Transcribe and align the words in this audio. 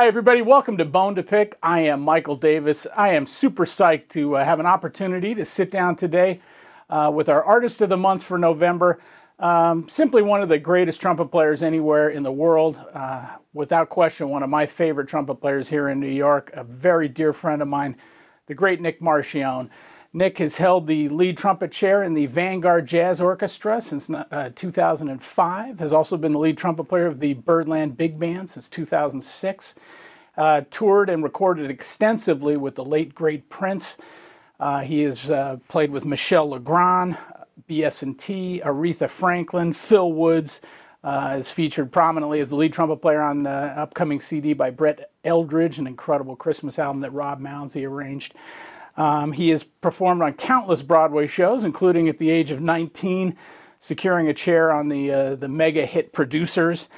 Hi, 0.00 0.06
everybody. 0.06 0.40
Welcome 0.40 0.78
to 0.78 0.86
Bone 0.86 1.14
to 1.16 1.22
Pick. 1.22 1.58
I 1.62 1.80
am 1.80 2.00
Michael 2.00 2.34
Davis. 2.34 2.86
I 2.96 3.10
am 3.10 3.26
super 3.26 3.66
psyched 3.66 4.08
to 4.12 4.38
uh, 4.38 4.44
have 4.46 4.58
an 4.58 4.64
opportunity 4.64 5.34
to 5.34 5.44
sit 5.44 5.70
down 5.70 5.94
today 5.94 6.40
uh, 6.88 7.12
with 7.14 7.28
our 7.28 7.44
Artist 7.44 7.82
of 7.82 7.90
the 7.90 7.98
Month 7.98 8.22
for 8.22 8.38
November. 8.38 8.98
Um, 9.38 9.90
simply 9.90 10.22
one 10.22 10.40
of 10.40 10.48
the 10.48 10.58
greatest 10.58 11.02
trumpet 11.02 11.26
players 11.26 11.62
anywhere 11.62 12.08
in 12.08 12.22
the 12.22 12.32
world. 12.32 12.80
Uh, 12.94 13.26
without 13.52 13.90
question, 13.90 14.30
one 14.30 14.42
of 14.42 14.48
my 14.48 14.64
favorite 14.64 15.06
trumpet 15.06 15.34
players 15.34 15.68
here 15.68 15.90
in 15.90 16.00
New 16.00 16.06
York, 16.06 16.50
a 16.54 16.64
very 16.64 17.06
dear 17.06 17.34
friend 17.34 17.60
of 17.60 17.68
mine, 17.68 17.94
the 18.46 18.54
great 18.54 18.80
Nick 18.80 19.02
Marchione. 19.02 19.68
Nick 20.12 20.38
has 20.38 20.56
held 20.56 20.88
the 20.88 21.08
lead 21.08 21.38
trumpet 21.38 21.70
chair 21.70 22.02
in 22.02 22.14
the 22.14 22.26
Vanguard 22.26 22.86
Jazz 22.86 23.20
Orchestra 23.20 23.80
since 23.80 24.10
uh, 24.10 24.50
2005, 24.56 25.78
has 25.78 25.92
also 25.92 26.16
been 26.16 26.32
the 26.32 26.38
lead 26.38 26.58
trumpet 26.58 26.84
player 26.84 27.06
of 27.06 27.20
the 27.20 27.34
Birdland 27.34 27.96
Big 27.96 28.18
Band 28.18 28.50
since 28.50 28.68
2006, 28.68 29.76
uh, 30.36 30.62
toured 30.72 31.10
and 31.10 31.22
recorded 31.22 31.70
extensively 31.70 32.56
with 32.56 32.74
the 32.74 32.84
late 32.84 33.14
great 33.14 33.48
Prince. 33.50 33.98
Uh, 34.58 34.80
he 34.80 35.02
has 35.02 35.30
uh, 35.30 35.58
played 35.68 35.92
with 35.92 36.04
Michel 36.04 36.50
Legrand, 36.50 37.16
BS&T, 37.68 38.62
Aretha 38.64 39.08
Franklin, 39.08 39.72
Phil 39.72 40.12
Woods, 40.12 40.60
uh, 41.04 41.36
is 41.38 41.50
featured 41.52 41.92
prominently 41.92 42.40
as 42.40 42.48
the 42.48 42.56
lead 42.56 42.72
trumpet 42.72 42.96
player 42.96 43.22
on 43.22 43.44
the 43.44 43.50
upcoming 43.50 44.20
CD 44.20 44.54
by 44.54 44.70
Brett 44.70 45.12
Eldredge, 45.24 45.78
an 45.78 45.86
incredible 45.86 46.34
Christmas 46.34 46.80
album 46.80 47.00
that 47.00 47.12
Rob 47.12 47.40
Mounsey 47.40 47.88
arranged. 47.88 48.34
Um, 49.00 49.32
he 49.32 49.48
has 49.48 49.64
performed 49.64 50.20
on 50.20 50.34
countless 50.34 50.82
Broadway 50.82 51.26
shows, 51.26 51.64
including 51.64 52.10
at 52.10 52.18
the 52.18 52.28
age 52.28 52.50
of 52.50 52.60
19, 52.60 53.34
securing 53.80 54.28
a 54.28 54.34
chair 54.34 54.70
on 54.70 54.90
the, 54.90 55.10
uh, 55.10 55.34
the 55.36 55.48
mega 55.48 55.86
hit 55.86 56.12
Producers. 56.12 56.90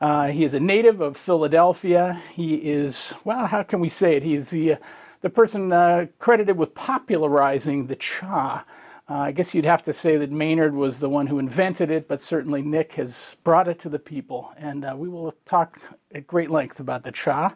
Uh, 0.00 0.28
he 0.28 0.42
is 0.42 0.54
a 0.54 0.60
native 0.60 1.02
of 1.02 1.18
Philadelphia. 1.18 2.22
He 2.32 2.54
is, 2.54 3.12
well, 3.24 3.44
how 3.44 3.62
can 3.62 3.78
we 3.78 3.90
say 3.90 4.16
it? 4.16 4.22
He's 4.22 4.48
the, 4.48 4.72
uh, 4.72 4.76
the 5.20 5.28
person 5.28 5.70
uh, 5.70 6.06
credited 6.18 6.56
with 6.56 6.74
popularizing 6.74 7.88
the 7.88 7.96
cha. 7.96 8.64
Uh, 9.06 9.14
I 9.14 9.32
guess 9.32 9.52
you'd 9.54 9.66
have 9.66 9.82
to 9.82 9.92
say 9.92 10.16
that 10.16 10.30
Maynard 10.30 10.74
was 10.74 10.98
the 10.98 11.10
one 11.10 11.26
who 11.26 11.38
invented 11.38 11.90
it, 11.90 12.08
but 12.08 12.22
certainly 12.22 12.62
Nick 12.62 12.94
has 12.94 13.36
brought 13.44 13.68
it 13.68 13.78
to 13.80 13.90
the 13.90 13.98
people. 13.98 14.50
And 14.56 14.86
uh, 14.86 14.94
we 14.96 15.10
will 15.10 15.34
talk 15.44 15.78
at 16.14 16.26
great 16.26 16.50
length 16.50 16.80
about 16.80 17.04
the 17.04 17.12
cha. 17.12 17.54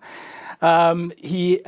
Um, 0.61 1.11
he 1.17 1.65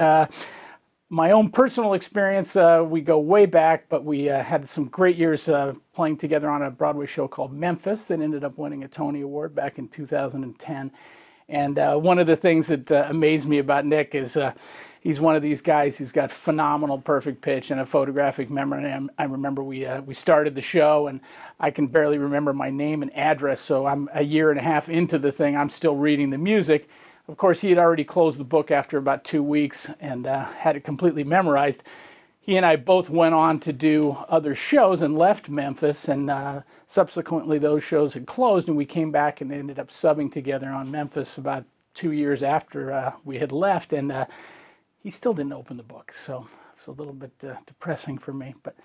my 1.09 1.31
own 1.31 1.51
personal 1.51 1.95
experience, 1.95 2.57
uh, 2.57 2.85
we 2.87 3.01
go 3.01 3.19
way 3.19 3.47
back, 3.47 3.89
but 3.89 4.05
we 4.05 4.29
uh, 4.29 4.43
had 4.43 4.69
some 4.69 4.87
great 4.87 5.17
years 5.17 5.49
uh, 5.49 5.73
playing 5.95 6.17
together 6.17 6.51
on 6.51 6.63
a 6.63 6.71
Broadway 6.71 7.07
show 7.07 7.29
called 7.29 7.53
Memphis 7.53 8.07
that 8.07 8.21
ended 8.21 8.43
up 8.43 8.59
winning 8.59 8.83
a 8.83 8.89
Tony 8.89 9.21
Award 9.21 9.55
back 9.55 9.79
in 9.79 9.89
2010. 9.89 10.91
And 11.49 11.79
uh, 11.79 11.97
one 11.97 12.19
of 12.19 12.27
the 12.27 12.35
things 12.35 12.67
that 12.67 12.91
uh, 12.91 13.07
amazed 13.09 13.49
me 13.49 13.59
about 13.59 13.87
Nick 13.87 14.17
is 14.17 14.37
uh, 14.37 14.53
he's 15.01 15.21
one 15.21 15.37
of 15.37 15.43
these 15.43 15.63
guys 15.63 15.97
who's 15.97 16.11
got 16.11 16.33
phenomenal 16.33 16.99
perfect 16.99 17.41
pitch 17.41 17.71
and 17.71 17.81
a 17.81 17.87
photographic 17.87 18.51
memory. 18.51 18.93
I 19.17 19.25
remember 19.25 19.63
we 19.63 19.87
we 20.05 20.13
started 20.13 20.57
the 20.57 20.61
show, 20.61 21.07
and 21.07 21.21
I 21.61 21.71
can 21.71 21.87
barely 21.87 22.19
remember 22.19 22.53
my 22.53 22.69
name 22.69 23.03
and 23.03 23.17
address. 23.17 23.61
So 23.61 23.87
I'm 23.87 24.11
a 24.13 24.25
year 24.25 24.51
and 24.51 24.59
a 24.59 24.63
half 24.63 24.89
into 24.89 25.21
the 25.21 25.31
thing. 25.31 25.57
I'm 25.57 25.71
still 25.71 25.95
reading 25.95 26.31
the 26.31 26.39
music 26.39 26.89
of 27.29 27.37
course, 27.37 27.61
he 27.61 27.71
had 27.71 27.79
already 27.79 28.05
closed 28.05 28.39
the 28.39 28.45
book 28.45 28.71
after 28.71 28.99
about 28.99 29.25
two 29.25 29.43
weeks 29.43 29.89
and 30.01 30.27
uh, 30.27 30.45
had 30.45 30.77
it 30.77 30.85
completely 30.85 31.25
memorized. 31.25 31.83
He 32.41 32.57
and 32.57 32.65
I 32.65 32.77
both 32.77 33.11
went 33.11 33.35
on 33.35 33.59
to 33.61 33.73
do 33.73 34.17
other 34.29 34.55
shows 34.55 35.03
and 35.03 35.19
left 35.19 35.49
Memphis, 35.49 36.07
and 36.07 36.31
uh, 36.31 36.61
subsequently 36.87 37.59
those 37.59 37.83
shows 37.83 38.15
had 38.15 38.27
closed, 38.27 38.69
and 38.69 38.77
we 38.77 38.87
came 38.87 39.11
back 39.11 39.41
and 39.41 39.53
ended 39.53 39.81
up 39.81 39.89
subbing 39.89 40.31
together 40.31 40.69
on 40.69 40.89
Memphis 40.89 41.39
about 41.39 41.65
two 41.95 42.13
years 42.13 42.45
after 42.45 42.93
uh, 42.93 43.13
we 43.25 43.39
had 43.39 43.51
left, 43.51 43.93
and 43.93 44.13
uh, 44.13 44.27
he 45.03 45.11
still 45.11 45.35
didn't 45.35 45.55
open 45.55 45.77
the 45.77 45.83
book. 45.83 46.13
So 46.13 46.47
it's 46.77 46.89
a 46.89 46.93
little 46.93 47.15
bit 47.15 47.33
uh, 47.43 47.55
depressing 47.67 48.19
for 48.19 48.33
me. 48.33 48.55
But 48.63 48.77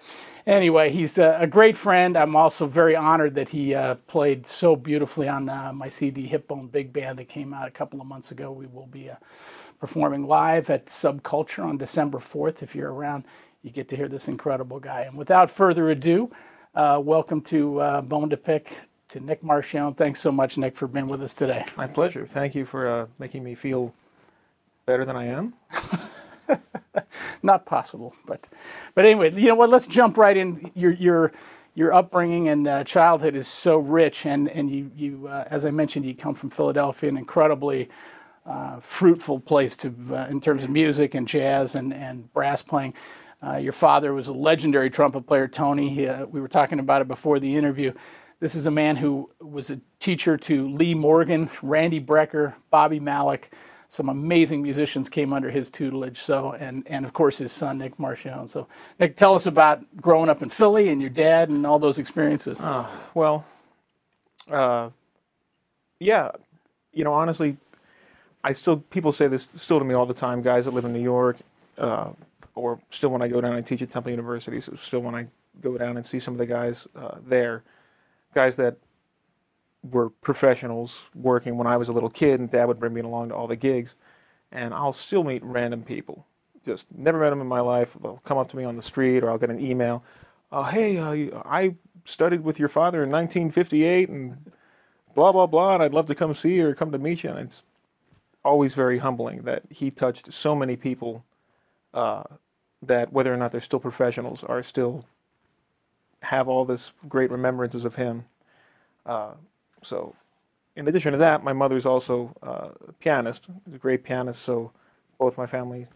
anyway, 0.47 0.91
he's 0.91 1.18
a, 1.18 1.38
a, 1.41 1.47
great 1.47 1.75
friend. 1.75 2.18
I'm 2.18 2.35
also 2.35 2.66
very 2.66 2.96
honored 2.96 3.35
that 3.35 3.50
he 3.50 3.75
uh, 3.75 3.96
played 4.07 4.47
so 4.47 4.75
beautifully 4.75 5.28
on 5.28 5.50
uh, 5.50 5.74
my 5.74 5.90
CD 5.90 6.28
Hipbone 6.28 6.72
Big 6.72 6.94
Band 6.94 7.19
that 7.19 7.28
came 7.28 7.53
out 7.53 7.68
a 7.68 7.72
couple 7.72 8.00
of 8.00 8.07
months 8.07 8.31
ago. 8.31 8.52
We 8.52 8.66
will 8.68 8.88
be 8.88 9.09
uh, 9.09 9.16
performing 9.79 10.25
live 10.25 10.69
at 10.69 10.85
Subculture 10.85 11.66
on 11.66 11.78
December 11.78 12.19
4th. 12.19 12.63
If 12.63 12.74
you're 12.75 12.94
around, 12.94 13.25
you 13.62 13.72
get 13.72 13.90
to 13.90 13.97
hear 13.97 14.08
this 14.08 14.29
incredible 14.29 14.79
guy. 14.79 15.02
And 15.02 15.18
without 15.18 15.52
further 15.52 15.90
ado, 15.90 16.31
uh, 16.75 17.02
welcome 17.03 17.41
to 17.41 17.81
uh, 17.81 18.02
Bone 18.02 18.29
to 18.29 18.38
Pick 18.38 18.78
to 19.09 19.19
Nick 19.19 19.41
Marchione. 19.44 19.97
Thanks 19.97 20.22
so 20.22 20.31
much, 20.31 20.58
Nick, 20.58 20.78
for 20.78 20.88
being 20.88 21.09
with 21.09 21.22
us 21.22 21.34
today. 21.34 21.66
My 21.75 21.88
pleasure. 21.88 22.25
Thank 22.25 22.56
you 22.56 22.66
for 22.66 23.09
making 23.19 23.44
me 23.44 23.53
feel 23.53 23.94
better 24.85 25.03
than 25.03 25.18
I 25.18 25.25
am. 25.25 25.53
not 27.44 27.66
possible. 27.66 28.16
But, 28.25 28.50
but 28.95 29.06
anyway, 29.06 29.34
you 29.34 29.47
know 29.47 29.56
what? 29.56 29.69
Let's 29.69 29.88
jump 29.88 30.17
right 30.17 30.35
in. 30.35 30.72
Your 30.75 30.91
your 30.91 31.31
your 31.75 31.94
upbringing 31.94 32.50
and 32.50 32.67
uh, 32.67 32.84
childhood 32.84 33.35
is 33.35 33.47
so 33.47 33.78
rich, 33.78 34.25
and 34.25 34.50
and 34.50 34.69
you 34.69 34.91
you 34.95 35.28
uh, 35.28 35.45
as 35.50 35.66
I 35.66 35.72
mentioned, 35.72 36.06
you 36.06 36.16
come 36.16 36.35
from 36.35 36.50
Philadelphia, 36.50 37.09
an 37.09 37.17
incredibly 37.17 37.90
uh, 38.45 38.79
fruitful 38.81 39.40
place 39.40 39.75
to 39.78 39.94
uh, 40.11 40.28
in 40.29 40.41
terms 40.41 40.63
of 40.63 40.69
music 40.69 41.16
and 41.16 41.28
jazz 41.28 41.75
and 41.75 41.94
and 41.94 42.31
brass 42.34 42.61
playing. 42.61 42.94
Uh, 43.44 43.57
your 43.57 43.73
father 43.73 44.13
was 44.13 44.28
a 44.28 44.34
legendary 44.34 44.90
trumpet 44.90 45.22
player, 45.28 45.47
Tony. 45.47 45.90
He, 45.90 46.07
uh, 46.07 46.25
we 46.28 46.41
were 46.41 46.47
talking 46.47 46.79
about 46.79 47.01
it 47.01 47.07
before 47.07 47.40
the 47.40 47.56
interview. 47.56 47.91
This 48.40 48.56
is 48.56 48.67
a 48.67 48.72
man 48.72 48.95
who 48.95 49.29
was 49.40 49.72
a 49.72 49.79
teacher 50.00 50.38
to 50.38 50.69
Lee 50.69 50.94
Morgan, 50.94 51.50
Randy 51.61 52.00
Brecker, 52.01 52.53
Bobby 52.69 53.00
Malik 53.00 53.51
some 53.91 54.07
amazing 54.07 54.62
musicians 54.62 55.09
came 55.09 55.34
under 55.34 55.52
his 55.52 55.69
tutelage. 55.69 56.18
So, 56.18 56.53
and 56.53 56.88
and 56.88 57.06
of 57.06 57.12
course 57.12 57.38
his 57.38 57.52
son 57.52 57.78
Nick 57.78 57.97
Marchione. 57.97 58.50
So, 58.50 58.66
Nick, 59.02 59.18
tell 59.18 59.35
us 59.35 59.47
about 59.47 59.84
growing 59.97 60.29
up 60.29 60.41
in 60.41 60.50
Philly 60.50 60.88
and 60.88 61.02
your 61.02 61.09
dad 61.09 61.50
and 61.50 61.68
all 61.68 61.78
those 61.78 61.97
experiences. 61.97 62.57
Uh, 62.57 62.90
well, 63.13 63.44
uh, 64.50 64.91
yeah, 66.00 66.31
you 66.94 67.03
know, 67.03 67.12
honestly, 67.12 67.57
I 68.46 68.53
still 68.53 68.78
people 68.78 69.12
say 69.12 69.28
this 69.28 69.50
still 69.57 69.79
to 69.79 69.84
me 69.84 69.94
all 69.94 70.06
the 70.06 70.13
time. 70.13 70.41
Guys 70.41 70.63
that 70.63 70.72
live 70.73 70.85
in 70.85 70.94
New 70.94 71.03
York, 71.03 71.40
uh, 71.78 72.12
or 72.56 72.79
still 72.91 73.09
when 73.09 73.22
I 73.22 73.28
go 73.28 73.41
down 73.41 73.58
and 73.58 73.68
teach 73.68 73.81
at 73.81 73.91
Temple 73.91 74.12
University, 74.12 74.62
so 74.62 74.73
still 74.81 75.02
when 75.02 75.16
I 75.16 75.28
go 75.59 75.78
down 75.78 75.97
and 75.97 76.06
see 76.06 76.18
some 76.18 76.34
of 76.34 76.38
the 76.38 76.46
guys 76.46 76.88
uh, 76.96 77.18
there, 77.28 77.62
guys 78.34 78.56
that 78.56 78.78
were 79.84 80.09
professionals 80.09 81.02
working 81.16 81.58
when 81.58 81.68
I 81.68 81.78
was 81.78 81.90
a 81.90 81.94
little 81.94 82.09
kid, 82.09 82.40
and 82.40 82.52
Dad 82.52 82.66
would 82.66 82.80
bring 82.80 82.94
me 82.94 83.02
along 83.02 83.30
to 83.30 83.36
all 83.36 83.47
the 83.47 83.56
gigs, 83.56 83.96
and 84.52 84.74
I'll 84.74 84.94
still 84.94 85.24
meet 85.24 85.44
random 85.44 85.84
people. 85.84 86.25
Just 86.66 86.86
never 86.96 87.19
met 87.19 87.31
them 87.31 87.42
in 87.42 87.47
my 87.47 87.62
life. 87.62 87.96
They'll 88.02 88.22
come 88.24 88.38
up 88.38 88.50
to 88.50 88.58
me 88.58 88.64
on 88.64 88.75
the 88.75 88.81
street, 88.81 89.24
or 89.24 89.31
I'll 89.31 89.40
get 89.40 89.50
an 89.50 89.59
email. 89.59 90.03
Uh, 90.52 90.64
hey, 90.64 90.97
uh, 90.97 91.41
I 91.46 91.75
studied 92.06 92.44
with 92.44 92.59
your 92.59 92.70
father 92.70 93.03
in 93.03 93.09
1958, 93.09 94.09
and 94.09 94.52
blah 95.16 95.31
blah 95.31 95.47
blah, 95.47 95.74
and 95.75 95.84
I'd 95.84 95.94
love 95.94 96.08
to 96.08 96.16
come 96.16 96.36
see 96.36 96.56
you 96.56 96.68
or 96.68 96.75
come 96.75 96.91
to 96.91 97.00
meet 97.00 97.24
you. 97.24 97.31
And 97.31 97.40
it's 97.40 97.64
always 98.46 98.75
very 98.75 99.00
humbling 99.00 99.44
that 99.44 99.64
he 99.70 99.90
touched 99.90 100.31
so 100.31 100.56
many 100.56 100.75
people. 100.75 101.24
Uh, 101.94 102.24
that 102.84 103.14
whether 103.14 103.34
or 103.34 103.38
not 103.38 103.52
they're 103.52 103.62
still 103.62 103.80
professionals 103.80 104.44
are 104.44 104.64
still 104.64 105.06
have 106.24 106.47
all 106.47 106.66
this 106.66 106.91
great 107.08 107.31
remembrances 107.31 107.86
of 107.86 107.96
him. 107.96 108.25
Uh, 109.06 109.31
so, 109.84 110.16
in 110.76 110.88
addition 110.88 111.11
to 111.11 111.17
that, 111.17 111.44
my 111.44 111.53
mother 111.53 111.76
is 111.76 111.85
also 111.85 112.34
uh, 112.44 112.70
a 112.88 112.94
pianist, 112.94 113.47
a 113.73 113.78
great 113.78 114.03
pianist. 114.03 114.41
So, 114.41 114.72
both 115.17 115.38
my 115.38 115.46
family, 115.46 115.88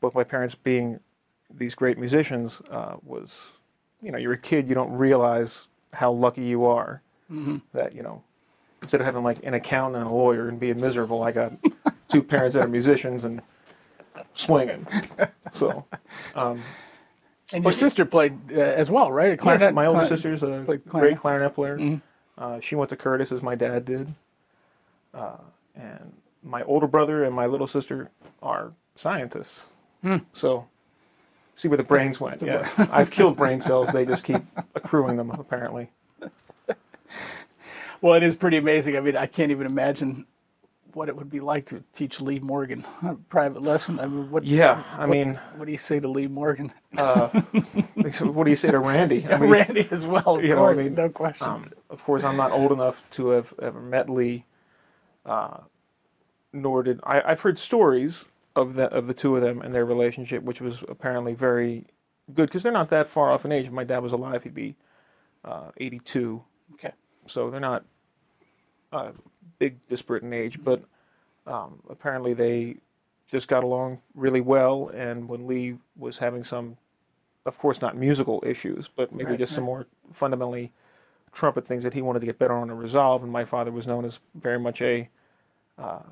both 0.00 0.14
my 0.14 0.24
parents 0.24 0.54
being 0.54 1.00
these 1.50 1.74
great 1.74 1.98
musicians, 1.98 2.60
uh, 2.70 2.96
was, 3.04 3.38
you 4.00 4.10
know, 4.10 4.18
you're 4.18 4.32
a 4.32 4.38
kid, 4.38 4.68
you 4.68 4.74
don't 4.74 4.92
realize 4.92 5.66
how 5.92 6.10
lucky 6.10 6.42
you 6.42 6.64
are 6.64 7.02
mm-hmm. 7.30 7.58
that, 7.74 7.94
you 7.94 8.02
know, 8.02 8.22
instead 8.80 9.00
of 9.00 9.04
having 9.04 9.22
like 9.22 9.38
an 9.44 9.54
accountant 9.54 10.02
and 10.02 10.10
a 10.10 10.14
lawyer 10.14 10.48
and 10.48 10.58
being 10.58 10.80
miserable, 10.80 11.22
I 11.22 11.32
got 11.32 11.52
two 12.08 12.22
parents 12.22 12.54
that 12.54 12.64
are 12.64 12.68
musicians 12.68 13.24
and 13.24 13.40
swinging. 14.34 14.86
So, 15.54 15.84
um, 16.34 16.62
and 17.52 17.62
your 17.62 17.72
sister 17.72 18.06
played 18.06 18.38
uh, 18.50 18.54
as 18.54 18.90
well, 18.90 19.12
right? 19.12 19.38
Clarinet, 19.38 19.66
yes, 19.66 19.74
my 19.74 19.84
older 19.84 20.06
sister's 20.06 20.42
a 20.42 20.64
great 20.86 21.18
clarinet 21.18 21.54
player. 21.54 21.76
Mm-hmm. 21.76 21.96
Uh, 22.38 22.60
she 22.60 22.74
went 22.74 22.90
to 22.90 22.96
Curtis 22.96 23.32
as 23.32 23.42
my 23.42 23.54
dad 23.54 23.84
did. 23.84 24.12
Uh, 25.14 25.36
and 25.74 26.12
my 26.42 26.62
older 26.64 26.86
brother 26.86 27.24
and 27.24 27.34
my 27.34 27.46
little 27.46 27.66
sister 27.66 28.10
are 28.42 28.72
scientists. 28.96 29.66
Hmm. 30.02 30.18
So, 30.32 30.66
see 31.54 31.68
where 31.68 31.76
the 31.76 31.84
brains 31.84 32.20
went. 32.20 32.42
Yeah, 32.46 32.68
I've 32.90 33.10
killed 33.10 33.36
brain 33.36 33.60
cells. 33.60 33.90
They 33.92 34.04
just 34.04 34.24
keep 34.24 34.42
accruing 34.74 35.16
them, 35.16 35.30
apparently. 35.30 35.90
Well, 38.00 38.14
it 38.14 38.24
is 38.24 38.34
pretty 38.34 38.56
amazing. 38.56 38.96
I 38.96 39.00
mean, 39.00 39.16
I 39.16 39.26
can't 39.26 39.52
even 39.52 39.64
imagine 39.64 40.26
what 40.94 41.08
it 41.08 41.16
would 41.16 41.30
be 41.30 41.40
like 41.40 41.66
to 41.66 41.82
teach 41.94 42.20
Lee 42.20 42.38
Morgan 42.40 42.84
a 43.02 43.14
private 43.14 43.62
lesson. 43.62 43.98
I 44.00 44.06
mean, 44.06 44.30
what? 44.30 44.44
Yeah, 44.44 44.82
I 44.96 45.00
what, 45.00 45.08
mean, 45.10 45.34
what 45.56 45.66
do 45.66 45.72
you 45.72 45.78
say 45.78 46.00
to 46.00 46.08
Lee 46.08 46.26
Morgan? 46.26 46.72
Uh, 46.96 47.28
what 48.20 48.44
do 48.44 48.50
you 48.50 48.56
say 48.56 48.70
to 48.70 48.78
Randy? 48.78 49.26
I 49.26 49.36
mean, 49.40 49.50
Randy 49.50 49.88
as 49.90 50.06
well, 50.06 50.38
of 50.38 50.44
course, 50.44 50.80
I 50.80 50.82
mean, 50.84 50.94
no 50.94 51.08
question. 51.08 51.46
Um, 51.46 51.70
of 51.90 52.04
course, 52.04 52.24
I'm 52.24 52.36
not 52.36 52.52
old 52.52 52.72
enough 52.72 53.02
to 53.12 53.28
have 53.30 53.52
ever 53.60 53.80
met 53.80 54.08
Lee, 54.08 54.44
uh, 55.26 55.58
nor 56.52 56.82
did 56.82 57.00
I. 57.04 57.22
I've 57.22 57.40
heard 57.40 57.58
stories 57.58 58.24
of 58.56 58.74
the 58.74 58.84
of 58.92 59.06
the 59.06 59.14
two 59.14 59.36
of 59.36 59.42
them 59.42 59.62
and 59.62 59.74
their 59.74 59.84
relationship, 59.84 60.42
which 60.42 60.60
was 60.60 60.82
apparently 60.88 61.34
very 61.34 61.86
good 62.34 62.46
because 62.46 62.62
they're 62.62 62.72
not 62.72 62.90
that 62.90 63.08
far 63.08 63.30
off 63.30 63.44
in 63.44 63.52
age. 63.52 63.66
If 63.66 63.72
my 63.72 63.84
dad 63.84 63.98
was 63.98 64.12
alive, 64.12 64.42
he'd 64.44 64.54
be 64.54 64.76
uh, 65.44 65.70
82, 65.76 66.42
Okay. 66.74 66.92
so 67.26 67.50
they're 67.50 67.60
not 67.60 67.84
uh, 68.92 69.12
big 69.62 69.86
disparate 69.88 70.24
in 70.24 70.32
age. 70.32 70.58
But 70.62 70.82
um, 71.46 71.80
apparently 71.88 72.34
they 72.34 72.76
just 73.28 73.46
got 73.46 73.62
along 73.62 74.00
really 74.14 74.40
well. 74.40 74.90
And 74.94 75.28
when 75.28 75.46
Lee 75.46 75.76
was 75.96 76.18
having 76.18 76.42
some, 76.44 76.76
of 77.46 77.58
course, 77.58 77.80
not 77.80 77.96
musical 77.96 78.42
issues, 78.44 78.88
but 78.88 79.12
maybe 79.12 79.30
Right, 79.30 79.38
just 79.38 79.54
some 79.54 79.64
more 79.64 79.86
fundamentally 80.10 80.72
trumpet 81.32 81.66
things 81.66 81.82
that 81.84 81.94
he 81.94 82.02
wanted 82.02 82.20
to 82.20 82.26
get 82.26 82.38
better 82.38 82.54
on 82.54 82.70
and 82.70 82.78
resolve. 82.78 83.22
And 83.22 83.30
my 83.32 83.44
father 83.44 83.70
was 83.70 83.86
known 83.86 84.04
as 84.04 84.18
very 84.34 84.58
much 84.58 84.82
a 84.82 85.08
uh, 85.78 86.02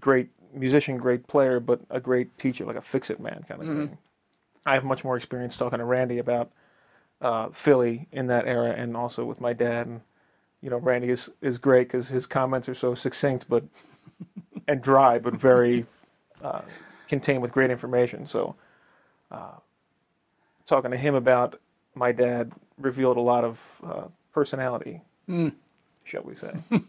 great 0.00 0.28
musician, 0.54 0.96
great 0.96 1.26
player, 1.26 1.60
but 1.60 1.80
a 1.90 2.00
great 2.00 2.36
teacher, 2.38 2.64
like 2.64 2.76
a 2.76 2.80
fix-it 2.80 3.20
man 3.20 3.44
kind 3.46 3.60
of 3.60 3.66
thing. 3.88 3.98
I 4.66 4.74
have 4.74 4.84
much 4.84 5.04
more 5.04 5.16
experience 5.16 5.56
talking 5.56 5.78
to 5.78 5.84
Randy 5.84 6.18
about 6.18 6.50
uh, 7.20 7.48
Philly 7.52 8.08
in 8.12 8.26
that 8.28 8.46
era, 8.46 8.70
and 8.70 8.96
also 8.96 9.24
with 9.26 9.40
my 9.40 9.52
dad. 9.52 9.86
And 9.86 10.00
you 10.64 10.70
know, 10.70 10.78
Randy 10.78 11.10
is 11.10 11.30
is 11.42 11.58
great 11.58 11.88
because 11.88 12.08
his 12.08 12.26
comments 12.26 12.70
are 12.70 12.74
so 12.74 12.94
succinct, 12.94 13.44
but 13.50 13.62
and 14.68 14.80
dry, 14.80 15.18
but 15.18 15.34
very 15.34 15.84
uh, 16.42 16.62
contained 17.06 17.42
with 17.42 17.52
great 17.52 17.70
information. 17.70 18.26
So, 18.26 18.54
uh, 19.30 19.58
talking 20.64 20.90
to 20.90 20.96
him 20.96 21.14
about 21.14 21.60
my 21.94 22.12
dad 22.12 22.50
revealed 22.78 23.18
a 23.18 23.20
lot 23.20 23.44
of 23.44 23.60
uh, 23.86 24.04
personality, 24.32 25.02
shall 26.04 26.22
we 26.22 26.34
say? 26.34 26.54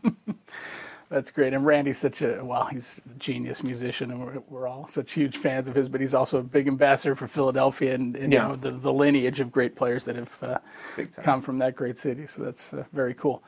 That's 1.09 1.31
great. 1.31 1.53
And 1.53 1.65
Randy's 1.65 1.99
such 1.99 2.21
a, 2.23 2.41
well, 2.43 2.65
he's 2.65 3.01
a 3.13 3.19
genius 3.19 3.63
musician, 3.63 4.11
and 4.11 4.25
we're, 4.25 4.39
we're 4.49 4.67
all 4.67 4.87
such 4.87 5.13
huge 5.13 5.37
fans 5.37 5.67
of 5.67 5.75
his, 5.75 5.87
but 5.87 6.01
he's 6.01 6.13
also 6.15 6.39
a 6.39 6.43
big 6.43 6.67
ambassador 6.67 7.15
for 7.15 7.27
Philadelphia 7.27 7.93
and, 7.95 8.15
and 8.17 8.33
Yeah. 8.33 8.43
you 8.43 8.49
know, 8.49 8.55
the, 8.57 8.71
the 8.71 8.91
lineage 8.93 9.39
of 9.39 9.51
great 9.51 9.75
players 9.75 10.03
that 10.05 10.15
have 10.15 10.37
uh, 10.43 10.57
come 11.21 11.41
from 11.41 11.57
that 11.59 11.75
great 11.75 11.97
city. 11.97 12.27
So 12.27 12.43
that's 12.43 12.73
uh, 12.73 12.83
very 12.91 13.13
cool. 13.13 13.43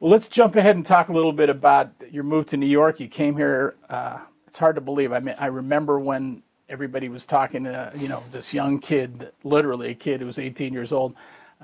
Well, 0.00 0.10
let's 0.10 0.28
jump 0.28 0.56
ahead 0.56 0.76
and 0.76 0.86
talk 0.86 1.08
a 1.08 1.12
little 1.12 1.32
bit 1.32 1.48
about 1.50 1.90
your 2.10 2.24
move 2.24 2.46
to 2.48 2.56
New 2.56 2.66
York. 2.66 3.00
You 3.00 3.08
came 3.08 3.36
here, 3.36 3.76
uh, 3.90 4.18
it's 4.46 4.58
hard 4.58 4.76
to 4.76 4.80
believe. 4.82 5.12
I 5.12 5.20
mean, 5.20 5.34
I 5.38 5.46
remember 5.46 5.98
when 5.98 6.42
everybody 6.68 7.08
was 7.08 7.24
talking 7.24 7.64
to, 7.64 7.90
you 7.96 8.08
know, 8.08 8.22
this 8.30 8.52
young 8.54 8.78
kid, 8.78 9.32
literally 9.44 9.90
a 9.90 9.94
kid 9.94 10.20
who 10.20 10.26
was 10.26 10.38
18 10.38 10.72
years 10.74 10.92
old, 10.92 11.14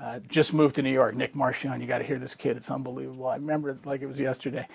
uh, 0.01 0.19
just 0.27 0.53
moved 0.53 0.75
to 0.75 0.81
New 0.81 0.91
York. 0.91 1.15
Nick 1.15 1.35
Marchione, 1.35 1.79
you 1.79 1.87
got 1.87 1.99
to 1.99 2.03
hear 2.03 2.19
this 2.19 2.35
kid. 2.35 2.57
It's 2.57 2.69
unbelievable. 2.71 3.27
I 3.27 3.35
remember 3.35 3.69
it 3.69 3.85
like 3.85 4.01
it 4.01 4.07
was 4.07 4.19
yesterday. 4.19 4.67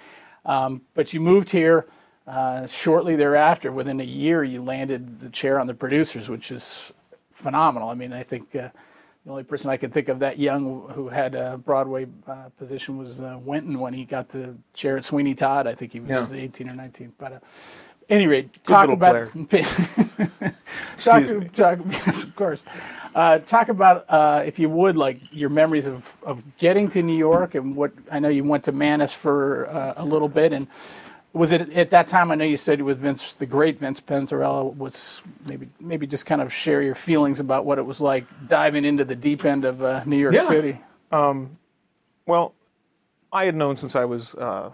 Um, 0.45 0.83
but 0.95 1.13
you 1.13 1.21
moved 1.21 1.51
here 1.51 1.87
uh, 2.27 2.67
shortly 2.67 3.17
thereafter. 3.17 3.73
Within 3.73 4.01
a 4.01 4.05
year, 4.05 4.43
you 4.45 4.63
landed 4.63 5.21
the 5.21 5.31
chair 5.31 5.59
on 5.61 5.67
the 5.67 5.75
producers, 5.75 6.29
which 6.29 6.51
is 6.51 6.93
phenomenal. 7.33 7.89
I 7.89 7.95
mean, 7.95 8.13
I 8.13 8.23
think 8.23 8.55
uh, 8.55 8.69
the 9.25 9.31
only 9.31 9.43
person 9.45 9.69
I 9.71 9.77
could 9.77 9.93
think 9.93 10.09
of 10.09 10.19
that 10.21 10.39
young 10.39 10.89
who 10.95 11.09
had 11.09 11.35
a 11.35 11.59
Broadway 11.59 12.07
uh, 12.27 12.49
position 12.59 12.97
was 12.97 13.21
uh, 13.21 13.39
Wynton 13.43 13.79
when 13.79 13.93
he 13.93 14.05
got 14.05 14.29
the 14.29 14.55
chair 14.75 14.97
at 14.97 15.05
Sweeney 15.05 15.35
Todd. 15.35 15.67
I 15.67 15.75
think 15.75 15.93
he 15.93 16.01
was 16.01 16.33
Yeah. 16.33 16.41
18 16.41 16.69
or 16.71 16.75
19. 16.75 17.13
But 17.19 17.33
uh, 17.35 17.39
any 18.11 18.27
rate, 18.29 18.65
talk 18.65 18.91
about 18.91 19.15
talk, 20.99 21.25
talk, 21.55 21.81
yes, 21.91 22.25
of 22.25 22.37
course. 22.37 22.65
Uh, 23.15 23.39
talk 23.41 23.71
about, 23.71 24.07
uh, 24.11 24.43
if 24.47 24.59
you 24.59 24.71
would, 24.71 24.97
like 24.97 25.21
your 25.33 25.51
memories 25.51 25.87
of, 25.87 26.17
of 26.25 26.43
getting 26.59 26.91
to 26.91 27.03
New 27.03 27.17
York 27.17 27.57
and 27.57 27.77
what 27.77 27.93
I 28.13 28.21
know 28.21 28.29
you 28.29 28.45
went 28.45 28.65
to 28.67 28.73
Mannes 28.73 29.15
for 29.15 29.69
uh, 29.69 29.95
a 29.99 30.05
little 30.05 30.29
bit. 30.29 30.53
And 30.53 30.69
was 31.35 31.53
it 31.53 31.73
at 31.75 31.91
that 31.91 32.09
time? 32.09 32.31
I 32.33 32.37
know 32.37 32.45
you 32.45 32.59
said 32.59 32.83
with 32.83 32.99
Vince, 33.01 33.35
the 33.35 33.47
great 33.47 33.81
Vince 33.81 34.01
Penzarella. 34.01 34.77
Was 34.77 35.23
maybe 35.47 35.69
maybe 35.81 36.07
just 36.07 36.27
kind 36.27 36.43
of 36.43 36.53
share 36.53 36.83
your 36.83 36.97
feelings 36.97 37.41
about 37.41 37.65
what 37.67 37.79
it 37.79 37.87
was 37.87 38.01
like 38.01 38.27
diving 38.49 38.85
into 38.85 39.05
the 39.05 39.17
deep 39.17 39.45
end 39.45 39.65
of 39.65 39.83
uh, 39.83 40.05
New 40.07 40.19
York 40.19 40.35
Yeah. 40.35 40.47
City. 40.49 40.81
Well, 42.27 42.55
I 43.33 43.47
had 43.47 43.57
known 43.57 43.77
since 43.77 43.97
I 43.97 44.05
was 44.07 44.35
uh, 44.37 44.71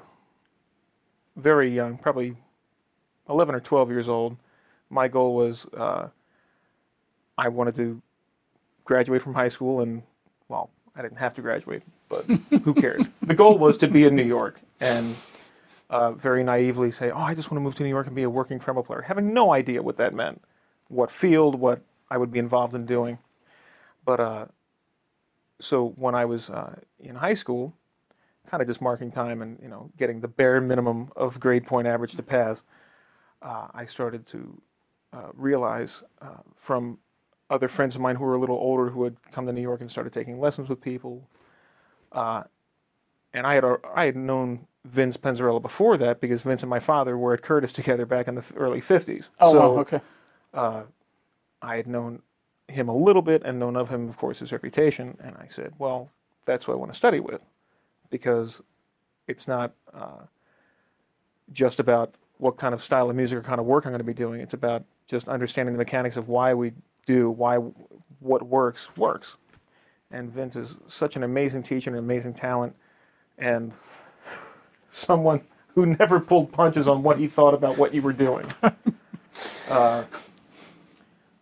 very 1.37 1.75
young, 1.75 1.99
probably 1.99 2.37
11 3.29 3.55
or 3.55 3.61
12 3.61 3.91
years 3.91 4.09
old. 4.09 4.37
My 4.91 5.09
goal 5.09 5.35
was 5.35 5.67
uh, 5.77 6.09
I 7.39 7.49
wanted 7.49 7.75
to 7.77 8.01
graduate 8.85 9.23
from 9.23 9.35
high 9.35 9.49
school, 9.49 9.81
and 9.81 10.03
well, 10.49 10.71
I 10.95 11.03
didn't 11.03 11.19
have 11.19 11.35
to 11.35 11.43
graduate, 11.43 11.83
but 12.09 12.25
who 12.63 12.75
cares? 12.75 13.05
The 13.23 13.35
goal 13.35 13.59
was 13.59 13.77
to 13.79 13.89
be 13.89 14.05
in 14.05 14.15
New 14.15 14.25
York 14.25 14.61
and 14.81 15.17
uh, 15.91 16.13
very 16.13 16.45
naively 16.45 16.93
say, 16.93 17.11
"Oh, 17.11 17.19
I 17.21 17.35
just 17.35 17.51
want 17.51 17.57
to 17.57 17.63
move 17.63 17.75
to 17.77 17.83
New 17.83 17.89
York 17.89 18.07
and 18.07 18.15
be 18.15 18.23
a 18.23 18.31
working 18.31 18.59
treble 18.59 18.85
player," 18.85 19.03
having 19.03 19.35
no 19.35 19.53
idea 19.53 19.83
what 19.83 19.97
that 19.97 20.15
meant, 20.15 20.41
what 20.89 21.11
field, 21.11 21.57
what 21.57 21.81
I 22.11 22.19
would 22.19 22.31
be 22.31 22.39
involved 22.39 22.75
in 22.75 22.87
doing. 22.87 23.19
But 24.05 24.21
uh, 24.21 24.47
so 25.61 25.89
when 25.97 26.15
I 26.15 26.25
was 26.25 26.51
uh, 26.51 26.77
in 27.01 27.17
high 27.17 27.35
school, 27.35 27.75
kind 28.47 28.61
of 28.61 28.69
just 28.69 28.81
marking 28.81 29.11
time 29.11 29.43
and 29.43 29.59
you 29.61 29.69
know 29.69 29.91
getting 29.97 30.21
the 30.21 30.29
bare 30.29 30.61
minimum 30.61 31.11
of 31.17 31.41
grade 31.41 31.67
point 31.67 31.89
average 31.89 32.15
to 32.15 32.23
pass, 32.23 32.63
uh, 33.47 33.69
I 33.73 33.87
started 33.87 34.27
to 34.27 34.61
uh, 35.13 35.29
realize 35.35 36.03
uh, 36.21 36.43
from 36.57 36.99
other 37.49 37.69
friends 37.69 37.95
of 37.95 38.01
mine 38.01 38.17
who 38.17 38.25
were 38.25 38.35
a 38.35 38.41
little 38.41 38.57
older 38.57 38.91
who 38.91 39.05
had 39.05 39.17
come 39.31 39.47
to 39.47 39.53
New 39.53 39.63
York 39.63 39.81
and 39.81 39.91
started 39.91 40.13
taking 40.13 40.41
lessons 40.41 40.69
with 40.69 40.81
people, 40.81 41.29
uh, 42.13 42.43
and 43.33 43.47
I 43.47 43.55
had 43.55 43.65
I 43.95 44.05
had 44.05 44.17
known 44.17 44.67
Vince 44.85 45.17
Penzarella 45.17 45.63
before 45.63 45.97
that 45.99 46.21
because 46.21 46.43
Vince 46.43 46.63
and 46.63 46.71
my 46.71 46.81
father 46.81 47.17
were 47.17 47.35
at 47.35 47.43
Curtis 47.43 47.73
together 47.73 48.05
back 48.05 48.27
in 48.27 48.35
the 48.35 48.45
early 48.57 48.81
'50s. 48.81 49.31
Oh, 49.39 49.53
so, 49.53 49.59
wow, 49.59 49.81
okay. 49.81 50.01
I 51.63 51.77
had 51.77 51.87
known 51.87 52.23
him 52.69 52.89
a 52.89 52.97
little 52.97 53.23
bit 53.23 53.43
and 53.45 53.59
known 53.59 53.77
of 53.77 53.89
him, 53.89 54.09
of 54.09 54.17
course, 54.17 54.41
his 54.41 54.53
reputation. 54.53 55.17
And 55.23 55.37
I 55.37 55.47
said, 55.49 55.73
well, 55.79 56.11
that's 56.45 56.65
who 56.65 56.73
I 56.73 56.75
want 56.75 56.93
to 56.93 56.97
study 56.97 57.21
with 57.21 57.41
because 58.11 58.61
it's 59.27 59.49
not 59.49 59.73
uh, 59.95 60.27
just 61.53 61.81
about 61.81 62.15
what 62.39 62.57
kind 62.57 62.75
of 62.75 62.83
style 62.83 63.09
of 63.09 63.17
music 63.17 63.39
or 63.39 63.43
kind 63.43 63.61
of 63.61 63.67
work 63.67 63.87
I'm 63.87 63.93
going 63.93 63.99
to 63.99 64.05
be 64.05 64.15
doing. 64.15 64.41
It's 64.41 64.55
about 64.55 64.85
just 65.07 65.29
understanding 65.29 65.75
the 65.75 65.79
mechanics 65.79 66.17
of 66.17 66.29
why 66.29 66.55
we 66.55 66.73
do, 67.07 67.31
why 67.31 67.57
what 68.21 68.43
works, 68.43 68.89
works. 68.97 69.37
And 70.11 70.31
Vince 70.31 70.57
is 70.57 70.77
such 70.89 71.17
an 71.17 71.23
amazing 71.23 71.63
teacher 71.63 71.91
and 71.91 71.99
an 71.99 72.05
amazing 72.05 72.35
talent 72.35 72.75
and 73.39 73.73
someone 74.89 75.43
who 75.75 75.87
never 75.87 76.21
pulled 76.21 76.53
punches 76.53 76.89
on 76.89 77.03
what 77.03 77.19
he 77.19 77.29
thought 77.29 77.55
about 77.55 77.77
what 77.77 77.95
you 77.95 78.03
were 78.03 78.13
doing. 78.13 78.47
Uh, 79.69 80.05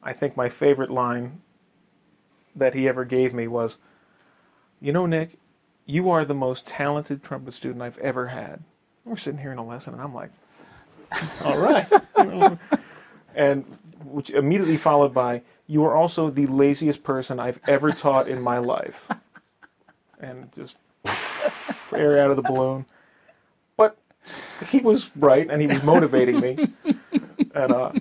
I 0.02 0.12
think 0.12 0.36
my 0.36 0.48
favorite 0.48 0.90
line 0.90 1.40
that 2.56 2.74
he 2.74 2.88
ever 2.88 3.04
gave 3.04 3.34
me 3.34 3.46
was, 3.46 3.78
"You 4.80 4.92
know, 4.92 5.06
Nick, 5.06 5.38
you 5.86 6.10
are 6.10 6.24
the 6.24 6.34
most 6.34 6.66
talented 6.66 7.22
trumpet 7.22 7.54
student 7.54 7.82
I've 7.82 7.98
ever 7.98 8.28
had." 8.28 8.64
We're 9.04 9.16
sitting 9.16 9.40
here 9.40 9.52
in 9.52 9.58
a 9.58 9.64
lesson, 9.64 9.92
and 9.92 10.02
I'm 10.02 10.14
like, 10.14 10.30
"All 11.44 11.58
right," 11.58 11.86
and 13.34 13.64
which 14.04 14.30
immediately 14.30 14.76
followed 14.76 15.14
by, 15.14 15.42
"You 15.66 15.84
are 15.84 15.94
also 15.94 16.30
the 16.30 16.46
laziest 16.46 17.02
person 17.02 17.40
I've 17.40 17.60
ever 17.66 17.92
taught 17.92 18.28
in 18.28 18.40
my 18.40 18.58
life," 18.58 19.08
and 20.20 20.50
just 20.54 20.76
air 21.92 22.18
out 22.18 22.30
of 22.30 22.36
the 22.36 22.42
balloon. 22.42 22.86
But 23.76 23.96
he 24.68 24.78
was 24.78 25.10
right, 25.16 25.48
and 25.50 25.60
he 25.60 25.66
was 25.66 25.82
motivating 25.82 26.40
me, 26.40 26.68
and 27.54 27.72
uh, 27.72 27.92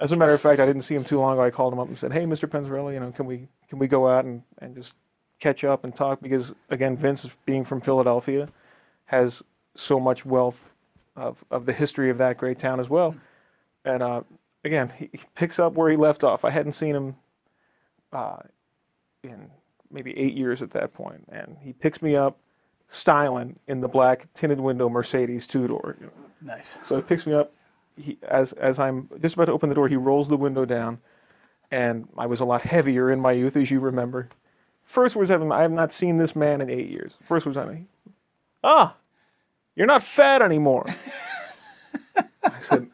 as 0.00 0.12
a 0.12 0.16
matter 0.16 0.32
of 0.32 0.40
fact, 0.40 0.60
I 0.60 0.66
didn't 0.66 0.82
see 0.82 0.94
him 0.94 1.04
too 1.04 1.18
long 1.18 1.32
ago. 1.32 1.42
I 1.42 1.50
called 1.50 1.72
him 1.72 1.78
up 1.78 1.88
and 1.88 1.98
said, 1.98 2.12
"Hey, 2.12 2.24
Mr. 2.24 2.48
Penzarella, 2.48 2.92
you 2.92 3.00
know, 3.00 3.10
can 3.10 3.26
we 3.26 3.48
can 3.68 3.78
we 3.78 3.88
go 3.88 4.08
out 4.08 4.24
and, 4.24 4.42
and 4.58 4.74
just 4.74 4.94
catch 5.40 5.64
up 5.64 5.84
and 5.84 5.94
talk?" 5.94 6.20
Because 6.20 6.54
again, 6.70 6.96
Vince, 6.96 7.26
being 7.44 7.64
from 7.64 7.80
Philadelphia, 7.80 8.48
has 9.06 9.42
so 9.76 9.98
much 9.98 10.24
wealth 10.24 10.67
of 11.18 11.44
of 11.50 11.66
the 11.66 11.72
history 11.72 12.10
of 12.10 12.18
that 12.18 12.38
great 12.38 12.58
town 12.58 12.80
as 12.80 12.88
well. 12.88 13.14
And 13.84 14.02
uh, 14.02 14.22
again, 14.64 14.92
he, 14.96 15.10
he 15.12 15.20
picks 15.34 15.58
up 15.58 15.74
where 15.74 15.90
he 15.90 15.96
left 15.96 16.24
off. 16.24 16.44
I 16.44 16.50
hadn't 16.50 16.72
seen 16.72 16.94
him 16.94 17.16
uh, 18.12 18.38
in 19.22 19.50
maybe 19.90 20.16
eight 20.18 20.34
years 20.34 20.62
at 20.62 20.70
that 20.72 20.92
point, 20.92 21.24
and 21.30 21.56
he 21.60 21.72
picks 21.72 22.02
me 22.02 22.16
up, 22.16 22.38
styling 22.88 23.58
in 23.66 23.80
the 23.80 23.88
black 23.88 24.32
tinted 24.34 24.60
window 24.60 24.88
Mercedes 24.88 25.46
two 25.46 25.66
door. 25.66 25.96
You 26.00 26.06
know. 26.06 26.12
Nice. 26.40 26.78
So 26.82 26.96
he 26.96 27.02
picks 27.02 27.26
me 27.26 27.34
up. 27.34 27.52
He, 27.96 28.18
as 28.22 28.52
as 28.52 28.78
I'm 28.78 29.08
just 29.20 29.34
about 29.34 29.46
to 29.46 29.52
open 29.52 29.68
the 29.68 29.74
door, 29.74 29.88
he 29.88 29.96
rolls 29.96 30.28
the 30.28 30.36
window 30.36 30.64
down, 30.64 31.00
and 31.70 32.08
I 32.16 32.26
was 32.26 32.40
a 32.40 32.44
lot 32.44 32.62
heavier 32.62 33.10
in 33.10 33.20
my 33.20 33.32
youth, 33.32 33.56
as 33.56 33.70
you 33.70 33.80
remember. 33.80 34.28
First 34.84 35.16
words 35.16 35.30
of 35.30 35.42
him, 35.42 35.52
I 35.52 35.62
have 35.62 35.72
not 35.72 35.92
seen 35.92 36.16
this 36.16 36.34
man 36.34 36.60
in 36.60 36.70
eight 36.70 36.88
years. 36.88 37.12
First 37.22 37.44
words 37.44 37.58
of 37.58 37.68
him, 37.68 37.88
ah, 38.64 38.96
you're 39.78 39.86
not 39.86 40.02
fat 40.02 40.42
anymore. 40.42 40.86
I 42.16 42.60
said, 42.60 42.88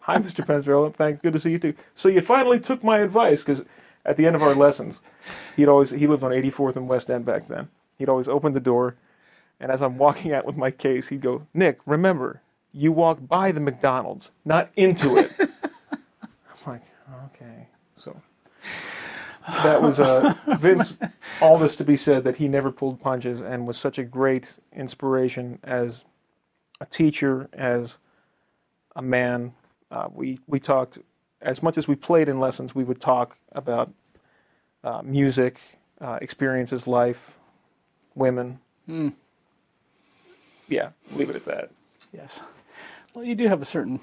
hi, 0.00 0.16
Mr. 0.16 0.44
Penzarella. 0.44 0.94
Thanks, 0.94 1.20
good 1.20 1.34
to 1.34 1.38
see 1.38 1.50
you 1.50 1.58
too. 1.58 1.74
So 1.94 2.08
you 2.08 2.22
finally 2.22 2.58
took 2.58 2.82
my 2.82 3.00
advice, 3.00 3.44
because 3.44 3.62
at 4.06 4.16
the 4.16 4.26
end 4.26 4.34
of 4.34 4.42
our 4.42 4.54
lessons, 4.54 5.00
he'd 5.54 5.68
always 5.68 5.90
he 5.90 6.06
lived 6.06 6.24
on 6.24 6.30
84th 6.30 6.76
and 6.76 6.88
West 6.88 7.10
End 7.10 7.26
back 7.26 7.46
then. 7.46 7.68
He'd 7.98 8.08
always 8.08 8.26
open 8.26 8.54
the 8.54 8.60
door, 8.60 8.96
and 9.60 9.70
as 9.70 9.82
I'm 9.82 9.98
walking 9.98 10.32
out 10.32 10.46
with 10.46 10.56
my 10.56 10.70
case, 10.70 11.08
he'd 11.08 11.20
go, 11.20 11.46
Nick, 11.52 11.78
remember, 11.84 12.40
you 12.72 12.90
walk 12.90 13.18
by 13.20 13.52
the 13.52 13.60
McDonald's, 13.60 14.30
not 14.46 14.70
into 14.76 15.18
it. 15.18 15.30
I'm 15.92 16.30
like, 16.66 16.82
okay. 17.26 17.68
So 17.98 18.18
that 19.46 19.82
was 19.82 20.00
uh, 20.00 20.34
Vince. 20.58 20.94
All 21.42 21.58
this 21.58 21.76
to 21.76 21.84
be 21.84 21.98
said 21.98 22.24
that 22.24 22.36
he 22.36 22.48
never 22.48 22.72
pulled 22.72 22.98
punches 22.98 23.40
and 23.42 23.66
was 23.66 23.76
such 23.76 23.98
a 23.98 24.04
great 24.04 24.58
inspiration 24.74 25.58
as 25.64 26.04
a 26.80 26.86
teacher, 26.86 27.48
as 27.52 27.96
a 28.96 29.02
man. 29.02 29.52
Uh, 29.90 30.08
we 30.12 30.38
we 30.46 30.60
talked 30.60 30.98
as 31.42 31.62
much 31.62 31.78
as 31.78 31.88
we 31.88 31.94
played 31.94 32.28
in 32.28 32.38
lessons. 32.40 32.74
We 32.74 32.84
would 32.84 33.00
talk 33.00 33.36
about 33.52 33.92
uh, 34.84 35.02
music, 35.02 35.60
uh, 36.00 36.18
experiences, 36.20 36.86
life, 36.86 37.32
women. 38.14 38.60
Yeah, 40.68 40.90
leave 41.14 41.30
it 41.30 41.36
at 41.36 41.44
that. 41.46 41.70
Yes. 42.12 42.40
Well, 43.14 43.24
you 43.24 43.34
do 43.34 43.48
have 43.48 43.60
a 43.60 43.64
certain 43.64 44.00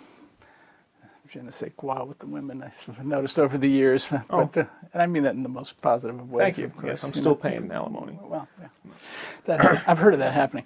je 1.28 1.40
ne 1.42 1.50
sais 1.52 1.72
quoi 1.76 2.04
with 2.06 2.20
the 2.20 2.28
women. 2.28 2.64
I've 2.64 3.06
noticed 3.06 3.40
over 3.40 3.58
the 3.58 3.70
years, 3.70 4.12
but 4.30 4.58
uh, 4.58 4.66
and 4.94 5.02
I 5.02 5.06
mean 5.08 5.24
that 5.24 5.36
in 5.36 5.44
the 5.44 5.50
most 5.50 5.80
positive 5.82 6.20
of 6.20 6.32
ways. 6.32 6.42
Oh. 6.42 6.46
Thank 6.46 6.58
you. 6.60 6.66
Of 6.66 6.74
course, 6.78 6.86
Yes, 6.88 7.04
I'm 7.04 7.10
you 7.10 7.14
still 7.22 7.32
know. 7.32 7.36
paying 7.36 7.72
alimony. 7.72 8.18
Well, 8.22 8.48
yeah. 8.62 8.68
that, 9.46 9.84
I've 9.88 9.98
heard 9.98 10.14
of 10.14 10.20
that 10.20 10.34
happening. 10.34 10.66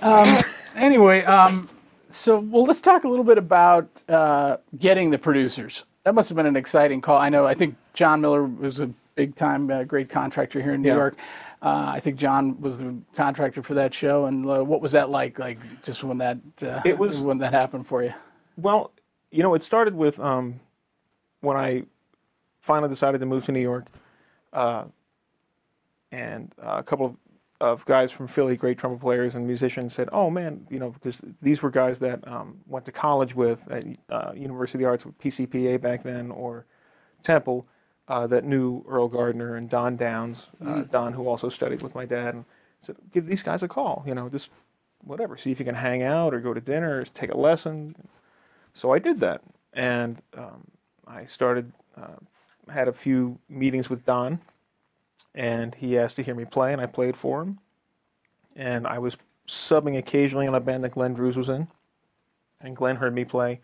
Um, 0.00 0.36
anyway, 0.76 1.24
um, 1.24 1.66
so 2.10 2.38
well, 2.38 2.64
let's 2.64 2.80
talk 2.80 3.04
a 3.04 3.08
little 3.08 3.24
bit 3.24 3.38
about 3.38 3.88
uh, 4.08 4.56
getting 4.78 5.10
the 5.10 5.18
producers. 5.18 5.84
That 6.04 6.14
must 6.14 6.28
have 6.28 6.36
been 6.36 6.46
an 6.46 6.56
exciting 6.56 7.00
call. 7.00 7.18
I 7.18 7.28
know. 7.28 7.46
I 7.46 7.54
think 7.54 7.76
John 7.94 8.20
Miller 8.20 8.44
was 8.44 8.80
a 8.80 8.90
big 9.14 9.36
time, 9.36 9.70
uh, 9.70 9.84
great 9.84 10.08
contractor 10.08 10.60
here 10.60 10.72
in 10.74 10.82
New 10.82 10.88
Yeah. 10.88 10.94
York. 10.96 11.16
Uh, 11.62 11.92
I 11.94 12.00
think 12.00 12.16
John 12.16 12.60
was 12.60 12.80
the 12.80 12.92
contractor 13.14 13.62
for 13.62 13.74
that 13.74 13.94
show. 13.94 14.24
And 14.26 14.44
uh, 14.50 14.64
what 14.64 14.80
was 14.80 14.90
that 14.92 15.10
like? 15.10 15.38
Like 15.38 15.58
just 15.84 16.02
when 16.02 16.18
that 16.18 16.38
uh, 16.62 16.80
It 16.84 16.98
was- 16.98 17.20
when 17.20 17.38
that 17.38 17.52
happened 17.52 17.86
for 17.86 18.02
you. 18.02 18.12
Well, 18.56 18.90
you 19.32 19.42
know, 19.42 19.54
it 19.54 19.64
started 19.64 19.96
with 19.96 20.20
um, 20.20 20.60
when 21.40 21.56
I 21.56 21.84
finally 22.60 22.88
decided 22.88 23.18
to 23.18 23.26
move 23.26 23.44
to 23.46 23.52
New 23.52 23.60
York, 23.60 23.86
uh, 24.52 24.84
and 26.12 26.54
uh, 26.62 26.76
a 26.76 26.82
couple 26.82 27.06
of, 27.06 27.16
of 27.60 27.84
guys 27.86 28.12
from 28.12 28.28
Philly, 28.28 28.56
great 28.56 28.78
trumpet 28.78 29.00
players 29.00 29.34
and 29.34 29.46
musicians, 29.46 29.94
said, 29.94 30.10
"Oh 30.12 30.30
man, 30.30 30.66
you 30.70 30.78
know, 30.78 30.90
because 30.90 31.22
these 31.40 31.62
were 31.62 31.70
guys 31.70 31.98
that 32.00 32.26
um, 32.28 32.60
went 32.68 32.84
to 32.84 32.92
college 32.92 33.34
with 33.34 33.66
at 33.70 33.84
uh, 34.10 34.32
University 34.36 34.78
of 34.78 34.80
the 34.82 34.88
Arts, 34.88 35.06
with 35.06 35.18
PCPA 35.18 35.80
back 35.80 36.04
then, 36.04 36.30
or 36.30 36.66
Temple." 37.22 37.66
Uh, 38.08 38.26
that 38.26 38.44
knew 38.44 38.84
Earl 38.86 39.08
Gardner 39.08 39.54
and 39.54 39.70
Don 39.70 39.96
Downs, 39.96 40.48
uh, 40.66 40.82
Don, 40.82 41.12
who 41.12 41.28
also 41.28 41.48
studied 41.48 41.82
with 41.82 41.94
my 41.94 42.04
dad, 42.04 42.34
and 42.34 42.44
said, 42.82 42.96
"Give 43.12 43.26
these 43.26 43.42
guys 43.42 43.62
a 43.62 43.68
call. 43.68 44.02
You 44.06 44.14
know, 44.14 44.28
just 44.28 44.50
whatever. 45.02 45.38
See 45.38 45.50
if 45.52 45.58
you 45.58 45.64
can 45.64 45.76
hang 45.76 46.02
out 46.02 46.34
or 46.34 46.40
go 46.40 46.52
to 46.52 46.60
dinner 46.60 47.00
or 47.00 47.04
take 47.04 47.30
a 47.32 47.38
lesson." 47.38 47.94
So 48.74 48.92
I 48.92 48.98
did 48.98 49.20
that, 49.20 49.42
and 49.72 50.20
um, 50.36 50.66
I 51.06 51.26
started. 51.26 51.72
Uh, 51.96 52.16
had 52.70 52.86
a 52.86 52.92
few 52.92 53.38
meetings 53.48 53.90
with 53.90 54.06
Don, 54.06 54.40
and 55.34 55.74
he 55.74 55.98
asked 55.98 56.14
to 56.16 56.22
hear 56.22 56.34
me 56.34 56.44
play, 56.44 56.72
and 56.72 56.80
I 56.80 56.86
played 56.86 57.16
for 57.16 57.42
him. 57.42 57.58
And 58.54 58.86
I 58.86 58.98
was 58.98 59.16
subbing 59.48 59.98
occasionally 59.98 60.46
on 60.46 60.54
a 60.54 60.60
band 60.60 60.84
that 60.84 60.92
Glenn 60.92 61.12
Drewes 61.12 61.36
was 61.36 61.48
in, 61.48 61.66
and 62.60 62.76
Glenn 62.76 62.96
heard 62.96 63.14
me 63.14 63.24
play, 63.24 63.60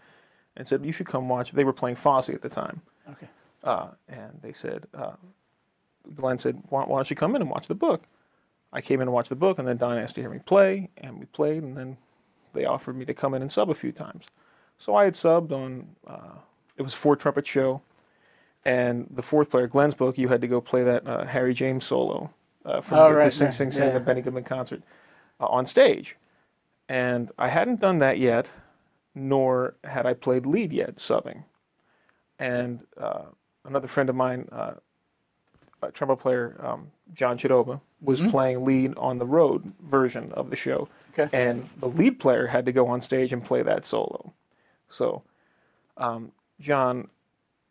and 0.57 0.67
said, 0.67 0.85
"You 0.85 0.93
should 0.93 1.07
come 1.07 1.29
watch." 1.29 1.53
They 1.53 1.65
were 1.65 1.73
playing 1.73 1.97
Fosse 1.97 2.31
at 2.31 2.43
the 2.43 2.49
time, 2.49 2.83
Okay. 3.09 3.29
uh, 3.63 3.89
and 4.09 4.41
they 4.43 4.53
said, 4.53 4.87
uh, 4.93 5.13
Glenn 6.15 6.39
said, 6.39 6.63
why, 6.69 6.85
why 6.85 6.99
don't 6.99 7.11
you 7.11 7.17
come 7.17 7.35
in 7.37 7.43
and 7.43 7.51
watch 7.51 7.69
the 7.69 7.75
book? 7.75 8.05
I 8.73 8.81
came 8.81 9.01
in 9.01 9.09
and 9.09 9.13
watched 9.13 9.31
the 9.31 9.37
book, 9.37 9.59
and 9.59 9.67
then 9.67 9.77
Don 9.77 9.97
asked 9.99 10.17
to 10.17 10.21
hear 10.21 10.31
me 10.31 10.41
play, 10.45 10.91
and 10.99 11.19
we 11.19 11.27
played, 11.27 11.63
and 11.63 11.77
then 11.77 11.97
they 12.53 12.65
offered 12.65 12.97
me 12.97 13.05
to 13.07 13.15
come 13.15 13.35
in 13.35 13.43
and 13.43 13.51
sub 13.53 13.71
a 13.71 13.75
few 13.75 13.93
times. 13.93 14.25
So 14.79 14.95
I 14.95 15.05
had 15.05 15.15
subbed 15.15 15.53
on, 15.53 15.89
uh, 16.07 16.37
it 16.77 16.83
was 16.83 16.95
a 16.95 16.97
four 16.97 17.17
trumpet 17.17 17.47
show, 17.47 17.83
and 18.65 19.07
the 19.11 19.23
fourth 19.23 19.51
player, 19.51 19.67
Glenn's 19.67 19.95
book, 19.95 20.19
you 20.19 20.29
had 20.29 20.41
to 20.41 20.47
go 20.49 20.61
play 20.61 20.85
that 20.85 21.07
uh, 21.07 21.25
Harry 21.25 21.55
James 21.55 21.85
solo 21.85 22.31
uh, 22.65 22.81
from 22.81 22.99
Oh, 22.99 23.09
the, 23.09 23.15
right, 23.15 23.25
the 23.27 23.31
Sing 23.31 23.47
right, 23.47 23.55
Sing 23.55 23.73
Sing, 23.73 23.85
yeah. 23.85 23.93
the 23.95 24.01
Benny 24.01 24.21
Goodman 24.21 24.45
concert 24.45 24.83
uh, 25.41 25.47
on 25.47 25.67
stage. 25.67 26.17
And 26.89 27.31
I 27.39 27.49
hadn't 27.49 27.81
done 27.81 27.99
that 27.99 28.19
yet, 28.19 28.51
nor 29.15 29.75
had 29.85 30.07
I 30.07 30.15
played 30.15 30.47
lead 30.47 30.73
yet, 30.73 30.97
subbing. 30.97 31.45
And 32.39 32.81
uh, 32.97 33.23
another 33.65 33.89
friend 33.89 34.09
of 34.09 34.15
mine, 34.17 34.49
uh, 34.53 34.75
a 35.83 35.91
trumpet 35.91 36.17
player, 36.17 36.61
um, 36.65 36.91
John 37.15 37.37
Chudoba, 37.37 37.81
was 38.01 38.21
playing 38.21 38.65
lead 38.65 38.97
on 38.97 39.19
the 39.19 39.27
road 39.27 39.73
version 39.83 40.31
of 40.33 40.51
the 40.51 40.57
show. 40.57 40.89
Okay. 41.19 41.29
And 41.37 41.69
the 41.79 41.89
lead 41.89 42.21
player 42.21 42.47
had 42.47 42.65
to 42.67 42.73
go 42.73 42.87
on 42.87 43.03
stage 43.03 43.33
and 43.33 43.45
play 43.45 43.63
that 43.63 43.85
solo. 43.85 44.33
So 44.91 45.23
um, 45.97 46.33
John 46.61 47.09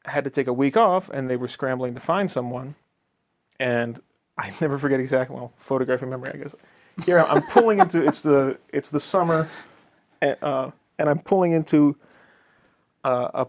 had 0.05 0.23
to 0.23 0.29
take 0.29 0.47
a 0.47 0.53
week 0.53 0.77
off, 0.77 1.09
and 1.09 1.29
they 1.29 1.35
were 1.35 1.47
scrambling 1.47 1.93
to 1.95 1.99
find 1.99 2.31
someone. 2.31 2.75
And 3.59 3.99
I 4.37 4.53
never 4.61 4.77
forget 4.77 4.99
exactly. 4.99 5.35
Well, 5.35 5.51
photographic 5.57 6.07
memory, 6.09 6.31
I 6.33 6.37
guess. 6.37 6.55
Here 7.05 7.19
I'm 7.19 7.43
pulling 7.43 7.79
into 7.79 8.05
it's 8.07 8.21
the 8.23 8.57
it's 8.73 8.89
the 8.89 8.99
summer, 8.99 9.47
and, 10.21 10.35
uh, 10.41 10.71
and 10.97 11.09
I'm 11.09 11.19
pulling 11.19 11.51
into 11.51 11.95
uh, 13.03 13.29
a 13.33 13.47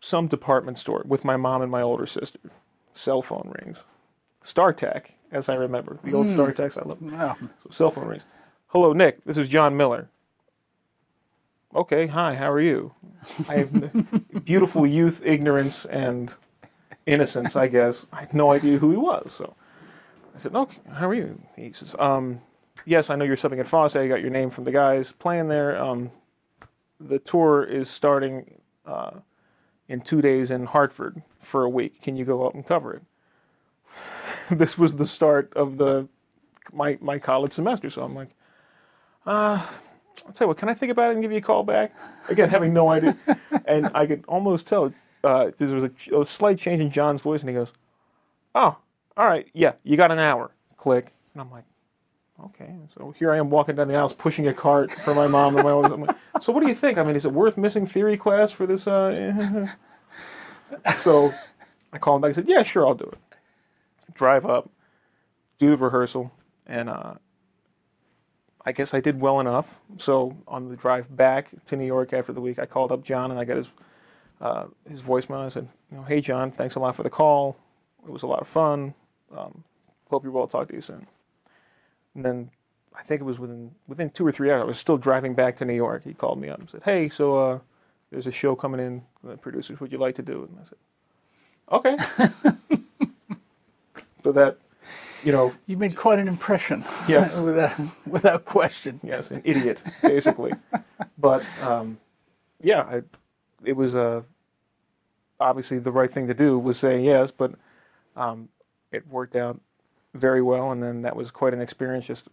some 0.00 0.28
department 0.28 0.78
store 0.78 1.02
with 1.06 1.24
my 1.24 1.36
mom 1.36 1.62
and 1.62 1.70
my 1.70 1.82
older 1.82 2.06
sister. 2.06 2.38
Cell 2.94 3.22
phone 3.22 3.52
rings, 3.60 3.84
StarTAC, 4.42 5.06
as 5.32 5.48
I 5.48 5.54
remember 5.54 5.98
the 6.04 6.14
old 6.14 6.28
StarTACs. 6.28 6.78
I 6.78 6.88
love. 6.88 7.02
Wow. 7.02 7.36
So 7.64 7.70
cell 7.70 7.90
phone 7.90 8.06
rings. 8.06 8.22
Hello, 8.68 8.92
Nick. 8.92 9.24
This 9.24 9.36
is 9.36 9.48
John 9.48 9.76
Miller. 9.76 10.08
Okay, 11.74 12.06
hi. 12.06 12.34
How 12.34 12.50
are 12.50 12.60
you? 12.60 12.94
I 13.48 13.56
have 13.56 14.44
beautiful 14.44 14.86
youth, 14.86 15.20
ignorance, 15.24 15.84
and 15.86 16.32
innocence. 17.06 17.56
I 17.56 17.68
guess 17.68 18.06
I 18.12 18.20
had 18.20 18.34
no 18.34 18.52
idea 18.52 18.78
who 18.78 18.90
he 18.90 18.96
was. 18.96 19.32
So 19.36 19.54
I 20.34 20.38
said, 20.38 20.54
"Okay, 20.54 20.80
how 20.92 21.08
are 21.08 21.14
you?" 21.14 21.40
He 21.56 21.72
says, 21.72 21.94
um, 21.98 22.40
"Yes, 22.84 23.10
I 23.10 23.16
know 23.16 23.24
you're 23.24 23.36
subbing 23.36 23.58
at 23.60 23.68
Fosse. 23.68 23.96
I 23.96 24.08
got 24.08 24.20
your 24.20 24.30
name 24.30 24.48
from 24.48 24.64
the 24.64 24.70
guys 24.70 25.12
playing 25.12 25.48
there. 25.48 25.76
Um, 25.82 26.10
the 27.00 27.18
tour 27.18 27.64
is 27.64 27.90
starting 27.90 28.60
uh, 28.86 29.10
in 29.88 30.00
two 30.00 30.22
days 30.22 30.50
in 30.50 30.66
Hartford 30.66 31.22
for 31.40 31.64
a 31.64 31.68
week. 31.68 32.00
Can 32.00 32.16
you 32.16 32.24
go 32.24 32.46
up 32.46 32.54
and 32.54 32.66
cover 32.66 32.94
it?" 32.94 33.02
this 34.50 34.78
was 34.78 34.96
the 34.96 35.06
start 35.06 35.52
of 35.56 35.78
the 35.78 36.08
my 36.72 36.96
my 37.00 37.18
college 37.18 37.52
semester. 37.52 37.90
So 37.90 38.02
I'm 38.02 38.14
like, 38.14 38.30
uh, 39.26 39.66
I'll 40.26 40.32
tell 40.32 40.46
you 40.46 40.48
what, 40.48 40.56
can 40.58 40.68
I 40.68 40.74
think 40.74 40.92
about 40.92 41.10
it 41.10 41.14
and 41.14 41.22
give 41.22 41.32
you 41.32 41.38
a 41.38 41.42
call 41.42 41.64
back? 41.64 41.92
Again, 42.28 42.48
having 42.48 42.72
no 42.72 42.88
idea. 42.88 43.16
and 43.66 43.90
I 43.94 44.06
could 44.06 44.24
almost 44.28 44.66
tell 44.66 44.92
uh, 45.24 45.50
there 45.58 45.68
was 45.68 45.84
a, 45.84 46.20
a 46.20 46.26
slight 46.26 46.58
change 46.58 46.80
in 46.80 46.90
John's 46.90 47.20
voice, 47.20 47.40
and 47.40 47.48
he 47.48 47.54
goes, 47.54 47.68
"Oh, 48.54 48.76
all 49.16 49.26
right, 49.26 49.48
yeah, 49.52 49.72
you 49.82 49.96
got 49.96 50.10
an 50.10 50.18
hour." 50.18 50.52
Click, 50.76 51.12
and 51.34 51.40
I'm 51.40 51.50
like, 51.50 51.64
okay. 52.44 52.74
So 52.96 53.14
here 53.18 53.32
I 53.32 53.38
am 53.38 53.50
walking 53.50 53.76
down 53.76 53.88
the 53.88 53.96
aisles, 53.96 54.12
pushing 54.12 54.48
a 54.48 54.54
cart 54.54 54.92
for 54.92 55.14
my 55.14 55.26
mom 55.26 55.56
and 55.56 55.64
my. 55.64 55.72
Like, 55.72 56.16
so 56.40 56.52
what 56.52 56.62
do 56.62 56.68
you 56.68 56.74
think? 56.74 56.98
I 56.98 57.02
mean, 57.02 57.16
is 57.16 57.24
it 57.24 57.32
worth 57.32 57.56
missing 57.56 57.86
theory 57.86 58.16
class 58.16 58.52
for 58.52 58.66
this? 58.66 58.86
Uh, 58.86 59.66
so 61.00 61.32
I 61.92 61.98
called 61.98 62.18
him 62.18 62.22
back. 62.22 62.30
I 62.30 62.34
said, 62.34 62.48
yeah, 62.48 62.62
sure, 62.62 62.86
I'll 62.86 62.94
do 62.94 63.04
it. 63.04 63.18
Drive 64.14 64.46
up, 64.46 64.70
do 65.58 65.70
the 65.70 65.76
rehearsal, 65.76 66.32
and 66.66 66.88
uh, 66.88 67.14
I 68.66 68.72
guess 68.72 68.92
I 68.92 69.00
did 69.00 69.20
well 69.20 69.40
enough. 69.40 69.80
So 69.96 70.36
on 70.48 70.68
the 70.68 70.76
drive 70.76 71.14
back 71.16 71.50
to 71.66 71.76
New 71.76 71.86
York 71.86 72.12
after 72.12 72.32
the 72.32 72.40
week, 72.40 72.58
I 72.58 72.66
called 72.66 72.92
up 72.92 73.04
John 73.04 73.30
and 73.30 73.40
I 73.40 73.44
got 73.44 73.56
his 73.56 73.68
uh, 74.40 74.66
his 74.90 75.00
voicemail. 75.00 75.46
I 75.46 75.48
said, 75.48 75.68
you 75.90 75.96
know, 75.96 76.02
hey 76.02 76.20
John, 76.20 76.50
thanks 76.50 76.74
a 76.74 76.80
lot 76.80 76.96
for 76.96 77.02
the 77.04 77.10
call. 77.10 77.56
It 78.04 78.10
was 78.10 78.24
a 78.24 78.26
lot 78.26 78.40
of 78.40 78.48
fun. 78.48 78.92
Um, 79.36 79.64
hope 80.10 80.24
you're 80.24 80.32
well. 80.32 80.46
Talk 80.46 80.68
to 80.68 80.74
you 80.74 80.82
soon. 80.82 81.06
And 82.14 82.24
then 82.24 82.50
I 82.94 83.02
think 83.02 83.20
it 83.20 83.24
was 83.24 83.38
within 83.38 83.70
within 83.86 84.10
two 84.10 84.26
or 84.26 84.32
three 84.32 84.50
hours. 84.50 84.62
I 84.62 84.64
was 84.64 84.78
still 84.78 84.98
driving 84.98 85.34
back 85.34 85.56
to 85.56 85.64
New 85.64 85.74
York. 85.74 86.04
He 86.04 86.12
called 86.14 86.40
me 86.40 86.48
up 86.48 86.58
and 86.58 86.68
said, 86.68 86.82
hey, 86.84 87.08
so 87.08 87.38
uh, 87.38 87.58
there's 88.10 88.26
a 88.26 88.32
show 88.32 88.56
coming 88.56 88.80
in. 88.80 89.02
The 89.22 89.36
producers, 89.36 89.80
would 89.80 89.92
you 89.92 89.98
like 89.98 90.14
to 90.16 90.22
do 90.22 90.42
it? 90.42 90.50
And 90.50 90.58
I 90.58 90.64
said, 90.68 90.78
okay. 91.72 92.52
so 94.24 94.32
that, 94.32 94.58
you 95.26 95.32
know, 95.32 95.52
You 95.66 95.76
made 95.76 95.96
quite 95.96 96.18
an 96.20 96.28
impression. 96.28 96.84
Yes. 97.08 97.36
without, 97.40 97.72
without 98.06 98.44
question. 98.44 99.00
yes, 99.02 99.30
an 99.30 99.42
idiot, 99.44 99.82
basically. 100.00 100.52
but 101.18 101.44
um, 101.62 101.98
yeah, 102.62 102.82
I, 102.82 103.02
it 103.64 103.74
was 103.74 103.96
uh, 103.96 104.22
obviously 105.40 105.78
the 105.80 105.92
right 105.92 106.12
thing 106.12 106.28
to 106.28 106.34
do 106.34 106.58
was 106.58 106.78
saying 106.78 107.04
yes, 107.04 107.30
but 107.30 107.52
um, 108.16 108.48
it 108.92 109.06
worked 109.08 109.36
out 109.36 109.60
very 110.14 110.42
well, 110.42 110.70
and 110.70 110.82
then 110.82 111.02
that 111.02 111.14
was 111.14 111.30
quite 111.30 111.52
an 111.52 111.60
experience 111.60 112.06
just 112.06 112.28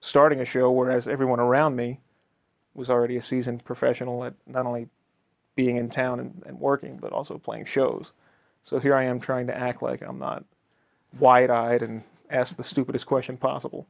starting 0.00 0.40
a 0.40 0.44
show, 0.44 0.70
whereas 0.70 1.06
everyone 1.06 1.40
around 1.40 1.76
me 1.76 2.00
was 2.74 2.88
already 2.88 3.16
a 3.16 3.22
seasoned 3.22 3.64
professional 3.64 4.24
at 4.24 4.34
not 4.46 4.66
only 4.66 4.88
being 5.54 5.76
in 5.76 5.90
town 5.90 6.20
and, 6.20 6.42
and 6.46 6.58
working, 6.58 6.96
but 6.96 7.12
also 7.12 7.36
playing 7.36 7.64
shows. 7.64 8.12
So 8.64 8.78
here 8.78 8.94
I 8.94 9.04
am 9.04 9.20
trying 9.20 9.46
to 9.48 9.56
act 9.56 9.82
like 9.82 10.02
I'm 10.02 10.18
not 10.18 10.44
wide-eyed 11.18 11.82
and 11.82 12.02
ask 12.30 12.56
the 12.56 12.64
stupidest 12.64 13.06
question 13.06 13.36
possible. 13.36 13.86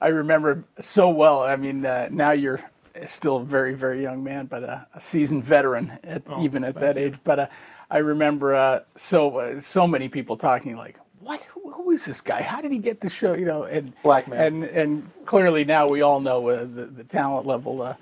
I 0.00 0.08
remember 0.08 0.64
so 0.80 1.08
well. 1.08 1.42
I 1.42 1.56
mean, 1.56 1.86
uh, 1.86 2.08
now 2.10 2.32
you're 2.32 2.60
still 3.06 3.38
a 3.38 3.44
very, 3.44 3.74
very 3.74 4.02
young 4.02 4.22
man, 4.22 4.46
but 4.46 4.62
a, 4.64 4.86
a 4.94 5.00
seasoned 5.00 5.44
veteran 5.44 5.98
at, 6.04 6.22
Oh, 6.26 6.42
even 6.42 6.64
at 6.64 6.74
that 6.76 6.96
age. 6.96 7.16
But 7.24 7.38
uh, 7.38 7.46
I 7.90 7.98
remember 7.98 8.54
uh, 8.54 8.80
so 8.96 9.38
uh, 9.38 9.60
so 9.60 9.86
many 9.86 10.08
people 10.08 10.36
talking 10.36 10.76
like, 10.76 10.98
"What? 11.20 11.40
Who, 11.42 11.70
who 11.70 11.90
is 11.92 12.04
this 12.04 12.20
guy? 12.20 12.42
How 12.42 12.60
did 12.60 12.72
he 12.72 12.78
get 12.78 13.00
the 13.00 13.08
show?" 13.08 13.34
You 13.34 13.44
know, 13.44 13.64
and 13.64 13.92
Black 14.02 14.28
man. 14.28 14.40
and 14.40 14.64
and 14.64 15.10
clearly 15.24 15.64
now 15.64 15.88
we 15.88 16.02
all 16.02 16.20
know 16.20 16.48
uh, 16.48 16.60
the 16.62 16.86
the 16.86 17.04
talent 17.04 17.46
level 17.46 17.82
uh, 17.82 17.94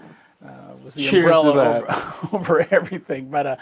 uh, 0.44 0.48
was 0.82 0.94
the 0.94 1.02
Cheers 1.02 1.24
umbrella 1.24 1.78
over, 1.80 2.26
over 2.36 2.68
everything. 2.70 3.28
But 3.28 3.46
uh, 3.46 3.56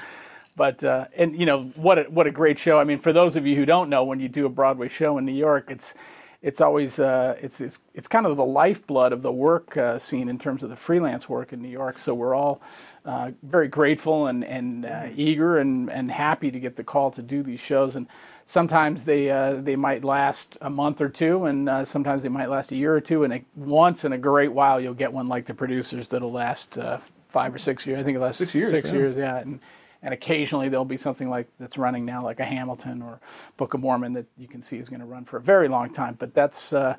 but 0.58 0.84
uh, 0.84 1.06
and 1.16 1.38
you 1.38 1.46
know 1.46 1.62
what 1.76 1.98
a, 1.98 2.02
what 2.02 2.26
a 2.26 2.30
great 2.30 2.58
show. 2.58 2.78
I 2.78 2.84
mean, 2.84 2.98
for 2.98 3.14
those 3.14 3.36
of 3.36 3.46
you 3.46 3.56
who 3.56 3.64
don't 3.64 3.88
know, 3.88 4.04
when 4.04 4.20
you 4.20 4.28
do 4.28 4.44
a 4.44 4.50
Broadway 4.50 4.88
show 4.88 5.16
in 5.16 5.24
New 5.24 5.32
York, 5.32 5.70
it's 5.70 5.94
it's 6.42 6.60
always 6.60 6.98
uh, 6.98 7.36
it's, 7.40 7.60
it's 7.60 7.78
it's 7.94 8.08
kind 8.08 8.26
of 8.26 8.36
the 8.36 8.44
lifeblood 8.44 9.12
of 9.12 9.22
the 9.22 9.32
work 9.32 9.76
uh, 9.76 9.98
scene 9.98 10.28
in 10.28 10.38
terms 10.38 10.62
of 10.62 10.68
the 10.70 10.76
freelance 10.76 11.28
work 11.28 11.52
in 11.52 11.62
New 11.62 11.70
York. 11.70 11.98
So 11.98 12.12
we're 12.12 12.34
all 12.34 12.60
uh, 13.06 13.30
very 13.42 13.68
grateful 13.68 14.26
and 14.26 14.44
and 14.44 14.84
uh, 14.84 15.08
eager 15.16 15.58
and 15.58 15.90
and 15.90 16.10
happy 16.10 16.50
to 16.50 16.60
get 16.60 16.76
the 16.76 16.84
call 16.84 17.10
to 17.12 17.22
do 17.22 17.42
these 17.42 17.60
shows. 17.60 17.96
And 17.96 18.06
sometimes 18.46 19.04
they 19.04 19.30
uh, 19.30 19.54
they 19.54 19.76
might 19.76 20.04
last 20.04 20.58
a 20.60 20.70
month 20.70 21.00
or 21.00 21.08
two, 21.08 21.46
and 21.46 21.68
uh, 21.68 21.84
sometimes 21.84 22.22
they 22.22 22.28
might 22.28 22.50
last 22.50 22.72
a 22.72 22.76
year 22.76 22.94
or 22.94 23.00
two. 23.00 23.24
And 23.24 23.32
it, 23.32 23.44
once 23.56 24.04
in 24.04 24.12
a 24.12 24.18
great 24.18 24.52
while, 24.52 24.80
you'll 24.80 24.94
get 24.94 25.12
one 25.12 25.28
like 25.28 25.46
the 25.46 25.54
producers 25.54 26.08
that'll 26.08 26.32
last 26.32 26.78
uh, 26.78 26.98
five 27.28 27.54
or 27.54 27.58
six 27.58 27.86
years. 27.86 28.00
I 28.00 28.02
think 28.02 28.16
it 28.16 28.20
lasts 28.20 28.38
Six 28.38 28.54
years, 28.54 28.70
Six 28.70 28.88
yeah. 28.88 28.94
years, 28.94 29.16
yeah. 29.16 29.36
And, 29.38 29.60
and 30.02 30.14
occasionally 30.14 30.68
there'll 30.68 30.84
be 30.84 30.96
something 30.96 31.28
like 31.28 31.48
that's 31.58 31.76
running 31.76 32.04
now, 32.04 32.22
like 32.22 32.40
a 32.40 32.44
Hamilton 32.44 33.02
or 33.02 33.20
Book 33.56 33.74
of 33.74 33.80
Mormon, 33.80 34.12
that 34.12 34.26
you 34.36 34.48
can 34.48 34.62
see 34.62 34.78
is 34.78 34.88
going 34.88 35.00
to 35.00 35.06
run 35.06 35.24
for 35.24 35.38
a 35.38 35.40
very 35.40 35.68
long 35.68 35.92
time. 35.92 36.16
But 36.18 36.34
that's 36.34 36.72
uh, 36.72 36.96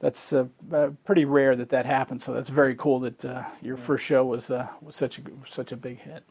that's 0.00 0.32
uh, 0.32 0.46
uh, 0.72 0.90
pretty 1.04 1.24
rare 1.24 1.56
that 1.56 1.68
that 1.70 1.86
happens. 1.86 2.24
So 2.24 2.32
that's 2.32 2.48
very 2.48 2.74
cool 2.74 3.00
that 3.00 3.24
uh, 3.24 3.44
your 3.62 3.76
first 3.76 4.04
show 4.04 4.24
was 4.24 4.50
uh, 4.50 4.66
was 4.80 4.96
such 4.96 5.18
a 5.18 5.22
such 5.46 5.72
a 5.72 5.76
big 5.76 6.00
hit. 6.00 6.24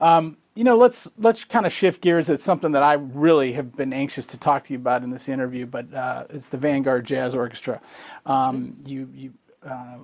Um, 0.00 0.38
you 0.54 0.64
know, 0.64 0.76
let's 0.76 1.08
let's 1.18 1.44
kind 1.44 1.66
of 1.66 1.72
shift 1.72 2.00
gears. 2.00 2.28
It's 2.28 2.44
something 2.44 2.72
that 2.72 2.82
I 2.82 2.94
really 2.94 3.52
have 3.52 3.76
been 3.76 3.92
anxious 3.92 4.26
to 4.28 4.38
talk 4.38 4.64
to 4.64 4.72
you 4.72 4.78
about 4.78 5.02
in 5.02 5.10
this 5.10 5.28
interview, 5.28 5.66
but 5.66 5.92
uh, 5.92 6.24
it's 6.30 6.48
the 6.48 6.56
Vanguard 6.56 7.04
Jazz 7.04 7.34
Orchestra. 7.34 7.80
Um, 8.26 8.76
you 8.84 9.08
you 9.14 9.32
uh, 9.64 9.98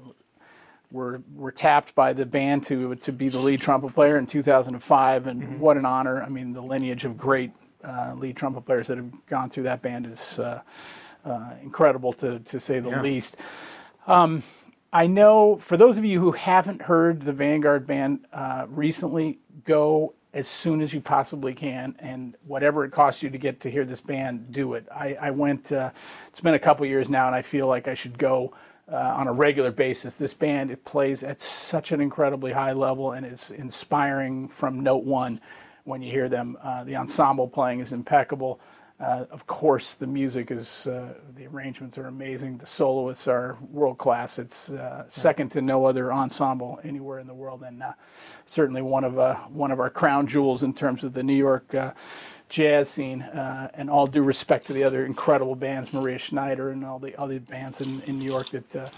were 0.90 1.23
were 1.35 1.52
tapped 1.52 1.95
by 1.95 2.12
the 2.12 2.26
band 2.26 2.64
to 2.66 2.95
to 2.97 3.12
be 3.12 3.28
the 3.28 3.38
lead 3.38 3.61
trumpet 3.61 3.95
player 3.95 4.16
in 4.19 4.26
2005, 4.26 5.26
and 5.26 5.61
what 5.61 5.76
an 5.76 5.85
honor! 5.85 6.23
I 6.23 6.28
mean, 6.28 6.52
the 6.52 6.61
lineage 6.62 7.05
of 7.05 7.16
great 7.19 7.50
uh, 7.85 8.14
lead 8.16 8.37
trumpet 8.37 8.62
players 8.62 8.88
that 8.88 8.97
have 8.97 9.26
gone 9.26 9.50
through 9.50 9.64
that 9.64 9.83
band 9.83 10.07
is 10.07 10.38
uh, 10.38 10.61
uh, 11.25 11.50
incredible 11.62 12.12
to 12.14 12.38
to 12.40 12.61
say 12.61 12.81
the 12.81 12.90
Yeah. 12.90 13.02
least. 13.02 13.37
Um, 14.07 14.43
I 14.93 15.07
know 15.07 15.57
for 15.57 15.76
those 15.76 15.99
of 15.99 16.05
you 16.05 16.21
who 16.21 16.33
haven't 16.33 16.81
heard 16.83 17.23
the 17.23 17.33
Vanguard 17.33 17.87
band 17.87 18.26
uh, 18.33 18.66
recently, 18.69 19.38
go 19.64 20.14
as 20.33 20.47
soon 20.47 20.81
as 20.83 20.93
you 20.93 21.00
possibly 21.00 21.55
can, 21.55 21.97
and 21.99 22.37
whatever 22.47 22.85
it 22.85 22.93
costs 22.93 23.23
you 23.23 23.31
to 23.31 23.38
get 23.38 23.61
to 23.61 23.71
hear 23.71 23.85
this 23.85 24.00
band, 24.00 24.52
do 24.52 24.75
it. 24.75 24.87
I, 24.95 25.16
I 25.21 25.31
went. 25.31 25.73
Uh, 25.73 25.90
it's 26.28 26.40
been 26.40 26.55
a 26.55 26.59
couple 26.59 26.87
years 26.87 27.09
now, 27.09 27.26
and 27.26 27.35
I 27.35 27.43
feel 27.43 27.66
like 27.66 27.88
I 27.88 27.95
should 27.95 28.19
go 28.19 28.52
uh, 28.90 28.97
on 28.97 29.26
a 29.26 29.33
regular 29.33 29.71
basis. 29.71 30.14
This 30.14 30.35
band 30.35 30.71
it 30.71 30.85
plays 30.85 31.23
at 31.23 31.40
such 31.43 31.93
an 31.93 32.00
incredibly 32.00 32.52
high 32.52 32.73
level, 32.73 33.12
and 33.12 33.27
it's 33.27 33.51
inspiring 33.51 34.49
from 34.49 34.81
note 34.81 35.05
one 35.05 35.40
when 35.85 36.03
you 36.03 36.11
hear 36.11 36.29
them. 36.29 36.57
Uh, 36.62 36.85
the 36.85 36.96
ensemble 36.96 37.49
playing 37.49 37.81
is 37.81 37.92
impeccable. 37.92 38.61
Uh, 38.99 39.27
of 39.31 39.46
course, 39.46 39.92
the 39.94 40.07
music 40.07 40.51
is, 40.51 40.87
uh, 40.87 41.12
the 41.37 41.46
arrangements 41.46 41.99
are 41.99 42.07
amazing. 42.07 42.57
The 42.57 42.64
soloists 42.64 43.29
are 43.29 43.59
world 43.70 43.99
class. 43.99 44.38
It's 44.38 44.70
uh, 44.70 45.05
second 45.11 45.51
to 45.53 45.61
no 45.61 45.85
other 45.85 46.12
ensemble 46.14 46.81
anywhere 46.83 47.18
in 47.18 47.27
the 47.27 47.35
world, 47.35 47.62
and 47.62 47.83
uh, 47.83 47.92
certainly 48.46 48.81
one 48.81 49.05
of 49.05 49.18
uh, 49.18 49.35
one 49.51 49.70
of 49.70 49.81
our 49.81 49.90
crown 49.90 50.27
jewels 50.27 50.62
in 50.62 50.72
terms 50.72 51.05
of 51.05 51.12
the 51.12 51.22
New 51.22 51.35
York 51.35 51.75
uh, 51.75 51.92
jazz 52.48 52.88
scene. 52.88 53.22
Uh, 53.22 53.70
and 53.74 53.90
all 53.90 54.06
due 54.06 54.22
respect 54.22 54.66
to 54.66 54.72
the 54.72 54.85
other 54.85 55.04
incredible 55.04 55.54
bands, 55.54 55.92
Maria 55.92 56.18
Schneider 56.18 56.70
and 56.70 56.85
all 56.85 56.98
the 56.98 57.18
other 57.20 57.40
bands 57.40 57.80
in, 57.80 58.00
in 58.02 58.18
New 58.18 58.30
York 58.30 58.50
that 58.50 58.76
uh, 58.76 58.88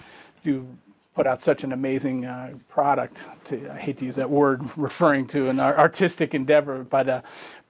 do 0.43 0.67
put 1.15 1.27
out 1.27 1.41
such 1.41 1.65
an 1.65 1.73
amazing 1.73 2.27
uh, 2.27 2.53
product. 2.69 3.19
To, 3.47 3.73
I 3.73 3.79
hate 3.79 3.99
to 3.99 4.05
use 4.05 4.17
that 4.17 4.31
word, 4.31 4.63
referring 4.77 5.27
to 5.29 5.49
an 5.49 5.59
artistic 5.61 6.35
endeavor, 6.35 6.85
but 6.85 7.09
uh, 7.09 7.23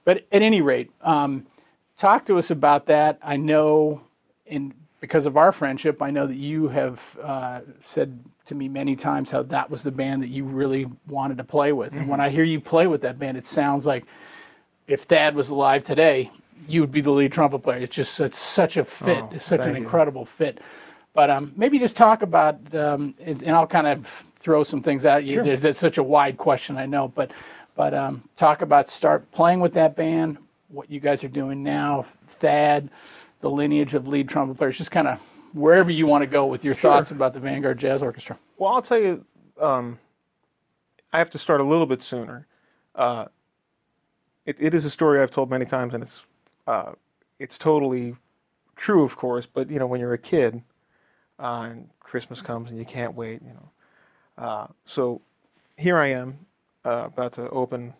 but 0.05 0.17
at 0.31 0.41
any 0.41 0.61
rate, 0.61 0.91
um, 1.01 1.45
talk 1.97 2.25
to 2.27 2.37
us 2.37 2.51
about 2.51 2.85
that. 2.87 3.19
I 3.21 3.37
know, 3.37 4.01
in 4.45 4.73
because 4.99 5.25
of 5.25 5.37
our 5.37 5.51
friendship, 5.51 6.01
I 6.01 6.11
know 6.11 6.27
that 6.27 6.35
you 6.35 6.67
have 6.67 6.99
uh, 7.23 7.61
said 7.79 8.19
to 8.45 8.55
me 8.55 8.67
many 8.67 8.95
times 8.95 9.31
how 9.31 9.43
that 9.43 9.69
was 9.69 9.83
the 9.83 9.91
band 9.91 10.21
that 10.23 10.29
you 10.29 10.43
really 10.43 10.87
wanted 11.07 11.37
to 11.37 11.43
play 11.43 11.71
with. 11.71 11.95
And 11.95 12.07
when 12.07 12.19
I 12.19 12.29
hear 12.29 12.43
you 12.43 12.59
play 12.59 12.85
with 12.87 13.01
that 13.01 13.17
band, 13.17 13.37
it 13.37 13.47
sounds 13.47 13.85
like 13.85 14.05
if 14.89 15.03
Thad 15.03 15.35
was 15.35 15.51
alive 15.51 15.85
today, 15.85 16.31
you 16.67 16.81
would 16.81 16.91
be 16.91 16.99
the 16.99 17.11
lead 17.11 17.31
trumpet 17.31 17.59
player. 17.59 17.77
It's 17.77 17.95
just 17.95 18.19
it's 18.19 18.39
such 18.39 18.75
a 18.75 18.83
fit. 18.83 19.23
Oh, 19.23 19.29
it's 19.33 19.45
such 19.45 19.61
an 19.61 19.75
you. 19.75 19.83
incredible 19.83 20.25
fit. 20.25 20.59
But 21.13 21.29
um, 21.29 21.53
maybe 21.55 21.79
just 21.79 21.95
talk 21.95 22.21
about, 22.21 22.55
um, 22.75 23.15
and 23.19 23.41
and 23.43 23.55
I'll 23.55 23.67
kind 23.67 23.87
of 23.87 24.07
throw 24.39 24.63
some 24.63 24.81
things 24.81 25.05
at 25.05 25.23
you. 25.23 25.35
Sure. 25.35 25.43
There's, 25.43 25.63
it's 25.63 25.79
such 25.79 25.97
a 25.97 26.03
wide 26.03 26.37
question, 26.37 26.77
I 26.77 26.85
know, 26.85 27.07
but 27.07 27.31
but 27.75 27.93
um, 27.93 28.23
talk 28.35 28.61
about 28.61 28.89
start 28.89 29.31
playing 29.31 29.59
with 29.59 29.73
that 29.73 29.95
band, 29.95 30.37
what 30.67 30.89
you 30.89 30.99
guys 30.99 31.23
are 31.23 31.29
doing 31.29 31.63
now, 31.63 32.05
Thad, 32.27 32.89
the 33.41 33.49
lineage 33.49 33.93
of 33.93 34.07
lead 34.07 34.27
trumpet 34.27 34.57
players, 34.57 34.77
just 34.77 34.91
kind 34.91 35.07
of 35.07 35.19
wherever 35.53 35.89
you 35.91 36.05
want 36.07 36.21
to 36.23 36.27
go 36.27 36.45
with 36.45 36.65
your 36.65 36.75
thoughts 36.75 37.11
about 37.11 37.33
the 37.33 37.39
Vanguard 37.39 37.77
Jazz 37.77 38.03
Orchestra. 38.03 38.37
Well, 38.57 38.73
I'll 38.73 38.81
tell 38.81 38.99
you, 38.99 39.25
um, 39.59 39.99
I 41.13 41.17
have 41.17 41.29
to 41.31 41.39
start 41.39 41.61
a 41.61 41.63
little 41.63 41.85
bit 41.85 42.03
sooner. 42.03 42.47
Uh, 42.95 43.25
it, 44.49 44.55
it 44.59 44.73
is 44.73 44.83
a 44.83 44.89
story 44.89 45.21
I've 45.21 45.29
told 45.29 45.51
many 45.51 45.65
times, 45.65 45.93
and 45.93 46.01
it's 46.01 46.21
uh, 46.65 46.93
it's 47.37 47.55
totally 47.57 48.15
true, 48.75 49.03
of 49.03 49.15
course. 49.15 49.45
But 49.45 49.69
you 49.69 49.77
know, 49.77 49.85
when 49.85 49.99
you're 49.99 50.13
a 50.13 50.17
kid, 50.17 50.63
uh, 51.39 51.67
and 51.69 51.89
Christmas 51.99 52.41
comes 52.41 52.71
and 52.71 52.79
you 52.79 52.85
can't 52.85 53.13
wait, 53.13 53.41
you 53.43 53.53
know. 53.53 54.43
Uh, 54.43 54.67
so 54.85 55.21
here 55.77 55.99
I 55.99 56.07
am, 56.11 56.39
uh, 56.83 57.03
about 57.05 57.33
to 57.33 57.47
open 57.49 57.93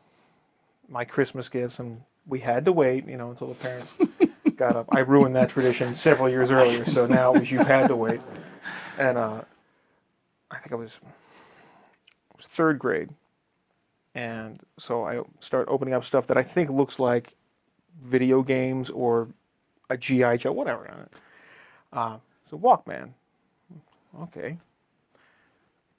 my 0.88 1.06
Christmas 1.06 1.50
gifts, 1.50 1.78
and 1.78 2.02
we 2.26 2.40
had 2.40 2.66
to 2.66 2.72
wait, 2.72 3.08
you 3.08 3.18
know, 3.18 3.30
until 3.30 3.50
the 3.50 3.54
parents 3.54 3.94
got 4.56 4.76
up. 4.76 4.88
I 4.92 5.00
ruined 5.02 5.36
that 5.36 5.50
tradition 5.50 5.96
several 5.96 6.30
years 6.30 6.50
earlier, 6.50 6.84
so 6.86 7.06
now 7.06 7.36
it 7.36 7.42
was 7.42 7.52
you 7.52 7.60
had 7.60 7.90
to 7.90 7.96
wait, 7.96 8.22
and 8.98 9.20
uh, 9.20 9.42
I 10.50 10.58
think 10.58 10.72
I 10.72 10.76
was, 10.76 10.94
it 12.32 12.38
was 12.38 12.48
third 12.48 12.80
grade, 12.80 13.10
and 14.20 14.60
so 14.78 15.06
I 15.06 15.22
start 15.40 15.68
opening 15.70 15.94
up 15.94 16.04
stuff 16.04 16.28
that 16.28 16.38
I 16.38 16.44
think 16.44 16.70
looks 16.70 17.00
like 17.00 17.36
video 18.04 18.44
games 18.44 18.90
or 18.90 19.30
a 19.90 19.96
GI 19.96 20.40
Joe, 20.40 20.52
whatever. 20.52 21.08
Uh, 21.94 22.18
so 22.50 22.58
Walkman, 22.58 23.12
okay. 24.24 24.58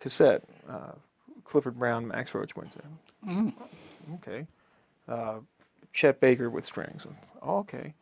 Cassette, 0.00 0.44
uh, 0.68 0.92
Clifford 1.44 1.78
Brown, 1.78 2.06
Max 2.06 2.34
Roach 2.34 2.54
Winter. 2.56 2.82
Okay. 4.16 4.46
Uh, 5.08 5.36
Chet 5.94 6.20
Baker 6.20 6.50
with 6.50 6.66
strings. 6.66 7.06
Okay. 7.42 7.94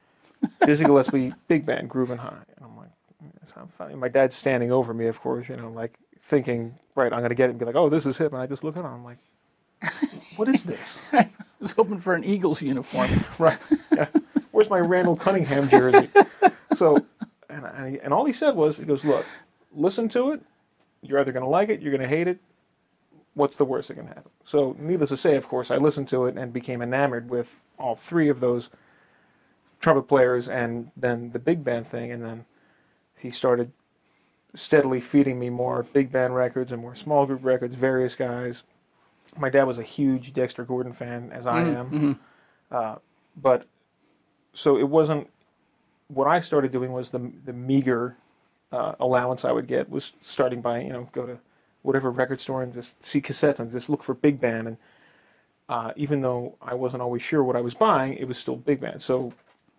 Dizzy 0.66 0.84
Gillespie, 0.84 1.32
big 1.48 1.64
band, 1.64 1.88
grooving 1.88 2.18
high. 2.18 2.42
And 2.56 2.64
I'm 2.64 2.76
like, 2.76 2.90
yes, 3.40 3.52
I'm 3.56 3.68
fine. 3.68 3.96
My 4.00 4.08
dad's 4.08 4.34
standing 4.34 4.72
over 4.72 4.92
me, 4.92 5.06
of 5.06 5.20
course, 5.20 5.48
you 5.48 5.54
know, 5.54 5.70
like 5.70 5.96
thinking, 6.22 6.74
right, 6.96 7.12
I'm 7.12 7.20
going 7.20 7.30
to 7.30 7.36
get 7.36 7.46
it 7.46 7.50
and 7.50 7.58
be 7.58 7.64
like, 7.64 7.76
oh, 7.76 7.88
this 7.88 8.04
is 8.04 8.18
hip. 8.18 8.32
And 8.32 8.42
I 8.42 8.46
just 8.46 8.64
look 8.64 8.76
at 8.76 8.80
him, 8.80 8.86
I'm 8.86 9.04
like, 9.04 9.18
what 10.36 10.48
is 10.48 10.64
this? 10.64 11.00
I 11.12 11.28
was 11.60 11.72
hoping 11.72 12.00
for 12.00 12.14
an 12.14 12.24
Eagles 12.24 12.62
uniform. 12.62 13.10
right. 13.38 13.58
Yeah. 13.92 14.08
Where's 14.50 14.70
my 14.70 14.78
Randall 14.78 15.16
Cunningham 15.16 15.68
jersey? 15.68 16.08
So, 16.74 17.04
and, 17.48 17.66
I, 17.66 17.98
and 18.02 18.12
all 18.12 18.24
he 18.24 18.32
said 18.32 18.54
was, 18.54 18.76
he 18.76 18.84
goes, 18.84 19.04
look, 19.04 19.24
listen 19.72 20.08
to 20.10 20.32
it. 20.32 20.42
You're 21.02 21.20
either 21.20 21.32
going 21.32 21.44
to 21.44 21.48
like 21.48 21.68
it, 21.68 21.80
you're 21.80 21.92
going 21.92 22.02
to 22.02 22.08
hate 22.08 22.28
it. 22.28 22.38
What's 23.34 23.56
the 23.56 23.64
worst 23.64 23.88
that 23.88 23.94
can 23.94 24.06
happen? 24.06 24.30
So, 24.44 24.76
needless 24.78 25.10
to 25.10 25.16
say, 25.16 25.36
of 25.36 25.48
course, 25.48 25.70
I 25.70 25.76
listened 25.76 26.08
to 26.08 26.26
it 26.26 26.36
and 26.36 26.52
became 26.52 26.82
enamored 26.82 27.30
with 27.30 27.60
all 27.78 27.94
three 27.94 28.28
of 28.28 28.40
those 28.40 28.68
trumpet 29.80 30.08
players 30.08 30.48
and 30.48 30.90
then 30.96 31.30
the 31.30 31.38
big 31.38 31.62
band 31.62 31.86
thing. 31.86 32.10
And 32.10 32.24
then 32.24 32.44
he 33.16 33.30
started 33.30 33.70
steadily 34.54 35.00
feeding 35.00 35.38
me 35.38 35.50
more 35.50 35.84
big 35.84 36.10
band 36.10 36.34
records 36.34 36.72
and 36.72 36.80
more 36.80 36.96
small 36.96 37.26
group 37.26 37.44
records, 37.44 37.74
various 37.74 38.14
guys. 38.14 38.62
My 39.36 39.50
dad 39.50 39.64
was 39.64 39.78
a 39.78 39.82
huge 39.82 40.32
Dexter 40.32 40.64
Gordon 40.64 40.92
fan, 40.92 41.30
as 41.32 41.46
I 41.46 41.60
am. 41.60 42.20
Uh, 42.70 42.96
but 43.36 43.66
so 44.54 44.78
it 44.78 44.88
wasn't 44.88 45.28
what 46.08 46.26
I 46.26 46.40
started 46.40 46.72
doing 46.72 46.92
was 46.92 47.10
the 47.10 47.30
the 47.44 47.52
meager 47.52 48.16
uh, 48.72 48.94
allowance 49.00 49.44
I 49.44 49.52
would 49.52 49.66
get 49.66 49.88
was 49.88 50.12
starting 50.22 50.60
by 50.60 50.80
you 50.80 50.92
know 50.92 51.08
go 51.12 51.26
to 51.26 51.38
whatever 51.82 52.10
record 52.10 52.40
store 52.40 52.62
and 52.62 52.72
just 52.72 53.02
see 53.04 53.20
cassettes 53.20 53.60
and 53.60 53.70
just 53.72 53.88
look 53.88 54.02
for 54.02 54.14
big 54.14 54.40
band 54.40 54.68
and 54.68 54.76
uh, 55.68 55.92
even 55.96 56.22
though 56.22 56.56
I 56.62 56.74
wasn't 56.74 57.02
always 57.02 57.22
sure 57.22 57.44
what 57.44 57.54
I 57.56 57.60
was 57.60 57.74
buying, 57.74 58.14
it 58.14 58.26
was 58.26 58.38
still 58.38 58.56
big 58.56 58.80
band. 58.80 59.02
So 59.02 59.32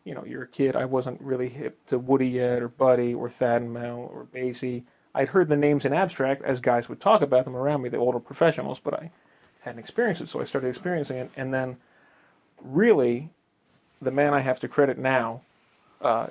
you 0.05 0.15
know, 0.15 0.23
you're 0.25 0.43
a 0.43 0.47
kid. 0.47 0.75
I 0.75 0.85
wasn't 0.85 1.19
really 1.21 1.49
hip 1.49 1.77
to 1.87 1.99
Woody 1.99 2.27
yet, 2.27 2.61
or 2.61 2.69
Buddy, 2.69 3.13
or 3.13 3.29
Thad 3.29 3.61
and 3.61 3.73
Mel, 3.73 4.09
or 4.13 4.25
Basie. 4.33 4.83
I'd 5.13 5.27
heard 5.29 5.49
the 5.49 5.55
names 5.55 5.85
in 5.85 5.93
abstract 5.93 6.43
as 6.43 6.59
guys 6.59 6.87
would 6.89 7.01
talk 7.01 7.21
about 7.21 7.45
them 7.45 7.55
around 7.55 7.81
me, 7.81 7.89
the 7.89 7.97
older 7.97 8.19
professionals, 8.19 8.79
but 8.79 8.93
I 8.93 9.11
hadn't 9.61 9.79
experienced 9.79 10.21
it, 10.21 10.29
so 10.29 10.41
I 10.41 10.45
started 10.45 10.67
experiencing 10.67 11.17
it. 11.17 11.31
And 11.35 11.53
then, 11.53 11.77
really, 12.61 13.29
the 14.01 14.11
man 14.11 14.33
I 14.33 14.39
have 14.39 14.59
to 14.61 14.67
credit 14.67 14.97
now 14.97 15.41
uh, 16.01 16.27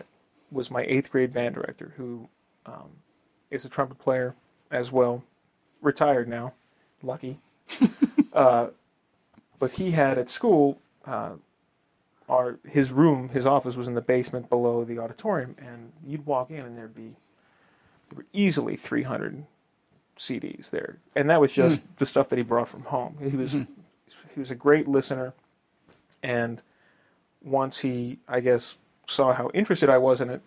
was 0.51 0.71
my 0.71 0.85
eighth 0.85 1.11
grade 1.11 1.33
band 1.33 1.55
director, 1.55 1.93
who 1.97 2.29
um, 2.67 2.89
is 3.51 3.65
a 3.65 3.69
trumpet 3.69 3.99
player 3.99 4.35
as 4.71 4.91
well, 4.93 5.23
retired 5.81 6.29
now, 6.29 6.55
lucky. 7.03 7.39
uh, 8.33 8.69
but 9.59 9.73
he 9.73 9.91
had 9.91 10.19
at 10.19 10.31
school, 10.31 10.79
uh, 11.07 11.33
our 12.29 12.59
his 12.65 12.91
room, 12.91 13.29
his 13.31 13.47
office 13.47 13.75
was 13.75 13.87
in 13.87 13.95
the 13.95 14.01
basement 14.01 14.49
below 14.49 14.85
the 14.85 14.99
auditorium, 14.99 15.57
and 15.59 15.93
you'd 16.07 16.25
walk 16.27 16.51
in 16.51 16.61
and 16.61 16.77
there'd 16.77 16.95
be 16.95 17.15
there 18.09 18.17
were 18.17 18.27
easily 18.33 18.77
300 18.77 19.45
CDs 20.19 20.71
there, 20.71 20.99
and 21.17 21.31
that 21.31 21.41
was 21.41 21.53
just 21.53 21.81
the 21.99 22.07
stuff 22.07 22.29
that 22.31 22.37
he 22.37 22.43
brought 22.43 22.69
from 22.69 22.83
home. 22.83 23.17
He 23.21 23.37
was 23.37 23.53
he 23.53 23.67
was 24.41 24.51
a 24.51 24.55
great 24.55 24.89
listener, 24.89 25.33
and 26.23 26.61
once 27.43 27.79
he, 27.79 28.19
I 28.29 28.41
guess, 28.41 28.75
saw 29.07 29.33
how 29.33 29.51
interested 29.55 29.89
I 29.89 29.99
was 29.99 30.21
in 30.21 30.29
it, 30.31 30.43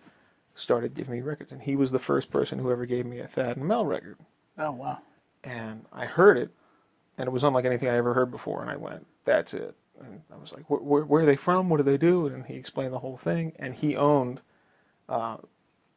started 0.54 0.94
giving 0.94 1.14
me 1.14 1.20
records, 1.22 1.52
and 1.52 1.62
he 1.62 1.74
was 1.76 1.90
the 1.90 1.98
first 1.98 2.30
person 2.30 2.58
who 2.58 2.70
ever 2.70 2.84
gave 2.86 3.06
me 3.06 3.18
a 3.20 3.26
Thad 3.26 3.56
and 3.56 3.66
Mel 3.66 3.86
record, 3.86 4.18
Oh 4.58 4.72
wow. 4.72 4.98
and 5.42 5.86
I 5.92 6.04
heard 6.06 6.36
it, 6.36 6.50
and 7.18 7.26
it 7.26 7.30
was 7.32 7.44
unlike 7.44 7.64
anything 7.64 7.88
I 7.88 7.96
ever 7.96 8.14
heard 8.14 8.30
before, 8.30 8.60
and 8.60 8.70
I 8.70 8.76
went, 8.76 9.06
"That's 9.24 9.54
it." 9.54 9.74
And 10.00 10.20
I 10.32 10.36
was 10.36 10.52
like, 10.52 10.68
"Where, 10.68 10.80
where, 10.80 11.04
where 11.04 11.22
are 11.22 11.26
they 11.26 11.36
from? 11.36 11.68
What 11.70 11.78
do 11.78 11.82
they 11.84 11.96
do?" 11.96 12.26
And 12.26 12.44
he 12.46 12.54
explained 12.54 12.92
the 12.92 12.98
whole 12.98 13.16
thing, 13.16 13.52
and 13.58 13.74
he 13.74 13.96
owned. 13.96 14.40
Uh, 15.08 15.38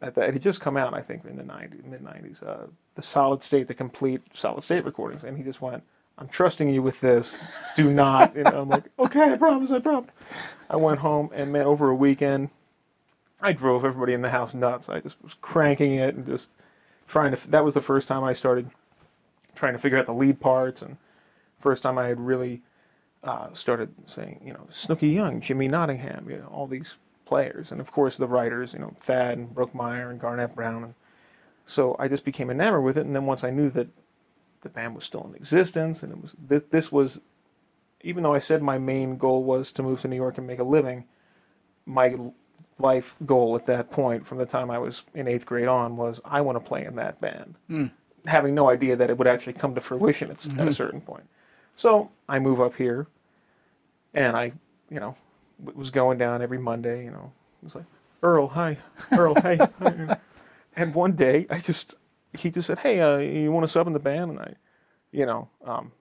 at 0.05 0.15
that, 0.15 0.29
it 0.29 0.33
had 0.33 0.41
just 0.41 0.61
come 0.61 0.77
out, 0.77 0.93
I 0.93 1.01
think, 1.01 1.25
in 1.25 1.35
the 1.35 1.43
90s, 1.43 1.83
mid 1.85 2.03
90s, 2.03 2.43
uh, 2.43 2.67
the 2.95 3.01
solid 3.01 3.43
state, 3.43 3.67
the 3.67 3.73
complete 3.73 4.21
solid 4.33 4.63
state 4.63 4.85
recordings. 4.85 5.23
And 5.23 5.37
he 5.37 5.43
just 5.43 5.61
went, 5.61 5.83
I'm 6.17 6.27
trusting 6.27 6.69
you 6.69 6.81
with 6.81 7.01
this. 7.01 7.35
Do 7.75 7.91
not. 7.91 8.35
You 8.35 8.43
know, 8.43 8.61
I'm 8.61 8.69
like, 8.69 8.85
okay, 8.99 9.33
I 9.33 9.37
promise, 9.37 9.71
I 9.71 9.79
promise. 9.79 10.11
I 10.69 10.77
went 10.77 10.99
home, 10.99 11.29
and 11.33 11.51
man, 11.51 11.65
over 11.65 11.89
a 11.89 11.95
weekend, 11.95 12.49
I 13.41 13.51
drove 13.51 13.83
everybody 13.83 14.13
in 14.13 14.21
the 14.21 14.29
house 14.29 14.53
nuts. 14.53 14.87
I 14.89 14.99
just 15.01 15.21
was 15.21 15.33
cranking 15.41 15.95
it 15.95 16.15
and 16.15 16.25
just 16.25 16.47
trying 17.07 17.35
to. 17.35 17.51
That 17.51 17.65
was 17.65 17.73
the 17.73 17.81
first 17.81 18.07
time 18.07 18.23
I 18.23 18.33
started 18.33 18.69
trying 19.55 19.73
to 19.73 19.79
figure 19.79 19.97
out 19.97 20.05
the 20.05 20.13
lead 20.13 20.39
parts, 20.39 20.81
and 20.81 20.97
first 21.59 21.83
time 21.83 21.97
I 21.97 22.07
had 22.07 22.19
really 22.19 22.61
uh, 23.23 23.53
started 23.53 23.93
saying, 24.07 24.41
you 24.45 24.53
know, 24.53 24.67
Snooky 24.71 25.09
Young, 25.09 25.41
Jimmy 25.41 25.67
Nottingham, 25.67 26.29
you 26.29 26.37
know, 26.37 26.47
all 26.47 26.67
these 26.67 26.95
players, 27.25 27.71
and 27.71 27.81
of 27.81 27.91
course 27.91 28.17
the 28.17 28.27
writers, 28.27 28.73
you 28.73 28.79
know, 28.79 28.93
Thad 28.97 29.37
and 29.37 29.49
Brookmeyer 29.49 30.09
and 30.09 30.19
Garnett 30.19 30.55
Brown. 30.55 30.83
And 30.83 30.93
so 31.65 31.95
I 31.99 32.07
just 32.07 32.23
became 32.23 32.49
enamored 32.49 32.83
with 32.83 32.97
it, 32.97 33.05
and 33.05 33.15
then 33.15 33.25
once 33.25 33.43
I 33.43 33.49
knew 33.49 33.69
that 33.71 33.87
the 34.61 34.69
band 34.69 34.95
was 34.95 35.03
still 35.03 35.25
in 35.27 35.35
existence, 35.35 36.03
and 36.03 36.11
it 36.11 36.21
was 36.21 36.33
th- 36.49 36.65
this 36.71 36.91
was, 36.91 37.19
even 38.01 38.23
though 38.23 38.33
I 38.33 38.39
said 38.39 38.61
my 38.61 38.77
main 38.77 39.17
goal 39.17 39.43
was 39.43 39.71
to 39.73 39.83
move 39.83 40.01
to 40.01 40.07
New 40.07 40.15
York 40.15 40.37
and 40.37 40.47
make 40.47 40.59
a 40.59 40.63
living, 40.63 41.05
my 41.85 42.15
life 42.79 43.15
goal 43.25 43.55
at 43.55 43.65
that 43.67 43.89
point, 43.91 44.25
from 44.27 44.37
the 44.37 44.45
time 44.45 44.69
I 44.69 44.77
was 44.77 45.03
in 45.13 45.27
eighth 45.27 45.45
grade 45.45 45.67
on, 45.67 45.97
was 45.97 46.19
I 46.25 46.41
want 46.41 46.55
to 46.57 46.59
play 46.59 46.85
in 46.85 46.95
that 46.95 47.21
band, 47.21 47.55
hmm. 47.67 47.85
having 48.25 48.53
no 48.53 48.69
idea 48.69 48.95
that 48.95 49.09
it 49.09 49.17
would 49.17 49.27
actually 49.27 49.53
come 49.53 49.75
to 49.75 49.81
fruition 49.81 50.29
at, 50.29 50.37
s 50.37 50.45
at 50.45 50.51
a 50.51 50.55
mm-hmm. 50.55 50.71
certain 50.71 51.01
point. 51.01 51.27
So 51.75 52.09
I 52.27 52.39
move 52.39 52.59
up 52.59 52.75
here, 52.75 53.07
and 54.13 54.35
I, 54.35 54.53
you 54.89 54.99
know, 54.99 55.15
was 55.59 55.89
going 55.89 56.17
down 56.17 56.41
every 56.41 56.57
Monday. 56.57 57.05
You 57.05 57.11
know, 57.11 57.31
it 57.61 57.65
was 57.65 57.75
like 57.75 57.85
Earl, 58.23 58.47
hi, 58.47 58.77
Earl, 59.11 59.35
hey. 59.35 59.57
hi." 59.79 60.17
And 60.77 60.93
one 60.93 61.13
day, 61.13 61.47
I 61.49 61.59
just 61.59 61.95
he 62.33 62.51
just 62.51 62.67
said, 62.67 62.79
"Hey, 62.79 62.99
uh, 62.99 63.17
you 63.19 63.51
want 63.51 63.63
to 63.63 63.71
sub 63.71 63.87
in 63.87 63.93
the 63.93 63.99
band?" 63.99 64.31
And 64.31 64.39
I, 64.39 64.53
you 65.11 65.25
know, 65.25 65.47
um, 65.63 65.93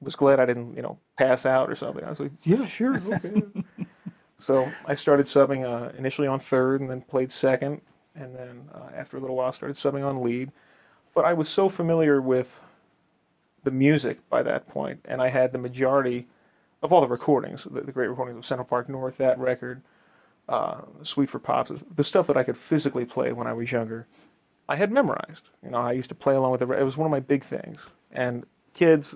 was 0.00 0.16
glad 0.16 0.40
I 0.40 0.46
didn't, 0.46 0.76
you 0.76 0.82
know, 0.82 0.98
pass 1.18 1.44
out 1.44 1.68
or 1.68 1.74
something. 1.74 2.04
I 2.04 2.10
was 2.10 2.20
like, 2.20 2.30
"Yeah, 2.44 2.66
sure, 2.66 3.02
okay." 3.14 3.42
so 4.38 4.70
I 4.86 4.94
started 4.94 5.26
subbing 5.26 5.64
uh, 5.64 5.90
initially 5.98 6.28
on 6.28 6.38
third, 6.38 6.80
and 6.80 6.90
then 6.90 7.00
played 7.00 7.32
second, 7.32 7.80
and 8.14 8.34
then 8.34 8.68
uh, 8.72 8.90
after 8.94 9.16
a 9.16 9.20
little 9.20 9.36
while, 9.36 9.52
started 9.52 9.76
subbing 9.76 10.06
on 10.06 10.22
lead. 10.22 10.52
But 11.14 11.24
I 11.24 11.32
was 11.32 11.48
so 11.48 11.68
familiar 11.68 12.20
with 12.22 12.62
the 13.64 13.70
music 13.70 14.28
by 14.28 14.42
that 14.42 14.68
point, 14.68 15.00
and 15.04 15.20
I 15.20 15.28
had 15.28 15.52
the 15.52 15.58
majority 15.58 16.26
of 16.82 16.92
all 16.92 17.00
the 17.00 17.06
recordings, 17.06 17.64
the, 17.70 17.80
the 17.82 17.92
great 17.92 18.08
recordings 18.08 18.36
of 18.38 18.46
Central 18.46 18.66
Park 18.66 18.88
North, 18.88 19.16
that 19.18 19.38
record, 19.38 19.82
uh, 20.48 20.80
Suite 21.02 21.30
for 21.30 21.38
Pops, 21.38 21.70
the 21.94 22.04
stuff 22.04 22.26
that 22.26 22.36
I 22.36 22.42
could 22.42 22.56
physically 22.56 23.04
play 23.04 23.32
when 23.32 23.46
I 23.46 23.52
was 23.52 23.70
younger, 23.70 24.06
I 24.68 24.76
had 24.76 24.90
memorized. 24.90 25.48
You 25.62 25.70
know, 25.70 25.78
I 25.78 25.92
used 25.92 26.08
to 26.08 26.14
play 26.14 26.34
along 26.34 26.52
with 26.52 26.60
the. 26.60 26.66
re- 26.66 26.80
It 26.80 26.84
was 26.84 26.96
one 26.96 27.06
of 27.06 27.10
my 27.10 27.20
big 27.20 27.44
things. 27.44 27.80
And 28.10 28.44
kids, 28.74 29.14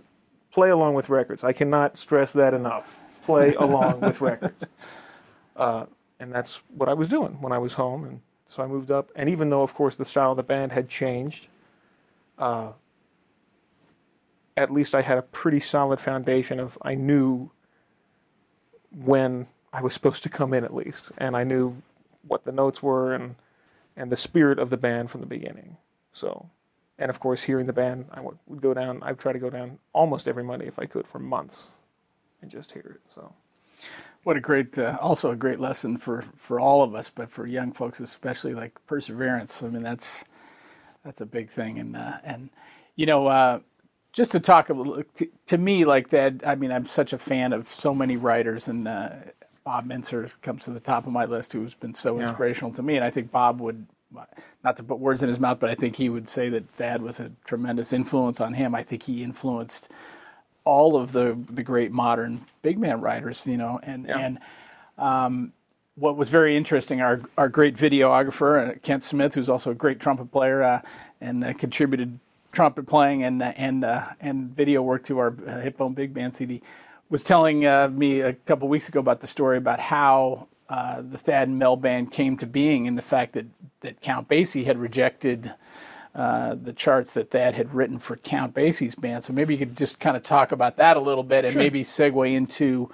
play 0.52 0.70
along 0.70 0.94
with 0.94 1.08
records. 1.08 1.44
I 1.44 1.52
cannot 1.52 1.98
stress 1.98 2.32
that 2.32 2.54
enough. 2.54 3.00
Play 3.24 3.54
along 3.58 4.00
with 4.00 4.20
records. 4.20 4.62
Uh, 5.56 5.86
and 6.20 6.32
that's 6.32 6.60
what 6.74 6.88
I 6.88 6.94
was 6.94 7.08
doing 7.08 7.40
when 7.40 7.52
I 7.52 7.58
was 7.58 7.74
home, 7.74 8.04
and 8.04 8.20
so 8.46 8.62
I 8.62 8.66
moved 8.66 8.90
up. 8.90 9.10
And 9.16 9.28
even 9.28 9.50
though, 9.50 9.62
of 9.62 9.74
course, 9.74 9.96
the 9.96 10.04
style 10.04 10.30
of 10.30 10.36
the 10.36 10.42
band 10.42 10.72
had 10.72 10.88
changed, 10.88 11.48
uh, 12.38 12.72
at 14.56 14.72
least 14.72 14.94
I 14.94 15.02
had 15.02 15.18
a 15.18 15.22
pretty 15.22 15.60
solid 15.60 16.00
foundation 16.00 16.58
of 16.60 16.78
I 16.82 16.94
knew 16.94 17.50
when 18.94 19.48
I 19.72 19.82
was 19.82 19.94
supposed 19.94 20.22
to 20.24 20.28
come 20.28 20.54
in 20.54 20.64
at 20.64 20.74
least, 20.74 21.12
and 21.18 21.36
I 21.36 21.44
knew 21.44 21.76
what 22.28 22.44
the 22.44 22.52
notes 22.52 22.82
were 22.82 23.14
and 23.14 23.36
and 23.96 24.12
the 24.12 24.16
spirit 24.16 24.58
of 24.58 24.70
the 24.70 24.76
band 24.78 25.10
from 25.10 25.20
the 25.22 25.26
beginning. 25.28 25.76
So, 26.14 26.50
and 26.98 27.10
of 27.10 27.20
course, 27.20 27.42
hearing 27.44 27.66
the 27.66 27.72
band, 27.74 28.06
I 28.12 28.20
would, 28.20 28.38
would 28.46 28.62
go 28.62 28.74
down. 28.74 29.02
I 29.02 29.12
would 29.12 29.20
try 29.20 29.32
to 29.32 29.38
go 29.40 29.50
down 29.50 29.78
almost 29.94 30.28
every 30.28 30.44
Monday 30.44 30.68
if 30.68 30.78
I 30.78 30.86
could 30.86 31.06
for 31.06 31.18
months, 31.20 31.68
and 32.42 32.50
just 32.50 32.72
hear 32.72 32.96
it. 32.96 33.02
So, 33.14 33.32
What 34.24 34.36
a 34.36 34.40
great, 34.40 34.78
uh, 34.78 34.98
also 35.00 35.32
a 35.32 35.36
great 35.36 35.60
lesson 35.60 35.98
for, 35.98 36.24
for 36.36 36.60
all 36.60 36.82
of 36.82 36.94
us, 36.94 37.10
but 37.14 37.30
for 37.30 37.46
young 37.46 37.72
folks 37.72 38.00
especially, 38.00 38.54
like 38.54 38.78
perseverance. 38.86 39.62
I 39.62 39.68
mean, 39.68 39.82
that's 39.82 40.24
that's 41.04 41.20
a 41.22 41.26
big 41.26 41.50
thing, 41.50 41.78
and 41.78 41.96
uh, 41.96 42.18
and 42.24 42.50
you 42.96 43.06
know, 43.06 43.26
uh, 43.28 43.60
just 44.16 44.32
to 44.32 44.40
talk 44.40 44.70
a 44.70 44.72
little 44.72 45.02
to, 45.16 45.28
to 45.46 45.58
me 45.58 45.84
like 45.84 46.08
that. 46.08 46.34
I 46.46 46.54
mean, 46.54 46.72
I'm 46.72 46.86
such 46.86 47.12
a 47.12 47.18
fan 47.18 47.52
of 47.52 47.70
so 47.70 47.94
many 47.94 48.16
writers, 48.16 48.66
and 48.66 48.88
uh, 48.88 49.10
Bob 49.62 49.86
Mintzer 49.86 50.40
comes 50.40 50.64
to 50.64 50.70
the 50.70 50.80
top 50.80 51.06
of 51.06 51.12
my 51.12 51.26
list, 51.26 51.52
who's 51.52 51.74
been 51.74 51.92
so 51.92 52.18
Yeah. 52.18 52.28
inspirational 52.28 52.72
to 52.72 52.82
me, 52.82 52.96
and 52.96 53.04
I 53.04 53.10
think 53.10 53.30
Bob 53.30 53.60
would. 53.60 53.86
Not 54.64 54.76
to 54.78 54.84
put 54.84 54.98
words 55.00 55.22
in 55.22 55.28
his 55.28 55.38
mouth, 55.38 55.58
but 55.60 55.68
I 55.68 55.74
think 55.74 55.96
he 55.96 56.08
would 56.08 56.28
say 56.28 56.48
that 56.48 56.66
Thad 56.70 57.02
was 57.02 57.20
a 57.20 57.30
tremendous 57.44 57.92
influence 57.92 58.40
on 58.40 58.54
him. 58.54 58.74
I 58.74 58.82
think 58.82 59.02
he 59.02 59.22
influenced 59.22 59.90
all 60.64 60.96
of 60.96 61.12
the 61.12 61.36
the 61.50 61.62
great 61.62 61.92
modern 61.92 62.46
big 62.62 62.78
man 62.78 63.00
writers, 63.02 63.46
you 63.46 63.58
know, 63.58 63.78
and 63.82 64.06
Yeah. 64.06 64.18
and 64.18 64.38
um, 64.96 65.52
what 65.96 66.16
was 66.16 66.30
very 66.30 66.56
interesting, 66.56 67.02
our 67.02 67.20
our 67.36 67.48
great 67.50 67.76
videographer 67.76 68.70
uh, 68.70 68.78
Kent 68.82 69.04
Smith, 69.04 69.34
who's 69.34 69.48
also 69.50 69.72
a 69.72 69.74
great 69.74 70.00
trumpet 70.00 70.30
player 70.32 70.62
uh, 70.62 70.80
and 71.20 71.44
uh, 71.44 71.52
contributed 71.52 72.18
trumpet 72.56 72.86
playing 72.86 73.22
and 73.22 73.42
and 73.42 73.84
uh, 73.84 74.06
and 74.18 74.56
video 74.56 74.80
work 74.80 75.04
to 75.04 75.18
our 75.18 75.28
uh, 75.28 75.60
Hipbone 75.60 75.94
Big 75.94 76.14
Band 76.14 76.32
CD, 76.32 76.62
was 77.10 77.22
telling 77.22 77.66
uh, 77.66 77.88
me 77.88 78.20
a 78.20 78.32
couple 78.32 78.66
weeks 78.66 78.88
ago 78.88 78.98
about 78.98 79.20
the 79.20 79.28
story 79.28 79.58
about 79.58 79.78
how. 79.78 80.48
Uh, 80.68 81.00
the 81.00 81.16
Thad 81.16 81.46
and 81.46 81.60
Mel 81.60 81.76
band 81.76 82.10
came 82.10 82.36
to 82.38 82.44
being, 82.44 82.88
and 82.88 82.98
the 82.98 83.02
fact 83.02 83.34
that, 83.34 83.46
that 83.82 84.00
Count 84.00 84.28
Basie 84.28 84.64
had 84.64 84.78
rejected 84.78 85.54
uh, 86.16 86.56
the 86.60 86.72
charts 86.72 87.12
that 87.12 87.30
Thad 87.30 87.54
had 87.54 87.72
written 87.72 88.00
for 88.00 88.16
Count 88.16 88.52
Basie's 88.52 88.96
band. 88.96 89.22
So 89.22 89.32
maybe 89.32 89.54
you 89.54 89.58
could 89.58 89.76
just 89.76 90.00
kind 90.00 90.16
of 90.16 90.24
talk 90.24 90.50
about 90.50 90.76
that 90.78 90.96
a 90.96 91.00
little 91.00 91.22
bit 91.22 91.44
and 91.44 91.54
maybe 91.54 91.84
segue 91.84 92.34
into, 92.34 92.90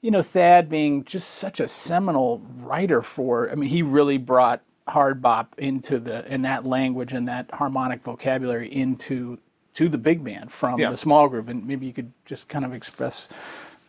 you 0.00 0.10
know, 0.10 0.24
Thad 0.24 0.68
being 0.68 1.04
just 1.04 1.34
such 1.34 1.60
a 1.60 1.68
seminal 1.68 2.42
writer 2.58 3.02
for. 3.02 3.52
I 3.52 3.54
mean, 3.54 3.68
he 3.68 3.82
really 3.82 4.18
brought 4.18 4.62
hard 4.88 5.20
bop 5.20 5.54
into 5.58 5.98
the 5.98 6.24
in 6.32 6.42
that 6.42 6.64
language 6.64 7.12
and 7.12 7.26
that 7.28 7.50
harmonic 7.52 8.02
vocabulary 8.02 8.72
into 8.72 9.38
to 9.74 9.88
the 9.88 9.98
big 9.98 10.24
band 10.24 10.50
from 10.52 10.78
Yeah. 10.78 10.90
the 10.90 10.96
small 10.96 11.28
group. 11.28 11.48
And 11.48 11.66
maybe 11.66 11.86
you 11.86 11.92
could 11.92 12.12
just 12.24 12.48
kind 12.48 12.64
of 12.64 12.72
express 12.72 13.28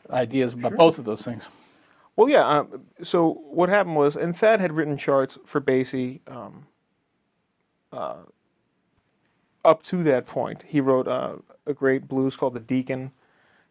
ideas 0.09 0.53
about 0.53 0.75
both 0.75 0.99
of 0.99 1.05
those 1.05 1.21
things. 1.23 1.47
well, 2.15 2.27
yeah. 2.29 2.45
Uh, 2.45 2.65
so 3.03 3.33
what 3.51 3.69
happened 3.69 3.95
was, 3.95 4.15
and 4.15 4.35
Thad 4.35 4.59
had 4.59 4.71
written 4.73 4.97
charts 4.97 5.37
for 5.45 5.61
Basie. 5.61 6.19
Um, 6.27 6.65
uh, 7.93 8.17
up 9.63 9.83
to 9.83 10.03
that 10.03 10.25
point, 10.25 10.63
he 10.67 10.81
wrote 10.81 11.07
uh, 11.07 11.35
a 11.65 11.73
great 11.73 12.07
blues 12.07 12.35
called 12.35 12.53
"The 12.53 12.59
Deacon." 12.59 13.11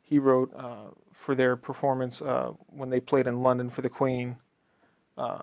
He 0.02 0.18
wrote 0.18 0.52
uh, 0.54 0.90
for 1.12 1.34
their 1.34 1.56
performance 1.56 2.22
uh, 2.22 2.52
when 2.68 2.90
they 2.90 3.00
played 3.00 3.26
in 3.26 3.42
London 3.42 3.68
for 3.70 3.82
the 3.82 3.88
Queen. 3.88 4.36
Uh, 5.18 5.42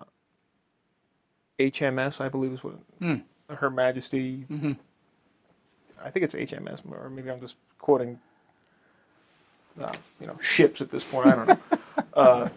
HMS, 1.58 2.20
I 2.20 2.28
believe, 2.28 2.52
is 2.52 2.64
what 2.64 2.74
Her 3.48 3.70
Majesty. 3.70 4.46
I 6.02 6.10
think 6.10 6.24
it's 6.24 6.34
HMS, 6.34 6.80
or 6.90 7.08
maybe 7.10 7.30
I'm 7.30 7.40
just 7.40 7.56
quoting, 7.78 8.18
uh, 9.80 9.92
you 10.20 10.26
know, 10.26 10.36
ships 10.40 10.80
at 10.80 10.90
this 10.90 11.04
point. 11.04 11.26
I 11.26 11.34
don't 11.34 11.48
know. 11.48 11.58
uh, 12.14 12.48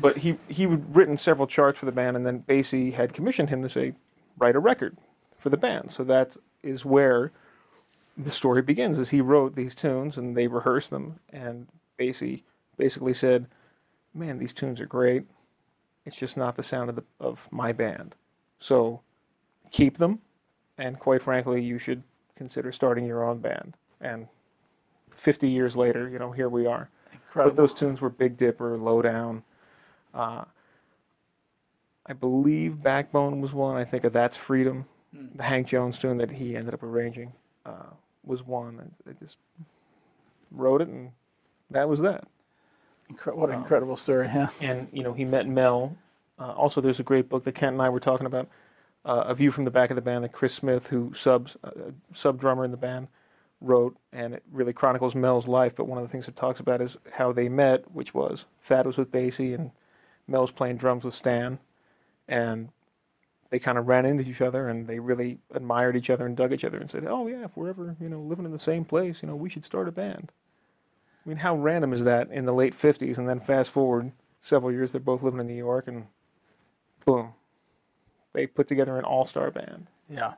but 0.00 0.16
he 0.16 0.36
he 0.48 0.64
had 0.64 0.94
written 0.96 1.18
several 1.18 1.46
charts 1.46 1.78
for 1.78 1.86
the 1.86 1.92
band, 1.92 2.16
and 2.16 2.26
then 2.26 2.42
Basie 2.48 2.92
had 2.92 3.12
commissioned 3.12 3.50
him 3.50 3.62
to 3.62 3.68
say, 3.68 3.92
write 4.38 4.56
a 4.56 4.60
record 4.60 4.96
for 5.38 5.46
for 5.46 5.50
the 5.50 5.56
band. 5.56 5.92
So 5.92 6.02
that 6.02 6.36
is 6.64 6.84
where 6.84 7.30
the 8.16 8.32
story 8.32 8.62
begins. 8.62 8.98
Is 8.98 9.10
he 9.10 9.20
wrote 9.20 9.54
these 9.54 9.76
tunes 9.76 10.16
and 10.16 10.36
they 10.36 10.48
rehearsed 10.48 10.90
them, 10.90 11.20
and 11.30 11.68
Basie 12.00 12.42
basically 12.76 13.14
said, 13.14 13.46
"Man, 14.12 14.38
these 14.38 14.52
tunes 14.52 14.80
are 14.80 14.86
great. 14.86 15.24
It's 16.04 16.16
just 16.16 16.36
not 16.36 16.56
the 16.56 16.64
sound 16.64 16.90
of 16.90 16.96
the 16.96 17.04
of 17.20 17.46
my 17.52 17.72
band. 17.72 18.16
So 18.58 19.00
keep 19.70 19.98
them, 19.98 20.20
and 20.78 20.98
quite 20.98 21.22
frankly, 21.22 21.62
you 21.62 21.78
should 21.78 22.02
consider 22.34 22.72
starting 22.72 23.04
your 23.04 23.24
own 23.24 23.38
band." 23.38 23.76
And 24.00 24.28
50 25.12 25.48
years 25.48 25.76
later, 25.76 26.08
you 26.08 26.18
know, 26.18 26.32
here 26.32 26.48
we 26.48 26.66
are. 26.66 26.90
Incredible. 27.12 27.50
But 27.50 27.56
those 27.56 27.72
tunes 27.72 28.00
were 28.00 28.10
Big 28.10 28.36
Dipper, 28.36 28.76
Lowdown. 28.76 29.42
Uh, 30.14 30.44
I 32.06 32.12
believe 32.12 32.82
Backbone 32.82 33.40
was 33.40 33.52
one. 33.52 33.76
I 33.76 33.84
think 33.84 34.04
of 34.04 34.12
That's 34.12 34.36
Freedom. 34.36 34.86
The 35.34 35.42
Hank 35.42 35.66
Jones 35.66 35.98
tune 35.98 36.18
that 36.18 36.30
he 36.30 36.56
ended 36.56 36.74
up 36.74 36.82
arranging 36.82 37.32
uh, 37.64 37.90
was 38.24 38.42
one. 38.42 38.80
And 38.80 38.94
I 39.08 39.24
just 39.24 39.36
wrote 40.50 40.82
it, 40.82 40.88
and 40.88 41.10
that 41.70 41.88
was 41.88 42.00
that. 42.00 42.24
Incre- 43.10 43.34
what 43.34 43.50
an 43.50 43.56
incredible 43.56 43.96
story. 43.96 44.26
Yeah. 44.26 44.48
And 44.60 44.88
you 44.92 45.02
know, 45.02 45.12
he 45.12 45.24
met 45.24 45.46
Mel. 45.46 45.96
Uh, 46.38 46.52
also, 46.52 46.80
there's 46.80 47.00
a 47.00 47.04
great 47.04 47.28
book 47.28 47.44
that 47.44 47.54
Kent 47.54 47.74
and 47.74 47.82
I 47.82 47.88
were 47.88 48.00
talking 48.00 48.26
about, 48.26 48.48
uh, 49.04 49.24
a 49.26 49.34
view 49.34 49.50
from 49.50 49.64
the 49.64 49.70
back 49.70 49.90
of 49.90 49.96
the 49.96 50.02
band 50.02 50.24
that 50.24 50.32
Chris 50.32 50.54
Smith, 50.54 50.88
who 50.88 51.12
subs 51.14 51.56
uh, 51.64 51.70
sub 52.12 52.40
drummer 52.40 52.64
in 52.64 52.70
the 52.70 52.76
band, 52.76 53.08
wrote, 53.60 53.96
and 54.12 54.34
it 54.34 54.42
really 54.52 54.72
chronicles 54.72 55.14
Mel's 55.14 55.48
life. 55.48 55.74
But 55.76 55.86
one 55.86 55.98
of 55.98 56.04
the 56.04 56.10
things 56.10 56.28
it 56.28 56.36
talks 56.36 56.60
about 56.60 56.82
is 56.82 56.96
how 57.12 57.32
they 57.32 57.48
met, 57.48 57.90
which 57.92 58.12
was 58.12 58.44
Thad 58.62 58.86
was 58.86 58.96
with 58.96 59.10
Basie 59.10 59.54
and 59.54 59.70
Mel 60.28 60.42
was 60.42 60.50
playing 60.50 60.76
drums 60.76 61.04
with 61.04 61.14
Stan, 61.14 61.58
and 62.28 62.68
they 63.50 63.58
kind 63.58 63.78
of 63.78 63.86
ran 63.86 64.04
into 64.04 64.28
each 64.28 64.40
other 64.40 64.68
and 64.68 64.88
they 64.88 64.98
really 64.98 65.38
admired 65.54 65.96
each 65.96 66.10
other 66.10 66.26
and 66.26 66.36
dug 66.36 66.52
each 66.52 66.64
other 66.64 66.78
and 66.78 66.90
said, 66.90 67.06
"Oh 67.06 67.26
yeah, 67.28 67.44
if 67.44 67.56
we're 67.56 67.68
ever 67.68 67.96
you 68.00 68.08
know 68.08 68.20
living 68.20 68.44
in 68.44 68.52
the 68.52 68.58
same 68.58 68.84
place, 68.84 69.22
you 69.22 69.28
know, 69.28 69.36
we 69.36 69.48
should 69.48 69.64
start 69.64 69.88
a 69.88 69.92
band." 69.92 70.32
I 71.24 71.28
mean, 71.28 71.38
how 71.38 71.56
random 71.56 71.92
is 71.92 72.04
that 72.04 72.30
in 72.30 72.44
the 72.44 72.52
late 72.52 72.74
'50s, 72.74 73.18
and 73.18 73.28
then 73.28 73.40
fast 73.40 73.70
forward 73.70 74.12
several 74.40 74.72
years, 74.72 74.92
they're 74.92 75.00
both 75.00 75.22
living 75.22 75.40
in 75.40 75.46
New 75.46 75.54
York, 75.54 75.86
and 75.86 76.06
boom, 77.06 77.34
they 78.34 78.46
put 78.46 78.68
together 78.68 78.98
an 78.98 79.06
all-star 79.06 79.50
band. 79.52 79.88
Yeah. 80.10 80.34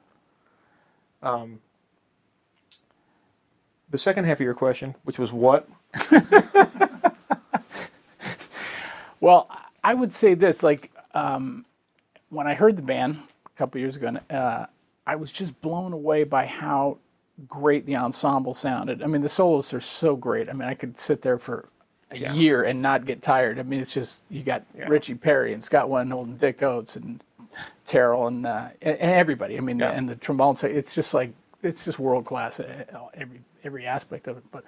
Um, 1.23 1.61
the 3.91 3.99
second 3.99 4.27
half 4.27 4.39
of 4.39 4.43
your 4.45 4.55
question, 4.55 4.95
which 5.05 5.19
was 5.19 5.33
what? 5.33 5.69
Well, 9.21 9.51
I 9.83 9.95
would 9.95 10.13
say 10.13 10.35
this: 10.35 10.63
like 10.63 10.93
um, 11.15 11.65
when 12.31 12.47
I 12.47 12.55
heard 12.55 12.77
the 12.77 12.83
band 12.83 13.21
a 13.47 13.59
couple 13.59 13.81
years 13.81 13.97
ago, 13.97 14.17
uh, 14.31 14.67
I 15.07 15.17
was 15.17 15.33
just 15.33 15.61
blown 15.61 15.93
away 15.93 16.25
by 16.25 16.47
how 16.47 16.99
great 17.49 17.87
the 17.87 17.97
ensemble 17.97 18.55
sounded. 18.55 19.03
I 19.03 19.07
mean, 19.07 19.23
the 19.23 19.29
solos 19.29 19.73
are 19.73 19.81
so 19.81 20.17
great. 20.17 20.49
I 20.49 20.53
mean, 20.53 20.69
I 20.69 20.75
could 20.75 20.99
sit 20.99 21.23
there 21.23 21.39
for 21.39 21.69
a 22.11 22.19
Yeah. 22.19 22.33
year 22.33 22.63
and 22.65 22.81
not 22.81 23.05
get 23.05 23.23
tired. 23.23 23.59
I 23.59 23.63
mean, 23.63 23.81
it's 23.81 23.93
just 23.93 24.21
you 24.31 24.43
got 24.43 24.63
Yeah. 24.77 24.89
Richie 24.89 25.15
Perry 25.15 25.53
and 25.53 25.63
Scott 25.63 25.89
Wendholt 25.89 26.25
and 26.25 26.39
Dick 26.41 26.63
Oates 26.63 26.97
and 26.97 27.23
Terell 27.87 28.27
and 28.29 28.47
uh, 28.47 28.69
and 28.83 28.97
everybody. 28.99 29.57
I 29.57 29.61
mean, 29.61 29.79
Yeah. 29.79 29.91
and 29.91 30.09
the 30.09 30.17
trombone. 30.17 30.57
It's 30.63 30.95
just 30.95 31.13
like 31.15 31.33
it's 31.63 31.85
just 31.85 31.99
world 31.99 32.25
class. 32.25 32.61
Every 33.15 33.41
every 33.65 33.87
aspect 33.87 34.27
of 34.29 34.37
it, 34.39 34.45
but 34.53 34.65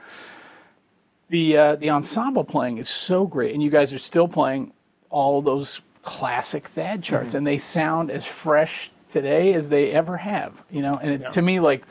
the 1.28 1.56
uh, 1.56 1.76
the 1.76 1.90
ensemble 1.90 2.44
playing 2.44 2.78
is 2.78 2.88
so 2.88 3.26
great, 3.26 3.54
and 3.54 3.62
you 3.62 3.70
guys 3.70 3.92
are 3.92 3.98
still 3.98 4.26
playing 4.28 4.72
all 5.10 5.40
those 5.40 5.80
classic 6.02 6.66
Thad 6.66 7.02
charts, 7.02 7.28
Mm-hmm. 7.30 7.36
and 7.38 7.46
they 7.46 7.58
sound 7.58 8.10
as 8.10 8.24
fresh 8.26 8.90
today 9.10 9.54
as 9.54 9.68
they 9.68 9.90
ever 9.92 10.16
have. 10.16 10.52
You 10.70 10.82
know, 10.82 10.98
and 11.00 11.22
it, 11.22 11.32
to 11.32 11.42
me, 11.42 11.60
like 11.60 11.84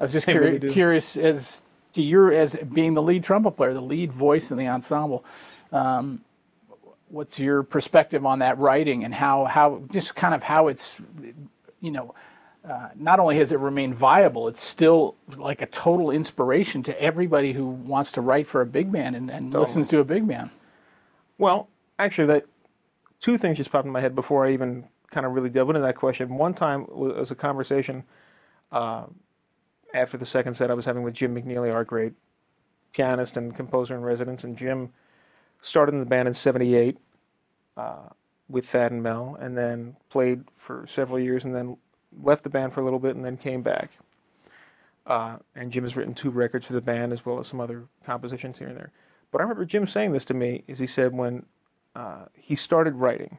I 0.00 0.04
was 0.04 0.12
just 0.12 0.26
curi- 0.26 0.60
really 0.60 0.70
curious 0.70 1.16
as 1.16 1.60
to 1.94 2.02
your 2.02 2.32
as 2.32 2.54
being 2.72 2.94
the 2.94 3.02
lead 3.02 3.24
trumpet 3.24 3.52
player, 3.52 3.74
the 3.74 3.80
lead 3.80 4.12
voice 4.12 4.50
in 4.50 4.56
the 4.56 4.68
ensemble. 4.68 5.24
Um, 5.72 6.22
what's 7.08 7.38
your 7.38 7.62
perspective 7.62 8.24
on 8.24 8.38
that 8.38 8.58
writing 8.58 9.04
and 9.04 9.14
how 9.14 9.44
how 9.44 9.82
just 9.90 10.14
kind 10.14 10.34
of 10.34 10.42
how 10.42 10.68
it's 10.68 11.00
you 11.80 11.90
know 11.90 12.14
uh, 12.68 12.88
not 12.94 13.18
only 13.18 13.36
has 13.36 13.52
it 13.52 13.58
remained 13.58 13.94
viable, 13.94 14.46
it's 14.46 14.60
still 14.60 15.14
like 15.36 15.62
a 15.62 15.66
total 15.66 16.10
inspiration 16.10 16.82
to 16.82 17.02
everybody 17.02 17.52
who 17.52 17.66
wants 17.66 18.12
to 18.12 18.20
write 18.20 18.46
for 18.46 18.60
a 18.60 18.66
big 18.66 18.92
band 18.92 19.16
and, 19.16 19.30
and 19.30 19.52
listens 19.54 19.88
to 19.88 19.98
a 19.98 20.04
big 20.04 20.28
band. 20.28 20.50
Well, 21.38 21.68
actually, 21.98 22.26
that 22.26 22.44
two 23.18 23.38
things 23.38 23.56
just 23.56 23.72
popped 23.72 23.86
in 23.86 23.92
my 23.92 24.00
head 24.00 24.14
before 24.14 24.46
I 24.46 24.52
even 24.52 24.84
kind 25.10 25.24
of 25.24 25.32
really 25.32 25.48
delved 25.48 25.70
into 25.70 25.80
that 25.80 25.96
question. 25.96 26.36
One 26.36 26.52
time 26.52 26.86
was 26.88 27.30
a 27.30 27.34
conversation 27.34 28.04
uh, 28.72 29.04
after 29.94 30.16
the 30.16 30.26
second 30.26 30.54
set 30.54 30.70
I 30.70 30.74
was 30.74 30.84
having 30.84 31.02
with 31.02 31.14
Jim 31.14 31.34
McNeely, 31.34 31.72
our 31.72 31.84
great 31.84 32.12
pianist 32.92 33.36
and 33.36 33.54
composer 33.54 33.94
in 33.94 34.02
residence, 34.02 34.44
and 34.44 34.56
Jim 34.56 34.92
started 35.62 35.92
in 35.94 36.00
the 36.00 36.06
band 36.06 36.28
in 36.28 36.34
'78 36.34 36.98
uh, 37.76 38.08
with 38.48 38.66
Thad 38.68 38.92
and 38.92 39.02
Mel, 39.02 39.36
and 39.40 39.56
then 39.56 39.96
played 40.08 40.44
for 40.56 40.86
several 40.88 41.18
years, 41.18 41.44
and 41.44 41.54
then 41.54 41.76
left 42.22 42.42
the 42.42 42.50
band 42.50 42.72
for 42.72 42.80
a 42.80 42.84
little 42.84 42.98
bit, 42.98 43.16
and 43.16 43.24
then 43.24 43.36
came 43.36 43.62
back. 43.62 43.90
Uh, 45.06 45.36
and 45.54 45.72
Jim 45.72 45.84
has 45.84 45.96
written 45.96 46.14
two 46.14 46.30
records 46.30 46.66
for 46.66 46.72
the 46.72 46.80
band 46.80 47.12
as 47.12 47.24
well 47.24 47.38
as 47.40 47.46
some 47.46 47.60
other 47.60 47.84
compositions 48.04 48.58
here 48.58 48.68
and 48.68 48.76
there. 48.76 48.92
But 49.32 49.40
I 49.40 49.42
remember 49.42 49.64
Jim 49.64 49.86
saying 49.86 50.12
this 50.12 50.24
to 50.26 50.34
me, 50.34 50.64
is 50.66 50.78
he 50.78 50.86
said 50.86 51.12
when 51.12 51.46
uh, 51.94 52.26
he 52.34 52.54
started 52.56 52.94
writing, 52.96 53.38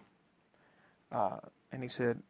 uh, 1.12 1.38
and 1.72 1.84
he 1.84 1.90
said, 1.90 2.22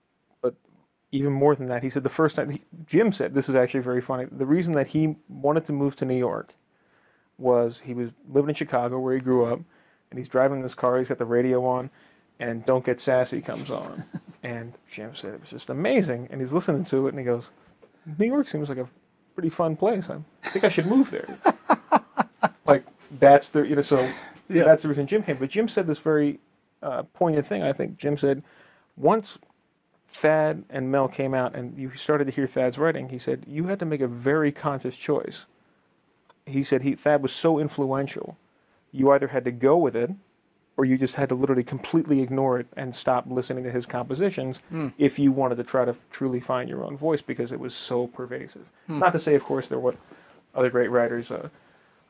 even 1.12 1.34
more 1.34 1.56
than 1.56 1.68
that, 1.68 1.84
he 1.84 1.90
said 1.90 2.04
the 2.04 2.10
first 2.10 2.36
time, 2.36 2.50
he, 2.50 2.62
Jim 2.86 3.12
said, 3.12 3.34
this 3.34 3.50
is 3.50 3.56
actually 3.56 3.82
very 3.82 4.02
funny, 4.02 4.26
the 4.32 4.46
reason 4.46 4.74
that 4.74 4.88
he 4.88 5.16
wanted 5.28 5.66
to 5.66 5.74
move 5.74 5.96
to 5.98 6.06
New 6.06 6.18
York 6.18 6.56
was 7.38 7.82
he 7.84 7.94
was 7.94 8.12
living 8.30 8.50
in 8.50 8.56
Chicago 8.56 9.00
where 9.00 9.14
he 9.16 9.20
grew 9.20 9.46
up, 9.46 9.60
and 10.10 10.18
he's 10.18 10.28
driving 10.28 10.62
this 10.62 10.74
car, 10.76 11.00
he's 11.00 11.08
got 11.08 11.18
the 11.18 11.26
radio 11.26 11.66
on, 11.66 11.90
and 12.40 12.66
Don't 12.66 12.86
Get 12.86 13.00
Sassy 13.02 13.42
comes 13.42 13.70
on. 13.70 14.04
and 14.44 14.74
Jim 14.90 15.14
said 15.16 15.34
it 15.34 15.42
was 15.42 15.50
just 15.50 15.70
amazing, 15.70 16.28
and 16.32 16.40
he's 16.42 16.52
listening 16.52 16.86
to 16.86 17.08
it, 17.08 17.10
and 17.10 17.20
he 17.20 17.26
goes, 17.26 17.50
New 18.18 18.26
York 18.28 18.48
seems 18.50 18.70
like 18.70 18.78
a 18.78 18.88
pretty 19.36 19.50
fun 19.50 19.76
place. 19.76 20.10
I 20.10 20.50
think 20.50 20.66
I 20.66 20.70
should 20.70 20.86
move 20.88 21.12
there. 21.12 21.38
like 22.66 22.84
that's 23.20 23.50
the 23.50 23.62
you 23.62 23.76
know 23.76 23.82
so 23.82 24.08
Yeah. 24.50 24.64
that's 24.64 24.84
the 24.84 24.90
reason 24.90 25.08
Jim 25.08 25.24
came. 25.24 25.38
But 25.38 25.50
Jim 25.50 25.68
said 25.68 25.88
this 25.88 26.00
very 26.00 26.40
uh, 26.82 27.04
poignant 27.14 27.46
thing. 27.46 27.64
I 27.64 27.74
think 27.74 27.98
Jim 27.98 28.18
said 28.18 28.44
once 28.98 29.38
Thad 30.12 30.66
and 30.70 30.92
Mel 30.92 31.08
came 31.08 31.34
out 31.34 31.56
and 31.56 31.78
you 31.78 31.92
started 31.96 32.26
to 32.26 32.32
hear 32.32 32.46
Thad's 32.46 32.78
writing, 32.78 33.10
he 33.10 33.18
said 33.18 33.46
you 33.48 33.66
had 33.68 33.80
to 33.80 33.86
make 33.86 34.02
a 34.02 34.08
very 34.08 34.52
conscious 34.52 34.98
choice. 34.98 35.46
He 36.46 36.64
said 36.66 36.82
he 36.82 36.96
Thad 36.96 37.22
was 37.24 37.32
so 37.32 37.60
influential, 37.60 38.38
you 38.92 39.10
either 39.12 39.28
had 39.30 39.46
to 39.46 39.52
go 39.52 39.78
with 39.78 39.96
it, 39.96 40.12
or 40.76 40.84
you 40.84 40.98
just 40.98 41.16
had 41.16 41.30
to 41.30 41.36
literally 41.36 41.64
completely 41.64 42.22
ignore 42.22 42.60
it 42.60 42.68
and 42.76 42.94
stop 42.94 43.26
listening 43.30 43.64
to 43.64 43.72
his 43.72 43.86
compositions 43.86 44.60
if 44.98 45.18
you 45.18 45.32
wanted 45.32 45.56
to 45.56 45.64
try 45.64 45.86
to 45.86 45.96
truly 46.12 46.40
find 46.42 46.70
your 46.70 46.84
own 46.84 46.98
voice 46.98 47.22
because 47.22 47.52
it 47.54 47.60
was 47.60 47.74
so 47.74 48.08
pervasive. 48.08 48.66
Not 48.90 49.14
to 49.14 49.20
say, 49.20 49.36
of 49.36 49.44
course, 49.46 49.68
there 49.68 49.80
were 49.80 49.96
other 50.56 50.70
great 50.70 50.90
writers. 50.90 51.32
Uh, 51.32 51.48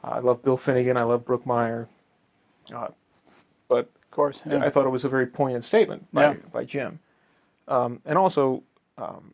I 0.03 0.19
love 0.19 0.41
Bill 0.41 0.57
Finegan. 0.57 0.97
I 0.97 1.03
love 1.03 1.23
Brookmeyer. 1.25 1.87
Uh, 2.73 2.87
but 3.67 3.89
Of 4.03 4.11
course. 4.11 4.41
yeah. 4.47 4.63
I 4.63 4.69
thought 4.71 4.85
it 4.87 4.89
was 4.89 5.05
a 5.05 5.09
very 5.09 5.27
poignant 5.27 5.63
statement 5.63 6.07
by, 6.13 6.21
Yeah. 6.23 6.33
by 6.51 6.63
Jim. 6.65 6.99
Um, 7.71 8.01
and 8.05 8.17
also, 8.17 8.63
um, 8.97 9.33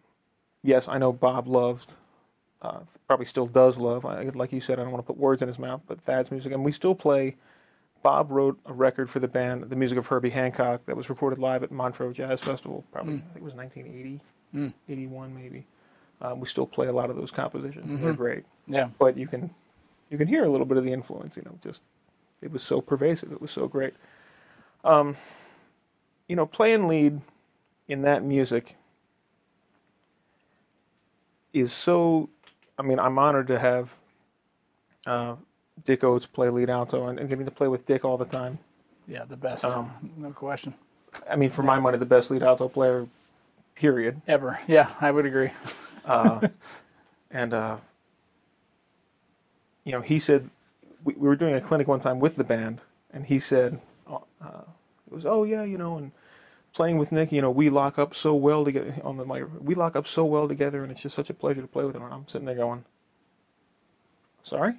yes, 0.63 0.88
I 0.88 0.97
know 0.97 1.12
Bob 1.12 1.47
loved, 1.47 1.91
uh, 2.62 2.80
probably 3.08 3.26
still 3.26 3.47
does 3.47 3.78
love, 3.78 4.06
I, 4.06 4.23
like 4.23 4.52
you 4.52 4.62
said, 4.62 4.80
I 4.80 4.84
don't 4.84 4.91
want 4.91 5.06
to 5.06 5.08
put 5.08 5.17
words 5.17 5.41
in 5.41 5.47
his 5.47 5.60
mouth, 5.60 5.82
but 5.88 6.00
Thad's 6.02 6.32
music. 6.32 6.54
And 6.54 6.63
we 6.63 6.71
still 6.71 6.95
play, 6.95 7.36
Bob 8.04 8.32
wrote 8.32 8.60
a 8.65 8.73
record 8.73 9.10
for 9.10 9.19
the 9.19 9.28
band, 9.28 9.63
the 9.63 9.76
music 9.76 9.97
of 9.97 10.08
Herbie 10.08 10.30
Hancock, 10.30 10.86
that 10.86 10.95
was 10.95 11.10
recorded 11.10 11.39
live 11.39 11.63
at 11.63 11.71
Montreux 11.71 12.13
Jazz 12.13 12.39
Festival, 12.39 12.84
probably, 12.91 13.15
I 13.15 13.34
think 13.34 13.38
it 13.38 13.43
was 13.43 13.54
1980, 13.54 14.21
81 14.89 15.36
maybe. 15.36 15.65
Um, 16.21 16.39
we 16.39 16.47
still 16.47 16.65
play 16.65 16.88
a 16.88 16.93
lot 16.93 17.10
of 17.10 17.15
those 17.15 17.32
compositions. 17.32 18.02
They're 18.02 18.13
great 18.13 18.43
yeah. 18.67 18.89
but 19.00 19.17
you 19.17 19.28
can 19.28 19.50
you 20.10 20.17
can 20.17 20.28
hear 20.28 20.43
a 20.43 20.50
little 20.50 20.65
bit 20.65 20.78
of 20.78 20.84
the 20.84 20.91
influence 20.91 21.36
you 21.36 21.43
know 21.43 21.58
just 21.63 21.82
it 22.41 22.52
was 22.52 22.62
so 22.63 22.82
pervasive 22.82 23.32
it 23.32 23.41
was 23.41 23.52
so 23.52 23.67
great 23.67 23.93
um, 24.84 25.15
you 26.28 26.36
know 26.36 26.45
playing 26.45 26.88
lead 26.88 27.19
in 27.88 28.02
that 28.04 28.23
music 28.23 28.76
is 31.54 31.71
so 31.71 32.30
i 32.78 32.82
mean 32.82 33.00
i'm 33.00 33.17
honored 33.17 33.47
to 33.47 33.58
have 33.58 33.93
uh, 35.06 35.36
dick 35.86 36.04
oates 36.04 36.26
play 36.26 36.50
lead 36.50 36.69
alto 36.69 37.08
and, 37.08 37.19
and 37.19 37.30
getting 37.30 37.45
to 37.45 37.52
play 37.52 37.67
with 37.67 37.86
dick 37.86 38.04
all 38.06 38.17
the 38.17 38.26
time 38.26 38.58
Yeah, 39.08 39.23
the 39.26 39.38
best. 39.38 39.63
Um, 39.65 39.91
no 40.17 40.32
question. 40.32 40.73
i 41.30 41.36
mean 41.36 41.50
for 41.50 41.63
my 41.63 41.80
money 41.80 41.97
the 41.97 42.06
best 42.06 42.30
lead 42.32 42.43
alto 42.43 42.67
player 42.67 43.08
period 43.76 44.21
Ever. 44.28 44.60
Yeah, 44.67 44.91
I 45.00 45.12
would 45.12 45.26
agree. 45.26 45.52
uh, 46.06 46.47
and 47.32 47.54
uh, 47.54 47.78
you 49.84 49.91
know, 49.93 50.02
he 50.02 50.19
said 50.19 50.50
we, 51.04 51.13
we 51.13 51.28
were 51.28 51.36
doing 51.36 51.54
a 51.56 51.62
clinic 51.62 51.88
one 51.88 52.00
time 52.02 52.19
with 52.19 52.36
the 52.36 52.43
band, 52.43 52.82
and 53.13 53.26
he 53.26 53.39
said 53.39 53.80
uh, 54.12 54.17
it 54.43 55.13
was 55.13 55.26
oh 55.26 55.43
yeah, 55.43 55.63
you 55.63 55.78
know, 55.78 55.97
and 55.97 56.12
playing 56.78 57.00
with 57.00 57.12
Nick, 57.12 57.32
you 57.32 57.42
know, 57.42 57.50
we 57.50 57.72
lock 57.72 57.98
up 57.98 58.13
so 58.13 58.36
well 58.36 58.63
together 58.63 58.94
on 59.04 59.18
the 59.18 59.26
mic. 59.26 59.46
We 59.60 59.74
lock 59.74 59.96
up 59.96 60.08
so 60.08 60.24
well 60.24 60.48
together, 60.48 60.84
and 60.84 60.92
it's 60.92 61.02
just 61.02 61.16
such 61.16 61.32
a 61.32 61.34
pleasure 61.34 61.60
to 61.60 61.68
play 61.68 61.84
with 61.84 61.96
him. 61.96 62.04
And 62.04 62.13
I'm 62.13 62.28
sitting 62.28 62.46
there 62.46 62.54
going, 62.54 62.86
"Sorry." 64.44 64.76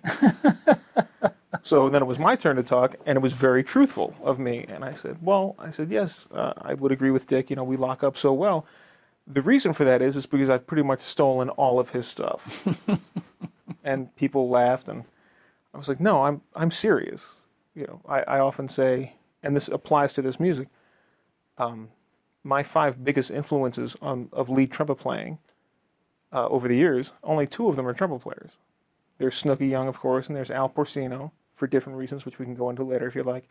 so 1.65 1.89
then 1.89 2.01
it 2.01 2.05
was 2.05 2.21
my 2.21 2.37
turn 2.37 2.55
to 2.55 2.63
talk, 2.63 2.95
and 3.05 3.17
it 3.17 3.21
was 3.21 3.33
very 3.33 3.65
truthful 3.65 4.15
of 4.23 4.39
me. 4.39 4.65
And 4.69 4.85
I 4.85 4.95
said, 4.95 5.19
"Well, 5.21 5.57
I 5.59 5.73
said 5.73 5.91
yes, 5.91 6.27
uh, 6.33 6.53
I 6.59 6.75
would 6.75 6.93
agree 6.93 7.11
with 7.11 7.27
Dick. 7.27 7.51
You 7.51 7.57
know, 7.57 7.65
we 7.65 7.77
lock 7.77 8.05
up 8.05 8.17
so 8.17 8.33
well. 8.33 8.65
The 9.27 9.43
reason 9.43 9.73
for 9.73 9.83
that 9.85 10.01
is, 10.01 10.15
is 10.15 10.25
because 10.25 10.51
I've 10.51 10.69
pretty 10.69 10.85
much 10.85 11.01
stolen 11.01 11.49
all 11.51 11.81
of 11.81 11.91
his 11.91 12.07
stuff." 12.07 12.65
and 13.83 14.15
people 14.15 14.49
laughed, 14.49 14.87
and 14.87 15.03
I 15.75 15.79
was 15.79 15.89
like, 15.89 15.99
"No, 15.99 16.23
I'm 16.23 16.43
I'm 16.55 16.71
serious." 16.71 17.35
You 17.75 17.89
know, 17.89 18.01
I, 18.09 18.21
I 18.21 18.39
often 18.39 18.69
say, 18.69 19.15
and 19.43 19.57
this 19.57 19.67
applies 19.67 20.13
to 20.13 20.23
this 20.23 20.39
music 20.39 20.69
um, 21.59 21.89
my 22.45 22.63
five 22.63 23.05
biggest 23.05 23.31
influences 23.31 23.97
on, 24.01 24.29
of 24.33 24.49
lead 24.49 24.73
trumpet 24.73 24.97
playing 24.97 25.39
uh, 26.33 26.47
over 26.49 26.69
the 26.69 26.77
years, 26.77 27.13
only 27.23 27.47
two 27.47 27.69
of 27.69 27.77
them 27.77 27.87
are 27.87 27.93
trumpet 27.93 28.21
players. 28.21 28.53
There's 29.19 29.35
Snooky 29.35 29.67
Young, 29.67 29.89
of 29.89 29.99
course, 29.99 30.29
and 30.29 30.37
there's 30.37 30.51
Al 30.51 30.69
Porcino 30.69 31.33
for 31.55 31.67
different 31.67 31.99
reasons, 31.99 32.25
which 32.25 32.39
we 32.39 32.45
can 32.45 32.55
go 32.55 32.71
into 32.71 32.85
later 32.85 33.07
if 33.07 33.15
you 33.15 33.25
like. 33.25 33.49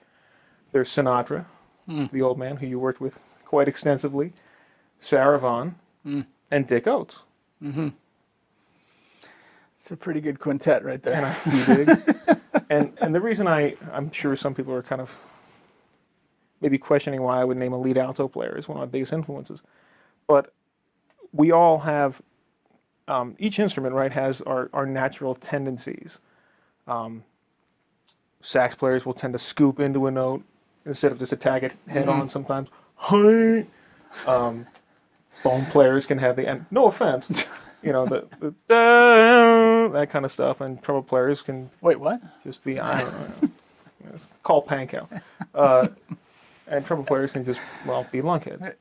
There's 0.72 0.90
Sinatra, 0.90 1.46
mm. 1.88 2.10
the 2.12 2.22
old 2.22 2.40
man 2.40 2.58
who 2.58 2.68
you 2.68 2.80
worked 2.80 3.02
with 3.02 3.20
quite 3.46 3.68
extensively, 3.68 4.34
Sarah 5.00 5.40
Vaughan, 5.40 5.76
mm. 6.06 6.26
and 6.52 6.68
Dick 6.68 6.86
Oatts. 6.86 7.20
Mm-hmm. 7.62 7.90
It's 9.76 9.92
a 9.92 9.98
pretty 9.98 10.22
good 10.22 10.40
quintet 10.40 10.84
right 10.84 11.02
there. 11.04 11.36
And, 11.46 11.90
I, 11.92 12.38
and, 12.70 12.98
and 13.00 13.14
the 13.14 13.22
reason 13.22 13.48
I, 13.48 13.76
I'm 13.92 14.12
sure 14.12 14.36
some 14.36 14.56
people 14.56 14.74
are 14.74 14.82
kind 14.82 15.02
of 15.02 15.16
maybe 16.62 16.78
questioning 16.78 17.22
why 17.22 17.42
I 17.42 17.44
would 17.44 17.58
name 17.58 17.74
a 17.74 17.80
lead 17.80 17.98
alto 17.98 18.28
player 18.28 18.56
as 18.58 18.68
one 18.68 18.78
of 18.78 18.82
my 18.82 18.88
biggest 18.88 19.14
influences. 19.14 19.60
But 20.28 20.54
we 21.32 21.52
all 21.52 21.80
have, 21.80 22.22
um, 23.08 23.36
each 23.40 23.60
instrument, 23.60 23.94
right, 23.94 24.12
has 24.12 24.42
our, 24.42 24.70
our 24.74 24.86
natural 24.86 25.36
tendencies. 25.36 26.20
Um, 26.88 27.24
sax 28.42 28.76
players 28.76 29.06
will 29.06 29.14
tend 29.14 29.34
to 29.34 29.40
scoop 29.40 29.80
into 29.80 30.08
a 30.08 30.12
note 30.12 30.44
instead 30.86 31.12
of 31.12 31.20
just 31.20 31.34
attack 31.34 31.64
it 31.64 31.76
head 31.88 32.08
mm-hmm. 32.08 32.22
on 32.22 32.30
sometimes. 32.30 32.70
Um, 34.26 34.66
bone 35.44 35.66
players 35.68 36.06
can 36.06 36.18
have 36.18 36.36
the, 36.36 36.48
and 36.48 36.66
no 36.72 36.88
offense, 36.88 37.46
you 37.84 37.92
know, 37.92 38.06
the, 38.06 38.28
the 38.40 38.54
that 39.94 40.10
kind 40.10 40.26
of 40.26 40.32
stuff, 40.32 40.62
and 40.62 40.82
trumpet 40.82 41.08
players 41.08 41.42
can. 41.42 41.70
Wait, 41.82 42.00
what? 42.00 42.22
Just 42.44 42.64
be, 42.64 42.80
I 42.80 43.02
don't 43.02 43.44
know. 43.44 43.50
call 44.44 44.66
panko. 44.66 45.08
Uh, 45.54 45.90
and 46.68 46.86
trumpet 46.86 47.08
players 47.08 47.32
can 47.32 47.44
just 47.44 47.60
well 47.86 48.06
be 48.12 48.22
lunkheads. 48.22 48.76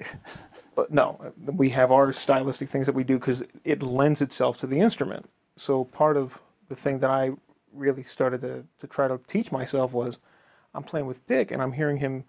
But 0.77 0.93
no, 0.93 1.33
we 1.39 1.71
have 1.71 1.91
our 1.91 2.13
stylistic 2.13 2.69
things 2.69 2.85
that 2.85 2.95
we 2.95 3.03
do 3.03 3.19
because 3.19 3.43
it 3.65 3.83
lends 3.83 4.21
itself 4.21 4.59
to 4.59 4.67
the 4.67 4.79
instrument. 4.79 5.29
So 5.57 5.85
part 5.85 6.19
of 6.19 6.39
the 6.69 6.77
thing 6.77 6.99
that 6.99 7.11
I 7.11 7.31
really 7.73 8.05
started 8.05 8.43
to, 8.43 8.63
to 8.81 8.87
try 8.87 9.09
to 9.09 9.19
teach 9.27 9.51
myself 9.51 9.93
was 9.93 10.19
I'm 10.75 10.83
playing 10.83 11.07
with 11.07 11.27
Dick 11.27 11.51
and 11.51 11.63
I'm 11.63 11.73
hearing 11.73 11.97
him 11.97 12.25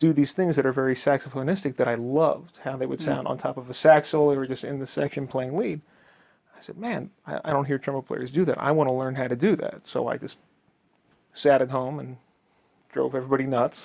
do 0.00 0.12
these 0.12 0.32
things 0.32 0.56
that 0.56 0.66
are 0.66 0.72
very 0.72 0.96
saxophonistic 0.96 1.76
that 1.76 1.86
I 1.86 1.94
loved, 1.94 2.58
how 2.64 2.76
they 2.76 2.86
would 2.86 2.98
mm. 2.98 3.04
sound 3.04 3.28
mm. 3.28 3.30
on 3.30 3.38
top 3.38 3.56
of 3.56 3.70
a 3.70 3.74
sax 3.74 4.08
solo 4.08 4.34
or 4.34 4.44
just 4.44 4.64
in 4.64 4.80
the 4.80 4.86
section 4.88 5.28
playing 5.28 5.56
lead. 5.56 5.80
I 6.56 6.60
said, 6.60 6.76
man, 6.76 7.10
I, 7.28 7.40
I 7.44 7.52
don't 7.52 7.64
hear 7.64 7.78
trumpet 7.78 8.08
players 8.08 8.32
do 8.32 8.44
that. 8.46 8.58
I 8.58 8.72
want 8.72 8.88
to 8.88 8.92
learn 8.92 9.14
how 9.14 9.28
to 9.28 9.36
do 9.36 9.54
that. 9.56 9.82
So 9.84 10.08
I 10.08 10.16
just 10.16 10.36
sat 11.32 11.62
at 11.62 11.70
home 11.70 12.00
and 12.00 12.16
drove 12.92 13.14
everybody 13.14 13.44
nuts 13.44 13.82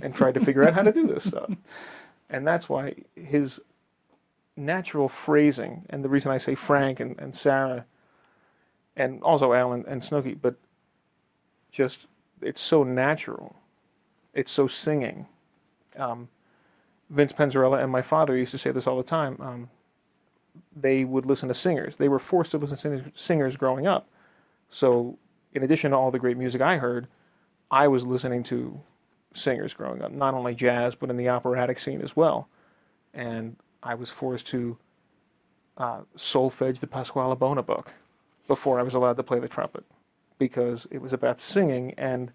and 0.00 0.14
tried 0.14 0.34
to 0.34 0.40
figure 0.40 0.64
out 0.64 0.74
how 0.74 0.82
to 0.82 0.92
do 0.92 1.06
this 1.06 1.24
stuff. 1.24 1.50
And 2.30 2.46
that's 2.46 2.68
why 2.68 2.94
his 3.14 3.60
natural 4.56 5.08
phrasing, 5.08 5.84
and 5.90 6.04
the 6.04 6.08
reason 6.08 6.30
I 6.30 6.38
say 6.38 6.54
Frank 6.54 7.00
and, 7.00 7.18
and 7.18 7.34
Sarah, 7.34 7.84
and 8.96 9.22
also 9.22 9.52
Alan 9.52 9.84
and 9.86 10.02
Snooky, 10.04 10.34
but 10.34 10.56
just 11.70 12.06
it's 12.40 12.60
so 12.60 12.84
natural. 12.84 13.56
It's 14.34 14.50
so 14.50 14.66
singing. 14.66 15.26
Um, 15.96 16.28
Vince 17.10 17.32
Penzarella 17.32 17.82
and 17.82 17.92
my 17.92 18.02
father 18.02 18.36
used 18.36 18.52
to 18.52 18.58
say 18.58 18.70
this 18.70 18.86
all 18.86 18.96
the 18.96 19.02
time. 19.02 19.36
Um, 19.40 19.70
they 20.74 21.04
would 21.04 21.26
listen 21.26 21.48
to 21.48 21.54
singers. 21.54 21.96
They 21.96 22.08
were 22.08 22.18
forced 22.18 22.50
to 22.52 22.58
listen 22.58 22.76
to 22.76 23.12
singers 23.14 23.56
growing 23.56 23.86
up. 23.86 24.08
So, 24.70 25.18
in 25.52 25.62
addition 25.62 25.90
to 25.90 25.96
all 25.96 26.10
the 26.10 26.18
great 26.18 26.36
music 26.38 26.60
I 26.62 26.78
heard, 26.78 27.08
I 27.70 27.88
was 27.88 28.04
listening 28.04 28.42
to 28.44 28.80
singers 29.34 29.74
growing 29.74 30.02
up, 30.02 30.12
not 30.12 30.34
only 30.34 30.54
jazz, 30.54 30.94
but 30.94 31.10
in 31.10 31.16
the 31.16 31.28
operatic 31.28 31.78
scene 31.78 32.02
as 32.02 32.16
well. 32.16 32.48
And 33.14 33.56
I 33.82 33.94
was 33.94 34.10
forced 34.10 34.46
to 34.48 34.76
uh, 35.76 36.00
solfege 36.16 36.80
the 36.80 36.86
Pasquale 36.86 37.36
Bona 37.36 37.62
book 37.62 37.92
before 38.46 38.78
I 38.78 38.82
was 38.82 38.94
allowed 38.94 39.16
to 39.16 39.22
play 39.22 39.38
the 39.38 39.48
trumpet 39.48 39.84
because 40.38 40.86
it 40.90 41.00
was 41.00 41.12
about 41.12 41.40
singing 41.40 41.94
and 41.96 42.32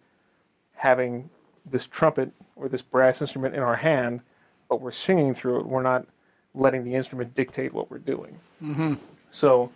having 0.73 1.29
this 1.65 1.85
trumpet 1.85 2.31
or 2.55 2.69
this 2.69 2.81
brass 2.81 3.21
instrument 3.21 3.55
in 3.55 3.61
our 3.61 3.75
hand, 3.75 4.21
but 4.69 4.81
we're 4.81 4.91
singing 4.91 5.33
through 5.33 5.59
it. 5.59 5.65
We're 5.65 5.83
not 5.83 6.05
letting 6.53 6.83
the 6.83 6.95
instrument 6.95 7.35
dictate 7.35 7.73
what 7.73 7.91
we're 7.91 7.97
doing. 7.99 8.39
Mm-hmm. 8.61 8.95
So 9.31 9.71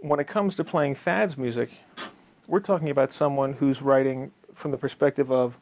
when 0.00 0.18
it 0.18 0.26
comes 0.26 0.54
to 0.56 0.64
playing 0.64 0.94
Thad's 0.94 1.36
music, 1.36 1.70
we're 2.46 2.60
talking 2.60 2.90
about 2.90 3.12
someone 3.12 3.52
who's 3.52 3.82
writing 3.82 4.32
from 4.54 4.70
the 4.70 4.78
perspective 4.78 5.30
of 5.30 5.58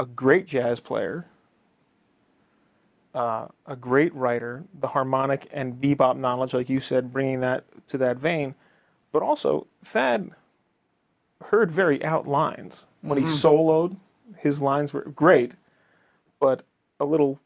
a 0.00 0.06
great 0.06 0.46
jazz 0.46 0.80
player, 0.80 1.26
uh, 3.14 3.46
a 3.66 3.76
great 3.76 4.14
writer, 4.14 4.64
the 4.80 4.88
harmonic 4.88 5.46
and 5.52 5.74
bebop 5.74 6.16
knowledge, 6.16 6.54
like 6.54 6.70
you 6.70 6.80
said, 6.80 7.12
bringing 7.12 7.40
that 7.40 7.64
to 7.88 7.98
that 7.98 8.16
vein, 8.16 8.54
but 9.12 9.22
also 9.22 9.66
Thad 9.84 10.30
heard 11.44 11.70
very 11.70 12.02
out 12.02 12.26
lines. 12.26 12.84
When 13.02 13.18
mm-hmm. 13.18 13.28
he 13.28 13.36
soloed, 13.36 13.96
his 14.38 14.62
lines 14.62 14.94
were 14.94 15.02
great, 15.02 15.52
but 16.38 16.64
a 16.98 17.04
little 17.04 17.38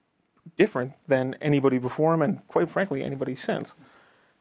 different 0.57 0.93
than 1.09 1.37
anybody 1.41 1.79
before 1.79 2.15
him, 2.15 2.23
and 2.23 2.47
quite 2.47 2.71
frankly, 2.71 3.03
anybody 3.03 3.35
since. 3.35 3.75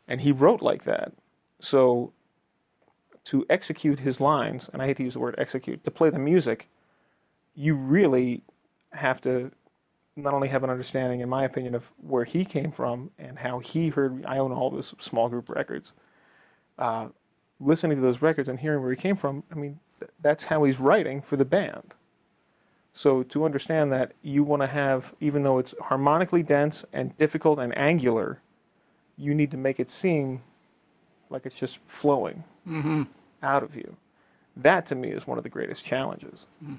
And 0.08 0.21
he 0.21 0.32
wrote 0.32 0.62
like 0.62 0.84
that. 0.84 1.13
So 1.60 2.13
to 3.23 3.43
execute 3.49 4.02
his 4.02 4.21
lines, 4.21 4.69
and 4.71 4.84
I 4.84 4.86
hate 4.86 4.97
to 4.97 5.04
use 5.04 5.13
the 5.13 5.19
word 5.19 5.34
execute, 5.39 5.84
to 5.84 5.89
play 5.89 6.12
the 6.12 6.19
music 6.19 6.67
you 7.56 7.76
really 7.76 8.42
have 8.92 9.22
to 9.22 9.52
not 10.16 10.34
only 10.34 10.48
have 10.48 10.63
an 10.63 10.70
understanding, 10.70 11.22
in 11.22 11.30
my 11.30 11.44
opinion, 11.44 11.74
of 11.76 11.92
where 11.98 12.24
he 12.24 12.46
came 12.46 12.72
from 12.72 13.10
and 13.18 13.39
how 13.39 13.60
he 13.60 13.89
heard. 13.89 14.24
I 14.26 14.38
own 14.38 14.52
all 14.52 14.70
those 14.70 14.94
small 15.00 15.30
group 15.30 15.50
records. 15.50 15.94
Uh, 16.78 17.08
listening 17.60 17.96
to 17.96 18.02
those 18.02 18.22
records 18.22 18.50
and 18.50 18.60
hearing 18.60 18.82
where 18.82 18.92
he 18.92 18.98
came 18.98 19.16
from, 19.16 19.44
I 19.52 19.56
mean, 19.56 19.80
th- 20.00 20.12
that's 20.22 20.44
how 20.46 20.63
he's 20.63 20.80
writing 20.80 21.22
for 21.22 21.36
the 21.36 21.46
band. 21.46 21.96
So 22.94 23.24
to 23.24 23.44
understand 23.44 23.92
that 23.92 24.12
you 24.22 24.44
want 24.44 24.62
to 24.62 24.68
have, 24.68 25.13
even 25.20 25.44
though 25.44 25.58
it's 25.58 25.74
harmonically 25.82 26.44
dense 26.44 26.86
and 26.94 27.18
difficult 27.18 27.58
and 27.60 27.76
angular, 27.76 28.39
you 29.18 29.34
need 29.34 29.50
to 29.52 29.58
make 29.58 29.80
it 29.80 29.89
seem 29.89 30.42
like 31.30 31.46
it's 31.46 31.60
just 31.60 31.80
flowing 31.88 32.44
mm-hmm. 32.68 33.04
out 33.42 33.63
of 33.63 33.76
you. 33.76 33.96
That 34.56 34.86
to 34.88 34.96
me 34.96 35.10
is 35.10 35.26
one 35.26 35.39
of 35.39 35.44
the 35.44 35.50
greatest 35.50 35.84
challenges. 35.84 36.46
Mm. 36.63 36.78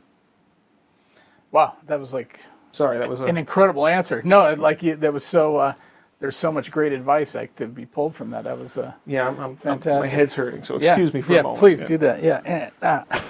Wow, 1.55 1.77
that 1.87 2.01
was 2.01 2.13
like 2.13 2.41
sorry, 2.73 2.99
that 2.99 3.09
was 3.09 3.21
a... 3.21 3.25
an 3.27 3.37
incredible 3.37 3.87
answer. 3.87 4.21
No, 4.25 4.55
like 4.55 4.83
you, 4.83 4.97
that 4.97 5.13
was 5.13 5.25
so. 5.25 5.57
Uh, 5.57 5.75
there's 6.19 6.37
so 6.37 6.51
much 6.51 6.71
great 6.71 6.93
advice 6.93 7.35
like 7.35 7.55
to 7.57 7.67
be 7.67 7.87
pulled 7.87 8.15
from 8.17 8.31
that. 8.31 8.43
That 8.45 8.59
was 8.59 8.77
uh, 8.77 8.93
yeah, 9.07 9.29
I'm, 9.29 9.39
I'm 9.39 9.57
fantastic. 9.57 10.11
my 10.11 10.17
head's 10.17 10.33
hurting, 10.33 10.65
so 10.65 10.77
excuse 10.77 11.11
yeah, 11.11 11.15
me 11.15 11.21
for 11.21 11.33
yeah, 11.33 11.41
a 11.41 11.43
moment. 11.45 11.61
Please 11.61 11.81
yeah. 11.81 11.87
do 11.87 11.99
that. 11.99 12.23
Yeah. 12.25 12.71
Uh, 12.83 13.21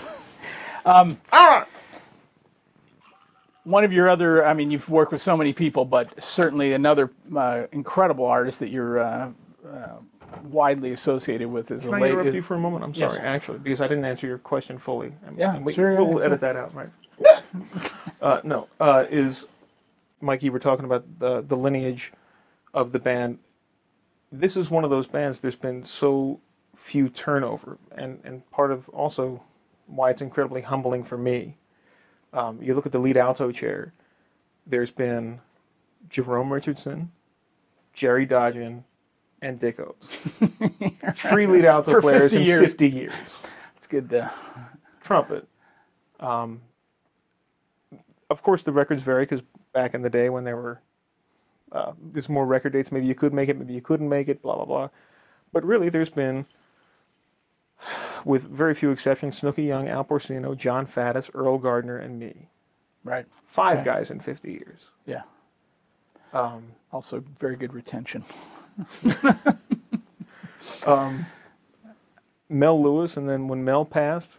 um, 0.87 1.21
ah! 1.33 1.67
One 3.65 3.85
of 3.85 3.93
your 3.93 4.09
other, 4.09 4.45
I 4.47 4.55
mean, 4.55 4.71
you've 4.71 4.89
worked 4.91 5.13
with 5.13 5.23
so 5.23 5.37
many 5.37 5.53
people, 5.53 5.85
but 5.85 6.23
certainly 6.23 6.75
another 6.75 7.11
uh, 7.35 7.65
incredible 7.73 8.27
artist 8.27 8.59
that 8.61 8.69
you're 8.69 8.99
uh, 9.01 9.31
uh, 9.67 9.89
widely 10.45 10.93
associated 10.93 11.49
with 11.49 11.71
is 11.71 11.87
a 11.87 11.91
lady. 11.91 11.95
Can 11.95 11.95
I 11.95 12.01
late. 12.01 12.13
interrupt 12.13 12.35
you 12.35 12.43
for 12.43 12.55
a 12.55 12.59
moment? 12.59 12.85
I'm 12.85 12.95
sorry, 12.95 13.15
yes. 13.15 13.21
actually, 13.23 13.59
because 13.59 13.81
I 13.81 13.89
didn't 13.89 14.05
answer 14.05 14.27
your 14.27 14.39
question 14.39 14.79
fully. 14.79 15.13
yeah, 15.37 15.59
we, 15.59 15.73
sure. 15.73 15.95
We'll 15.95 16.21
yeah, 16.21 16.27
edit 16.27 16.41
sure. 16.41 16.53
that 16.53 16.57
out, 16.57 16.75
right? 16.75 16.89
uh, 18.25 18.41
no, 18.43 18.69
uh, 18.81 19.05
is 19.11 19.47
Mikey? 20.21 20.49
We're 20.49 20.59
talking 20.59 20.87
about 20.87 21.05
the 21.19 21.43
the 21.43 21.57
lineage 21.57 22.13
of 22.73 22.93
the 22.93 22.99
band. 22.99 23.39
This 24.33 24.57
is 24.57 24.71
one 24.71 24.83
of 24.83 24.91
those 24.91 25.07
bands. 25.07 25.41
There's 25.41 25.55
been 25.55 25.85
so 25.85 26.41
few 26.75 27.11
turnover, 27.11 27.79
and 27.97 28.19
and 28.25 28.51
part 28.51 28.73
of 28.73 28.89
also 28.89 29.43
why 29.87 30.11
it's 30.11 30.23
incredibly 30.23 30.63
humbling 30.63 31.05
for 31.05 31.19
me. 31.19 31.57
Um, 32.33 32.59
you 32.63 32.75
look 32.75 32.87
at 32.87 32.93
the 32.93 32.99
lead 32.99 33.19
alto 33.19 33.53
chair. 33.53 33.93
There's 34.67 34.91
been 34.91 35.39
Jerome 36.09 36.51
Richardson, 36.51 37.13
Jerry 37.93 38.27
Dodgion, 38.27 38.85
and 39.43 39.61
Dick 39.61 39.77
Oatts. 39.77 41.15
Three 41.15 41.47
lead 41.47 41.67
alto 41.67 41.91
For 41.93 42.01
players 42.01 42.33
50 42.33 42.37
in 42.39 42.43
years. 42.45 42.71
50 42.71 42.89
years. 42.89 43.15
It's 43.77 43.87
good. 43.87 44.09
To... 44.11 44.33
Trumpet. 45.03 45.47
Um, 46.19 46.63
of 48.31 48.43
course, 48.43 48.63
the 48.63 48.73
records 48.73 49.03
vary 49.03 49.25
because 49.25 49.43
back 49.73 49.95
in 49.95 50.03
the 50.03 50.11
day 50.11 50.29
when 50.31 50.45
there 50.45 50.57
were 50.57 50.81
uh, 51.73 51.93
there's 52.13 52.29
more 52.29 52.47
record 52.47 52.73
dates. 52.73 52.93
Maybe 52.93 53.07
you 53.07 53.15
could 53.15 53.35
make 53.35 53.49
it, 53.49 53.59
maybe 53.59 53.75
you 53.75 53.81
couldn't 53.81 54.09
make 54.09 54.29
it. 54.29 54.43
Blah 54.43 54.57
blah 54.57 54.65
blah. 54.65 54.89
But 55.53 55.65
really, 55.65 55.89
there's 55.89 56.11
been, 56.11 56.47
with 58.25 58.43
very 58.45 58.75
few 58.75 58.91
exceptions, 58.91 59.39
Snooky 59.39 59.63
Young, 59.63 59.89
Al 59.89 60.05
Porcino, 60.05 60.57
Jon 60.57 60.87
Faddis, 60.87 61.31
Earl 61.33 61.59
Gardner, 61.59 61.97
and 61.97 62.19
me. 62.19 62.49
Right. 63.05 63.27
Five 63.47 63.85
guys 63.85 64.11
in 64.11 64.19
50 64.19 64.51
years. 64.51 64.87
Yeah. 65.07 65.23
Um, 66.33 66.73
Also, 66.93 67.23
very 67.39 67.55
good 67.55 67.73
retention. 67.73 68.25
um, 70.87 71.27
Mel 72.49 72.83
Lewis, 72.83 73.17
and 73.17 73.29
then 73.29 73.47
when 73.47 73.65
Mel 73.65 73.85
passed, 73.85 74.39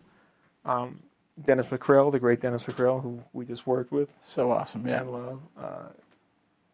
um, 0.66 1.00
Dennis 1.44 1.66
Mackrel, 1.68 2.12
the 2.12 2.20
great 2.20 2.40
Dennis 2.40 2.64
Mackrel, 2.64 3.02
who 3.02 3.22
we 3.34 3.46
just 3.46 3.68
worked 3.68 3.92
with 3.92 4.10
So 4.20 4.52
awesome. 4.52 4.88
Yeah. 4.88 5.02
and 5.02 5.12
love. 5.12 5.40
Uh, 5.60 5.84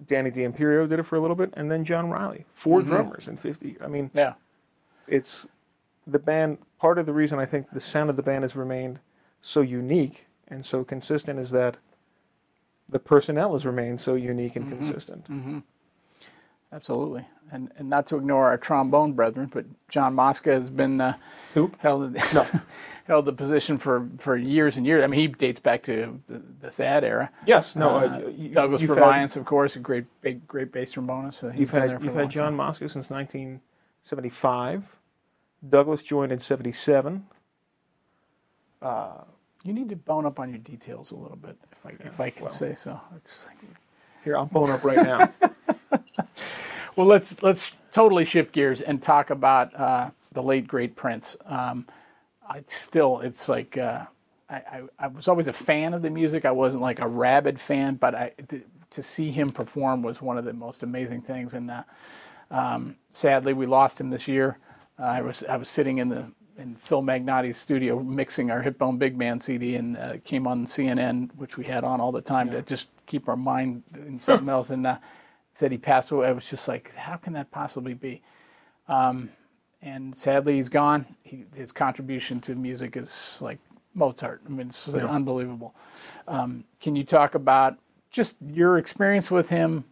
Danny 0.06 0.32
D'Imperio 0.32 0.88
did 0.88 1.00
it 1.00 1.04
for 1.04 1.16
a 1.16 1.20
little 1.20 1.36
bit, 1.36 1.54
and 1.56 1.72
then 1.72 1.84
John 1.84 2.10
Riley. 2.10 2.46
4 2.54 2.82
Mhm. 2.82 2.86
drummers 2.86 3.28
in 3.28 3.38
50. 3.38 3.78
I 3.82 3.88
mean, 3.88 4.10
Yeah. 4.14 4.34
it's 5.08 5.46
the 6.08 6.20
band. 6.20 6.58
Part 6.80 6.98
of 6.98 7.06
the 7.06 7.14
reason 7.14 7.38
I 7.40 7.46
think 7.46 7.70
the 7.72 7.80
sound 7.80 8.10
of 8.10 8.16
the 8.16 8.24
band 8.24 8.44
has 8.44 8.56
remained 8.56 9.00
so 9.42 9.62
unique 9.62 10.26
and 10.48 10.66
so 10.66 10.84
consistent 10.84 11.40
is 11.40 11.52
that 11.52 11.78
the 12.90 13.00
personnel 13.00 13.54
has 13.54 13.66
remained 13.66 14.02
so 14.02 14.16
unique 14.16 14.56
and 14.56 14.68
consistent. 14.70 15.26
Mm-hmm. 15.30 15.60
Absolutely. 16.74 17.26
And 17.52 17.70
and 17.78 17.90
not 17.90 18.08
to 18.08 18.16
ignore 18.18 18.46
our 18.48 18.58
trombone 18.58 19.12
brethren, 19.14 19.50
but 19.54 19.66
John 19.90 20.14
Mosca 20.16 20.52
has 20.52 20.70
been 20.70 21.02
uh, 21.02 21.16
held 21.80 22.14
No. 22.34 22.48
held 23.08 23.26
the 23.26 23.34
position 23.34 23.78
for, 23.78 24.08
for 24.20 24.38
years 24.38 24.78
and 24.78 24.86
years. 24.86 25.04
I 25.04 25.08
mean, 25.08 25.20
he 25.20 25.28
dates 25.28 25.60
back 25.60 25.84
to 25.84 26.18
the, 26.30 26.42
the 26.62 26.72
Thad 26.72 27.04
era. 27.04 27.30
Yes, 27.46 27.76
no. 27.76 27.90
Uh, 27.90 28.22
uh, 28.26 28.30
you, 28.30 28.50
Douglas 28.50 28.82
Purviance, 28.84 29.36
of 29.36 29.44
course, 29.44 29.76
a 29.76 29.80
great 29.80 30.06
big 30.22 30.48
great 30.48 30.72
bass 30.72 30.94
trombonist. 30.94 31.52
He's 31.52 31.60
you've 31.62 31.72
been 31.72 31.82
had 31.82 31.90
there 31.90 32.00
for 32.00 32.06
you've 32.06 32.16
had 32.16 32.30
John 32.30 32.46
time. 32.46 32.56
Mosca 32.56 32.88
since 32.88 33.10
1975. 33.10 34.84
Douglas 35.70 36.04
joined 36.04 36.32
in 36.32 36.40
77. 36.40 37.26
Uh, 38.82 39.10
You 39.64 39.74
need 39.74 39.90
to 39.90 39.96
bone 39.96 40.26
up 40.26 40.40
on 40.40 40.50
your 40.50 40.58
details 40.60 41.12
a 41.12 41.16
little 41.18 41.38
bit, 41.38 41.56
if 41.72 41.86
I 41.86 41.90
if 42.08 42.20
I 42.20 42.30
can 42.30 42.46
well. 42.46 42.50
say 42.50 42.74
so. 42.74 43.00
It's 43.18 43.38
here, 44.24 44.38
I'll 44.38 44.46
bone 44.46 44.70
up 44.70 44.84
right 44.84 44.98
now. 45.04 45.32
Well, 46.96 47.08
let's 47.08 47.42
let's 47.42 47.74
totally 47.92 48.26
shift 48.26 48.52
gears 48.52 48.82
and 48.82 49.02
talk 49.02 49.30
about 49.30 49.74
uh, 49.80 50.10
the 50.34 50.44
late 50.44 50.68
great 50.68 50.96
Prince. 50.96 51.38
Um, 51.46 51.88
I 52.48 52.64
still, 52.68 53.20
it's 53.22 53.48
like 53.48 53.78
uh, 53.78 54.06
I, 54.50 54.56
I, 54.56 54.82
I 55.00 55.08
was 55.08 55.28
always 55.28 55.48
a 55.48 55.54
fan 55.54 55.94
of 55.94 56.02
the 56.02 56.10
music. 56.10 56.46
I 56.46 56.52
wasn't 56.52 56.84
like 56.84 57.00
a 57.00 57.08
rabid 57.08 57.60
fan, 57.60 57.96
but 57.96 58.14
I 58.16 58.34
th- 58.50 58.64
to 58.92 59.04
see 59.04 59.32
him 59.32 59.50
perform 59.50 60.02
was 60.02 60.22
one 60.22 60.38
of 60.38 60.44
the 60.44 60.54
most 60.54 60.84
amazing 60.84 61.22
things. 61.22 61.54
And 61.54 61.72
uh, 61.72 61.84
um, 62.50 62.98
sadly, 63.12 63.54
we 63.54 63.66
lost 63.66 64.00
him 64.00 64.10
this 64.10 64.28
year. 64.28 64.58
Uh, 65.00 65.04
I 65.04 65.22
was 65.22 65.44
I 65.46 65.56
was 65.56 65.70
sitting 65.70 66.00
in 66.00 66.10
the 66.10 66.26
in 66.58 66.76
Phil 66.76 67.02
Magnotti's 67.02 67.58
studio 67.58 68.00
mixing 68.00 68.52
our 68.52 68.62
Hipbone 68.62 69.00
Big 69.00 69.18
Man 69.18 69.40
CD, 69.40 69.76
and 69.76 69.98
uh, 69.98 70.14
came 70.26 70.46
on 70.46 70.66
CNN, 70.66 71.30
which 71.38 71.58
we 71.58 71.66
had 71.66 71.84
on 71.84 72.02
all 72.02 72.12
the 72.12 72.22
time 72.22 72.50
to 72.52 72.62
just 72.62 72.88
keep 73.06 73.30
our 73.30 73.38
mind 73.38 73.84
in 73.96 74.20
something 74.20 74.50
else. 74.58 74.70
And 74.70 74.86
uh, 74.86 74.98
said 75.54 75.72
he 75.72 75.78
passed 75.78 76.12
away. 76.12 76.28
I 76.28 76.32
was 76.32 76.50
just 76.50 76.68
like, 76.68 76.94
how 76.96 77.18
can 77.18 77.34
that 77.34 77.52
possibly 77.52 77.94
be? 77.94 78.22
Um, 78.88 79.30
and 79.82 80.16
sadly, 80.16 80.56
he's 80.56 80.70
gone. 80.70 81.06
He, 81.24 81.46
his 81.56 81.72
contribution 81.72 82.40
to 82.42 82.56
music 82.56 82.96
is 82.98 83.40
like 83.42 83.60
Mozart. 83.94 84.42
I 84.46 84.50
mean, 84.50 84.68
it's 84.68 84.88
like 84.88 85.04
unbelievable. 85.04 85.76
Um, 86.28 86.64
can 86.80 86.96
you 86.96 87.04
talk 87.04 87.36
about 87.36 87.78
just 88.12 88.36
your 88.46 88.78
experience 88.78 89.32
with 89.32 89.50
him? 89.50 89.84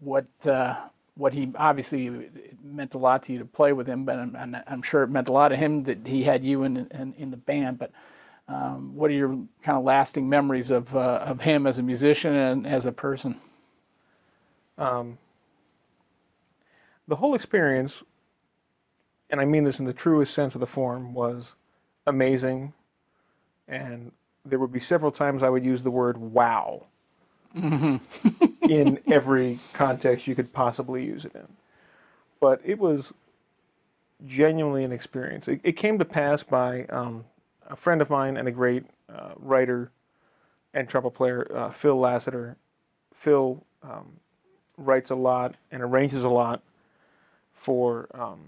What 0.00 0.26
uh, 0.46 0.76
what 1.14 1.32
he 1.32 1.50
obviously 1.56 2.06
it 2.08 2.56
meant 2.62 2.94
a 2.94 2.98
lot 2.98 3.22
to 3.24 3.32
you 3.32 3.38
to 3.38 3.44
play 3.44 3.72
with 3.72 3.86
him, 3.86 4.04
but 4.04 4.18
I'm, 4.18 4.36
I'm, 4.36 4.56
I'm 4.66 4.82
sure 4.82 5.02
it 5.02 5.10
meant 5.10 5.28
a 5.28 5.32
lot 5.32 5.48
to 5.48 5.56
him 5.56 5.84
that 5.84 6.06
he 6.06 6.24
had 6.24 6.44
you 6.44 6.64
in 6.64 6.76
in, 6.76 7.14
in 7.18 7.30
the 7.30 7.36
band. 7.36 7.78
But 7.78 7.92
um, 8.48 8.94
what 8.94 9.10
are 9.10 9.14
your 9.14 9.28
kind 9.62 9.78
of 9.78 9.84
lasting 9.84 10.28
memories 10.28 10.70
of 10.70 10.94
uh, 10.94 11.24
of 11.24 11.40
him 11.40 11.66
as 11.66 11.78
a 11.78 11.82
musician 11.82 12.34
and 12.34 12.66
as 12.66 12.86
a 12.86 12.92
person? 12.92 13.40
Um, 14.82 15.18
the 17.06 17.16
whole 17.16 17.34
experience, 17.34 18.02
and 19.30 19.40
I 19.40 19.44
mean 19.44 19.62
this 19.62 19.78
in 19.78 19.86
the 19.86 19.92
truest 19.92 20.34
sense 20.34 20.54
of 20.56 20.60
the 20.60 20.66
form, 20.66 21.14
was 21.14 21.54
amazing. 22.06 22.72
And 23.68 24.10
there 24.44 24.58
would 24.58 24.72
be 24.72 24.80
several 24.80 25.12
times 25.12 25.44
I 25.44 25.48
would 25.48 25.64
use 25.64 25.84
the 25.84 25.90
word 25.90 26.18
wow 26.18 26.86
in 27.54 28.98
every 29.06 29.60
context 29.72 30.26
you 30.26 30.34
could 30.34 30.52
possibly 30.52 31.04
use 31.04 31.24
it 31.24 31.34
in. 31.34 31.46
But 32.40 32.60
it 32.64 32.78
was 32.78 33.12
genuinely 34.26 34.82
an 34.82 34.90
experience. 34.90 35.46
It, 35.46 35.60
it 35.62 35.72
came 35.72 35.98
to 36.00 36.04
pass 36.04 36.42
by 36.42 36.86
um, 36.86 37.24
a 37.68 37.76
friend 37.76 38.02
of 38.02 38.10
mine 38.10 38.36
and 38.36 38.48
a 38.48 38.52
great 38.52 38.84
uh, 39.08 39.32
writer 39.36 39.92
and 40.74 40.88
trumpet 40.88 41.10
player, 41.10 41.46
uh, 41.54 41.70
Phil 41.70 41.96
Lassiter. 41.96 42.56
Phil 43.14 43.64
um, 43.82 44.18
writes 44.76 45.10
a 45.10 45.14
lot 45.14 45.54
and 45.70 45.82
arranges 45.82 46.24
a 46.24 46.28
lot 46.28 46.62
for 47.54 48.08
um, 48.14 48.40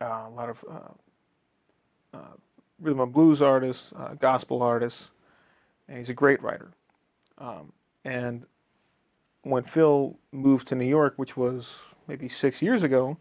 uh, 0.00 0.24
a 0.26 0.32
lot 0.34 0.48
of 0.48 0.64
uh, 0.68 2.16
uh, 2.16 2.36
rhythm 2.80 3.00
and 3.00 3.12
blues 3.12 3.42
artists, 3.42 3.92
uh, 3.96 4.14
gospel 4.14 4.62
artists, 4.62 5.10
and 5.88 5.98
he's 5.98 6.08
a 6.08 6.14
great 6.14 6.42
writer. 6.42 6.70
Um, 7.38 7.72
and 8.04 8.44
when 9.42 9.62
Phil 9.64 10.16
moved 10.32 10.68
to 10.68 10.74
New 10.74 10.86
York, 10.86 11.14
which 11.16 11.36
was 11.36 11.74
maybe 12.08 12.28
six 12.28 12.60
years 12.62 12.82
ago, 12.82 13.16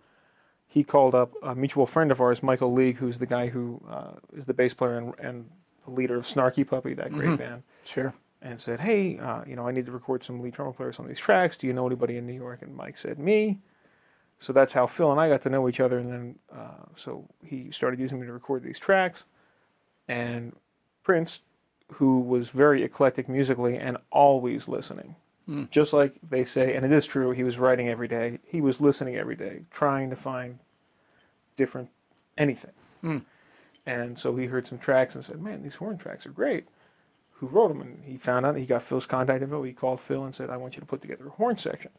he 0.67 0.83
called 0.83 1.15
up 1.15 1.33
a 1.41 1.55
mutual 1.55 1.85
friend 1.85 2.11
of 2.11 2.21
ours, 2.21 2.43
Michael 2.43 2.73
League, 2.73 2.97
who's 2.97 3.17
the 3.17 3.25
guy 3.25 3.47
who 3.47 3.81
uh, 3.89 4.11
is 4.35 4.45
the 4.45 4.53
bass 4.53 4.73
player 4.73 4.97
and, 4.97 5.13
and 5.19 5.49
the 5.85 5.91
leader 5.91 6.15
of 6.17 6.25
Snarky 6.25 6.65
Puppy, 6.67 6.93
that 6.93 7.11
great 7.11 7.37
band 7.37 7.63
Sure. 7.83 8.13
And 8.41 8.59
said, 8.59 8.79
"Hey, 8.79 9.17
uh, 9.19 9.43
you 9.45 9.55
know, 9.55 9.67
I 9.67 9.71
need 9.71 9.85
to 9.85 9.91
record 9.91 10.23
some 10.23 10.39
lead 10.41 10.53
drummer 10.53 10.71
players 10.73 10.99
on 10.99 11.07
these 11.07 11.19
tracks. 11.19 11.57
Do 11.57 11.67
you 11.67 11.73
know 11.73 11.85
anybody 11.85 12.17
in 12.17 12.25
New 12.25 12.33
York?" 12.33 12.61
And 12.61 12.75
Mike 12.75 12.97
said, 12.97 13.19
"Me." 13.19 13.59
So 14.39 14.53
that's 14.53 14.71
how 14.71 14.87
Phil 14.87 15.11
and 15.11 15.19
I 15.19 15.27
got 15.27 15.41
to 15.41 15.49
know 15.49 15.67
each 15.67 15.81
other, 15.81 15.99
and 15.99 16.11
then 16.11 16.35
uh, 16.55 16.85
so 16.95 17.27
he 17.43 17.71
started 17.71 17.99
using 17.99 18.19
me 18.19 18.25
to 18.27 18.31
record 18.33 18.63
these 18.63 18.79
tracks. 18.79 19.25
And 20.07 20.55
Prince, 21.03 21.39
who 21.93 22.21
was 22.21 22.49
very 22.49 22.83
eclectic 22.83 23.27
musically 23.27 23.77
and 23.77 23.97
always 24.11 24.67
listening, 24.67 25.15
just 25.71 25.91
like 25.91 26.13
they 26.29 26.45
say, 26.45 26.75
and 26.75 26.85
it 26.85 26.91
is 26.91 27.05
true, 27.05 27.31
he 27.31 27.43
was 27.43 27.57
writing 27.57 27.89
every 27.89 28.07
day. 28.07 28.39
He 28.45 28.61
was 28.61 28.79
listening 28.79 29.17
every 29.17 29.35
day, 29.35 29.63
trying 29.71 30.09
to 30.11 30.15
find 30.15 30.59
different 31.57 31.89
anything. 32.37 32.71
And 33.85 34.17
so 34.17 34.35
he 34.35 34.45
heard 34.45 34.67
some 34.67 34.77
tracks 34.77 35.15
and 35.15 35.25
said, 35.25 35.41
"Man, 35.41 35.63
these 35.63 35.75
horn 35.75 35.97
tracks 35.97 36.25
are 36.25 36.31
great." 36.31 36.67
Who 37.39 37.47
wrote 37.47 37.69
them, 37.69 37.81
and 37.81 38.03
he 38.03 38.17
found 38.17 38.45
out 38.45 38.55
he 38.57 38.65
got 38.65 38.83
Phil's 38.83 39.05
contact 39.05 39.41
info. 39.41 39.63
He 39.63 39.71
called 39.73 40.01
Phil 40.01 40.25
and 40.25 40.35
said, 40.35 40.49
"I 40.49 40.57
want 40.57 40.75
you 40.75 40.81
to 40.81 40.85
put 40.85 41.01
together 41.01 41.27
a 41.27 41.31
horn 41.31 41.57
section." 41.57 41.91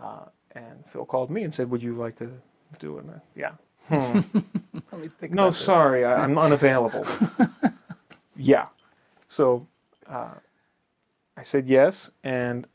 Uh, 0.00 0.26
and 0.52 0.84
Phil 0.86 1.04
called 1.04 1.30
me 1.30 1.42
and 1.42 1.52
said, 1.52 1.70
"Would 1.70 1.82
you 1.82 1.94
like 1.94 2.16
to 2.16 2.30
do 2.78 2.98
it?" 2.98 3.04
I- 3.08 3.20
yeah. 3.34 3.52
Hmm. 3.88 4.20
Let 4.92 5.00
me 5.00 5.08
think 5.08 5.32
no, 5.32 5.50
sorry, 5.50 6.04
I, 6.04 6.22
I'm 6.22 6.38
unavailable. 6.38 7.06
yeah. 8.36 8.66
So 9.28 9.66
uh, 10.06 10.34
I 11.36 11.42
said 11.42 11.66
yes, 11.66 12.10
and 12.22 12.66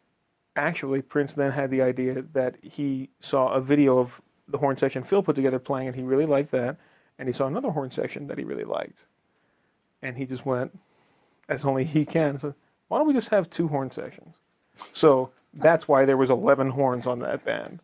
actually, 0.55 1.01
Prince 1.01 1.33
then 1.33 1.51
had 1.51 1.69
the 1.71 1.81
idea 1.81 2.23
that 2.33 2.57
he 2.61 3.09
saw 3.19 3.53
a 3.53 3.61
video 3.61 3.99
of 3.99 4.21
the 4.47 4.57
horn 4.57 4.77
section 4.77 5.03
Phil 5.03 5.23
put 5.23 5.35
together 5.35 5.59
playing, 5.59 5.87
and 5.87 5.95
he 5.95 6.03
really 6.03 6.25
liked 6.25 6.51
that. 6.51 6.77
And 7.19 7.29
he 7.29 7.33
saw 7.33 7.45
another 7.45 7.69
horn 7.69 7.91
section 7.91 8.27
that 8.27 8.37
he 8.39 8.43
really 8.43 8.63
liked, 8.63 9.05
and 10.01 10.17
he 10.17 10.25
just 10.25 10.45
went, 10.45 10.77
as 11.49 11.65
only 11.65 11.83
he 11.83 12.05
can. 12.05 12.37
So 12.37 12.53
why 12.87 12.97
don't 12.97 13.07
we 13.07 13.13
just 13.13 13.29
have 13.29 13.49
two 13.49 13.67
horn 13.67 13.91
sections? 13.91 14.35
So 14.91 15.31
that's 15.53 15.87
why 15.87 16.05
there 16.05 16.17
was 16.17 16.29
11 16.31 16.69
horns 16.71 17.05
on 17.07 17.19
that 17.19 17.45
band, 17.45 17.79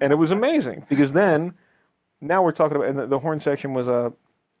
and 0.00 0.12
it 0.12 0.16
was 0.16 0.30
amazing 0.30 0.86
because 0.88 1.12
then, 1.12 1.54
now 2.20 2.42
we're 2.42 2.52
talking 2.52 2.76
about 2.76 2.88
and 2.88 2.98
the, 2.98 3.06
the 3.06 3.18
horn 3.18 3.40
section 3.40 3.74
was 3.74 3.88
a 3.88 3.92
uh, 3.92 4.10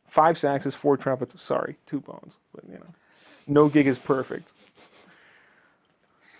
five 0.08 0.36
saxes, 0.36 0.74
four 0.74 0.96
trumpets. 0.96 1.40
Sorry, 1.42 1.76
two 1.86 2.00
bones, 2.00 2.34
but 2.54 2.64
you 2.68 2.74
know, 2.74 2.94
no 3.46 3.68
gig 3.68 3.86
is 3.86 3.98
perfect. 3.98 4.52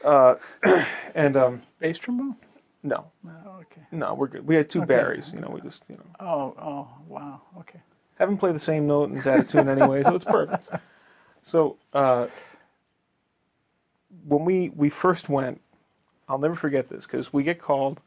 Uh, 0.05 0.35
and 1.15 1.37
um, 1.37 1.63
Bass 1.79 1.99
trombone? 1.99 2.37
no, 2.83 3.07
Oh, 3.27 3.61
okay. 3.61 3.81
no, 3.91 4.13
we're 4.15 4.27
good. 4.29 4.47
We 4.47 4.55
had 4.55 4.69
two 4.69 4.83
Okay. 4.83 4.89
Barrys. 4.95 5.31
You 5.33 5.41
know, 5.41 5.49
we 5.49 5.61
just 5.63 5.83
you 5.89 5.97
know 5.97 6.05
Oh, 6.21 6.55
oh, 6.61 6.89
wow. 7.09 7.41
Okay. 7.61 7.81
haven't 8.19 8.37
played 8.39 8.55
the 8.55 8.59
same 8.61 8.87
note 8.87 9.09
and 9.09 9.19
it's 9.19 9.27
out 9.27 9.39
of 9.41 9.49
tune 9.49 9.69
anyway, 9.69 10.03
so 10.03 10.15
it's 10.15 10.25
perfect. 10.25 10.69
So 11.47 11.77
uh, 11.93 12.29
when 14.27 14.45
we 14.45 14.71
we 14.71 14.91
first 14.91 15.29
went, 15.29 15.61
I'll 16.29 16.39
never 16.39 16.55
forget 16.55 16.89
this 16.89 17.07
because 17.07 17.33
we 17.33 17.43
get 17.43 17.61
called. 17.61 18.01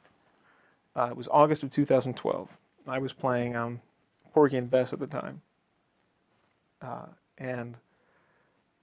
Uh, 0.96 1.10
it 1.12 1.18
was 1.18 1.28
August 1.30 1.62
of 1.64 1.72
2012. 1.72 2.50
I 2.88 2.98
was 2.98 3.14
playing 3.14 3.56
um, 3.56 3.82
Porgy 4.34 4.58
and 4.58 4.70
Bess 4.70 4.94
at 4.94 5.00
the 5.00 5.08
time, 5.08 5.42
uh, 6.82 7.06
and 7.38 7.76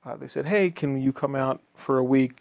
uh, 0.04 0.16
they 0.16 0.28
said, 0.28 0.46
"Hey, 0.46 0.70
can 0.70 1.00
you 1.00 1.12
come 1.12 1.34
out 1.34 1.60
for 1.74 1.98
a 1.98 2.04
week 2.04 2.34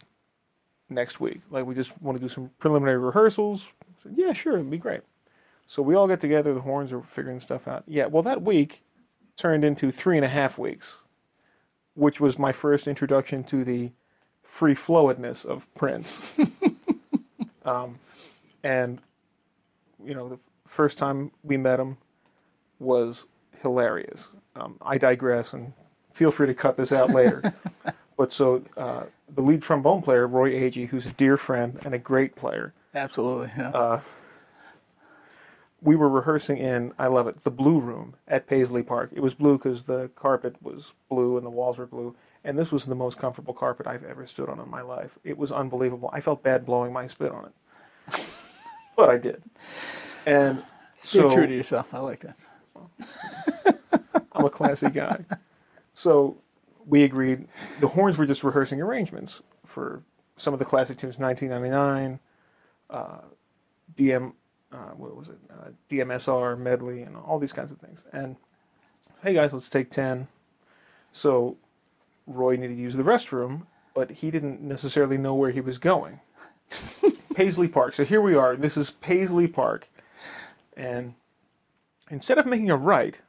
next 0.88 1.20
week. 1.20 1.40
Like 1.50 1.66
we 1.66 1.74
just 1.74 1.90
want 2.00 2.16
to 2.18 2.22
do 2.22 2.28
some 2.28 2.50
preliminary 2.58 2.98
rehearsals. 2.98 3.66
I 3.82 4.02
said, 4.02 4.12
yeah, 4.16 4.32
sure, 4.32 4.54
it'd 4.54 4.70
be 4.70 4.78
great. 4.78 5.00
So 5.66 5.82
we 5.82 5.94
all 5.94 6.06
get 6.06 6.20
together. 6.20 6.54
The 6.54 6.60
horns 6.60 6.92
are 6.92 7.02
figuring 7.02 7.40
stuff 7.40 7.66
out. 7.66 7.84
Yeah, 7.86 8.06
well, 8.06 8.22
that 8.22 8.42
week 8.42 8.82
turned 9.36 9.64
into 9.64 9.90
three 9.90 10.16
and 10.16 10.24
a 10.24 10.28
half 10.28 10.58
weeks, 10.58 10.92
which 11.94 12.20
was 12.20 12.38
my 12.38 12.52
first 12.52 12.86
introduction 12.86 13.44
to 13.44 13.64
the 13.64 13.90
free 14.42 14.74
flowedness 14.74 15.44
of 15.44 15.72
Prince. 15.74 16.18
um, 17.64 17.98
and 18.62 19.00
you 20.04 20.14
know, 20.14 20.28
the 20.28 20.38
first 20.66 20.98
time 20.98 21.30
we 21.42 21.56
met 21.56 21.80
him 21.80 21.96
was 22.78 23.24
hilarious. 23.62 24.28
Um, 24.56 24.76
I 24.82 24.98
digress, 24.98 25.52
and 25.52 25.72
feel 26.12 26.30
free 26.30 26.46
to 26.46 26.54
cut 26.54 26.76
this 26.76 26.92
out 26.92 27.10
later. 27.10 27.54
but 28.16 28.32
so 28.32 28.62
uh, 28.76 29.04
the 29.34 29.42
lead 29.42 29.62
trombone 29.62 30.02
player, 30.02 30.26
Roy 30.26 30.52
Agee, 30.52 30.88
who's 30.88 31.06
a 31.06 31.12
dear 31.12 31.36
friend 31.36 31.78
and 31.84 31.94
a 31.94 31.98
great 31.98 32.36
player, 32.36 32.72
Absolutely. 32.94 33.50
Yeah. 33.56 33.70
uh, 33.70 34.00
we 35.84 35.96
were 35.96 36.08
rehearsing 36.08 36.56
in, 36.56 36.92
I 36.98 37.08
love 37.08 37.28
it, 37.28 37.44
the 37.44 37.50
Blue 37.50 37.78
Room 37.78 38.14
at 38.26 38.46
Paisley 38.46 38.82
Park. 38.82 39.10
It 39.12 39.20
was 39.20 39.34
blue 39.34 39.58
because 39.58 39.82
the 39.82 40.08
carpet 40.16 40.56
was 40.62 40.92
blue 41.10 41.36
and 41.36 41.44
the 41.44 41.50
walls 41.50 41.76
were 41.76 41.86
blue. 41.86 42.16
And 42.42 42.58
this 42.58 42.72
was 42.72 42.86
the 42.86 42.94
most 42.94 43.18
comfortable 43.18 43.52
carpet 43.52 43.86
I've 43.86 44.04
ever 44.04 44.26
stood 44.26 44.48
on 44.48 44.58
in 44.58 44.68
my 44.68 44.80
life. 44.80 45.10
It 45.24 45.36
was 45.36 45.52
unbelievable. 45.52 46.10
I 46.12 46.22
felt 46.22 46.42
bad 46.42 46.64
blowing 46.64 46.92
my 46.92 47.06
spit 47.06 47.30
on 47.30 47.46
it, 47.46 48.20
but 48.96 49.10
I 49.10 49.18
did. 49.18 49.42
And 50.24 50.62
Stay 51.02 51.20
so 51.20 51.30
true 51.30 51.46
to 51.46 51.54
yourself. 51.54 51.92
I 51.92 51.98
like 51.98 52.24
that. 52.24 53.78
I'm 54.32 54.46
a 54.46 54.50
classy 54.50 54.88
guy. 54.88 55.24
So 55.94 56.38
we 56.86 57.02
agreed. 57.02 57.46
The 57.80 57.88
horns 57.88 58.16
were 58.16 58.26
just 58.26 58.42
rehearsing 58.42 58.80
arrangements 58.80 59.40
for 59.66 60.02
some 60.36 60.52
of 60.52 60.58
the 60.58 60.64
classic 60.64 60.96
tunes, 60.96 61.18
1999, 61.18 62.18
uh, 62.90 63.18
DM, 63.94 64.32
uh, 64.74 64.92
what 64.96 65.16
was 65.16 65.28
it, 65.28 65.38
uh, 65.50 65.70
DMSR 65.90 66.58
medley, 66.58 67.02
and 67.02 67.16
all 67.16 67.38
these 67.38 67.52
kinds 67.52 67.70
of 67.70 67.78
things. 67.78 68.00
And 68.12 68.36
hey 69.22 69.34
guys, 69.34 69.52
let's 69.52 69.68
take 69.68 69.90
10. 69.90 70.28
So 71.12 71.56
Roy 72.26 72.56
needed 72.56 72.76
to 72.76 72.82
use 72.82 72.96
the 72.96 73.02
restroom, 73.02 73.62
but 73.94 74.10
he 74.10 74.30
didn't 74.30 74.60
necessarily 74.60 75.16
know 75.16 75.34
where 75.34 75.50
he 75.50 75.60
was 75.60 75.78
going. 75.78 76.20
Paisley 77.34 77.68
Park. 77.68 77.94
So 77.94 78.04
here 78.04 78.20
we 78.20 78.34
are. 78.34 78.56
This 78.56 78.76
is 78.76 78.90
Paisley 78.90 79.46
Park. 79.46 79.88
And 80.76 81.14
instead 82.10 82.38
of 82.38 82.46
making 82.46 82.70
a 82.70 82.76
right, 82.76 83.20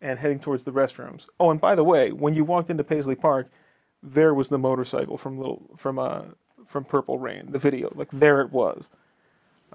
and 0.00 0.18
heading 0.18 0.38
towards 0.38 0.64
the 0.64 0.72
restrooms. 0.72 1.22
Oh, 1.40 1.50
and 1.50 1.60
by 1.60 1.74
the 1.74 1.84
way, 1.84 2.12
when 2.12 2.34
you 2.34 2.44
walked 2.44 2.70
into 2.70 2.84
Paisley 2.84 3.14
Park, 3.14 3.50
there 4.02 4.34
was 4.34 4.48
the 4.48 4.58
motorcycle 4.58 5.18
from 5.18 5.38
little 5.38 5.62
from 5.76 5.98
uh 5.98 6.22
from 6.66 6.84
Purple 6.84 7.18
Rain, 7.18 7.50
the 7.50 7.58
video. 7.58 7.92
Like 7.94 8.10
there 8.10 8.40
it 8.40 8.52
was, 8.52 8.84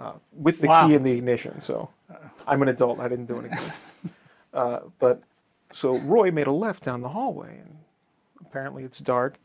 uh, 0.01 0.13
with 0.33 0.59
the 0.59 0.67
Wow. 0.67 0.87
key 0.87 0.95
in 0.95 1.03
the 1.03 1.11
ignition. 1.11 1.61
So 1.61 1.89
I'm 2.47 2.61
an 2.61 2.67
adult. 2.69 2.99
I 2.99 3.07
didn't 3.07 3.25
do 3.27 3.39
anything. 3.39 3.71
uh, 4.53 4.79
but 4.99 5.21
so 5.73 5.97
Roy 5.99 6.31
made 6.31 6.47
a 6.47 6.51
left 6.51 6.83
down 6.83 7.01
the 7.01 7.09
hallway, 7.09 7.59
and 7.59 7.77
apparently 8.41 8.83
it's 8.83 8.99
dark. 8.99 9.37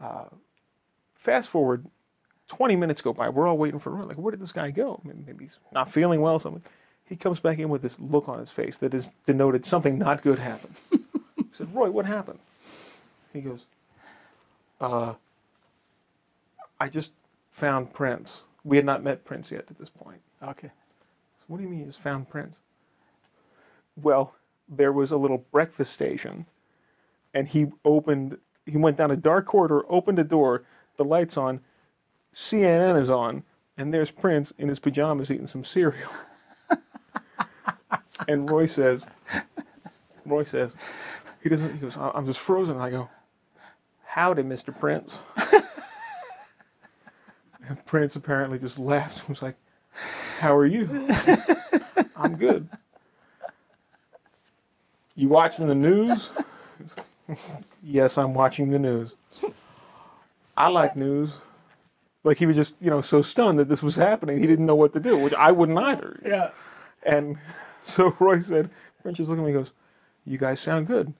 Uh, 0.00 0.24
fast 1.14 1.48
forward. 1.48 1.86
20 2.48 2.76
minutes 2.76 3.02
go 3.02 3.12
by. 3.12 3.28
We're 3.28 3.48
all 3.48 3.58
waiting 3.58 3.80
for 3.80 3.90
Roy. 3.90 4.04
Like, 4.04 4.18
where 4.18 4.30
did 4.30 4.40
this 4.40 4.52
guy 4.52 4.70
go? 4.70 5.00
Maybe 5.04 5.44
he's 5.44 5.56
not 5.72 5.90
feeling 5.90 6.20
well 6.20 6.34
or 6.34 6.40
something. 6.40 6.62
He 7.04 7.16
comes 7.16 7.40
back 7.40 7.58
in 7.58 7.68
with 7.68 7.82
this 7.82 7.96
look 7.98 8.28
on 8.28 8.38
his 8.38 8.50
face 8.50 8.78
that 8.78 8.94
is 8.94 9.08
denoted 9.26 9.66
something 9.66 9.98
not 9.98 10.22
good 10.22 10.38
happened. 10.38 10.74
I 10.92 11.44
said, 11.52 11.74
Roy, 11.74 11.90
what 11.90 12.06
happened? 12.06 12.38
He 13.32 13.40
goes, 13.40 13.62
uh, 14.80 15.14
I 16.78 16.88
just 16.88 17.10
found 17.50 17.92
Prince. 17.92 18.42
We 18.66 18.76
had 18.76 18.84
not 18.84 19.04
met 19.04 19.24
Prince 19.24 19.52
yet 19.52 19.64
at 19.70 19.78
this 19.78 19.88
point. 19.88 20.20
Okay. 20.42 20.68
So 21.38 21.44
what 21.46 21.58
do 21.58 21.62
you 21.62 21.68
mean 21.68 21.78
you 21.80 21.86
just 21.86 22.00
found 22.00 22.28
Prince? 22.28 22.56
Well, 23.94 24.34
there 24.68 24.92
was 24.92 25.12
a 25.12 25.16
little 25.16 25.38
breakfast 25.52 25.92
station, 25.92 26.46
and 27.32 27.46
he 27.46 27.68
opened, 27.84 28.38
he 28.66 28.76
went 28.76 28.96
down 28.96 29.12
a 29.12 29.16
dark 29.16 29.46
corridor, 29.46 29.84
opened 29.88 30.18
a 30.18 30.24
door, 30.24 30.64
the 30.96 31.04
light's 31.04 31.36
on, 31.36 31.60
CNN 32.34 33.00
is 33.00 33.08
on, 33.08 33.44
and 33.78 33.94
there's 33.94 34.10
Prince 34.10 34.52
in 34.58 34.68
his 34.68 34.80
pajamas 34.80 35.30
eating 35.30 35.46
some 35.46 35.64
cereal. 35.64 36.10
and 38.28 38.50
Roy 38.50 38.66
says, 38.66 39.06
Roy 40.24 40.42
says, 40.42 40.72
he 41.40 41.48
doesn't, 41.48 41.72
he 41.72 41.78
goes, 41.78 41.96
"I- 41.96 42.10
I'm 42.14 42.26
just 42.26 42.40
frozen. 42.40 42.74
And 42.74 42.82
I 42.82 42.90
go, 42.90 43.08
Howdy, 44.04 44.42
Mr. 44.42 44.76
Prince. 44.76 45.20
and 47.68 47.84
Prince 47.86 48.16
apparently 48.16 48.58
just 48.58 48.78
laughed 48.78 49.20
and 49.20 49.28
was 49.30 49.42
like, 49.42 49.56
How 50.38 50.54
are 50.54 50.66
you? 50.66 50.88
I'm 52.16 52.36
good. 52.36 52.68
You 55.14 55.28
watching 55.28 55.66
the 55.66 55.74
news? 55.74 56.30
yes, 57.82 58.18
I'm 58.18 58.34
watching 58.34 58.68
the 58.68 58.78
news. 58.78 59.12
I 60.56 60.68
like 60.68 60.96
news. 60.96 61.32
Like 62.24 62.38
he 62.38 62.46
was 62.46 62.56
just, 62.56 62.74
you 62.80 62.90
know, 62.90 63.00
so 63.00 63.22
stunned 63.22 63.58
that 63.58 63.68
this 63.68 63.82
was 63.82 63.94
happening, 63.94 64.38
he 64.38 64.46
didn't 64.46 64.66
know 64.66 64.74
what 64.74 64.92
to 64.94 65.00
do, 65.00 65.16
which 65.16 65.34
I 65.34 65.52
wouldn't 65.52 65.78
either. 65.78 66.20
Yeah. 66.24 66.50
And 67.04 67.38
so 67.84 68.16
Roy 68.18 68.40
said, 68.40 68.70
Prince 69.02 69.20
is 69.20 69.28
looking 69.28 69.44
at 69.44 69.46
me 69.46 69.52
and 69.54 69.64
goes, 69.64 69.72
You 70.24 70.38
guys 70.38 70.60
sound 70.60 70.86
good. 70.86 71.14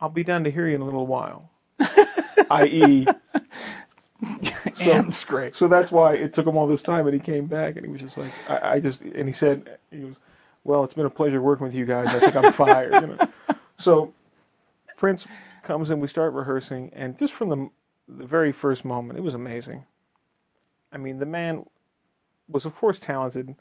I'll 0.00 0.08
be 0.08 0.24
down 0.24 0.44
to 0.44 0.50
hear 0.50 0.66
you 0.68 0.74
in 0.74 0.80
a 0.80 0.84
little 0.84 1.06
while. 1.06 1.50
I.e., 2.50 3.06
Am's 4.86 5.24
great. 5.24 5.54
so 5.54 5.68
that's 5.68 5.90
why 5.92 6.14
it 6.14 6.34
took 6.34 6.46
him 6.46 6.56
all 6.56 6.66
this 6.66 6.82
time, 6.82 7.06
and 7.06 7.14
he 7.14 7.20
came 7.20 7.46
back, 7.46 7.76
and 7.76 7.84
he 7.84 7.92
was 7.92 8.00
just 8.00 8.16
like, 8.16 8.30
I, 8.48 8.74
I 8.74 8.80
just, 8.80 9.00
and 9.00 9.28
he 9.28 9.32
said, 9.32 9.78
he 9.90 10.04
was, 10.04 10.16
well, 10.64 10.84
it's 10.84 10.94
been 10.94 11.06
a 11.06 11.10
pleasure 11.10 11.40
working 11.42 11.66
with 11.66 11.74
you 11.74 11.84
guys. 11.84 12.08
I 12.08 12.18
think 12.20 12.36
I'm 12.36 12.52
fired. 12.54 12.94
You 12.94 13.06
know? 13.08 13.28
So 13.78 14.12
Prince 14.96 15.26
comes 15.62 15.90
in, 15.90 16.00
we 16.00 16.08
start 16.08 16.32
rehearsing, 16.32 16.90
and 16.94 17.18
just 17.18 17.32
from 17.32 17.48
the, 17.48 17.70
the 18.08 18.26
very 18.26 18.52
first 18.52 18.84
moment, 18.84 19.18
it 19.18 19.22
was 19.22 19.34
amazing. 19.34 19.84
I 20.92 20.96
mean, 20.98 21.18
the 21.18 21.26
man 21.26 21.66
was, 22.48 22.64
of 22.64 22.74
course, 22.76 22.98
talented, 22.98 23.54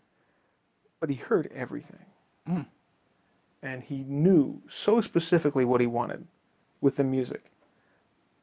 but 0.99 1.09
he 1.09 1.15
heard 1.15 1.51
everything. 1.53 2.05
And 3.61 3.83
he 3.83 4.03
knew 4.07 4.61
so 4.69 4.99
specifically 5.01 5.63
what 5.65 5.79
he 5.81 5.87
wanted 5.87 6.27
with 6.81 6.97
the 6.97 7.03
music. 7.03 7.45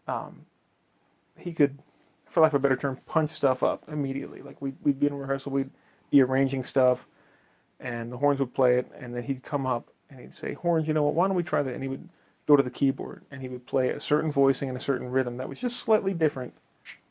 Um, 0.09 0.47
he 1.37 1.53
could, 1.53 1.78
for 2.31 2.41
lack 2.41 2.53
of 2.53 2.55
a 2.55 2.62
better 2.62 2.76
term, 2.76 2.99
punch 3.07 3.31
stuff 3.31 3.62
up 3.62 3.83
immediately. 3.89 4.41
Like 4.41 4.62
we'd, 4.62 4.76
we'd 4.83 4.99
be 4.99 5.09
in 5.09 5.14
rehearsal, 5.14 5.53
we'd 5.53 5.70
be 6.11 6.22
arranging 6.22 6.64
stuff, 6.64 7.07
and 7.81 8.11
the 8.11 8.16
horns 8.16 8.39
would 8.41 8.55
play 8.55 8.78
it, 8.78 8.91
and 8.99 9.14
then 9.14 9.22
he'd 9.24 9.43
come 9.43 9.66
up 9.66 9.91
and 10.09 10.20
he'd 10.20 10.35
say, 10.35 10.55
"Horns, 10.55 10.87
you 10.87 10.95
know 10.95 11.03
what? 11.03 11.14
Why 11.14 11.26
don't 11.26 11.37
we 11.37 11.43
try 11.43 11.62
that?" 11.62 11.74
And 11.74 11.83
he 11.83 11.89
would 11.89 12.09
go 12.47 12.57
to 12.57 12.62
the 12.62 12.70
keyboard 12.70 13.22
and 13.31 13.41
he 13.41 13.49
would 13.49 13.64
play 13.66 13.91
a 13.91 14.01
certain 14.01 14.33
voicing 14.33 14.68
and 14.68 14.76
a 14.76 14.81
certain 14.81 15.09
rhythm 15.09 15.37
that 15.37 15.49
was 15.49 15.61
just 15.61 15.78
slightly 15.78 16.14
different, 16.14 16.53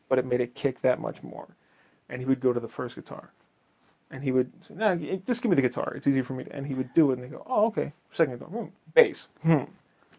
but 0.09 0.19
it 0.19 0.25
made 0.25 0.41
it 0.41 0.55
kick 0.55 0.81
that 0.81 0.99
much 0.99 1.21
more. 1.23 1.47
And 2.09 2.19
he 2.21 2.25
would 2.25 2.39
go 2.39 2.51
to 2.51 2.59
the 2.59 2.67
first 2.67 2.95
guitar, 2.95 3.31
and 4.09 4.23
he 4.23 4.31
would 4.31 4.51
say, 4.65 4.73
"No, 4.73 4.95
g- 4.95 5.21
just 5.27 5.41
give 5.41 5.49
me 5.49 5.55
the 5.55 5.61
guitar. 5.61 5.93
It's 5.95 6.07
easier 6.07 6.23
for 6.23 6.33
me." 6.33 6.45
To, 6.45 6.55
and 6.55 6.65
he 6.65 6.73
would 6.73 6.93
do 6.93 7.11
it, 7.11 7.15
and 7.15 7.23
they 7.23 7.27
go, 7.27 7.43
"Oh, 7.45 7.67
okay." 7.67 7.91
Second 8.13 8.39
guitar, 8.39 8.47
hmm. 8.47 8.69
bass, 8.93 9.27
hmm. 9.43 9.63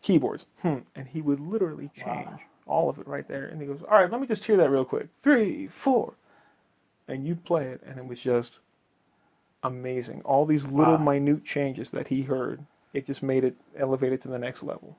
keyboards, 0.03 0.44
hmm. 0.62 0.78
And 0.94 1.09
he 1.09 1.22
would 1.22 1.40
literally 1.40 1.90
change 1.96 2.40
all 2.70 2.88
of 2.88 2.98
it 2.98 3.06
right 3.06 3.26
there. 3.28 3.46
And 3.46 3.60
he 3.60 3.66
goes, 3.66 3.82
"All 3.82 3.98
right, 3.98 4.10
let 4.10 4.20
me 4.20 4.26
just 4.26 4.44
hear 4.44 4.56
that 4.56 4.70
real 4.70 4.84
quick. 4.84 5.08
Three, 5.22 5.66
four, 5.66 6.14
and 7.08 7.26
you'd 7.26 7.44
play 7.44 7.66
it, 7.66 7.82
and 7.84 7.98
it 7.98 8.06
was 8.06 8.20
just 8.20 8.58
amazing. 9.62 10.22
All 10.24 10.46
these 10.46 10.64
little 10.64 10.96
Wow. 10.96 11.12
minute 11.12 11.44
changes 11.44 11.90
that 11.90 12.08
he 12.08 12.22
heard, 12.22 12.64
it 12.94 13.06
just 13.06 13.22
made 13.22 13.44
it 13.44 13.56
elevate 13.76 14.12
it 14.12 14.20
to 14.22 14.28
the 14.28 14.38
next 14.38 14.62
level. 14.62 14.96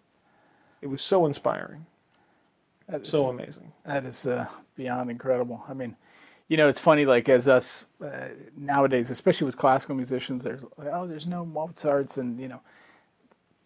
It 0.81 0.87
was 0.87 1.01
so 1.01 1.25
inspiring, 1.25 1.85
That 2.87 3.01
is, 3.01 3.09
so 3.09 3.27
amazing. 3.27 3.71
that 3.85 4.05
is 4.05 4.27
uh, 4.27 4.47
beyond 4.75 5.09
incredible. 5.09 5.63
I 5.67 5.73
mean, 5.73 5.95
you 6.47 6.57
know, 6.57 6.67
it's 6.67 6.79
funny, 6.79 7.05
like 7.05 7.29
as 7.29 7.47
us 7.47 7.85
uh, 8.03 8.29
nowadays, 8.57 9.09
especially 9.09 9.45
with 9.45 9.57
classical 9.57 9.95
musicians, 9.95 10.43
there's 10.43 10.61
oh, 10.77 11.07
there's 11.07 11.25
no 11.27 11.45
Mozarts, 11.45 12.17
and 12.17 12.39
you 12.39 12.47
know, 12.49 12.61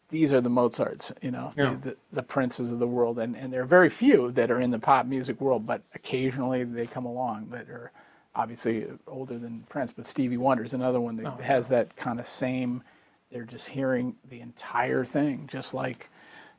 these 0.09 0.31
are 0.33 0.41
the 0.41 0.49
Mozarts, 0.49 1.11
you 1.21 1.31
know, 1.31 1.51
Yeah. 1.57 1.75
the, 1.81 1.89
the, 1.89 1.97
the 2.13 2.23
princes 2.23 2.71
of 2.71 2.79
the 2.79 2.87
world, 2.87 3.19
and 3.19 3.35
and 3.35 3.51
there 3.51 3.61
are 3.61 3.65
very 3.65 3.89
few 3.89 4.31
that 4.33 4.51
are 4.51 4.61
in 4.61 4.71
the 4.71 4.79
pop 4.79 5.05
music 5.05 5.41
world, 5.41 5.65
but 5.65 5.81
occasionally 5.93 6.63
they 6.63 6.85
come 6.87 7.05
along 7.05 7.47
that 7.51 7.69
are 7.69 7.91
obviously 8.35 8.85
older 9.07 9.37
than 9.39 9.63
Prince, 9.69 9.93
but 9.95 10.05
Stevie 10.05 10.37
Wonder 10.37 10.63
is 10.63 10.73
another 10.73 10.99
one 10.99 11.15
that 11.17 11.27
Oh, 11.27 11.41
has 11.41 11.67
that 11.69 11.95
kind 11.95 12.19
of 12.19 12.25
same. 12.25 12.83
They're 13.31 13.43
just 13.43 13.67
hearing 13.67 14.15
the 14.29 14.41
entire 14.41 15.05
thing, 15.05 15.47
just 15.51 15.73
like 15.73 16.09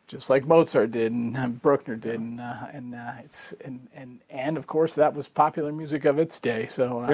just 0.09 0.30
like 0.30 0.47
Mozart 0.47 0.92
did 0.92 1.12
and 1.12 1.36
uh, 1.36 1.49
Bruckner 1.49 1.97
did, 1.97 2.20
and 2.20 2.40
uh, 2.40 2.66
and 2.72 2.94
uh, 2.94 3.12
it's 3.24 3.55
and, 3.64 3.86
and 3.94 4.20
and 4.30 4.57
of 4.57 4.66
course 4.66 4.94
that 4.94 5.14
was 5.14 5.28
popular 5.28 5.72
music 5.72 6.05
of 6.05 6.18
its 6.18 6.38
day. 6.38 6.66
So 6.66 7.01
uh, 7.01 7.11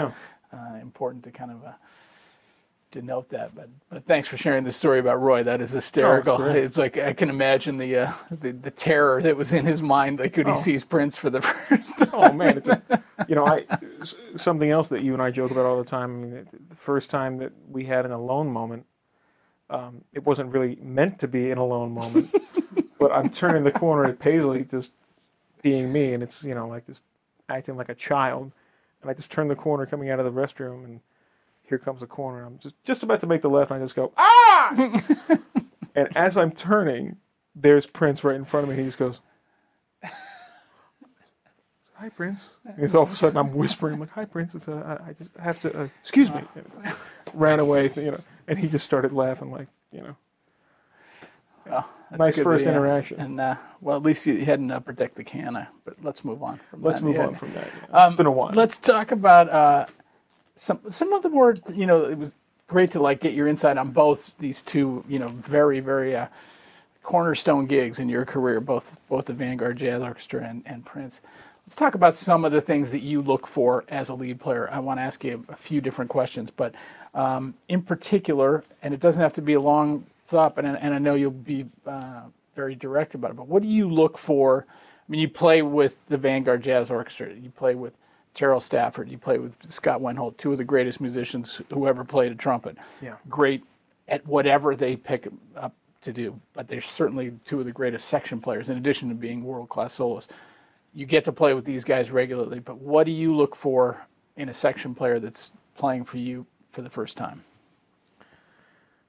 Yeah. 0.52 0.58
uh, 0.58 0.76
important 0.80 1.24
to 1.24 1.30
kind 1.30 1.50
of 1.50 1.64
to 2.92 3.02
note 3.02 3.28
that. 3.30 3.54
But 3.54 3.68
but 3.90 4.06
thanks 4.06 4.28
for 4.28 4.36
sharing 4.36 4.64
the 4.64 4.72
story 4.72 4.98
about 5.00 5.20
Roy. 5.20 5.42
That 5.42 5.60
is 5.60 5.70
hysterical. 5.72 6.36
great. 6.36 6.56
it's 6.56 6.76
like 6.76 6.98
I 6.98 7.12
can 7.12 7.28
imagine 7.30 7.76
the, 7.78 7.96
uh, 7.96 8.12
the 8.30 8.52
the 8.52 8.70
terror 8.70 9.20
that 9.22 9.36
was 9.36 9.52
in 9.52 9.66
his 9.66 9.82
mind. 9.82 10.18
Like 10.18 10.32
could 10.34 10.46
he 10.46 10.52
Oh. 10.52 10.56
sees 10.56 10.84
Prince 10.84 11.16
for 11.16 11.30
the 11.30 11.42
first 11.42 11.96
time? 11.98 12.08
Oh 12.12 12.32
man, 12.32 12.58
it's 12.58 12.68
a, 12.68 12.82
you 13.28 13.34
know, 13.34 13.46
I 13.46 13.64
something 14.36 14.70
else 14.70 14.88
that 14.88 15.02
you 15.02 15.12
and 15.12 15.22
I 15.22 15.30
joke 15.30 15.50
about 15.50 15.66
all 15.66 15.78
the 15.78 15.84
time. 15.88 16.10
I 16.10 16.26
mean, 16.26 16.30
the- 16.30 16.58
the 16.70 16.76
first 16.76 17.10
time 17.10 17.38
that 17.38 17.52
we 17.70 17.84
had 17.84 18.04
an 18.04 18.12
alone 18.12 18.48
moment, 18.48 18.84
um, 19.70 20.02
it 20.12 20.24
wasn't 20.24 20.50
really 20.52 20.76
meant 20.82 21.18
to 21.20 21.28
be 21.28 21.50
an 21.50 21.58
alone 21.58 21.92
moment, 21.92 22.34
but 22.98 23.12
I'm 23.12 23.30
turning 23.30 23.62
the 23.64 23.70
corner 23.72 24.04
at 24.04 24.18
Paisley, 24.18 24.64
just 24.64 24.90
being 25.62 25.92
me, 25.92 26.12
and 26.14 26.22
it's 26.22 26.42
you 26.44 26.54
know 26.54 26.66
like 26.68 26.86
just 26.86 27.02
acting 27.48 27.76
like 27.76 27.88
a 27.88 27.94
child, 27.94 28.50
and 29.00 29.10
I 29.10 29.14
just 29.14 29.30
turn 29.30 29.48
the 29.48 29.54
corner 29.56 29.86
coming 29.86 30.10
out 30.10 30.18
of 30.20 30.24
the 30.24 30.32
restroom, 30.40 30.84
and 30.84 31.00
here 31.72 31.78
comes 31.78 32.02
a 32.02 32.06
corner. 32.06 32.44
I'm 32.44 32.58
just 32.58 32.74
just 32.84 33.02
about 33.02 33.20
to 33.20 33.26
make 33.26 33.40
the 33.40 33.48
left, 33.48 33.70
and 33.70 33.80
I 33.80 33.84
just 33.84 33.96
go 33.96 34.12
ah, 34.18 34.90
and 35.94 36.14
as 36.14 36.36
I'm 36.36 36.50
turning, 36.52 37.16
there's 37.56 37.86
Prince 37.86 38.22
right 38.22 38.36
in 38.36 38.44
front 38.44 38.64
of 38.64 38.70
me. 38.70 38.76
He 38.76 38.84
just 38.86 38.98
goes. 38.98 39.20
Hi, 41.94 42.08
Prince. 42.10 42.44
And 42.66 42.84
it's 42.84 42.94
all 42.96 43.04
of 43.04 43.12
a 43.12 43.16
sudden, 43.16 43.36
I'm 43.38 43.54
whispering, 43.54 43.94
I'm 43.94 44.00
like, 44.00 44.10
"Hi, 44.10 44.24
Prince. 44.24 44.54
It's, 44.56 44.66
uh, 44.68 44.98
I, 45.06 45.10
I 45.10 45.12
just 45.12 45.30
have 45.40 45.60
to, 45.60 45.82
uh, 45.82 45.88
excuse 46.00 46.30
me." 46.30 46.42
And 46.56 46.94
ran 47.32 47.60
away, 47.60 47.90
you 47.96 48.10
know, 48.10 48.20
and 48.48 48.58
he 48.58 48.66
just 48.68 48.84
started 48.84 49.12
laughing, 49.12 49.50
like, 49.52 49.68
you 49.92 50.00
know, 50.02 50.16
Well, 51.64 51.88
that's 52.10 52.18
nice 52.18 52.36
first 52.44 52.64
that, 52.64 52.70
yeah. 52.72 52.76
interaction. 52.76 53.20
And 53.20 53.40
uh, 53.40 53.54
well, 53.80 53.96
at 53.96 54.02
least 54.02 54.26
you 54.26 54.44
hadn't 54.44 54.70
upper 54.72 54.92
decked 54.92 55.14
the 55.14 55.22
can. 55.24 55.54
uh, 55.56 55.66
But 55.84 55.94
let's 56.02 56.24
move 56.24 56.42
on 56.42 56.58
from 56.70 56.82
Let's 56.82 56.98
that. 57.00 57.06
move 57.06 57.16
Yeah. 57.16 57.26
on 57.28 57.34
from 57.36 57.54
that. 57.54 57.68
yeah. 57.88 57.96
Um, 57.96 58.08
it's 58.08 58.16
been 58.16 58.26
a 58.26 58.32
while. 58.32 58.50
Let's 58.52 58.78
talk 58.78 59.12
about 59.12 59.48
uh, 59.48 59.86
some 60.62 60.80
some 60.88 61.12
of 61.12 61.22
the 61.22 61.28
more 61.28 61.56
you 61.74 61.86
know. 61.86 62.04
It 62.04 62.16
was 62.16 62.30
great 62.68 62.92
to 62.92 63.00
like 63.00 63.20
get 63.20 63.34
your 63.34 63.48
insight 63.48 63.76
on 63.76 63.90
both 63.90 64.32
these 64.38 64.62
two 64.62 65.04
you 65.08 65.18
know 65.18 65.28
very 65.28 65.80
very 65.80 66.14
uh, 66.14 66.28
cornerstone 67.02 67.66
gigs 67.66 67.98
in 67.98 68.08
your 68.08 68.24
career, 68.24 68.60
both 68.60 68.96
both 69.08 69.26
the 69.26 69.32
Vanguard 69.32 69.76
Jazz 69.76 70.02
Orchestra 70.02 70.44
and, 70.44 70.62
and 70.64 70.86
Prince. 70.86 71.20
Let's 71.66 71.74
talk 71.74 71.96
about 71.96 72.14
some 72.14 72.44
of 72.44 72.52
the 72.52 72.60
things 72.60 72.92
that 72.92 73.02
you 73.02 73.22
look 73.22 73.46
for 73.46 73.84
as 73.88 74.08
a 74.08 74.14
lead 74.14 74.40
player. 74.40 74.68
I 74.70 74.78
want 74.78 74.98
to 74.98 75.02
ask 75.02 75.24
you 75.24 75.44
a 75.48 75.56
few 75.56 75.80
different 75.80 76.10
questions, 76.10 76.50
but 76.50 76.74
um, 77.14 77.54
in 77.68 77.82
particular, 77.82 78.62
and 78.82 78.94
it 78.94 79.00
doesn't 79.00 79.22
have 79.22 79.32
to 79.34 79.42
be 79.42 79.54
a 79.54 79.60
long 79.60 80.04
thought, 80.28 80.56
and, 80.58 80.76
and 80.76 80.94
I 80.94 80.98
know 80.98 81.14
you'll 81.14 81.30
be 81.30 81.66
uh, 81.86 82.22
very 82.54 82.74
direct 82.76 83.14
about 83.14 83.32
it. 83.32 83.36
But 83.36 83.48
what 83.48 83.62
do 83.62 83.68
you 83.68 83.88
look 83.88 84.16
for? 84.16 84.66
I 84.68 85.04
mean, 85.08 85.20
you 85.20 85.28
play 85.28 85.62
with 85.62 85.96
the 86.08 86.16
Vanguard 86.16 86.62
Jazz 86.62 86.90
Orchestra. 86.90 87.32
You 87.32 87.50
play 87.50 87.74
with 87.74 87.94
Terell 88.34 88.60
Stafford. 88.60 89.10
You 89.10 89.18
play 89.18 89.38
with 89.38 89.56
Scott 89.70 90.00
Wendholt, 90.00 90.36
two 90.36 90.52
of 90.52 90.58
the 90.58 90.64
greatest 90.64 91.00
musicians 91.00 91.60
who 91.72 91.86
ever 91.86 92.04
played 92.04 92.32
a 92.32 92.34
trumpet. 92.34 92.78
Yeah. 93.00 93.16
Great 93.28 93.64
at 94.08 94.26
whatever 94.26 94.74
they 94.74 94.96
pick 94.96 95.28
up 95.56 95.74
to 96.02 96.12
do, 96.12 96.38
but 96.54 96.68
they're 96.68 96.80
certainly 96.80 97.32
two 97.44 97.60
of 97.60 97.66
the 97.66 97.72
greatest 97.72 98.08
section 98.08 98.40
players, 98.40 98.68
in 98.68 98.76
addition 98.76 99.08
to 99.08 99.14
being 99.14 99.44
world 99.44 99.68
class 99.68 99.94
soloists. 99.94 100.32
You 100.94 101.06
get 101.06 101.24
to 101.26 101.32
play 101.32 101.54
with 101.54 101.64
these 101.64 101.84
guys 101.84 102.10
regularly, 102.10 102.58
but 102.58 102.78
what 102.78 103.04
do 103.04 103.12
you 103.12 103.34
look 103.34 103.54
for 103.54 104.04
in 104.36 104.48
a 104.48 104.54
section 104.54 104.94
player 104.94 105.20
that's 105.20 105.52
playing 105.76 106.04
for 106.04 106.18
you 106.18 106.44
for 106.68 106.82
the 106.82 106.90
first 106.90 107.16
time? 107.16 107.42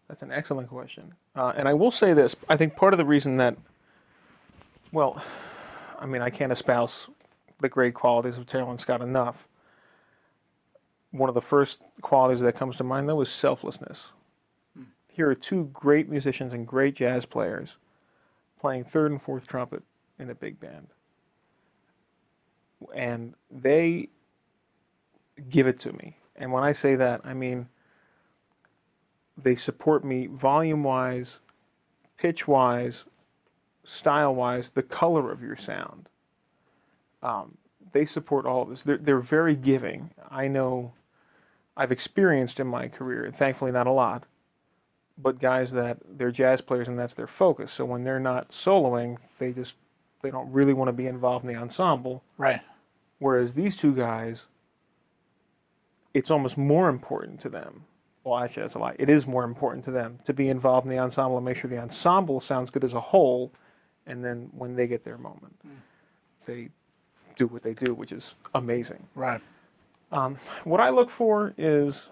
That's 0.07 0.21
an 0.21 0.31
excellent 0.31 0.69
question. 0.69 1.13
Uh, 1.35 1.53
and 1.55 1.67
I 1.67 1.73
will 1.73 1.91
say 1.91 2.13
this 2.13 2.35
I 2.47 2.55
think 2.57 2.75
part 2.75 2.93
of 2.93 2.99
the 2.99 3.05
reason 3.05 3.37
that, 3.37 3.57
well, 4.91 5.21
I 5.99 6.05
mean, 6.05 6.21
I 6.21 6.29
can't 6.29 6.51
espouse 6.51 7.07
the 7.63 7.69
great 7.69 7.95
qualities 7.95 8.37
of 8.37 8.45
Terell 8.45 8.69
and 8.69 8.79
Scott 8.79 9.01
enough. 9.01 9.47
One 11.09 11.29
of 11.29 11.33
the 11.33 11.41
first 11.41 11.81
qualities 12.01 12.41
that 12.41 12.55
comes 12.55 12.75
to 12.75 12.83
mind, 12.83 13.09
though, 13.09 13.21
is 13.21 13.29
selflessness. 13.29 14.09
Hmm. 14.77 14.83
Here 15.07 15.27
are 15.29 15.35
two 15.35 15.69
great 15.73 16.09
musicians 16.09 16.53
and 16.53 16.67
great 16.67 16.95
jazz 16.95 17.25
players 17.25 17.77
playing 18.59 18.83
third 18.83 19.11
and 19.11 19.21
fourth 19.21 19.47
trumpet 19.47 19.81
in 20.19 20.29
a 20.29 20.35
big 20.35 20.59
band. 20.59 20.87
And 22.93 23.33
they 23.49 24.09
give 25.49 25.67
it 25.67 25.79
to 25.81 25.93
me. 25.93 26.17
And 26.35 26.51
when 26.51 26.63
I 26.63 26.73
say 26.73 26.95
that, 26.95 27.21
I 27.23 27.33
mean, 27.33 27.67
they 29.37 29.55
support 29.55 30.03
me 30.03 30.27
volume 30.27 30.83
wise, 30.83 31.39
pitch 32.17 32.47
wise, 32.47 33.05
style 33.83 34.35
wise, 34.35 34.69
the 34.71 34.83
color 34.83 35.31
of 35.31 35.41
your 35.41 35.55
sound. 35.55 36.09
Um, 37.23 37.57
they 37.91 38.05
support 38.05 38.45
all 38.45 38.63
of 38.63 38.69
this. 38.69 38.83
They're, 38.83 38.97
they're 38.97 39.19
very 39.19 39.55
giving. 39.55 40.11
I 40.29 40.47
know 40.47 40.93
I've 41.75 41.91
experienced 41.91 42.59
in 42.59 42.67
my 42.67 42.87
career, 42.87 43.31
thankfully 43.33 43.71
not 43.71 43.87
a 43.87 43.91
lot, 43.91 44.25
but 45.17 45.39
guys 45.39 45.71
that 45.71 45.97
they're 46.07 46.31
jazz 46.31 46.61
players 46.61 46.87
and 46.87 46.99
that's 46.99 47.13
their 47.13 47.27
focus. 47.27 47.71
So 47.71 47.85
when 47.85 48.03
they're 48.03 48.19
not 48.19 48.51
soloing, 48.51 49.17
they 49.39 49.51
just 49.51 49.75
they 50.21 50.31
don't 50.31 50.51
really 50.51 50.73
want 50.73 50.87
to 50.87 50.93
be 50.93 51.07
involved 51.07 51.45
in 51.45 51.53
the 51.53 51.59
ensemble. 51.59 52.23
Right. 52.37 52.61
Whereas 53.19 53.53
these 53.53 53.75
two 53.75 53.93
guys, 53.93 54.45
it's 56.13 56.31
almost 56.31 56.57
more 56.57 56.89
important 56.89 57.39
to 57.41 57.49
them. 57.49 57.85
Well, 58.23 58.39
actually, 58.39 58.63
that's 58.63 58.75
a 58.75 58.79
lie. 58.79 58.95
It 58.99 59.09
is 59.09 59.27
more 59.27 59.43
important 59.43 59.83
to 59.85 59.91
them 59.91 60.19
to 60.23 60.33
be 60.33 60.47
involved 60.49 60.85
in 60.85 60.91
the 60.91 60.99
ensemble 60.99 61.37
and 61.37 61.45
make 61.45 61.57
sure 61.57 61.69
the 61.69 61.79
ensemble 61.79 62.39
sounds 62.39 62.69
good 62.69 62.83
as 62.83 62.93
a 62.93 63.01
whole. 63.01 63.51
And 64.05 64.23
then 64.23 64.49
when 64.51 64.75
they 64.75 64.87
get 64.87 65.03
their 65.03 65.17
moment, 65.17 65.59
they 66.45 66.69
do 67.35 67.47
what 67.47 67.63
they 67.63 67.73
do, 67.73 67.93
which 67.93 68.11
is 68.11 68.35
amazing. 68.55 69.07
Right. 69.15 69.41
Um, 70.11 70.37
what 70.63 70.79
I 70.79 70.89
look 70.89 71.09
for 71.09 71.53
is 71.57 72.07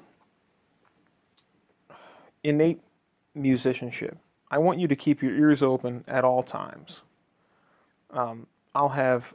innate 2.43 2.81
musicianship. 3.35 4.17
I 4.49 4.57
want 4.57 4.79
you 4.79 4.87
to 4.87 4.95
keep 4.95 5.21
your 5.21 5.33
ears 5.35 5.63
open 5.63 6.03
at 6.07 6.23
all 6.25 6.43
times. 6.43 7.01
Um, 8.11 8.47
I'll 8.75 8.89
have 8.89 9.33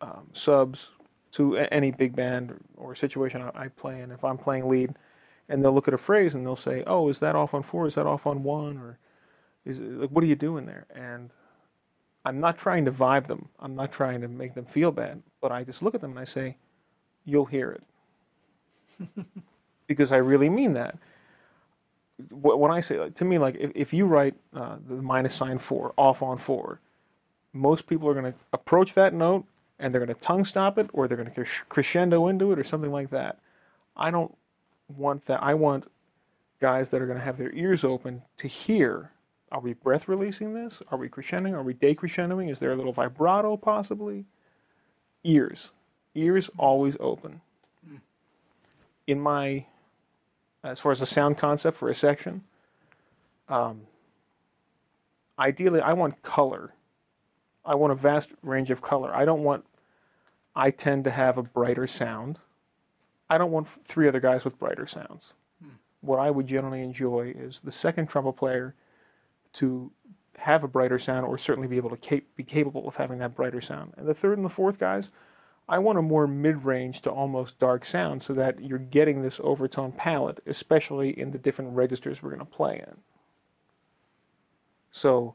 um, 0.00 0.28
subs 0.32 0.88
to 1.32 1.56
a- 1.56 1.64
any 1.72 1.90
big 1.90 2.14
band 2.14 2.54
or 2.76 2.94
situation 2.94 3.42
I, 3.42 3.64
I 3.64 3.68
play 3.68 4.00
in. 4.00 4.10
If 4.10 4.24
I'm 4.24 4.36
playing 4.36 4.68
lead, 4.68 4.94
and 5.48 5.62
they'll 5.64 5.72
look 5.72 5.88
at 5.88 5.94
a 5.94 5.98
phrase 5.98 6.34
and 6.34 6.44
they'll 6.44 6.56
say, 6.56 6.82
"Oh, 6.86 7.08
is 7.08 7.20
that 7.20 7.36
off 7.36 7.54
on 7.54 7.62
four? 7.62 7.86
Is 7.86 7.94
that 7.94 8.06
off 8.06 8.26
on 8.26 8.42
one? 8.42 8.78
Or 8.78 8.98
is 9.64 9.78
it, 9.78 9.84
like, 9.84 10.10
what 10.10 10.24
are 10.24 10.26
you 10.26 10.34
doing 10.36 10.66
there?" 10.66 10.86
And 10.94 11.30
I'm 12.26 12.40
not 12.40 12.58
trying 12.58 12.84
to 12.86 12.92
vibe 12.92 13.28
them. 13.28 13.48
I'm 13.60 13.76
not 13.76 13.92
trying 13.92 14.20
to 14.22 14.28
make 14.28 14.54
them 14.54 14.64
feel 14.64 14.90
bad. 14.90 15.22
But 15.40 15.52
I 15.52 15.62
just 15.62 15.80
look 15.80 15.94
at 15.94 16.00
them 16.00 16.10
and 16.10 16.20
I 16.20 16.24
say, 16.24 16.56
"You'll 17.24 17.44
hear 17.46 17.78
it," 19.00 19.26
because 19.86 20.10
I 20.10 20.16
really 20.16 20.50
mean 20.50 20.72
that. 20.74 20.98
When 22.30 22.70
I 22.72 22.80
say 22.80 23.10
to 23.10 23.24
me, 23.24 23.38
like 23.38 23.56
if, 23.60 23.70
if 23.76 23.92
you 23.92 24.06
write 24.06 24.34
uh, 24.54 24.76
the 24.88 24.94
minus 24.94 25.34
sign 25.34 25.58
four 25.58 25.94
off 25.96 26.20
on 26.20 26.36
four, 26.36 26.80
most 27.52 27.86
people 27.86 28.08
are 28.08 28.14
going 28.14 28.32
to 28.32 28.38
approach 28.52 28.94
that 28.94 29.14
note 29.14 29.44
and 29.78 29.94
they're 29.94 30.04
going 30.04 30.14
to 30.14 30.20
tongue 30.20 30.44
stop 30.44 30.78
it 30.78 30.90
or 30.92 31.06
they're 31.06 31.16
going 31.16 31.30
to 31.30 31.44
crescendo 31.68 32.28
into 32.28 32.52
it 32.52 32.58
or 32.58 32.64
something 32.64 32.90
like 32.90 33.10
that. 33.10 33.38
I 33.96 34.10
don't 34.10 34.34
want 34.96 35.26
that. 35.26 35.42
I 35.42 35.54
want 35.54 35.90
guys 36.60 36.90
that 36.90 37.02
are 37.02 37.06
going 37.06 37.18
to 37.18 37.24
have 37.24 37.38
their 37.38 37.52
ears 37.52 37.84
open 37.84 38.22
to 38.38 38.48
hear. 38.48 39.12
Are 39.52 39.60
we 39.60 39.74
breath 39.74 40.08
releasing 40.08 40.54
this? 40.54 40.80
Are 40.90 40.98
we 40.98 41.08
crescendoing? 41.08 41.52
Are 41.52 41.62
we 41.62 41.74
decrescendoing? 41.74 42.50
Is 42.50 42.58
there 42.58 42.72
a 42.72 42.76
little 42.76 42.92
vibrato 42.92 43.56
possibly? 43.56 44.24
Ears. 45.24 45.70
Ears 46.14 46.50
always 46.58 46.96
open. 46.98 47.40
In 49.06 49.20
my, 49.20 49.64
as 50.64 50.80
far 50.80 50.90
as 50.90 51.00
a 51.00 51.06
sound 51.06 51.38
concept 51.38 51.76
for 51.76 51.88
a 51.90 51.94
section, 51.94 52.42
um, 53.48 53.82
ideally 55.38 55.80
I 55.80 55.92
want 55.92 56.20
color. 56.22 56.72
I 57.64 57.76
want 57.76 57.92
a 57.92 57.96
vast 57.96 58.30
range 58.42 58.70
of 58.70 58.82
color. 58.82 59.14
I 59.14 59.24
don't 59.24 59.44
want, 59.44 59.64
I 60.56 60.72
tend 60.72 61.04
to 61.04 61.10
have 61.10 61.38
a 61.38 61.42
brighter 61.42 61.86
sound. 61.86 62.40
I 63.30 63.38
don't 63.38 63.52
want 63.52 63.68
three 63.68 64.08
other 64.08 64.20
guys 64.20 64.44
with 64.44 64.58
brighter 64.58 64.86
sounds. 64.88 65.32
What 66.00 66.18
I 66.18 66.30
would 66.30 66.46
generally 66.46 66.82
enjoy 66.82 67.32
is 67.36 67.60
the 67.60 67.72
second 67.72 68.08
trumpet 68.08 68.34
player 68.34 68.74
to 69.56 69.90
have 70.38 70.64
a 70.64 70.68
brighter 70.68 70.98
sound 70.98 71.26
or 71.26 71.38
certainly 71.38 71.68
be 71.68 71.76
able 71.76 71.90
to 71.90 71.96
cap- 71.96 72.22
be 72.36 72.44
capable 72.44 72.86
of 72.86 72.96
having 72.96 73.18
that 73.18 73.34
brighter 73.34 73.60
sound. 73.60 73.92
And 73.96 74.06
the 74.06 74.14
third 74.14 74.38
and 74.38 74.44
the 74.44 74.50
fourth 74.50 74.78
guys, 74.78 75.08
I 75.68 75.78
want 75.78 75.98
a 75.98 76.02
more 76.02 76.26
mid-range 76.26 77.00
to 77.02 77.10
almost 77.10 77.58
dark 77.58 77.84
sound 77.84 78.22
so 78.22 78.32
that 78.34 78.62
you're 78.62 78.78
getting 78.78 79.22
this 79.22 79.40
overtone 79.42 79.92
palette, 79.92 80.40
especially 80.46 81.18
in 81.18 81.32
the 81.32 81.38
different 81.38 81.72
registers 81.74 82.22
we're 82.22 82.30
going 82.30 82.40
to 82.40 82.44
play 82.44 82.84
in. 82.86 82.96
So, 84.92 85.34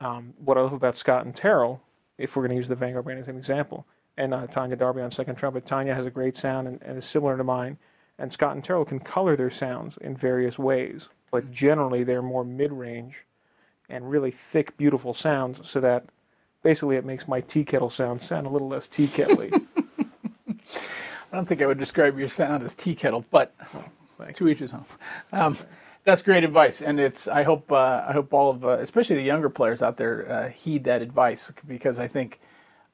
um, 0.00 0.34
what 0.38 0.56
I 0.56 0.60
love 0.60 0.72
about 0.72 0.96
Scott 0.96 1.24
and 1.24 1.34
Terell, 1.34 1.82
if 2.18 2.36
we're 2.36 2.42
going 2.42 2.50
to 2.50 2.56
use 2.56 2.68
the 2.68 2.76
Vanguard 2.76 3.06
band 3.06 3.18
as 3.18 3.28
an 3.28 3.36
example, 3.36 3.86
and 4.16 4.32
uh, 4.32 4.46
Tanya 4.46 4.76
Darby 4.76 5.00
on 5.00 5.10
second 5.10 5.34
trumpet, 5.34 5.66
Tanya 5.66 5.94
has 5.94 6.06
a 6.06 6.10
great 6.10 6.36
sound 6.36 6.68
and, 6.68 6.80
and 6.82 6.98
is 6.98 7.04
similar 7.04 7.36
to 7.36 7.44
mine, 7.44 7.78
and 8.18 8.32
Scott 8.32 8.54
and 8.54 8.62
Terell 8.62 8.84
can 8.84 9.00
color 9.00 9.34
their 9.34 9.50
sounds 9.50 9.96
in 10.00 10.16
various 10.16 10.58
ways, 10.58 11.08
but 11.34 11.50
generally 11.50 12.04
they're 12.04 12.22
more 12.22 12.44
mid-range 12.44 13.24
and 13.88 14.08
really 14.08 14.30
thick, 14.30 14.76
beautiful 14.76 15.12
sounds, 15.12 15.68
so 15.68 15.80
that 15.80 16.04
basically 16.62 16.94
it 16.94 17.04
makes 17.04 17.26
my 17.26 17.40
tea 17.40 17.64
kettle 17.64 17.90
sound 17.90 18.22
sound 18.22 18.46
a 18.46 18.48
little 18.48 18.68
less 18.68 18.86
tea 18.86 19.08
kettly. 19.08 19.50
I 20.48 21.32
don't 21.32 21.48
think 21.48 21.60
I 21.60 21.66
would 21.66 21.76
describe 21.76 22.16
your 22.16 22.28
sound 22.28 22.62
as 22.62 22.76
tea 22.76 22.94
kettle, 22.94 23.24
but 23.32 23.52
Thanks. 24.16 24.38
To 24.38 24.48
each 24.48 24.60
his 24.60 24.72
own. 24.72 24.84
Um, 25.32 25.58
that's 26.04 26.22
great 26.22 26.44
advice, 26.44 26.82
and 26.82 27.00
it's. 27.00 27.26
I 27.26 27.42
hope. 27.42 27.72
Uh, 27.72 28.04
I 28.06 28.12
hope 28.12 28.32
all 28.32 28.50
of, 28.52 28.64
uh, 28.64 28.78
especially 28.78 29.16
the 29.16 29.22
younger 29.22 29.50
players 29.50 29.82
out 29.82 29.96
there, 29.96 30.30
uh, 30.30 30.48
heed 30.50 30.84
that 30.84 31.02
advice 31.02 31.52
because 31.66 31.98
I 31.98 32.06
think 32.06 32.38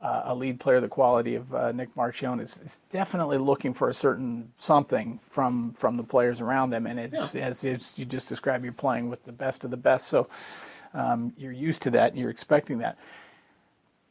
uh, 0.03 0.23
a 0.25 0.35
lead 0.35 0.59
player, 0.59 0.81
the 0.81 0.89
quality 0.89 1.35
of 1.35 1.55
uh, 1.55 1.73
Nick 1.73 1.95
Marchione, 1.95 2.43
is, 2.43 2.59
is 2.65 2.81
definitely 2.91 3.39
looking 3.39 3.75
for 3.75 3.91
a 3.91 3.95
certain 3.95 4.51
something 4.55 5.21
from 5.29 5.73
from 5.75 5.97
the 5.97 6.05
players 6.05 6.41
around 6.41 6.71
them, 6.71 6.87
and 6.87 6.99
it's 6.99 7.35
as, 7.35 7.65
as 7.65 7.95
you 7.97 8.05
just 8.05 8.29
described, 8.29 8.65
you're 8.65 8.73
playing 8.73 9.11
with 9.11 9.25
the 9.25 9.33
best 9.33 9.65
of 9.65 9.71
the 9.71 9.77
best, 9.77 10.09
so 10.09 10.29
um, 10.95 11.33
you're 11.37 11.53
used 11.53 11.83
to 11.83 11.91
that, 11.91 12.13
and 12.13 12.21
you're 12.21 12.31
expecting 12.31 12.79
that. 12.79 12.99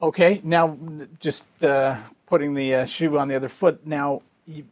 Okay, 0.02 0.40
now 0.44 0.78
just 1.20 1.44
uh, 1.64 1.98
putting 2.28 2.54
the 2.54 2.76
uh, 2.76 2.86
shoe 2.86 3.18
on 3.18 3.28
the 3.28 3.36
other 3.36 3.50
foot. 3.50 3.86
Now, 3.86 4.22
you, 4.48 4.64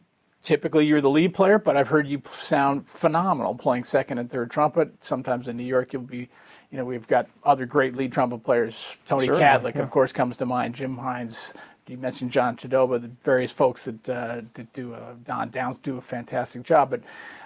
typically 0.42 0.86
you're 0.86 1.02
the 1.02 1.10
lead 1.10 1.34
player, 1.34 1.58
but 1.58 1.76
I've 1.76 1.88
heard 1.88 2.06
you 2.06 2.22
sound 2.38 2.88
phenomenal 2.88 3.54
playing 3.54 3.84
second 3.84 4.18
and 4.18 4.30
third 4.30 4.50
trumpet. 4.50 4.92
Sometimes 5.00 5.48
in 5.48 5.56
New 5.56 5.64
York, 5.64 5.92
you'll 5.92 6.02
be, 6.02 6.30
you 6.70 6.78
know, 6.78 6.84
we've 6.84 7.06
got 7.06 7.28
other 7.44 7.66
great 7.66 7.96
lead 7.96 8.12
trumpet 8.12 8.44
players. 8.44 8.96
Tony 9.06 9.26
Certainly, 9.26 9.42
Kadleck, 9.42 9.74
yeah. 9.76 9.82
of 9.82 9.90
course, 9.90 10.12
comes 10.12 10.36
to 10.38 10.46
mind. 10.46 10.74
Jim 10.74 10.96
Hynes. 10.96 11.54
You 11.86 11.96
mentioned 11.96 12.30
John 12.30 12.54
Chudoba, 12.54 13.00
the 13.00 13.10
various 13.24 13.50
folks 13.50 13.84
that, 13.84 14.10
uh, 14.10 14.42
that 14.52 14.72
do 14.74 14.92
a, 14.92 15.16
Don 15.24 15.48
Downs 15.48 15.78
do 15.82 15.96
a 15.96 16.02
fantastic 16.02 16.62
job. 16.62 16.90
But 16.90 17.00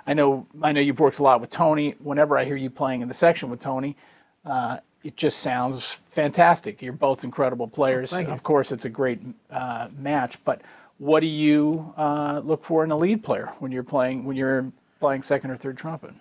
I 0.05 0.15
know 0.15 0.49
I 0.61 0.73
know 0.73 0.81
you've 0.81 0.99
worked 0.99 1.21
a 1.21 1.23
lot 1.23 1.41
with 1.41 1.51
Tony. 1.51 1.95
Whenever 2.01 2.37
I 2.37 2.45
hear 2.45 2.57
you 2.57 2.69
playing 2.69 3.03
in 3.03 3.09
the 3.09 3.15
section 3.15 3.51
with 3.51 3.61
Tony, 3.61 3.97
uh, 4.45 4.79
it 5.05 5.17
just 5.17 5.39
sounds 5.39 5.99
fantastic. 6.11 6.83
You're 6.83 6.93
both 6.93 7.23
incredible 7.23 7.69
players. 7.69 8.11
You. 8.11 8.27
Of 8.27 8.43
course, 8.43 8.73
it's 8.73 8.85
a 8.85 8.89
great 8.89 9.21
uh, 9.51 9.89
match. 9.97 10.39
But 10.45 10.63
what 10.99 11.21
do 11.21 11.27
you 11.27 11.95
uh, 11.97 12.41
look 12.45 12.65
for 12.65 12.83
in 12.83 12.91
a 12.91 12.97
lead 12.97 13.23
player 13.23 13.53
when 13.61 13.71
you're 13.71 13.85
playing 13.85 14.25
when 14.25 14.37
you're 14.37 14.73
playing 14.99 15.23
second 15.23 15.53
or 15.53 15.57
third 15.57 15.77
trumpet? 15.79 16.15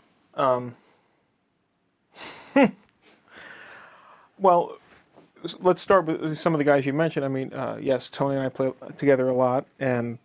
Well, 4.42 4.80
let's 5.60 5.84
start 5.84 6.08
with 6.08 6.38
some 6.40 6.56
of 6.56 6.58
the 6.58 6.64
guys 6.64 6.84
you 6.84 6.94
mentioned. 6.94 7.24
I 7.24 7.28
mean, 7.28 7.54
uh, 7.54 7.78
yes, 7.80 8.10
Tony 8.10 8.36
and 8.36 8.44
I 8.44 8.50
play 8.50 8.74
together 8.98 9.30
a 9.30 9.36
lot, 9.36 9.68
and 9.80 10.18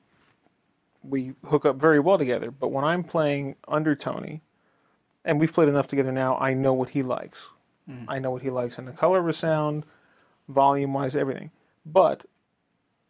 we 1.03 1.35
hook 1.45 1.67
up 1.67 1.77
very 1.77 2.01
well 2.01 2.17
together. 2.17 2.51
But 2.51 2.69
when 2.69 2.83
I'm 2.83 3.05
playing 3.05 3.57
under 3.69 3.95
Tony, 3.95 4.41
and 5.27 5.39
we've 5.39 5.53
played 5.53 5.69
enough 5.69 5.87
together 5.87 6.12
now, 6.12 6.39
I 6.39 6.55
know 6.55 6.73
what 6.73 6.89
he 6.89 7.03
likes. 7.03 7.45
I 8.09 8.19
know 8.19 8.31
what 8.31 8.41
he 8.41 8.49
likes 8.49 8.79
in 8.79 8.87
the 8.87 8.93
color 8.93 9.19
of 9.19 9.29
a 9.29 9.35
sound, 9.35 9.85
volume 10.49 10.95
wise, 10.95 11.14
everything. 11.14 11.51
But 11.85 12.25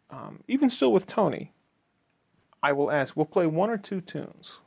um, 0.09 0.43
even 0.49 0.69
still 0.69 0.91
with 0.91 1.07
Tony, 1.07 1.53
I 2.61 2.73
will 2.73 2.91
ask, 2.91 3.15
we'll 3.15 3.25
play 3.25 3.47
one 3.47 3.69
or 3.69 3.77
two 3.77 4.01
tunes, 4.01 4.57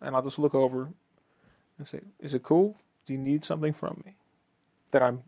and 0.00 0.16
I'll 0.16 0.22
just 0.22 0.40
look 0.40 0.54
over 0.54 0.88
and 1.78 1.86
say, 1.86 2.00
"Is 2.18 2.34
it 2.34 2.42
cool? 2.42 2.76
Do 3.06 3.12
you 3.12 3.20
need 3.20 3.44
something 3.44 3.72
from 3.72 4.02
me 4.04 4.16
that 4.90 5.02
I'm 5.02 5.22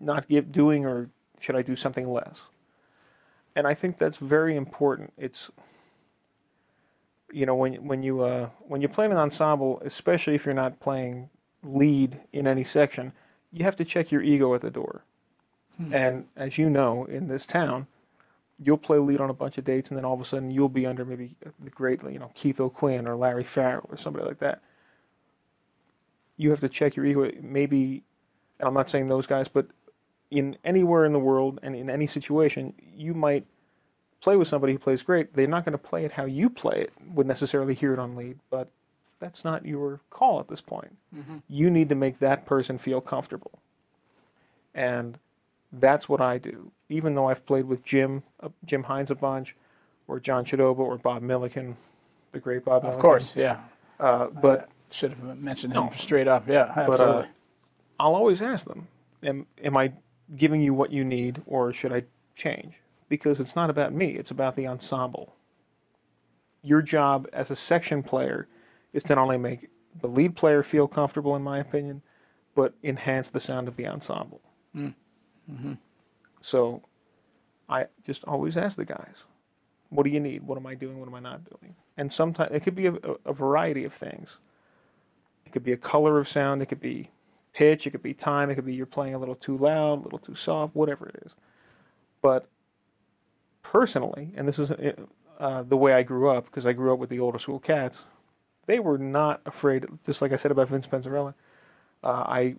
not 0.00 0.28
give, 0.28 0.52
doing, 0.52 0.86
or 0.86 1.10
should 1.40 1.56
I 1.56 1.62
do 1.62 1.76
something 1.76 2.10
less?" 2.10 2.42
And 3.56 3.66
I 3.66 3.74
think 3.74 3.98
that's 3.98 4.18
very 4.18 4.56
important. 4.56 5.12
It's 5.18 5.50
you 7.32 7.46
know 7.46 7.54
when 7.54 7.74
when 7.86 8.02
you 8.02 8.22
uh, 8.22 8.48
when 8.60 8.80
you 8.80 8.88
play 8.88 9.06
an 9.06 9.12
ensemble, 9.12 9.80
especially 9.84 10.34
if 10.34 10.44
you're 10.44 10.54
not 10.54 10.80
playing 10.80 11.30
lead 11.62 12.20
in 12.32 12.46
any 12.46 12.64
section, 12.64 13.12
you 13.52 13.64
have 13.64 13.76
to 13.76 13.84
check 13.84 14.10
your 14.10 14.22
ego 14.22 14.54
at 14.54 14.60
the 14.60 14.70
door. 14.70 15.04
And 15.92 16.26
as 16.36 16.58
you 16.58 16.68
know, 16.68 17.04
in 17.04 17.28
this 17.28 17.46
town, 17.46 17.86
you'll 18.58 18.78
play 18.78 18.98
lead 18.98 19.20
on 19.20 19.30
a 19.30 19.34
bunch 19.34 19.58
of 19.58 19.64
dates, 19.64 19.90
and 19.90 19.96
then 19.96 20.04
all 20.04 20.14
of 20.14 20.20
a 20.20 20.24
sudden 20.24 20.50
you'll 20.50 20.68
be 20.68 20.86
under 20.86 21.04
maybe 21.04 21.36
the 21.62 21.70
great, 21.70 22.02
you 22.02 22.18
know, 22.18 22.30
Keith 22.34 22.60
O'Quinn 22.60 23.06
or 23.06 23.16
Larry 23.16 23.44
Farrell 23.44 23.86
or 23.88 23.96
somebody 23.96 24.26
like 24.26 24.40
that. 24.40 24.60
You 26.36 26.50
have 26.50 26.60
to 26.60 26.68
check 26.68 26.96
your 26.96 27.06
ego. 27.06 27.30
Maybe, 27.40 28.02
and 28.58 28.68
I'm 28.68 28.74
not 28.74 28.90
saying 28.90 29.08
those 29.08 29.26
guys, 29.26 29.46
but 29.48 29.66
in 30.30 30.56
anywhere 30.64 31.04
in 31.04 31.12
the 31.12 31.18
world 31.18 31.58
and 31.62 31.74
in 31.74 31.88
any 31.88 32.06
situation, 32.06 32.74
you 32.96 33.14
might 33.14 33.44
play 34.20 34.36
with 34.36 34.48
somebody 34.48 34.72
who 34.74 34.78
plays 34.78 35.02
great. 35.02 35.32
They're 35.34 35.46
not 35.46 35.64
going 35.64 35.72
to 35.72 35.78
play 35.78 36.04
it 36.04 36.12
how 36.12 36.24
you 36.24 36.50
play 36.50 36.80
it. 36.82 36.92
Would 37.14 37.26
necessarily 37.26 37.74
hear 37.74 37.92
it 37.92 37.98
on 37.98 38.16
lead, 38.16 38.38
but 38.50 38.68
that's 39.20 39.44
not 39.44 39.64
your 39.64 40.00
call 40.10 40.38
at 40.40 40.48
this 40.48 40.60
point. 40.60 40.94
You 41.48 41.70
need 41.70 41.88
to 41.88 41.94
make 41.94 42.18
that 42.20 42.44
person 42.46 42.78
feel 42.78 43.00
comfortable, 43.00 43.58
and 44.74 45.18
that's 45.72 46.08
what 46.08 46.20
I 46.20 46.38
do. 46.38 46.70
Even 46.88 47.14
though 47.14 47.28
I've 47.28 47.44
played 47.44 47.64
with 47.66 47.84
Jim, 47.84 48.22
uh, 48.42 48.48
Jim 48.64 48.84
Hynes 48.84 49.10
a 49.10 49.14
bunch, 49.14 49.54
or 50.06 50.20
John 50.20 50.44
Chudoba, 50.44 50.78
or 50.78 50.96
Bob 50.98 51.22
Millikan, 51.22 51.74
the 52.32 52.38
great 52.40 52.64
Bob. 52.64 52.84
Of 52.84 52.98
course, 52.98 53.34
yeah. 53.36 53.58
Uh, 54.00 54.26
but 54.28 54.68
Should 54.90 55.10
have 55.12 55.38
mentioned 55.38 55.72
him 55.74 55.84
No. 55.86 55.92
straight 55.94 56.28
up. 56.28 56.48
Yeah, 56.48 56.72
but 56.74 56.92
absolutely. 56.92 57.22
uh, 57.24 57.26
I'll 58.00 58.14
always 58.14 58.40
ask 58.40 58.66
them, 58.66 58.86
am, 59.22 59.46
am 59.62 59.76
I 59.76 59.92
giving 60.36 60.60
you 60.60 60.74
what 60.74 60.92
you 60.92 61.04
need, 61.04 61.42
or 61.46 61.72
should 61.72 61.92
I 61.92 62.04
change? 62.34 62.74
Because 63.08 63.40
it's 63.40 63.56
not 63.56 63.70
about 63.70 63.92
me; 63.92 64.10
it's 64.10 64.30
about 64.30 64.56
the 64.56 64.66
ensemble. 64.66 65.34
Your 66.62 66.82
job 66.82 67.28
as 67.32 67.50
a 67.50 67.56
section 67.56 68.02
player 68.02 68.48
is 68.92 69.02
to 69.04 69.14
not 69.14 69.22
only 69.22 69.38
make 69.38 69.68
the 70.00 70.08
lead 70.08 70.36
player 70.36 70.62
feel 70.62 70.88
comfortable, 70.88 71.36
in 71.36 71.42
my 71.42 71.58
opinion, 71.58 72.02
but 72.54 72.74
enhance 72.82 73.30
the 73.30 73.40
sound 73.40 73.68
of 73.68 73.76
the 73.76 73.86
ensemble. 73.86 74.40
Mm. 74.74 74.94
Mm-hmm. 75.50 75.72
So 76.40 76.82
I 77.68 77.86
just 78.04 78.24
always 78.24 78.56
ask 78.56 78.76
the 78.76 78.84
guys, 78.84 79.24
what 79.90 80.04
do 80.04 80.10
you 80.10 80.20
need? 80.20 80.42
What 80.42 80.58
am 80.58 80.66
I 80.66 80.74
doing? 80.74 80.98
What 80.98 81.08
am 81.08 81.14
I 81.14 81.20
not 81.20 81.44
doing? 81.44 81.74
And 81.96 82.12
sometimes 82.12 82.54
it 82.54 82.60
could 82.60 82.74
be 82.74 82.86
a, 82.86 82.94
a 83.24 83.32
variety 83.32 83.84
of 83.84 83.92
things. 83.92 84.38
It 85.46 85.52
could 85.52 85.64
be 85.64 85.72
a 85.72 85.76
color 85.76 86.18
of 86.18 86.28
sound, 86.28 86.60
it 86.62 86.66
could 86.66 86.80
be 86.80 87.10
pitch, 87.52 87.86
it 87.86 87.90
could 87.90 88.02
be 88.02 88.14
time, 88.14 88.50
it 88.50 88.54
could 88.54 88.66
be 88.66 88.74
you're 88.74 88.86
playing 88.86 89.14
a 89.14 89.18
little 89.18 89.34
too 89.34 89.56
loud, 89.56 90.00
a 90.00 90.02
little 90.02 90.18
too 90.18 90.34
soft, 90.34 90.74
whatever 90.74 91.08
it 91.08 91.22
is. 91.24 91.34
But 92.22 92.48
personally, 93.62 94.32
and 94.36 94.46
this 94.46 94.58
is 94.58 94.72
uh, 95.38 95.62
the 95.62 95.76
way 95.76 95.92
I 95.92 96.02
grew 96.02 96.30
up, 96.30 96.46
because 96.46 96.66
I 96.66 96.72
grew 96.72 96.92
up 96.92 96.98
with 96.98 97.10
the 97.10 97.20
older 97.20 97.38
school 97.38 97.58
cats, 97.58 98.02
they 98.66 98.78
were 98.78 98.98
not 98.98 99.40
afraid, 99.46 99.86
just 100.04 100.20
like 100.20 100.32
I 100.32 100.36
said 100.36 100.50
about 100.50 100.68
Vince 100.68 100.86
Penzarella. 100.86 101.34
Uh, 102.02 102.24
I 102.26 102.56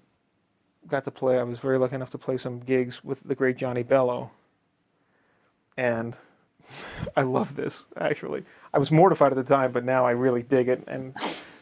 got 0.88 1.04
to 1.06 1.12
play, 1.12 1.40
I 1.40 1.44
was 1.44 1.60
very 1.60 1.78
lucky 1.78 1.96
enough 1.96 2.10
to 2.12 2.18
play 2.18 2.38
some 2.38 2.60
gigs 2.60 3.04
with 3.04 3.22
the 3.24 3.36
great 3.36 3.58
Johnny 3.58 3.84
Bello. 3.84 4.32
And 5.78 6.18
I 7.16 7.24
love 7.24 7.56
this, 7.56 7.86
actually. 7.98 8.44
I 8.74 8.80
was 8.80 8.92
mortified 8.92 9.32
at 9.32 9.36
the 9.36 9.44
time, 9.44 9.72
but 9.72 9.84
now 9.86 10.06
I 10.06 10.12
really 10.12 10.44
dig 10.44 10.68
it. 10.68 10.84
And 10.88 11.16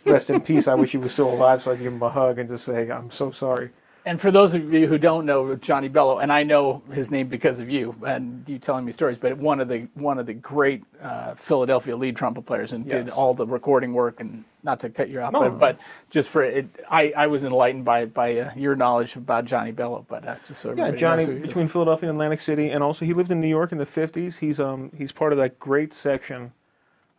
rest 0.07 0.29
in 0.29 0.41
peace. 0.41 0.67
I 0.67 0.75
wish 0.75 0.91
he 0.91 0.97
was 0.97 1.11
still 1.11 1.29
alive 1.29 1.61
so 1.61 1.71
I 1.71 1.75
could 1.75 1.83
give 1.83 1.93
him 1.93 2.01
a 2.01 2.09
hug 2.09 2.39
and 2.39 2.49
just 2.49 2.65
say, 2.65 2.89
I'm 2.89 3.11
so 3.11 3.31
sorry. 3.31 3.69
And 4.07 4.21
for 4.21 4.31
those 4.31 4.53
of 4.53 4.73
you 4.73 4.87
who 4.87 4.97
don't 4.97 5.25
know 5.25 5.53
Johnny 5.55 5.89
Bello, 5.89 6.19
and 6.19 6.31
I 6.31 6.41
know 6.43 6.81
his 6.93 7.11
name 7.11 7.27
because 7.27 7.59
of 7.59 7.69
you 7.69 7.93
and 8.05 8.41
you 8.47 8.57
telling 8.57 8.85
me 8.85 8.93
stories, 8.93 9.17
but 9.17 9.37
one 9.37 9.59
of 9.59 9.67
the 9.67 9.85
one 9.95 10.17
of 10.17 10.25
the 10.25 10.33
great 10.33 10.85
uh, 11.01 11.35
Philadelphia 11.35 11.93
lead 11.93 12.15
trumpet 12.15 12.45
players, 12.45 12.71
and 12.71 12.87
did 12.87 13.09
all 13.09 13.33
the 13.33 13.45
recording 13.45 13.91
work. 13.91 14.21
And 14.21 14.45
not 14.63 14.79
to 14.79 14.89
cut 14.89 15.09
you 15.09 15.19
off, 15.19 15.33
No, 15.33 15.41
but, 15.41 15.59
but 15.59 15.79
just 16.09 16.29
for 16.29 16.41
it, 16.41 16.67
I, 16.89 17.11
I 17.17 17.27
was 17.27 17.43
enlightened 17.43 17.83
by 17.83 18.05
by 18.05 18.39
uh, 18.39 18.51
your 18.55 18.77
knowledge 18.77 19.17
about 19.17 19.43
Johnny 19.43 19.73
Bello. 19.73 20.05
But 20.07 20.25
uh, 20.25 20.35
just 20.47 20.61
so 20.61 20.69
Yeah, 20.69 20.83
everybody 20.83 20.97
Johnny 20.97 21.23
knows 21.23 21.27
who 21.27 21.35
he 21.35 21.41
between 21.41 21.67
Philadelphia 21.67 22.09
and 22.09 22.15
Atlantic 22.15 22.39
City, 22.39 22.69
and 22.69 22.81
also 22.81 23.03
he 23.03 23.11
lived 23.13 23.31
in 23.33 23.41
New 23.41 23.49
York 23.49 23.73
in 23.73 23.77
the 23.77 23.85
'50s. 23.85 24.37
He's 24.37 24.57
um 24.57 24.89
he's 24.97 25.11
part 25.11 25.33
of 25.33 25.37
that 25.39 25.59
great 25.59 25.93
section, 25.93 26.53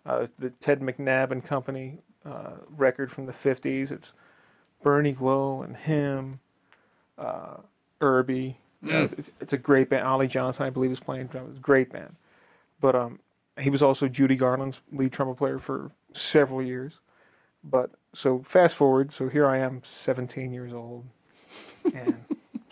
uh, 0.06 0.28
the 0.38 0.48
Ted 0.48 0.80
McNabb 0.80 1.32
and 1.32 1.44
Company 1.44 1.98
uh, 2.28 2.50
record 2.76 3.10
from 3.10 3.26
the 3.26 3.32
'50s. 3.32 3.90
It's 3.90 4.12
Bernie 4.82 5.12
Glow 5.12 5.62
and 5.62 5.76
him, 5.76 6.40
uh, 7.16 7.56
Irby. 8.00 8.56
You 8.82 8.92
know, 8.92 9.08
it's, 9.16 9.30
it's 9.40 9.52
a 9.52 9.58
great 9.58 9.90
band. 9.90 10.06
Ollie 10.06 10.28
Johnson, 10.28 10.64
I 10.64 10.70
believe, 10.70 10.92
is 10.92 11.00
playing 11.00 11.26
drums. 11.26 11.58
Great 11.58 11.90
band. 11.90 12.14
But 12.80 12.94
um, 12.94 13.18
he 13.58 13.70
was 13.70 13.82
also 13.82 14.06
Judy 14.06 14.36
Garland's 14.36 14.80
lead 14.92 15.12
trumpet 15.12 15.36
player 15.36 15.58
for 15.58 15.90
several 16.12 16.62
years. 16.62 16.94
But 17.64 17.90
so 18.14 18.44
fast 18.46 18.76
forward, 18.76 19.12
so 19.12 19.28
here 19.28 19.46
I 19.46 19.58
am, 19.58 19.82
17 19.84 20.52
years 20.52 20.72
old, 20.72 21.04
and 21.92 22.24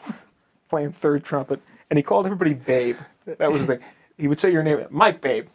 playing 0.68 0.92
third 0.92 1.24
trumpet, 1.24 1.60
and 1.90 1.98
he 1.98 2.02
called 2.02 2.24
everybody 2.24 2.54
Babe. 2.54 2.96
That 3.26 3.50
was 3.50 3.60
his 3.60 3.68
thing. 3.68 3.80
He 4.16 4.28
would 4.28 4.40
say 4.40 4.50
your 4.52 4.62
name, 4.62 4.86
Mike 4.90 5.20
Babe. 5.20 5.48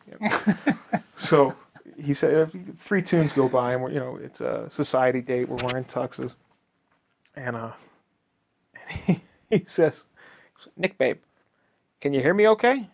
so 1.16 1.56
he 2.02 2.14
said 2.14 2.36
uh, 2.36 2.60
three 2.78 3.02
tunes 3.02 3.34
go 3.34 3.50
by, 3.50 3.74
and 3.74 3.84
we're 3.84 3.92
you 3.92 4.00
know 4.00 4.18
it's 4.18 4.42
a 4.42 4.68
society 4.70 5.22
date. 5.22 5.50
We're 5.50 5.64
wearing 5.66 5.86
tuxes, 5.86 6.36
and 7.36 7.56
uh, 7.56 7.72
he, 9.06 9.22
he 9.50 9.64
says, 9.66 10.04
Nick 10.78 10.98
Babe, 10.98 11.18
can 12.02 12.14
you 12.14 12.22
hear 12.22 12.34
me 12.34 12.48
okay? 12.50 12.90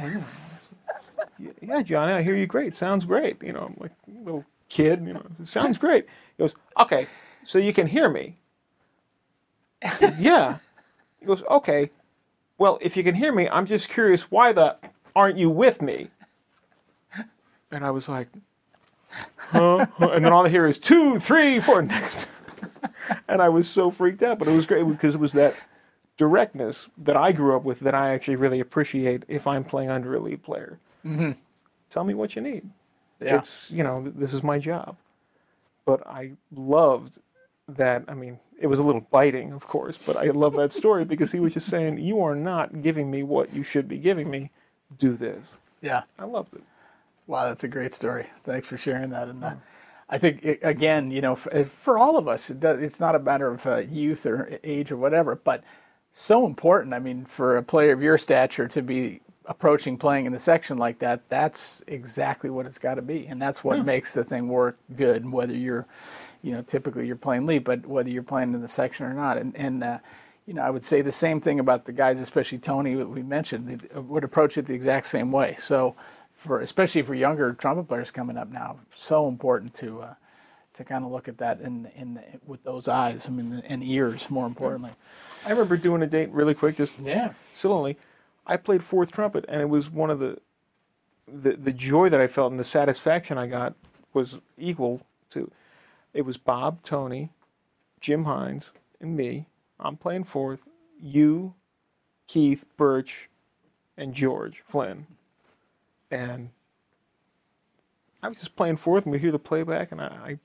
Yeah, 1.60 1.82
Johnny, 1.82 2.12
I 2.12 2.22
hear 2.22 2.36
you 2.36 2.46
great. 2.46 2.74
Sounds 2.74 3.04
great. 3.04 3.42
You 3.42 3.52
know, 3.52 3.60
I'm 3.60 3.76
like 3.78 3.92
a 4.08 4.24
little 4.24 4.44
kid. 4.68 5.04
You 5.06 5.14
know, 5.14 5.22
sounds 5.44 5.78
great. 5.78 6.06
He 6.36 6.42
goes, 6.42 6.54
okay, 6.78 7.06
so 7.44 7.58
you 7.58 7.72
can 7.72 7.86
hear 7.86 8.08
me. 8.08 8.36
Said, 9.98 10.16
yeah. 10.20 10.58
He 11.20 11.26
goes, 11.26 11.42
okay. 11.50 11.90
Well, 12.58 12.78
if 12.80 12.96
you 12.96 13.04
can 13.04 13.14
hear 13.14 13.32
me, 13.32 13.48
I'm 13.48 13.66
just 13.66 13.88
curious, 13.88 14.30
why 14.30 14.52
the 14.52 14.76
aren't 15.14 15.38
you 15.38 15.50
with 15.50 15.80
me? 15.80 16.10
And 17.70 17.84
I 17.84 17.90
was 17.90 18.08
like, 18.08 18.28
huh, 19.38 19.86
and 19.98 20.24
then 20.24 20.32
all 20.32 20.46
I 20.46 20.48
hear 20.48 20.66
is 20.66 20.78
two, 20.78 21.18
three, 21.18 21.60
four, 21.60 21.82
next. 21.82 22.28
and 23.28 23.42
I 23.42 23.48
was 23.48 23.68
so 23.68 23.90
freaked 23.90 24.22
out, 24.22 24.38
but 24.38 24.48
it 24.48 24.54
was 24.54 24.66
great 24.66 24.86
because 24.88 25.14
it 25.14 25.20
was 25.20 25.32
that 25.32 25.54
directness 26.16 26.86
that 26.98 27.16
I 27.16 27.32
grew 27.32 27.56
up 27.56 27.64
with 27.64 27.80
that 27.80 27.94
I 27.94 28.12
actually 28.12 28.36
really 28.36 28.60
appreciate 28.60 29.24
if 29.28 29.46
I'm 29.46 29.64
playing 29.64 29.90
under 29.90 30.14
a 30.14 30.20
lead 30.20 30.42
player. 30.42 30.78
Mm-hmm. 31.04 31.32
Tell 31.90 32.04
me 32.04 32.14
what 32.14 32.36
you 32.36 32.42
need. 32.42 32.68
Yeah. 33.20 33.38
It's 33.38 33.68
you 33.70 33.82
know 33.82 34.12
this 34.14 34.32
is 34.32 34.42
my 34.42 34.58
job, 34.58 34.96
but 35.84 36.06
I 36.06 36.32
loved 36.54 37.18
that. 37.68 38.04
I 38.06 38.14
mean, 38.14 38.38
it 38.60 38.68
was 38.68 38.78
a 38.78 38.82
little 38.82 39.00
biting, 39.10 39.52
of 39.52 39.66
course, 39.66 39.98
but 39.98 40.16
I 40.16 40.26
love 40.26 40.54
that 40.54 40.72
story 40.72 41.04
because 41.12 41.32
he 41.32 41.40
was 41.40 41.54
just 41.54 41.68
saying, 41.68 41.98
"You 41.98 42.22
are 42.22 42.36
not 42.36 42.82
giving 42.82 43.10
me 43.10 43.22
what 43.22 43.52
you 43.52 43.64
should 43.64 43.88
be 43.88 43.98
giving 43.98 44.30
me. 44.30 44.50
Do 44.98 45.16
this." 45.16 45.46
Yeah. 45.80 46.02
I 46.18 46.24
loved 46.24 46.54
it. 46.54 46.62
Wow, 47.28 47.44
that's 47.44 47.62
a 47.62 47.68
great 47.68 47.94
story. 47.94 48.26
Thanks 48.42 48.66
for 48.66 48.78
sharing 48.78 49.10
that. 49.10 49.28
And 49.28 49.44
uh, 49.44 49.54
I 50.08 50.16
think 50.16 50.42
it, 50.42 50.60
again, 50.62 51.10
you 51.10 51.20
know, 51.20 51.36
for, 51.36 51.64
for 51.64 51.98
all 51.98 52.16
of 52.16 52.26
us, 52.26 52.48
it 52.48 52.58
does, 52.58 52.80
it's 52.80 53.00
not 53.00 53.14
a 53.14 53.18
matter 53.18 53.48
of 53.48 53.66
uh, 53.66 53.76
youth 53.76 54.24
or 54.24 54.58
age 54.64 54.90
or 54.90 54.96
whatever, 54.96 55.36
but 55.36 55.62
so 56.14 56.46
important. 56.46 56.94
I 56.94 56.98
mean, 56.98 57.26
for 57.26 57.58
a 57.58 57.62
player 57.62 57.92
of 57.92 58.02
your 58.02 58.16
stature 58.16 58.66
to 58.68 58.80
be 58.80 59.20
approaching 59.44 59.98
playing 59.98 60.24
in 60.24 60.32
the 60.32 60.38
section 60.38 60.78
like 60.78 60.98
that, 61.00 61.28
that's 61.28 61.84
exactly 61.86 62.48
what 62.48 62.64
it's 62.64 62.78
got 62.78 62.94
to 62.94 63.02
be, 63.02 63.26
and 63.26 63.40
that's 63.40 63.62
what 63.62 63.84
makes 63.84 64.14
the 64.14 64.24
thing 64.24 64.48
work 64.48 64.78
good. 64.96 65.30
Whether 65.30 65.54
you're, 65.54 65.86
you 66.42 66.52
know, 66.52 66.62
typically 66.62 67.06
you're 67.06 67.16
playing 67.16 67.44
lead, 67.44 67.64
but 67.64 67.84
whether 67.86 68.08
you're 68.08 68.22
playing 68.22 68.54
in 68.54 68.62
the 68.62 68.68
section 68.68 69.04
or 69.06 69.12
not, 69.14 69.36
and 69.38 69.54
and. 69.56 69.84
Uh, 69.84 69.98
you 70.46 70.54
know, 70.54 70.62
I 70.62 70.70
would 70.70 70.82
say 70.82 71.02
the 71.02 71.12
same 71.12 71.42
thing 71.42 71.60
about 71.60 71.84
the 71.84 71.92
guys, 71.92 72.18
especially 72.18 72.56
Tony, 72.56 72.94
that 72.94 73.06
we 73.06 73.22
mentioned, 73.22 73.86
would 73.94 74.24
approach 74.24 74.56
it 74.56 74.64
the 74.64 74.72
exact 74.72 75.06
same 75.06 75.30
way. 75.30 75.54
So, 75.58 75.94
for 76.38 76.60
especially 76.60 77.02
for 77.02 77.14
younger 77.14 77.52
trumpet 77.52 77.88
players 77.88 78.10
coming 78.10 78.38
up 78.38 78.48
now, 78.50 78.78
so 78.94 79.28
important 79.28 79.74
to 79.74 80.02
uh, 80.02 80.14
to 80.74 80.84
kind 80.84 81.04
of 81.04 81.10
look 81.10 81.28
at 81.28 81.36
that 81.38 81.60
in 81.60 81.90
in 81.96 82.20
with 82.46 82.62
those 82.62 82.88
eyes. 82.88 83.26
I 83.26 83.30
mean, 83.30 83.62
and 83.66 83.82
ears 83.84 84.30
more 84.30 84.46
importantly. 84.46 84.92
I 85.44 85.50
remember 85.50 85.76
doing 85.76 86.02
a 86.02 86.06
date 86.06 86.30
really 86.30 86.54
quick, 86.54 86.76
just 86.76 86.92
Yeah. 86.98 87.32
silly. 87.52 87.96
I 88.46 88.56
played 88.56 88.82
fourth 88.82 89.12
trumpet, 89.12 89.44
and 89.48 89.60
it 89.60 89.68
was 89.68 89.90
one 89.90 90.10
of 90.10 90.20
the, 90.20 90.38
the 91.26 91.52
the 91.56 91.72
joy 91.72 92.08
that 92.08 92.20
I 92.20 92.26
felt 92.28 92.50
and 92.52 92.58
the 92.60 92.64
satisfaction 92.64 93.36
I 93.36 93.46
got 93.46 93.74
was 94.14 94.36
equal 94.56 95.02
to. 95.30 95.50
It 96.14 96.22
was 96.22 96.36
Bob, 96.38 96.82
Tony, 96.82 97.30
Jim 98.00 98.24
Hines, 98.24 98.70
and 99.00 99.16
me. 99.16 99.46
I'm 99.78 99.96
playing 99.96 100.24
fourth. 100.24 100.60
You, 101.00 101.54
Keith, 102.26 102.64
Birch, 102.76 103.28
and 103.96 104.12
George 104.14 104.62
Flynn, 104.66 105.06
and 106.10 106.50
I 108.22 108.28
was 108.28 108.38
just 108.38 108.56
playing 108.56 108.76
fourth, 108.78 109.04
and 109.04 109.12
we 109.12 109.18
hear 109.18 109.32
the 109.32 109.38
playback, 109.38 109.92
and 109.92 110.00
I, 110.00 110.06
I 110.06 110.38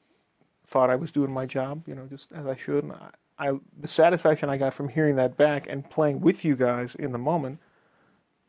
thought 0.64 0.90
I 0.90 0.96
was 0.96 1.12
doing 1.12 1.32
my 1.32 1.46
job, 1.46 1.84
you 1.88 1.96
know, 1.96 2.06
just 2.08 2.28
as 2.34 2.46
I 2.46 2.56
should. 2.56 2.84
And 2.84 2.94
I, 2.94 3.10
I, 3.50 3.60
the 3.80 3.88
satisfaction 3.88 4.50
I 4.50 4.58
got 4.58 4.74
from 4.74 4.90
hearing 4.90 5.16
that 5.16 5.38
back 5.38 5.68
and 5.68 5.90
playing 5.90 6.22
with 6.22 6.46
you 6.46 6.56
guys 6.56 6.96
in 6.96 7.12
the 7.12 7.18
moment 7.18 7.60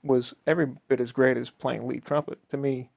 was 0.03 0.35
every 0.47 0.67
bit 0.89 1.01
as 1.01 1.11
great 1.12 1.37
as 1.37 1.49
playing 1.51 1.89
lead 1.89 2.05
trumpet. 2.05 2.39
To 2.51 2.57
me, 2.57 2.91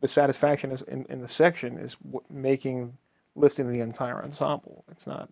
the 0.00 0.08
satisfaction 0.08 0.72
is 0.72 0.82
in, 0.82 1.06
in 1.08 1.20
the 1.20 1.28
section 1.28 1.78
is 1.78 1.94
what 2.02 2.28
making 2.30 2.98
lifting 3.36 3.70
the 3.70 3.80
entire 3.80 4.22
ensemble. 4.22 4.84
It's 4.90 5.06
not 5.06 5.30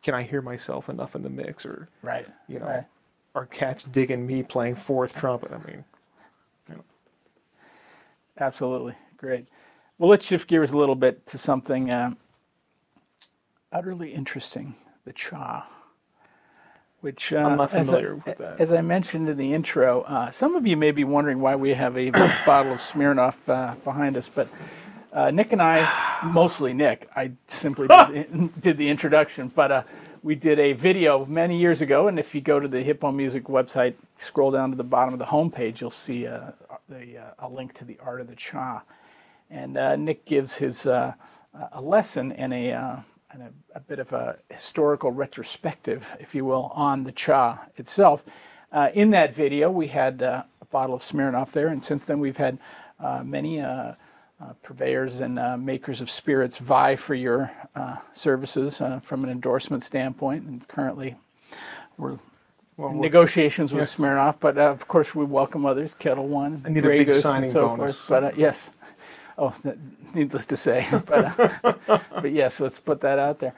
can 0.00 0.14
I 0.14 0.22
hear 0.22 0.40
myself 0.40 0.88
enough 0.88 1.16
in 1.16 1.22
the 1.22 1.28
mix 1.28 1.66
or 1.66 1.88
Right. 2.02 2.26
you 2.46 2.60
know 2.60 2.66
Right. 2.66 2.84
are 3.34 3.46
cats 3.46 3.82
digging 3.82 4.24
me 4.24 4.44
playing 4.44 4.76
fourth 4.76 5.14
trumpet. 5.16 5.50
I 5.52 5.58
mean, 5.68 5.84
Absolutely. 8.40 8.94
Great. 9.16 9.46
Well, 9.98 10.10
let's 10.10 10.24
shift 10.26 10.48
gears 10.48 10.70
a 10.70 10.76
little 10.76 10.94
bit 10.94 11.26
to 11.28 11.38
something 11.38 11.90
uh, 11.90 12.12
utterly 13.72 14.10
interesting 14.12 14.76
the 15.04 15.12
cha. 15.12 15.68
Which 17.00 17.32
uh, 17.32 17.38
I'm 17.38 17.56
not 17.56 17.72
as 17.72 17.92
I- 17.92 18.00
with 18.02 18.38
that. 18.38 18.60
As 18.60 18.72
I 18.72 18.80
mentioned 18.80 19.28
in 19.28 19.36
the 19.36 19.54
intro, 19.54 20.02
uh, 20.02 20.30
some 20.30 20.56
of 20.56 20.66
you 20.66 20.76
may 20.76 20.90
be 20.90 21.04
wondering 21.04 21.40
why 21.40 21.54
we 21.56 21.72
have 21.74 21.96
a 21.96 22.10
bottle 22.46 22.72
of 22.72 22.78
Smirnoff 22.78 23.48
uh, 23.48 23.74
behind 23.84 24.16
us, 24.16 24.28
but 24.28 24.48
uh, 25.12 25.30
Nick 25.30 25.52
and 25.52 25.62
I, 25.62 26.20
mostly 26.24 26.72
Nick, 26.72 27.08
I 27.14 27.32
simply 27.46 27.86
did, 28.12 28.32
the, 28.32 28.50
did 28.60 28.78
the 28.78 28.88
introduction, 28.88 29.48
but 29.54 29.70
uh, 29.72 29.82
we 30.22 30.34
did 30.34 30.58
a 30.58 30.72
video 30.72 31.24
many 31.26 31.58
years 31.58 31.80
ago, 31.80 32.08
and 32.08 32.18
if 32.18 32.34
you 32.34 32.40
go 32.40 32.58
to 32.58 32.68
the 32.68 32.82
Hipbone 32.82 33.14
Music 33.14 33.44
website, 33.44 33.94
scroll 34.16 34.50
down 34.50 34.70
to 34.70 34.76
the 34.76 34.84
bottom 34.84 35.12
of 35.12 35.18
the 35.18 35.26
homepage, 35.26 35.80
you'll 35.80 35.90
see 35.90 36.26
uh, 36.26 36.52
the, 36.88 37.18
uh, 37.18 37.46
a 37.46 37.48
link 37.48 37.74
to 37.74 37.84
the 37.84 37.98
Art 38.02 38.20
of 38.20 38.28
the 38.28 38.34
Cha. 38.34 38.82
And 39.50 39.76
uh, 39.76 39.96
Nick 39.96 40.24
gives 40.24 40.56
his 40.56 40.86
uh, 40.86 41.14
a 41.72 41.80
lesson 41.80 42.32
and 42.32 42.52
a, 42.52 42.72
uh, 42.72 42.96
and 43.32 43.42
a, 43.42 43.50
a 43.74 43.80
bit 43.80 43.98
of 43.98 44.12
a 44.12 44.38
historical 44.50 45.10
retrospective, 45.10 46.06
if 46.20 46.34
you 46.34 46.44
will, 46.44 46.70
on 46.74 47.04
the 47.04 47.12
cha 47.12 47.66
itself. 47.76 48.24
Uh, 48.72 48.90
in 48.94 49.10
that 49.10 49.34
video, 49.34 49.70
we 49.70 49.88
had 49.88 50.20
a 50.20 50.46
bottle 50.70 50.94
of 50.94 51.02
Smirnoff 51.02 51.52
there, 51.52 51.68
and 51.68 51.82
since 51.82 52.04
then 52.04 52.20
we've 52.20 52.36
had 52.36 52.58
many 53.24 53.62
uh, 54.40 54.52
purveyors 54.62 55.20
and 55.20 55.38
uh, 55.38 55.56
makers 55.56 56.00
of 56.00 56.10
spirits 56.10 56.58
vie 56.58 56.96
for 56.96 57.14
your 57.14 57.50
uh, 57.74 57.96
services 58.12 58.80
uh, 58.80 59.00
from 59.00 59.24
an 59.24 59.30
endorsement 59.30 59.82
standpoint. 59.82 60.44
And 60.44 60.66
currently, 60.68 61.16
we're 61.96 62.18
well, 62.76 62.90
in 62.90 62.98
we're- 62.98 63.08
negotiations 63.08 63.74
with 63.74 63.86
Smirnoff, 63.86 64.36
but 64.38 64.56
uh, 64.56 64.70
of 64.70 64.86
course 64.86 65.14
we 65.14 65.24
welcome 65.24 65.66
others, 65.66 65.94
Ketel 65.94 66.28
One, 66.28 66.62
I 66.64 66.68
need 66.68 66.84
a 66.84 66.88
big 66.88 67.06
Goose, 67.08 67.22
signing 67.22 67.44
and 67.44 67.52
so 67.52 67.68
bonus. 67.68 68.00
forth. 68.00 68.08
But 68.08 68.24
uh, 68.24 68.36
yes, 68.36 68.70
oh, 69.36 69.52
needless 70.14 70.46
to 70.46 70.56
say, 70.56 70.86
but 71.06 71.38
uh, 71.64 71.98
but 72.12 72.30
yes, 72.32 72.60
let's 72.60 72.78
put 72.78 73.00
that 73.00 73.18
out 73.18 73.40
there. 73.40 73.54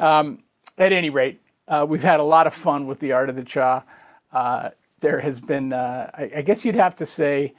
Um, 0.00 0.42
at 0.78 0.92
any 0.92 1.10
rate, 1.10 1.40
uh, 1.68 1.84
we've 1.86 2.02
had 2.02 2.20
a 2.20 2.24
lot 2.24 2.46
of 2.46 2.54
fun 2.54 2.86
with 2.86 2.98
the 3.00 3.12
art 3.12 3.28
of 3.28 3.36
the 3.36 3.44
cha. 3.44 3.84
Uh, 4.32 4.70
there 5.00 5.20
has 5.20 5.38
been, 5.40 5.72
uh, 5.74 6.10
I, 6.14 6.30
I 6.36 6.42
guess 6.42 6.64
you'd 6.64 6.74
have 6.76 6.96
to 6.96 7.04
say, 7.06 7.52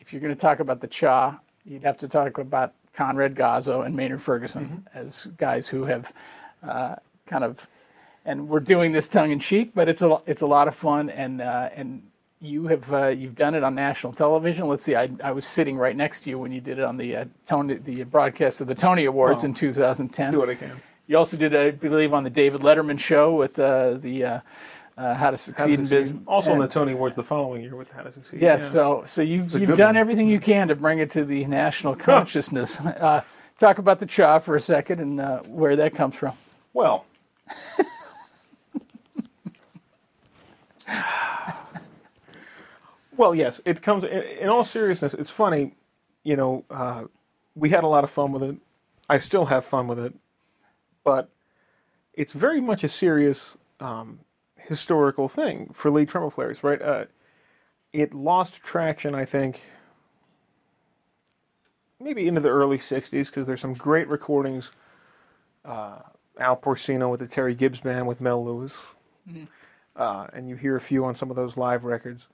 if 0.00 0.12
you're 0.12 0.20
going 0.22 0.34
to 0.34 0.40
talk 0.40 0.60
about 0.60 0.80
the 0.80 0.86
cha, 0.86 1.38
you'd 1.64 1.82
have 1.82 1.98
to 1.98 2.08
talk 2.08 2.38
about 2.38 2.72
Conrad 2.94 3.34
Gazzo 3.34 3.84
and 3.84 3.96
Maynard 3.96 4.22
Ferguson 4.22 4.86
as 4.94 5.26
guys 5.36 5.66
who 5.66 5.84
have 5.84 6.12
uh, 6.66 6.96
kind 7.26 7.44
of, 7.44 7.66
and 8.24 8.48
we're 8.48 8.60
doing 8.60 8.92
this 8.92 9.08
tongue 9.08 9.30
in 9.30 9.40
cheek, 9.40 9.72
but 9.74 9.88
it's 9.88 10.02
a 10.02 10.20
it's 10.26 10.42
a 10.42 10.46
lot 10.46 10.68
of 10.68 10.74
fun, 10.74 11.10
and 11.10 11.40
uh, 11.40 11.68
and 11.74 12.02
you 12.40 12.66
have 12.68 12.92
uh, 12.92 13.08
you've 13.08 13.34
done 13.34 13.54
it 13.54 13.62
on 13.62 13.74
national 13.74 14.12
television. 14.12 14.66
Let's 14.66 14.84
see, 14.84 14.94
I, 14.94 15.10
I 15.22 15.32
was 15.32 15.46
sitting 15.46 15.76
right 15.76 15.96
next 15.96 16.22
to 16.22 16.30
you 16.30 16.38
when 16.38 16.52
you 16.52 16.60
did 16.60 16.78
it 16.78 16.84
on 16.84 16.96
the 16.96 17.16
uh, 17.16 17.24
Tony 17.46 17.74
the 17.74 18.04
broadcast 18.04 18.60
of 18.60 18.66
the 18.66 18.74
Tony 18.74 19.04
Awards 19.06 19.44
in 19.44 19.54
2010. 19.54 20.32
do 20.32 20.38
what 20.38 20.48
I 20.48 20.54
can. 20.54 20.80
You 21.06 21.18
also 21.18 21.36
did, 21.36 21.54
I 21.54 21.70
believe, 21.70 22.14
on 22.14 22.24
the 22.24 22.30
David 22.30 22.62
Letterman 22.62 22.98
show 22.98 23.34
with 23.34 23.58
uh, 23.58 23.94
the 23.94 24.42
uh, 24.96 25.14
How 25.14 25.30
to 25.30 25.38
Succeed 25.38 25.78
in. 25.80 25.86
Business. 25.86 26.20
Also 26.26 26.50
on 26.50 26.54
And- 26.60 26.64
the 26.64 26.68
Tony 26.72 26.92
Awards 26.92 27.16
the 27.16 27.24
following 27.24 27.62
year 27.62 27.76
with 27.76 27.90
How 27.90 28.02
to 28.02 28.12
Succeed. 28.12 28.40
Yes, 28.40 28.62
yeah. 28.62 28.68
so 28.68 29.02
so 29.06 29.22
you've 29.22 29.52
you've 29.54 29.76
done 29.76 29.88
one. 29.88 29.96
everything 29.96 30.28
you 30.28 30.40
can 30.40 30.68
to 30.68 30.74
bring 30.74 30.98
it 30.98 31.10
to 31.12 31.24
the 31.24 31.44
national 31.46 31.94
consciousness. 32.10 32.78
uh, 32.80 33.22
talk 33.58 33.78
about 33.78 33.98
the 34.00 34.06
cha 34.06 34.38
for 34.38 34.56
a 34.56 34.60
second 34.60 35.00
and 35.00 35.20
uh, 35.20 35.40
where 35.42 35.76
that 35.76 35.94
comes 35.94 36.14
from. 36.14 36.32
Well, 36.72 37.04
well, 43.16 43.34
yes, 43.34 43.60
it 43.64 43.82
comes. 43.82 44.04
In, 44.04 44.22
in 44.22 44.48
all 44.48 44.64
seriousness, 44.64 45.14
it's 45.14 45.30
funny. 45.30 45.72
You 46.24 46.36
know, 46.36 46.64
uh, 46.70 47.04
we 47.54 47.70
had 47.70 47.84
a 47.84 47.88
lot 47.88 48.04
of 48.04 48.10
fun 48.10 48.32
with 48.32 48.42
it. 48.42 48.56
I 49.08 49.18
still 49.18 49.44
have 49.46 49.64
fun 49.64 49.86
with 49.86 49.98
it, 49.98 50.14
but 51.04 51.28
it's 52.14 52.32
very 52.32 52.60
much 52.60 52.84
a 52.84 52.88
serious 52.88 53.54
um, 53.80 54.18
historical 54.66 55.28
thing 55.28 55.70
for 55.72 55.90
lead 55.90 56.08
trumpet 56.08 56.34
players, 56.34 56.62
right? 56.62 56.80
Uh, 56.80 57.04
it 57.92 58.14
lost 58.14 58.54
traction, 58.62 59.14
I 59.14 59.24
think, 59.24 59.62
maybe 62.00 62.26
into 62.26 62.40
the 62.40 62.48
early 62.48 62.78
'60s 62.78 63.26
because 63.26 63.46
there's 63.46 63.60
some 63.60 63.74
great 63.74 64.08
recordings. 64.08 64.70
Uh, 65.64 65.98
Al 66.38 66.56
Porcino 66.56 67.10
with 67.10 67.20
the 67.20 67.26
Terry 67.26 67.54
Gibbs 67.54 67.80
Band 67.80 68.06
with 68.06 68.20
Mel 68.20 68.44
Lewis, 68.44 68.76
uh, 69.96 70.26
and 70.32 70.48
you 70.48 70.56
hear 70.56 70.76
a 70.76 70.80
few 70.80 71.04
on 71.04 71.14
some 71.14 71.30
of 71.30 71.36
those 71.36 71.56
live 71.56 71.84
records. 71.84 72.26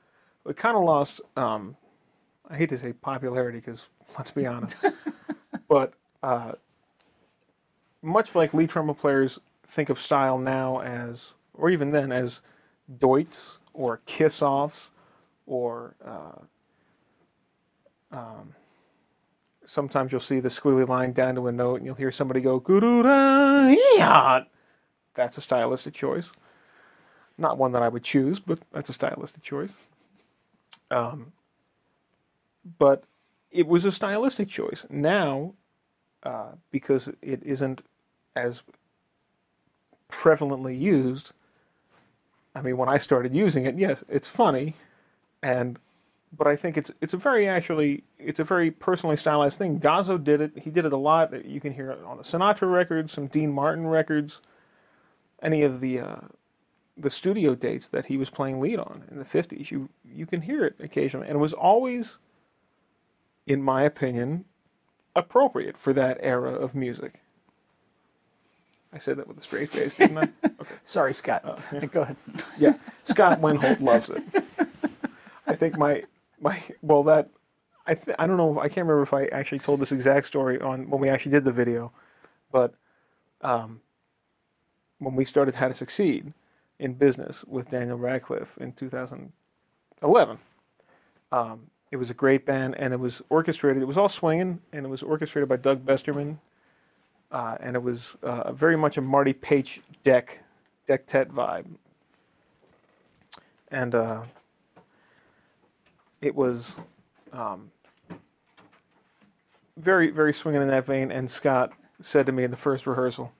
It 0.47 0.57
kind 0.57 0.76
of 0.76 0.85
lost. 0.85 1.20
Um, 1.37 1.76
I 2.49 2.57
hate 2.57 2.70
to 2.70 2.78
say 2.78 2.93
popularity 2.93 3.59
because 3.59 3.87
let's 4.16 4.31
be 4.31 4.47
honest, 4.47 4.76
but 5.68 5.93
uh, 6.22 6.53
much 8.03 8.35
like 8.35 8.55
lead 8.55 8.70
trumpet 8.70 8.95
players 8.95 9.39
think 9.66 9.91
of 9.91 10.01
style 10.01 10.39
now 10.39 10.81
as, 10.81 11.31
or 11.55 11.71
even 11.71 11.91
then 11.91 12.13
as, 12.13 12.41
doits 12.99 13.59
or 13.73 14.01
kiss 14.07 14.43
offs, 14.43 14.91
or 15.47 15.95
uh, 16.05 16.41
um, 18.13 18.55
sometimes 19.65 20.11
you'll 20.13 20.21
see 20.21 20.41
the 20.41 20.49
squiggly 20.49 20.87
line 20.89 21.13
down 21.13 21.35
to 21.37 21.47
a 21.47 21.53
note, 21.53 21.77
and 21.77 21.87
you'll 21.87 21.95
hear 21.95 22.13
somebody 22.13 22.41
go 22.41 22.63
yee-haw." 22.67 24.45
That's 25.15 25.39
a 25.39 25.41
stylistic 25.41 25.95
choice. 25.95 26.31
Not 27.39 27.59
one 27.59 27.73
that 27.73 27.83
I 27.83 27.89
would 27.89 28.03
choose, 28.03 28.39
but 28.39 28.61
that's 28.73 28.91
a 28.91 28.93
stylistic 28.93 29.43
choice. 29.43 29.73
Um, 30.91 31.33
but 32.79 33.05
it 33.51 33.67
was 33.67 33.85
a 33.85 33.93
stylistic 33.93 34.49
choice. 34.49 34.85
Now, 34.91 35.55
uh, 36.23 36.53
because 36.71 37.09
it 37.23 37.43
isn't 37.43 37.83
as 38.37 38.63
prevalently 40.11 40.79
used. 40.79 41.33
I 42.55 42.63
mean, 42.63 42.77
when 42.77 42.89
I 42.89 42.99
started 42.99 43.35
using 43.35 43.65
it, 43.65 43.79
yes, 43.79 44.03
it's 44.09 44.29
funny, 44.29 44.75
and 45.43 45.79
but 46.37 46.47
I 46.47 46.57
think 46.57 46.77
it's 46.77 46.91
it's 47.01 47.15
a 47.15 47.17
very 47.17 47.49
actually 47.49 48.05
it's 48.19 48.41
a 48.41 48.45
very 48.45 48.71
personally 48.71 49.17
stylized 49.17 49.59
thing. 49.59 49.81
Gozzo 49.81 50.23
did 50.23 50.41
it. 50.41 50.53
He 50.57 50.71
did 50.71 50.85
it 50.85 50.93
a 50.93 50.97
lot. 50.97 51.45
You 51.45 51.61
can 51.61 51.73
hear 51.73 51.91
it 51.91 51.99
on 52.05 52.17
the 52.17 52.23
Sinatra 52.23 52.71
records, 52.73 53.13
some 53.13 53.27
Dean 53.27 53.53
Martin 53.53 53.87
records, 53.87 54.41
any 55.43 55.63
of 55.63 55.81
the 55.81 56.01
uh, 56.01 56.21
the 56.97 57.11
studio 57.11 57.55
dates 57.55 57.89
that 57.89 58.07
he 58.07 58.17
was 58.17 58.31
playing 58.31 58.61
lead 58.61 58.79
on 58.79 59.05
in 59.11 59.19
the 59.19 59.25
fifties. 59.25 59.71
You 59.71 59.89
you 60.05 60.27
can 60.27 60.43
hear 60.43 60.65
it 60.65 60.77
occasionally, 60.81 61.27
and 61.27 61.37
it 61.37 61.41
was 61.41 61.53
always, 61.53 62.17
in 63.47 63.63
my 63.63 63.83
opinion, 63.83 64.45
appropriate 65.17 65.77
for 65.77 65.93
that 65.93 66.19
era 66.21 66.53
of 66.53 66.75
music. 66.75 67.21
I 68.93 68.99
said 68.99 69.16
that 69.18 69.28
with 69.28 69.38
a 69.38 69.41
straight 69.41 69.70
face, 69.70 69.95
didn't 69.95 70.18
I? 70.18 70.28
Okay. 70.61 70.74
Sorry, 70.84 71.14
Scott. 71.14 71.43
Go 71.93 72.03
ahead. 72.03 72.16
Yeah, 72.59 72.74
Scott 73.05 73.41
Wendholt 73.41 73.80
loves 73.80 74.11
it. 74.11 74.22
I 75.47 75.55
think 75.57 75.78
my 75.78 76.05
my 76.38 76.62
well 76.82 77.03
that 77.05 77.30
I 77.86 77.95
th- 77.95 78.14
I 78.18 78.26
don't 78.26 78.36
know 78.36 78.59
I 78.61 78.68
can't 78.68 78.86
remember 78.86 79.03
if 79.03 79.14
I 79.14 79.24
actually 79.26 79.61
told 79.61 79.80
this 79.80 79.91
exact 79.91 80.26
story 80.26 80.61
on 80.61 80.91
when 80.91 81.01
we 81.01 81.09
actually 81.09 81.32
did 81.32 81.45
the 81.45 81.53
video, 81.53 81.93
but 82.53 82.74
um, 83.41 83.80
when 84.99 85.16
we 85.16 85.24
started 85.24 85.55
How 85.55 85.68
to 85.68 85.74
Succeed 85.74 86.32
in 86.78 86.93
business 86.95 87.43
with 87.47 87.70
Daniel 87.70 87.97
Radcliffe 87.99 88.57
in 88.61 88.72
2011, 88.72 90.38
um, 91.32 91.61
it 91.91 91.97
was 91.97 92.11
a 92.11 92.14
great 92.14 92.45
band 92.47 92.74
and 92.78 92.93
it 92.93 93.01
was 93.01 93.22
orchestrated. 93.30 93.82
It 93.82 93.86
was 93.86 93.97
all 93.97 94.09
swinging 94.11 94.61
and 94.72 94.84
it 94.84 94.88
was 94.88 95.03
orchestrated 95.03 95.49
by 95.49 95.57
Doug 95.57 95.84
Besterman, 95.86 96.36
uh, 97.33 97.57
and 97.61 97.76
it 97.76 97.83
was 97.83 98.16
uh, 98.22 98.53
very 98.53 98.76
much 98.76 98.97
a 98.97 99.01
Marty 99.01 99.33
Paich 99.33 99.81
deck 100.03 100.39
dectet 100.89 101.31
vibe. 101.31 101.66
And 103.68 103.95
uh, 103.95 104.22
it 106.20 106.35
was 106.35 106.74
um, 107.33 107.70
very, 109.76 110.11
very 110.11 110.35
swinging 110.35 110.62
in 110.62 110.68
that 110.68 110.87
vein. 110.87 111.12
And 111.12 111.31
Scott 111.31 111.72
said 112.01 112.26
to 112.26 112.33
me 112.33 112.43
in 112.43 112.51
the 112.51 112.57
first 112.57 112.87
rehearsal, 112.87 113.33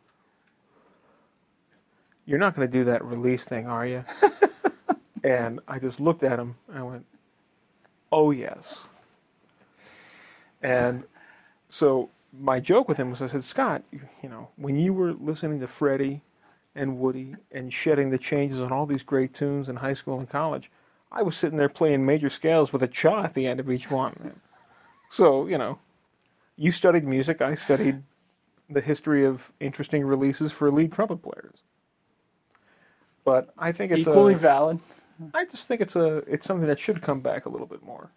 You're 2.26 2.38
not 2.38 2.55
going 2.55 2.68
to 2.68 2.72
do 2.72 2.84
that 2.84 3.05
release 3.05 3.45
thing, 3.45 3.66
are 3.66 3.86
you? 3.86 4.05
and 5.24 5.59
I 5.66 5.80
just 5.80 5.99
looked 5.99 6.22
at 6.22 6.38
him 6.38 6.55
and 6.68 6.78
I 6.78 6.82
went, 6.82 7.07
Oh, 8.12 8.30
yes. 8.30 8.72
And 10.62 11.05
so 11.68 12.11
my 12.39 12.61
joke 12.61 12.89
with 12.89 12.97
him 12.97 13.11
was 13.11 13.22
I 13.22 13.26
said, 13.26 13.45
Scott, 13.45 13.83
you, 13.91 14.01
you 14.22 14.28
know, 14.28 14.49
when 14.57 14.76
you 14.76 14.93
were 14.93 15.12
listening 15.12 15.61
to 15.61 15.66
Freddie 15.66 16.22
and 16.74 16.99
Woody 16.99 17.35
and 17.51 17.72
shedding 17.72 18.11
the 18.11 18.18
changes 18.18 18.61
on 18.61 18.72
all 18.72 18.87
these 18.87 19.03
great 19.03 19.35
tunes 19.35 19.68
in 19.68 19.76
high 19.76 19.95
school 19.95 20.18
and 20.18 20.28
college, 20.28 20.70
I 21.12 21.22
was 21.22 21.37
sitting 21.37 21.59
there 21.59 21.68
playing 21.68 22.07
major 22.07 22.31
scales 22.31 22.72
with 22.72 22.83
a 22.83 22.89
cha 22.89 23.24
at 23.24 23.35
the 23.35 23.47
end 23.47 23.59
of 23.59 23.70
each 23.70 23.91
one. 23.91 24.41
So, 25.11 25.47
you 25.47 25.59
know, 25.59 25.78
you 26.57 26.70
studied 26.70 27.05
music, 27.05 27.41
I 27.41 27.57
studied 27.57 28.03
the 28.68 28.81
history 28.81 29.24
of 29.24 29.51
interesting 29.59 30.05
releases 30.05 30.53
for 30.53 30.70
lead 30.70 30.93
trumpet 30.93 31.22
players. 31.22 31.59
But 33.24 33.53
I 33.59 33.72
think 33.72 33.93
it's 33.93 34.03
Equally 34.03 34.35
a, 34.35 34.39
valid. 34.39 34.78
I 35.35 35.45
just 35.45 35.68
think 35.68 35.81
it's 35.81 35.97
a 35.97 36.18
it's 36.28 36.47
something 36.47 36.66
that 36.68 36.78
should 36.78 37.03
come 37.03 37.20
back 37.20 37.47
a 37.47 37.49
little 37.49 37.66
bit 37.66 37.83
more 37.83 38.11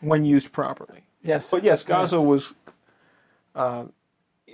when 0.00 0.24
used 0.24 0.52
properly. 0.52 1.02
Yes. 1.22 1.50
But 1.50 1.64
yes, 1.64 1.84
Gozzo 1.84 2.24
was, 2.24 2.54
uh, 3.58 3.84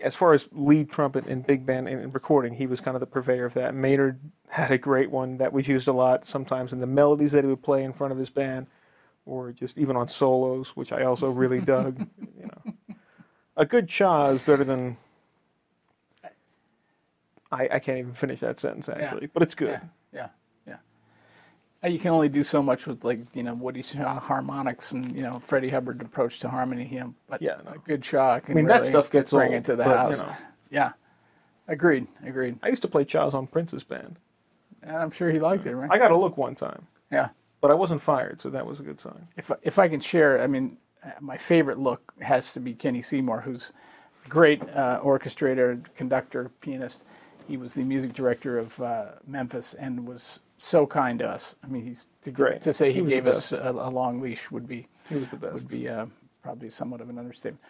as 0.02 0.16
far 0.16 0.32
as 0.32 0.48
lead 0.52 0.90
trumpet 0.90 1.26
and 1.26 1.46
big 1.46 1.64
band 1.64 1.88
and 1.88 2.12
recording, 2.12 2.54
he 2.54 2.66
was 2.66 2.80
kind 2.80 2.96
of 2.96 3.00
the 3.00 3.06
purveyor 3.06 3.44
of 3.44 3.54
that. 3.54 3.74
Maynard 3.74 4.18
had 4.48 4.70
a 4.70 4.78
great 4.78 5.10
one 5.10 5.36
that 5.38 5.52
was 5.52 5.68
used 5.68 5.88
a 5.88 5.92
lot, 5.92 6.24
sometimes 6.24 6.72
in 6.72 6.80
the 6.80 6.86
melodies 6.86 7.32
that 7.32 7.44
he 7.44 7.50
would 7.50 7.62
play 7.62 7.84
in 7.84 7.92
front 7.92 8.12
of 8.12 8.18
his 8.18 8.30
band, 8.30 8.66
or 9.26 9.52
just 9.52 9.78
even 9.78 9.96
on 9.96 10.08
solos, 10.08 10.70
which 10.70 10.92
I 10.92 11.04
also 11.04 11.30
really 11.30 11.60
dug. 11.74 11.98
You 12.38 12.46
know, 12.46 12.96
a 13.56 13.66
good 13.66 13.88
cha 13.88 14.28
is 14.28 14.42
better 14.42 14.64
than. 14.64 14.96
I, 17.52 17.68
I 17.72 17.78
can't 17.78 17.98
even 17.98 18.14
finish 18.14 18.40
that 18.40 18.58
sentence 18.58 18.88
actually, 18.88 19.28
but 19.28 19.42
it's 19.42 19.54
good. 19.54 19.68
Yeah, 19.68 19.80
yeah, 20.12 20.20
yeah. 20.20 20.28
You 21.84 21.98
can 21.98 22.10
only 22.12 22.28
do 22.30 22.42
so 22.42 22.62
much 22.62 22.86
with 22.86 23.04
like 23.04 23.20
you 23.34 23.42
know 23.42 23.54
Woody 23.54 23.82
Shaw 23.82 24.18
harmonics 24.18 24.92
and 24.92 25.14
you 25.14 25.22
know 25.22 25.40
Freddie 25.40 25.68
Hubbard 25.70 26.00
approach 26.02 26.40
to 26.40 26.48
harmony. 26.48 26.88
You 26.90 27.00
know, 27.00 27.14
but 27.28 27.42
Yeah, 27.42 27.56
a 27.66 27.78
good 27.78 28.04
Shaw 28.04 28.38
can 28.40 28.52
I 28.52 28.54
mean, 28.54 28.66
that 28.68 28.84
stuff 28.84 29.10
gets 29.10 29.32
bring 29.32 29.48
old, 29.52 29.62
it 29.62 29.64
to 29.66 29.76
the 29.76 29.84
but, 29.84 29.90
you 29.90 29.96
house. 29.96 30.18
know. 30.18 30.36
Yeah, 30.70 30.92
agreed, 31.68 32.06
agreed. 32.24 32.58
I 32.62 32.68
used 32.68 32.82
to 32.82 32.88
play 32.88 33.04
chas 33.04 33.34
on 33.34 33.46
Prince's 33.46 33.84
band. 33.84 34.16
And 34.82 34.96
I'm 34.96 35.10
sure 35.10 35.30
he 35.30 35.38
liked 35.40 35.66
it, 35.66 35.74
right? 35.76 35.90
I 35.90 35.98
got 35.98 36.10
a 36.10 36.16
look 36.16 36.36
one 36.36 36.54
time, 36.54 36.86
yeah. 37.10 37.30
but 37.62 37.70
I 37.70 37.74
wasn't 37.74 38.02
fired, 38.02 38.40
so 38.42 38.50
that 38.50 38.66
was 38.66 38.80
a 38.80 38.82
good 38.82 39.00
sign. 39.00 39.28
if 39.36 39.50
I- 39.50 39.56
if 39.62 39.78
I 39.78 39.88
can 39.88 40.00
share, 40.00 40.42
I 40.42 40.46
mean, 40.46 40.76
uh, 41.02 41.10
my 41.20 41.38
favorite 41.38 41.78
look 41.78 42.12
has 42.20 42.52
to 42.52 42.60
be 42.60 42.74
Kenny 42.74 43.00
Seymour, 43.00 43.40
who's 43.42 43.72
a 44.26 44.28
great 44.28 44.60
uh, 44.74 45.00
orchestrator, 45.02 45.82
conductor, 45.96 46.50
pianist. 46.60 47.04
He 47.48 47.56
was 47.56 47.72
the 47.74 47.82
music 47.82 48.12
director 48.12 48.58
of 48.58 48.78
uh, 48.80 49.06
Memphis 49.26 49.72
and 49.74 50.06
was 50.06 50.40
so 50.58 50.86
kind 50.86 51.18
to 51.20 51.26
us. 51.26 51.56
I 51.62 51.66
mean, 51.68 51.84
he's 51.84 52.06
to, 52.22 52.30
Great. 52.30 52.62
to 52.62 52.72
say 52.72 52.92
he, 52.92 53.00
He 53.00 53.06
gave 53.06 53.26
us 53.26 53.52
a, 53.52 53.70
a 53.70 53.90
long 53.90 54.20
leash 54.20 54.50
would 54.50 54.66
be 54.66 54.86
He 55.08 55.16
was 55.16 55.28
the 55.28 55.36
best. 55.36 55.54
would 55.54 55.68
be 55.68 55.88
uh, 55.88 56.06
probably 56.42 56.70
somewhat 56.70 57.00
of 57.00 57.10
an 57.10 57.18
understatement. 57.18 57.60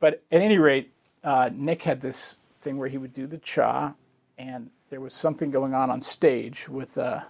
But 0.00 0.22
at 0.32 0.40
any 0.40 0.58
rate, 0.58 0.92
uh, 1.24 1.50
Nick 1.52 1.82
had 1.82 2.00
this 2.00 2.36
thing 2.62 2.78
where 2.78 2.88
he 2.88 2.98
would 2.98 3.14
do 3.14 3.26
the 3.26 3.38
cha, 3.38 3.94
and 4.38 4.70
there 4.90 5.00
was 5.00 5.14
something 5.14 5.50
going 5.50 5.74
on 5.74 5.90
on 5.90 6.00
stage 6.00 6.68
with 6.68 6.96
uh, 6.98 7.20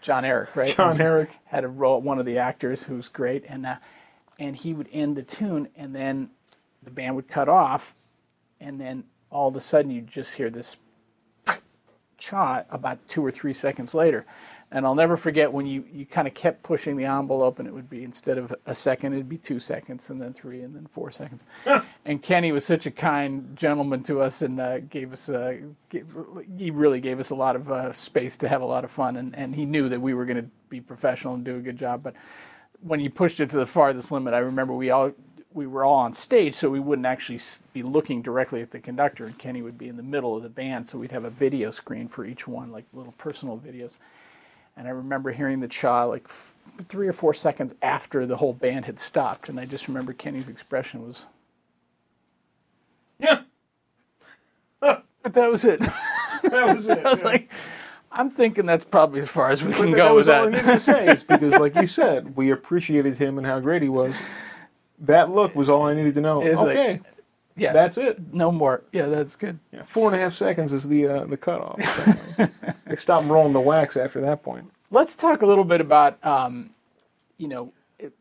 John 0.00 0.24
Eric, 0.24 0.54
right? 0.56 0.74
John 0.74 1.00
Eric. 1.00 1.30
had 1.46 1.64
a 1.64 1.68
role, 1.68 2.00
one 2.00 2.18
of 2.18 2.26
the 2.26 2.38
actors 2.38 2.84
who's 2.84 3.08
great, 3.08 3.44
and 3.48 3.66
uh, 3.66 3.76
and 4.38 4.56
he 4.56 4.72
would 4.72 4.88
end 4.92 5.16
the 5.16 5.22
tune, 5.22 5.68
and 5.76 5.94
then 5.94 6.30
the 6.84 6.90
band 6.90 7.16
would 7.16 7.28
cut 7.28 7.48
off, 7.48 7.94
and 8.60 8.80
then 8.80 9.04
all 9.30 9.48
of 9.48 9.56
a 9.56 9.60
sudden 9.60 9.90
you 9.90 10.00
just 10.02 10.34
hear 10.34 10.50
this 10.50 10.76
cha 12.18 12.64
about 12.70 12.98
two 13.08 13.24
or 13.24 13.30
three 13.30 13.54
seconds 13.54 13.94
later. 13.94 14.26
And 14.70 14.84
I'll 14.84 14.94
never 14.94 15.16
forget 15.16 15.50
when 15.50 15.66
you, 15.66 15.84
you 15.90 16.04
kind 16.04 16.28
of 16.28 16.34
kept 16.34 16.62
pushing 16.62 16.98
the 16.98 17.06
envelope, 17.06 17.58
and 17.58 17.66
it 17.66 17.72
would 17.72 17.88
be 17.88 18.04
instead 18.04 18.36
of 18.36 18.54
a 18.66 18.74
second, 18.74 19.14
it'd 19.14 19.28
be 19.28 19.38
two 19.38 19.58
seconds, 19.58 20.10
and 20.10 20.20
then 20.20 20.34
three, 20.34 20.60
and 20.60 20.76
then 20.76 20.86
four 20.86 21.10
seconds. 21.10 21.42
and 22.04 22.22
Kenny 22.22 22.52
was 22.52 22.66
such 22.66 22.84
a 22.84 22.90
kind 22.90 23.56
gentleman 23.56 24.02
to 24.04 24.20
us, 24.20 24.42
and 24.42 24.60
uh, 24.60 24.80
gave 24.80 25.14
us 25.14 25.30
uh, 25.30 25.56
gave, 25.88 26.14
he 26.58 26.70
really 26.70 27.00
gave 27.00 27.18
us 27.18 27.30
a 27.30 27.34
lot 27.34 27.56
of 27.56 27.72
uh, 27.72 27.92
space 27.94 28.36
to 28.36 28.48
have 28.48 28.60
a 28.60 28.66
lot 28.66 28.84
of 28.84 28.90
fun, 28.90 29.16
and, 29.16 29.34
and 29.34 29.54
he 29.54 29.64
knew 29.64 29.88
that 29.88 30.00
we 30.00 30.12
were 30.12 30.26
going 30.26 30.36
to 30.36 30.50
be 30.68 30.82
professional 30.82 31.32
and 31.32 31.44
do 31.44 31.56
a 31.56 31.60
good 31.60 31.78
job. 31.78 32.02
But 32.02 32.14
when 32.82 33.00
you 33.00 33.08
pushed 33.08 33.40
it 33.40 33.48
to 33.50 33.56
the 33.56 33.66
farthest 33.66 34.12
limit, 34.12 34.34
I 34.34 34.38
remember 34.38 34.74
we 34.74 34.90
all 34.90 35.12
we 35.52 35.66
were 35.66 35.84
all 35.84 35.96
on 35.96 36.14
stage, 36.14 36.54
so 36.54 36.70
we 36.70 36.80
wouldn't 36.80 37.06
actually 37.06 37.40
be 37.72 37.82
looking 37.82 38.22
directly 38.22 38.62
at 38.62 38.70
the 38.70 38.80
conductor, 38.80 39.24
and 39.26 39.38
Kenny 39.38 39.62
would 39.62 39.78
be 39.78 39.88
in 39.88 39.96
the 39.96 40.02
middle 40.02 40.36
of 40.36 40.42
the 40.42 40.48
band, 40.48 40.86
so 40.86 40.98
we'd 40.98 41.12
have 41.12 41.24
a 41.24 41.30
video 41.30 41.70
screen 41.70 42.08
for 42.08 42.24
each 42.26 42.46
one, 42.48 42.72
like 42.72 42.84
little 42.92 43.14
personal 43.18 43.58
videos. 43.58 43.98
And 44.76 44.86
I 44.88 44.92
remember 44.92 45.32
hearing 45.32 45.60
the 45.60 45.68
cha 45.68 46.04
like 46.04 46.24
f- 46.28 46.54
three 46.88 47.08
or 47.08 47.12
four 47.14 47.34
seconds 47.34 47.74
after 47.82 48.26
the 48.26 48.36
whole 48.38 48.52
band 48.54 48.86
had 48.86 49.00
stopped, 49.00 49.48
and 49.48 49.60
I 49.60 49.66
just 49.66 49.88
remember 49.88 50.12
Kenny's 50.12 50.48
expression 50.48 51.06
was, 51.06 51.26
Yeah, 53.18 53.42
"But 54.80 55.04
that 55.34 55.50
was 55.52 55.64
it." 55.64 55.80
that 56.44 56.74
was 56.74 56.88
it. 56.88 56.98
I 57.06 57.10
was 57.10 57.22
yeah. 57.22 57.28
like, 57.28 57.50
"I'm 58.12 58.30
thinking 58.30 58.66
that's 58.66 58.84
probably 58.84 59.20
as 59.20 59.28
far 59.28 59.50
as 59.50 59.62
we 59.64 59.74
can 59.74 59.92
But 59.92 59.96
go 59.96 60.08
that 60.08 60.14
with 60.14 60.26
was 60.26 60.28
all 60.28 60.44
I 60.44 60.46
that." 60.46 60.50
needed 60.50 60.66
to 60.66 60.80
say. 60.80 61.08
Is 61.12 61.24
because, 61.24 61.58
like 61.58 61.74
you 61.76 61.86
said, 61.86 62.36
we 62.36 62.50
appreciated 62.50 63.18
him 63.18 63.38
and 63.38 63.46
how 63.46 63.60
great 63.60 63.82
he 63.82 63.88
was. 63.90 64.14
That 65.00 65.30
look 65.30 65.54
was 65.54 65.68
all 65.70 65.82
I 65.86 65.94
needed 65.94 66.14
to 66.14 66.20
know. 66.20 66.42
It's 66.42 66.60
like- 66.60 66.76
okay, 66.76 67.00
yeah, 67.56 67.72
that's 67.72 67.98
it. 67.98 68.32
no 68.32 68.52
more. 68.52 68.82
Yeah, 68.92 69.06
that's 69.06 69.36
good. 69.36 69.58
Yeah, 69.72 69.82
four 69.84 70.08
and 70.08 70.16
a 70.16 70.18
half 70.18 70.34
seconds 70.34 70.72
is 70.72 70.86
the 70.88 71.06
uh, 71.06 71.24
the 71.24 71.36
cutoff. 71.36 71.78
they 72.86 72.96
stopped 72.96 73.26
rolling 73.26 73.52
the 73.52 73.60
wax 73.60 73.96
after 73.96 74.20
that 74.20 74.42
point. 74.42 74.70
Let's 74.90 75.14
talk 75.14 75.42
a 75.42 75.46
little 75.46 75.64
bit 75.64 75.80
about, 75.80 76.24
um, 76.24 76.70
you 77.36 77.48
know, 77.48 77.72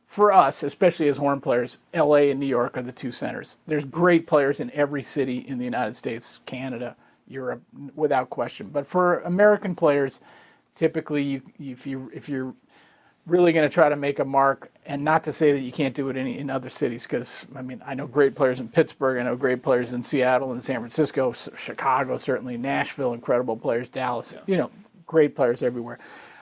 for 0.05 0.31
us, 0.33 0.63
especially 0.63 1.07
as 1.07 1.17
horn 1.17 1.39
players, 1.39 1.77
LA 1.93 2.29
and 2.31 2.39
New 2.39 2.45
York 2.45 2.75
are 2.77 2.81
the 2.81 2.91
two 2.91 3.11
centers. 3.11 3.57
There's 3.67 3.85
great 3.85 4.27
players 4.27 4.59
in 4.59 4.71
every 4.71 5.03
city 5.03 5.45
in 5.47 5.57
the 5.59 5.65
United 5.65 5.95
States, 5.95 6.39
Canada, 6.45 6.95
Europe, 7.27 7.61
without 7.95 8.29
question. 8.29 8.69
But 8.69 8.87
for 8.87 9.19
American 9.21 9.75
players, 9.75 10.19
typically, 10.75 11.23
you, 11.23 11.41
if 11.59 11.85
you 11.85 12.11
if 12.13 12.27
you're 12.27 12.53
really 13.27 13.51
going 13.51 13.67
to 13.67 13.73
try 13.73 13.89
to 13.89 13.95
make 13.95 14.19
a 14.19 14.25
mark, 14.25 14.71
and 14.85 15.03
not 15.03 15.23
to 15.25 15.33
say 15.33 15.51
that 15.51 15.59
you 15.59 15.71
can't 15.71 15.93
do 15.93 16.09
it 16.09 16.17
in, 16.17 16.27
in 16.27 16.49
other 16.49 16.69
cities, 16.69 17.03
because 17.03 17.45
I 17.55 17.61
mean, 17.61 17.81
I 17.85 17.93
know 17.93 18.07
great 18.07 18.35
players 18.35 18.59
in 18.59 18.69
Pittsburgh, 18.69 19.19
I 19.19 19.23
know 19.23 19.35
great 19.35 19.61
players 19.61 19.93
in 19.93 20.01
Seattle 20.01 20.53
and 20.53 20.63
San 20.63 20.79
Francisco, 20.79 21.33
Chicago, 21.33 22.17
certainly 22.17 22.57
Nashville, 22.57 23.13
incredible 23.13 23.57
players, 23.57 23.89
Dallas, 23.89 24.35
you 24.47 24.57
know, 24.57 24.71
great 25.05 25.35
players 25.35 25.61
everywhere. 25.61 25.99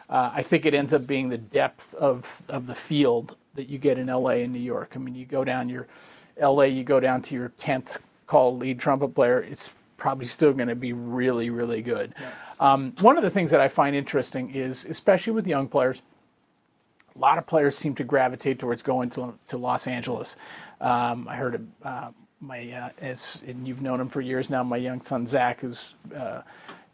Uh, 0.09 0.31
I 0.33 0.43
think 0.43 0.65
it 0.65 0.73
ends 0.73 0.93
up 0.93 1.07
being 1.07 1.29
the 1.29 1.37
depth 1.37 1.93
of, 1.95 2.43
of 2.47 2.67
the 2.67 2.75
field 2.75 3.35
that 3.55 3.67
you 3.67 3.79
get 3.79 3.97
in 3.97 4.07
LA 4.07 4.41
and 4.41 4.53
New 4.53 4.59
York. 4.59 4.93
I 4.95 4.99
mean, 4.99 5.15
you 5.15 5.25
go 5.25 5.43
down 5.43 5.67
your 5.67 5.87
LA, 6.39 6.63
you 6.63 6.83
go 6.83 6.99
down 6.99 7.21
to 7.23 7.33
your 7.33 7.51
10th 7.59 7.97
call 8.27 8.55
lead 8.57 8.79
trumpet 8.79 9.09
player, 9.09 9.41
it's 9.41 9.71
probably 9.97 10.25
still 10.25 10.53
going 10.53 10.67
to 10.67 10.75
be 10.75 10.93
really, 10.93 11.49
really 11.49 11.81
good. 11.81 12.13
Um, 12.59 12.93
one 12.99 13.17
of 13.17 13.23
the 13.23 13.29
things 13.29 13.49
that 13.51 13.59
I 13.59 13.67
find 13.67 13.95
interesting 13.95 14.53
is, 14.53 14.85
especially 14.85 15.33
with 15.33 15.47
young 15.47 15.67
players, 15.67 16.01
a 17.15 17.19
lot 17.19 17.37
of 17.37 17.47
players 17.47 17.77
seem 17.77 17.95
to 17.95 18.03
gravitate 18.03 18.59
towards 18.59 18.81
going 18.81 19.09
to, 19.11 19.37
to 19.47 19.57
Los 19.57 19.87
Angeles. 19.87 20.35
Um, 20.81 21.27
I 21.27 21.35
heard 21.35 21.65
uh, 21.83 22.11
my, 22.41 22.71
uh, 22.71 22.89
as 22.99 23.41
and 23.47 23.67
you've 23.67 23.81
known 23.81 23.99
him 23.99 24.09
for 24.09 24.21
years 24.21 24.49
now, 24.49 24.63
my 24.63 24.77
young 24.77 25.01
son 25.01 25.25
Zach, 25.25 25.61
who's 25.61 25.95
uh, 26.15 26.41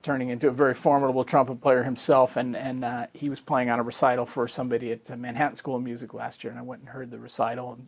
turning 0.03 0.29
into 0.29 0.47
a 0.47 0.51
very 0.51 0.73
formidable 0.73 1.23
trumpet 1.23 1.61
player 1.61 1.83
himself, 1.83 2.37
and 2.37 2.55
and 2.55 2.85
uh, 2.85 3.07
he 3.13 3.29
was 3.29 3.39
playing 3.39 3.69
on 3.69 3.79
a 3.79 3.83
recital 3.83 4.25
for 4.25 4.47
somebody 4.47 4.91
at 4.91 5.17
Manhattan 5.17 5.55
School 5.55 5.75
of 5.75 5.83
Music 5.83 6.13
last 6.13 6.43
year, 6.43 6.51
and 6.51 6.59
I 6.59 6.63
went 6.63 6.81
and 6.81 6.89
heard 6.89 7.11
the 7.11 7.19
recital, 7.19 7.73
and 7.73 7.87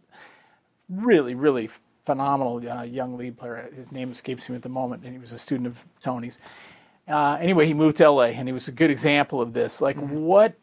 really, 0.89 1.35
really 1.35 1.69
phenomenal 2.05 2.67
uh, 2.69 2.83
young 2.83 3.17
lead 3.17 3.37
player. 3.37 3.69
His 3.75 3.91
name 3.91 4.11
escapes 4.11 4.49
me 4.49 4.55
at 4.55 4.61
the 4.61 4.69
moment, 4.69 5.03
and 5.03 5.13
he 5.13 5.19
was 5.19 5.31
a 5.31 5.37
student 5.37 5.67
of 5.67 5.85
Tony's. 6.01 6.39
Uh, 7.07 7.37
anyway, 7.39 7.65
he 7.65 7.73
moved 7.73 7.97
to 7.97 8.09
LA, 8.09 8.25
and 8.25 8.47
he 8.47 8.53
was 8.53 8.67
a 8.67 8.71
good 8.71 8.89
example 8.89 9.41
of 9.41 9.53
this. 9.53 9.81
Like, 9.81 9.97
mm-hmm. 9.97 10.15
what 10.15 10.55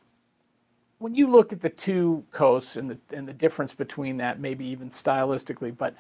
when 1.01 1.15
you 1.15 1.29
look 1.29 1.51
at 1.53 1.63
the 1.63 1.71
two 1.71 2.23
coasts 2.31 2.77
and 2.77 2.91
the 2.91 2.99
and 3.17 3.27
the 3.27 3.33
difference 3.33 3.73
between 3.73 4.19
that, 4.19 4.39
maybe 4.39 4.67
even 4.67 4.91
stylistically, 4.91 5.77
but 5.77 5.95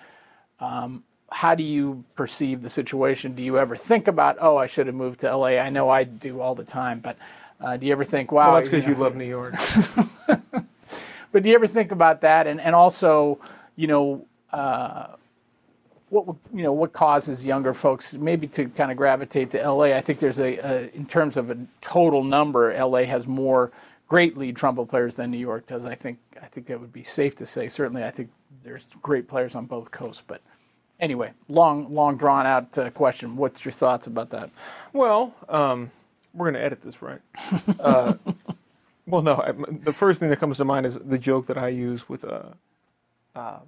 um, 0.60 1.02
how 1.32 1.54
do 1.54 1.64
you 1.64 2.04
perceive 2.14 2.62
the 2.62 2.68
situation? 2.68 3.34
Do 3.34 3.42
you 3.42 3.58
ever 3.58 3.76
think 3.76 4.08
about, 4.08 4.36
oh, 4.40 4.58
I 4.58 4.66
should 4.66 4.86
have 4.86 4.94
moved 4.94 5.20
to 5.20 5.34
LA? 5.34 5.56
I 5.56 5.70
know 5.70 5.88
I 5.88 6.04
do 6.04 6.40
all 6.40 6.54
the 6.54 6.64
time, 6.64 7.00
but 7.00 7.16
uh, 7.60 7.78
do 7.78 7.86
you 7.86 7.92
ever 7.92 8.04
think, 8.04 8.30
wow? 8.30 8.48
Well, 8.48 8.56
that's 8.56 8.68
because 8.68 8.84
you, 8.84 8.92
know, 8.92 8.98
you, 8.98 9.04
love 9.04 9.16
New 9.16 9.24
York. 9.24 9.54
but 11.32 11.42
do 11.42 11.48
you 11.48 11.54
ever 11.54 11.66
think 11.66 11.92
about 11.92 12.20
that? 12.20 12.46
And 12.46 12.60
and 12.60 12.74
also, 12.74 13.40
you 13.76 13.86
know, 13.86 14.26
uh, 14.52 15.14
what 16.10 16.36
you 16.52 16.62
know, 16.62 16.72
what 16.74 16.92
causes 16.92 17.42
younger 17.42 17.72
folks 17.72 18.12
maybe 18.12 18.46
to 18.48 18.68
kind 18.68 18.90
of 18.90 18.98
gravitate 18.98 19.50
to 19.52 19.66
LA? 19.66 19.96
I 19.96 20.02
think 20.02 20.18
there's 20.18 20.40
a, 20.40 20.58
a 20.58 20.90
in 20.94 21.06
terms 21.06 21.38
of 21.38 21.50
a 21.50 21.56
total 21.80 22.22
number, 22.22 22.76
LA 22.78 23.04
has 23.04 23.26
more 23.26 23.72
great 24.10 24.36
lead 24.36 24.56
trumpet 24.56 24.86
players 24.86 25.14
than 25.14 25.30
New 25.30 25.38
York 25.38 25.68
does. 25.68 25.86
I 25.86 25.94
think 25.94 26.18
I 26.42 26.46
think 26.46 26.66
that 26.66 26.78
would 26.78 26.92
be 26.92 27.04
safe 27.04 27.36
to 27.36 27.46
say. 27.46 27.68
Certainly, 27.68 28.04
I 28.04 28.10
think 28.10 28.30
there's 28.62 28.86
great 29.00 29.28
players 29.28 29.54
on 29.54 29.64
both 29.66 29.90
coasts. 29.92 30.22
But 30.26 30.42
anyway, 30.98 31.32
long 31.48 31.94
long 31.94 32.18
drawn 32.18 32.44
out 32.44 32.76
uh, 32.76 32.90
question. 32.90 33.36
What's 33.36 33.64
your 33.64 33.72
thoughts 33.72 34.08
about 34.08 34.28
that? 34.30 34.50
Well, 34.92 35.32
um, 35.48 35.92
we're 36.34 36.50
going 36.50 36.60
to 36.60 36.64
edit 36.64 36.82
this, 36.82 37.00
right? 37.00 37.20
uh, 37.80 38.14
well, 39.06 39.22
no. 39.22 39.36
I, 39.36 39.52
the 39.84 39.92
first 39.92 40.18
thing 40.20 40.28
that 40.28 40.40
comes 40.40 40.56
to 40.58 40.64
mind 40.64 40.86
is 40.86 40.98
the 40.98 41.18
joke 41.18 41.46
that 41.46 41.56
I 41.56 41.68
use 41.68 42.08
with 42.08 42.24
uh, 42.24 42.50
uh, 43.36 43.60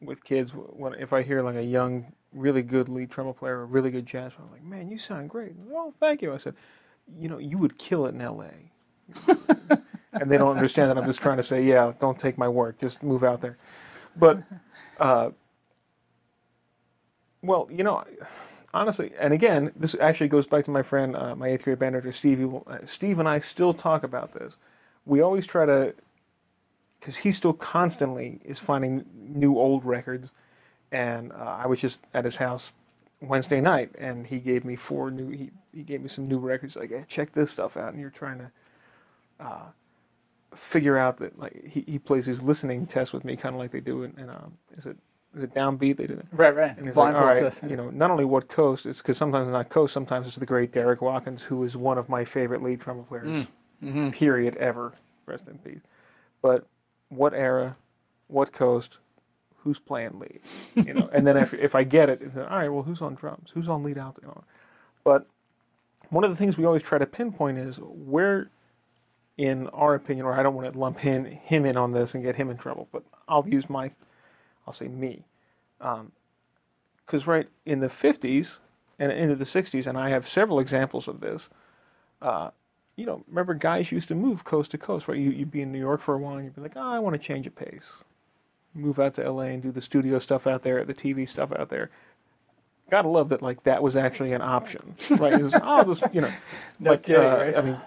with 0.00 0.24
kids 0.24 0.52
when 0.52 0.94
if 0.94 1.12
I 1.12 1.20
hear 1.20 1.42
like 1.42 1.56
a 1.56 1.62
young, 1.62 2.10
really 2.32 2.62
good 2.62 2.88
lead 2.88 3.10
trumpet 3.10 3.38
player, 3.38 3.60
a 3.60 3.66
really 3.66 3.90
good 3.90 4.06
jazz, 4.06 4.32
I'm 4.38 4.50
like, 4.50 4.64
man, 4.64 4.90
you 4.90 4.96
sound 4.96 5.28
great. 5.28 5.52
Oh, 5.70 5.92
thank 6.00 6.22
you. 6.22 6.32
I 6.32 6.38
said, 6.38 6.54
you 7.18 7.28
know, 7.28 7.36
you 7.36 7.58
would 7.58 7.76
kill 7.76 8.06
it 8.06 8.14
in 8.14 8.22
L.A 8.22 8.70
and 10.12 10.30
they 10.30 10.38
don't 10.38 10.56
understand 10.56 10.90
that 10.90 10.98
I'm 10.98 11.06
just 11.06 11.20
trying 11.20 11.36
to 11.36 11.42
say, 11.42 11.62
yeah, 11.62 11.92
don't 12.00 12.18
take 12.18 12.38
my 12.38 12.48
work, 12.48 12.78
just 12.78 13.02
move 13.02 13.22
out 13.22 13.40
there. 13.40 13.58
But, 14.16 14.42
uh, 14.98 15.30
well, 17.42 17.68
you 17.70 17.84
know, 17.84 18.04
honestly, 18.74 19.12
and 19.18 19.32
again, 19.32 19.72
this 19.76 19.94
actually 20.00 20.28
goes 20.28 20.46
back 20.46 20.64
to 20.64 20.70
my 20.70 20.82
friend, 20.82 21.16
uh, 21.16 21.34
my 21.36 21.48
eighth 21.48 21.64
grade 21.64 21.78
band 21.78 21.92
director, 21.92 22.12
Steve. 22.12 22.54
Uh, 22.66 22.78
Steve 22.86 23.18
and 23.18 23.28
I 23.28 23.38
still 23.38 23.72
talk 23.72 24.02
about 24.02 24.32
this. 24.34 24.56
We 25.06 25.20
always 25.20 25.46
try 25.46 25.66
to, 25.66 25.94
because 26.98 27.16
he 27.16 27.32
still 27.32 27.52
constantly 27.52 28.40
is 28.44 28.58
finding 28.58 29.04
new 29.14 29.58
old 29.58 29.84
records. 29.84 30.30
And 30.92 31.32
uh, 31.32 31.58
I 31.62 31.66
was 31.66 31.80
just 31.80 32.00
at 32.14 32.24
his 32.24 32.36
house 32.36 32.72
Wednesday 33.20 33.60
night, 33.60 33.94
and 33.98 34.26
he 34.26 34.38
gave 34.38 34.64
me 34.64 34.76
four 34.76 35.10
new. 35.10 35.30
He, 35.30 35.50
he 35.72 35.82
gave 35.82 36.02
me 36.02 36.08
some 36.08 36.26
new 36.26 36.38
records. 36.38 36.76
Like, 36.76 36.90
hey, 36.90 37.04
check 37.08 37.32
this 37.32 37.50
stuff 37.50 37.76
out, 37.76 37.92
and 37.92 38.00
you're 38.00 38.10
trying 38.10 38.38
to 38.38 38.50
uh, 39.40 39.66
figure 40.54 40.98
out 40.98 41.18
that 41.18 41.38
like 41.38 41.66
he, 41.66 41.84
he 41.86 41.98
plays 41.98 42.26
these 42.26 42.42
listening 42.42 42.86
tests 42.86 43.12
with 43.12 43.24
me, 43.24 43.36
kind 43.36 43.54
of 43.54 43.58
like 43.58 43.70
they 43.70 43.80
do 43.80 44.02
in, 44.02 44.16
in 44.18 44.28
um, 44.28 44.52
is 44.76 44.86
it 44.86 44.96
is 45.36 45.44
it 45.44 45.54
downbeat 45.54 45.96
they 45.96 46.06
do 46.06 46.16
that? 46.16 46.26
Right, 46.32 46.54
right. 46.54 46.76
And 46.76 46.86
he's 46.86 46.96
like, 46.96 47.14
all 47.14 47.24
right, 47.24 47.62
you 47.62 47.76
know, 47.76 47.90
not 47.90 48.10
only 48.10 48.24
what 48.24 48.48
coast, 48.48 48.84
it's 48.84 48.98
because 48.98 49.16
sometimes 49.16 49.46
it's 49.46 49.52
not 49.52 49.68
coast, 49.68 49.94
sometimes 49.94 50.26
it's 50.26 50.36
the 50.36 50.46
great 50.46 50.72
Derek 50.72 51.00
Watkins, 51.00 51.42
who 51.42 51.62
is 51.62 51.76
one 51.76 51.98
of 51.98 52.08
my 52.08 52.24
favorite 52.24 52.62
lead 52.62 52.80
trumpet 52.80 53.08
players, 53.08 53.28
mm. 53.28 53.46
mm-hmm. 53.82 54.10
period, 54.10 54.56
ever. 54.56 54.94
Rest 55.26 55.44
in 55.46 55.58
peace. 55.58 55.82
But 56.42 56.66
what 57.10 57.32
era, 57.32 57.76
what 58.26 58.52
coast, 58.52 58.98
who's 59.58 59.78
playing 59.78 60.18
lead, 60.18 60.40
you 60.74 60.94
know? 60.94 61.08
and 61.12 61.24
then 61.24 61.36
if 61.36 61.54
if 61.54 61.76
I 61.76 61.84
get 61.84 62.08
it, 62.08 62.20
it's 62.22 62.36
all 62.36 62.44
right. 62.46 62.68
Well, 62.68 62.82
who's 62.82 63.00
on 63.00 63.14
drums? 63.14 63.50
Who's 63.54 63.68
on 63.68 63.84
lead 63.84 63.98
out 63.98 64.20
there? 64.20 64.30
But 65.04 65.26
one 66.08 66.24
of 66.24 66.30
the 66.30 66.36
things 66.36 66.58
we 66.58 66.64
always 66.64 66.82
try 66.82 66.98
to 66.98 67.06
pinpoint 67.06 67.58
is 67.58 67.76
where 67.80 68.50
in 69.40 69.68
our 69.68 69.94
opinion, 69.94 70.26
or 70.26 70.38
I 70.38 70.42
don't 70.42 70.54
want 70.54 70.70
to 70.70 70.78
lump 70.78 70.98
him, 70.98 71.24
him 71.24 71.64
in 71.64 71.78
on 71.78 71.92
this 71.92 72.14
and 72.14 72.22
get 72.22 72.36
him 72.36 72.50
in 72.50 72.58
trouble, 72.58 72.88
but 72.92 73.02
I'll 73.26 73.48
use 73.48 73.70
my, 73.70 73.90
I'll 74.66 74.74
say 74.74 74.86
me. 74.86 75.24
Because 75.78 76.02
um, 76.02 77.24
right 77.24 77.48
in 77.64 77.80
the 77.80 77.88
50s 77.88 78.58
and 78.98 79.10
into 79.10 79.34
the 79.34 79.46
60s, 79.46 79.86
and 79.86 79.96
I 79.96 80.10
have 80.10 80.28
several 80.28 80.60
examples 80.60 81.08
of 81.08 81.20
this, 81.20 81.48
uh, 82.20 82.50
you 82.96 83.06
know, 83.06 83.24
remember 83.28 83.54
guys 83.54 83.90
used 83.90 84.08
to 84.08 84.14
move 84.14 84.44
coast 84.44 84.72
to 84.72 84.78
coast, 84.78 85.08
right? 85.08 85.16
You, 85.16 85.30
you'd 85.30 85.50
be 85.50 85.62
in 85.62 85.72
New 85.72 85.78
York 85.78 86.02
for 86.02 86.14
a 86.16 86.18
while 86.18 86.36
and 86.36 86.44
you'd 86.44 86.54
be 86.54 86.60
like, 86.60 86.76
oh, 86.76 86.92
I 86.92 86.98
want 86.98 87.14
to 87.14 87.18
change 87.18 87.46
a 87.46 87.50
pace. 87.50 87.88
Move 88.74 89.00
out 89.00 89.14
to 89.14 89.32
LA 89.32 89.44
and 89.44 89.62
do 89.62 89.72
the 89.72 89.80
studio 89.80 90.18
stuff 90.18 90.46
out 90.46 90.62
there, 90.62 90.84
the 90.84 90.92
TV 90.92 91.26
stuff 91.26 91.50
out 91.58 91.70
there 91.70 91.88
gotta 92.90 93.08
love 93.08 93.28
that 93.28 93.40
like 93.40 93.62
that 93.62 93.80
was 93.80 93.94
actually 93.94 94.32
an 94.32 94.42
option, 94.42 94.96
right? 95.10 95.34
It 95.34 95.44
was, 95.44 95.54
oh, 95.62 95.84
this, 95.84 96.02
you 96.12 96.22
know, 96.22 96.32
no 96.80 96.90
like 96.90 97.04
kidding, 97.04 97.24
uh, 97.24 97.36
right? 97.36 97.56
I 97.56 97.60
mean, 97.60 97.80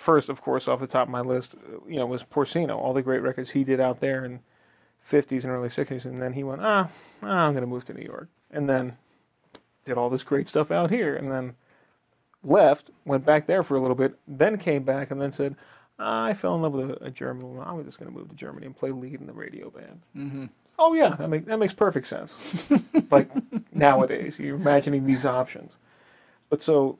first, 0.00 0.30
of 0.30 0.40
course, 0.40 0.66
off 0.66 0.80
the 0.80 0.86
top 0.86 1.08
of 1.08 1.12
my 1.12 1.20
list, 1.20 1.54
you 1.86 1.96
know, 1.96 2.06
was 2.06 2.24
Porcino. 2.24 2.76
All 2.76 2.94
the 2.94 3.02
great 3.02 3.20
records 3.20 3.50
he 3.50 3.64
did 3.64 3.80
out 3.80 4.00
there 4.00 4.24
in 4.24 4.40
50s 5.06 5.44
and 5.44 5.52
early 5.52 5.68
60s, 5.68 6.06
and 6.06 6.16
then 6.16 6.32
he 6.32 6.42
went, 6.42 6.62
ah, 6.62 6.88
ah 7.22 7.46
I'm 7.46 7.52
going 7.52 7.62
to 7.62 7.66
move 7.66 7.84
to 7.84 7.94
New 7.94 8.04
York, 8.04 8.28
and 8.50 8.68
then 8.68 8.96
did 9.84 9.98
all 9.98 10.08
this 10.08 10.22
great 10.22 10.48
stuff 10.48 10.70
out 10.70 10.90
here, 10.90 11.14
and 11.14 11.30
then 11.30 11.54
left, 12.42 12.90
went 13.04 13.26
back 13.26 13.46
there 13.46 13.62
for 13.62 13.76
a 13.76 13.80
little 13.80 13.94
bit, 13.94 14.18
then 14.26 14.56
came 14.56 14.84
back, 14.84 15.10
and 15.10 15.20
then 15.20 15.34
said, 15.34 15.54
ah, 15.98 16.24
I 16.24 16.34
fell 16.34 16.54
in 16.54 16.62
love 16.62 16.72
with 16.72 16.90
a, 16.90 17.04
a 17.04 17.10
German 17.10 17.46
woman. 17.46 17.64
I'm 17.66 17.84
just 17.84 17.98
going 17.98 18.10
to 18.10 18.18
move 18.18 18.30
to 18.30 18.34
Germany 18.34 18.66
and 18.66 18.76
play 18.76 18.92
lead 18.92 19.20
in 19.20 19.26
the 19.26 19.34
radio 19.34 19.68
band. 19.68 20.00
Mm-hmm. 20.16 20.46
Oh 20.78 20.94
yeah, 20.94 21.10
that, 21.16 21.28
make, 21.28 21.44
that 21.44 21.58
makes 21.58 21.74
perfect 21.74 22.06
sense. 22.06 22.36
like 23.10 23.28
nowadays, 23.74 24.38
you're 24.38 24.56
imagining 24.56 25.04
these 25.04 25.26
options, 25.26 25.76
but 26.48 26.62
so 26.62 26.98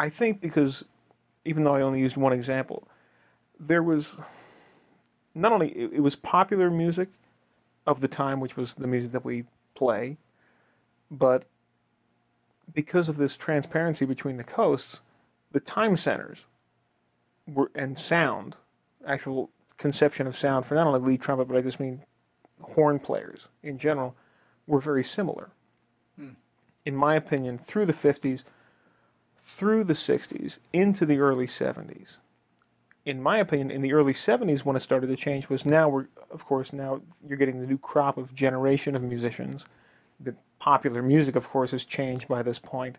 I 0.00 0.08
think 0.08 0.40
because 0.40 0.82
even 1.44 1.64
though 1.64 1.74
I 1.74 1.82
only 1.82 2.00
used 2.00 2.16
one 2.16 2.32
example, 2.32 2.88
there 3.58 3.82
was 3.82 4.14
not 5.34 5.52
only 5.52 5.68
it, 5.70 5.92
it 5.94 6.00
was 6.00 6.16
popular 6.16 6.70
music 6.70 7.08
of 7.86 8.00
the 8.00 8.08
time, 8.08 8.40
which 8.40 8.56
was 8.56 8.74
the 8.74 8.86
music 8.86 9.12
that 9.12 9.24
we 9.24 9.44
play, 9.74 10.16
but 11.10 11.44
because 12.72 13.08
of 13.08 13.16
this 13.16 13.36
transparency 13.36 14.04
between 14.04 14.36
the 14.36 14.44
coasts, 14.44 15.00
the 15.52 15.60
time 15.60 15.96
centers 15.96 16.38
were 17.46 17.70
and 17.74 17.98
sound, 17.98 18.56
actual 19.06 19.50
conception 19.76 20.26
of 20.26 20.36
sound 20.36 20.66
for 20.66 20.74
not 20.74 20.86
only 20.86 21.00
lead 21.00 21.20
trumpet, 21.20 21.48
but 21.48 21.56
I 21.56 21.62
just 21.62 21.80
mean 21.80 22.02
horn 22.60 22.98
players 22.98 23.46
in 23.62 23.78
general, 23.78 24.14
were 24.66 24.80
very 24.80 25.02
similar. 25.02 25.50
Hmm. 26.16 26.30
In 26.84 26.94
my 26.94 27.16
opinion, 27.16 27.58
through 27.58 27.86
the 27.86 27.92
50s, 27.92 28.44
through 29.42 29.84
the 29.84 29.94
60s 29.94 30.58
into 30.72 31.06
the 31.06 31.18
early 31.18 31.46
70s. 31.46 32.16
In 33.06 33.22
my 33.22 33.38
opinion, 33.38 33.70
in 33.70 33.80
the 33.80 33.92
early 33.92 34.12
70s, 34.12 34.60
when 34.60 34.76
it 34.76 34.80
started 34.80 35.06
to 35.08 35.16
change, 35.16 35.48
was 35.48 35.64
now 35.64 35.88
we're, 35.88 36.06
of 36.30 36.44
course, 36.44 36.72
now 36.72 37.00
you're 37.26 37.38
getting 37.38 37.60
the 37.60 37.66
new 37.66 37.78
crop 37.78 38.18
of 38.18 38.34
generation 38.34 38.94
of 38.94 39.02
musicians. 39.02 39.64
The 40.20 40.34
popular 40.58 41.02
music, 41.02 41.34
of 41.34 41.48
course, 41.48 41.70
has 41.70 41.84
changed 41.84 42.28
by 42.28 42.42
this 42.42 42.58
point. 42.58 42.98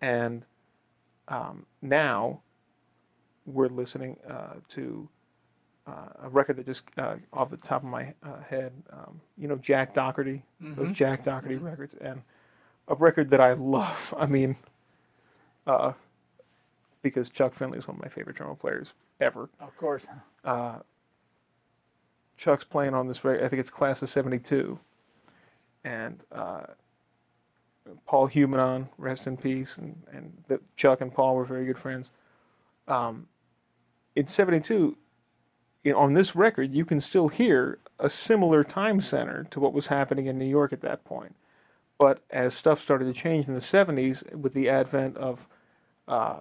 And 0.00 0.44
um, 1.28 1.66
now 1.80 2.40
we're 3.46 3.68
listening 3.68 4.16
uh, 4.28 4.54
to 4.70 5.08
uh, 5.86 6.08
a 6.24 6.28
record 6.28 6.56
that 6.56 6.66
just 6.66 6.84
uh, 6.98 7.16
off 7.32 7.50
the 7.50 7.56
top 7.56 7.82
of 7.82 7.88
my 7.88 8.12
uh, 8.22 8.40
head, 8.48 8.72
um, 8.92 9.20
you 9.36 9.48
know, 9.48 9.56
Jack 9.56 9.94
Daugherty, 9.94 10.42
mm-hmm. 10.62 10.74
those 10.74 10.96
Jack 10.96 11.22
Daugherty 11.22 11.56
mm-hmm. 11.56 11.66
records, 11.66 11.94
and 12.00 12.22
a 12.88 12.94
record 12.94 13.30
that 13.30 13.40
I 13.40 13.54
love. 13.54 14.14
I 14.18 14.26
mean, 14.26 14.56
uh, 15.66 15.92
because 17.02 17.28
Chuck 17.28 17.54
Findley 17.54 17.78
is 17.78 17.86
one 17.86 17.96
of 17.96 18.02
my 18.02 18.08
favorite 18.08 18.36
drummer 18.36 18.54
players 18.54 18.92
ever. 19.20 19.48
Of 19.60 19.76
course. 19.76 20.06
Uh, 20.44 20.78
Chuck's 22.36 22.64
playing 22.64 22.94
on 22.94 23.06
this, 23.06 23.24
I 23.24 23.48
think 23.48 23.60
it's 23.60 23.70
class 23.70 24.02
of 24.02 24.08
72. 24.08 24.78
And 25.84 26.20
uh, 26.30 26.62
Paul 28.06 28.28
Hubinon, 28.28 28.88
rest 28.98 29.26
in 29.26 29.36
peace, 29.36 29.76
and, 29.76 30.00
and 30.12 30.32
the, 30.48 30.60
Chuck 30.76 31.00
and 31.00 31.12
Paul 31.12 31.36
were 31.36 31.44
very 31.44 31.66
good 31.66 31.78
friends. 31.78 32.10
Um, 32.88 33.26
in 34.14 34.26
72, 34.26 34.96
you 35.84 35.92
know, 35.92 35.98
on 35.98 36.14
this 36.14 36.36
record, 36.36 36.72
you 36.72 36.84
can 36.84 37.00
still 37.00 37.28
hear 37.28 37.78
a 37.98 38.08
similar 38.08 38.64
time 38.64 39.00
center 39.00 39.44
to 39.50 39.60
what 39.60 39.72
was 39.72 39.88
happening 39.88 40.26
in 40.26 40.38
New 40.38 40.46
York 40.46 40.72
at 40.72 40.80
that 40.82 41.04
point. 41.04 41.34
But 42.02 42.24
as 42.30 42.52
stuff 42.52 42.80
started 42.80 43.04
to 43.04 43.12
change 43.12 43.46
in 43.46 43.54
the 43.54 43.60
70s 43.60 44.34
with 44.34 44.54
the 44.54 44.68
advent 44.68 45.16
of 45.16 45.46
uh, 46.08 46.40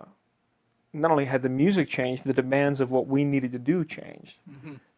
not 0.91 1.11
only 1.11 1.25
had 1.25 1.43
the 1.43 1.49
music 1.49 1.88
changed, 1.88 2.23
the 2.23 2.33
demands 2.33 2.79
of 2.81 2.89
what 2.89 3.05
we 3.05 3.23
needed 3.23 3.51
to 3.51 3.59
do 3.59 3.85
changed. 3.85 4.38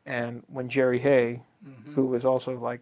And 0.06 0.42
when 0.48 0.70
Jerry 0.70 1.00
Hey, 1.00 1.42
who 1.94 2.06
was 2.06 2.24
also 2.24 2.58
like 2.58 2.80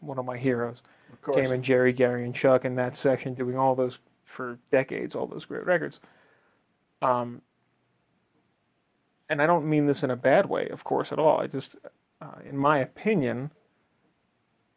one 0.00 0.18
of 0.18 0.26
my 0.26 0.36
heroes, 0.36 0.82
Of 1.10 1.22
came 1.34 1.52
in 1.52 1.62
Jerry, 1.62 1.94
Gary, 1.94 2.22
and 2.22 2.34
Chuck 2.34 2.66
in 2.66 2.74
that 2.74 2.96
section, 2.96 3.32
doing 3.32 3.56
all 3.56 3.74
those 3.74 3.98
for 4.26 4.58
decades, 4.70 5.14
all 5.14 5.26
those 5.26 5.46
great 5.46 5.64
records. 5.64 6.00
Um, 7.00 7.40
and 9.30 9.40
I 9.40 9.46
don't 9.46 9.66
mean 9.66 9.86
this 9.86 10.02
in 10.02 10.10
a 10.10 10.16
bad 10.16 10.50
way, 10.50 10.68
of 10.68 10.84
course, 10.84 11.12
at 11.12 11.18
all. 11.18 11.40
I 11.40 11.46
just, 11.46 11.76
uh, 12.20 12.40
in 12.44 12.58
my 12.58 12.76
opinion, 12.80 13.52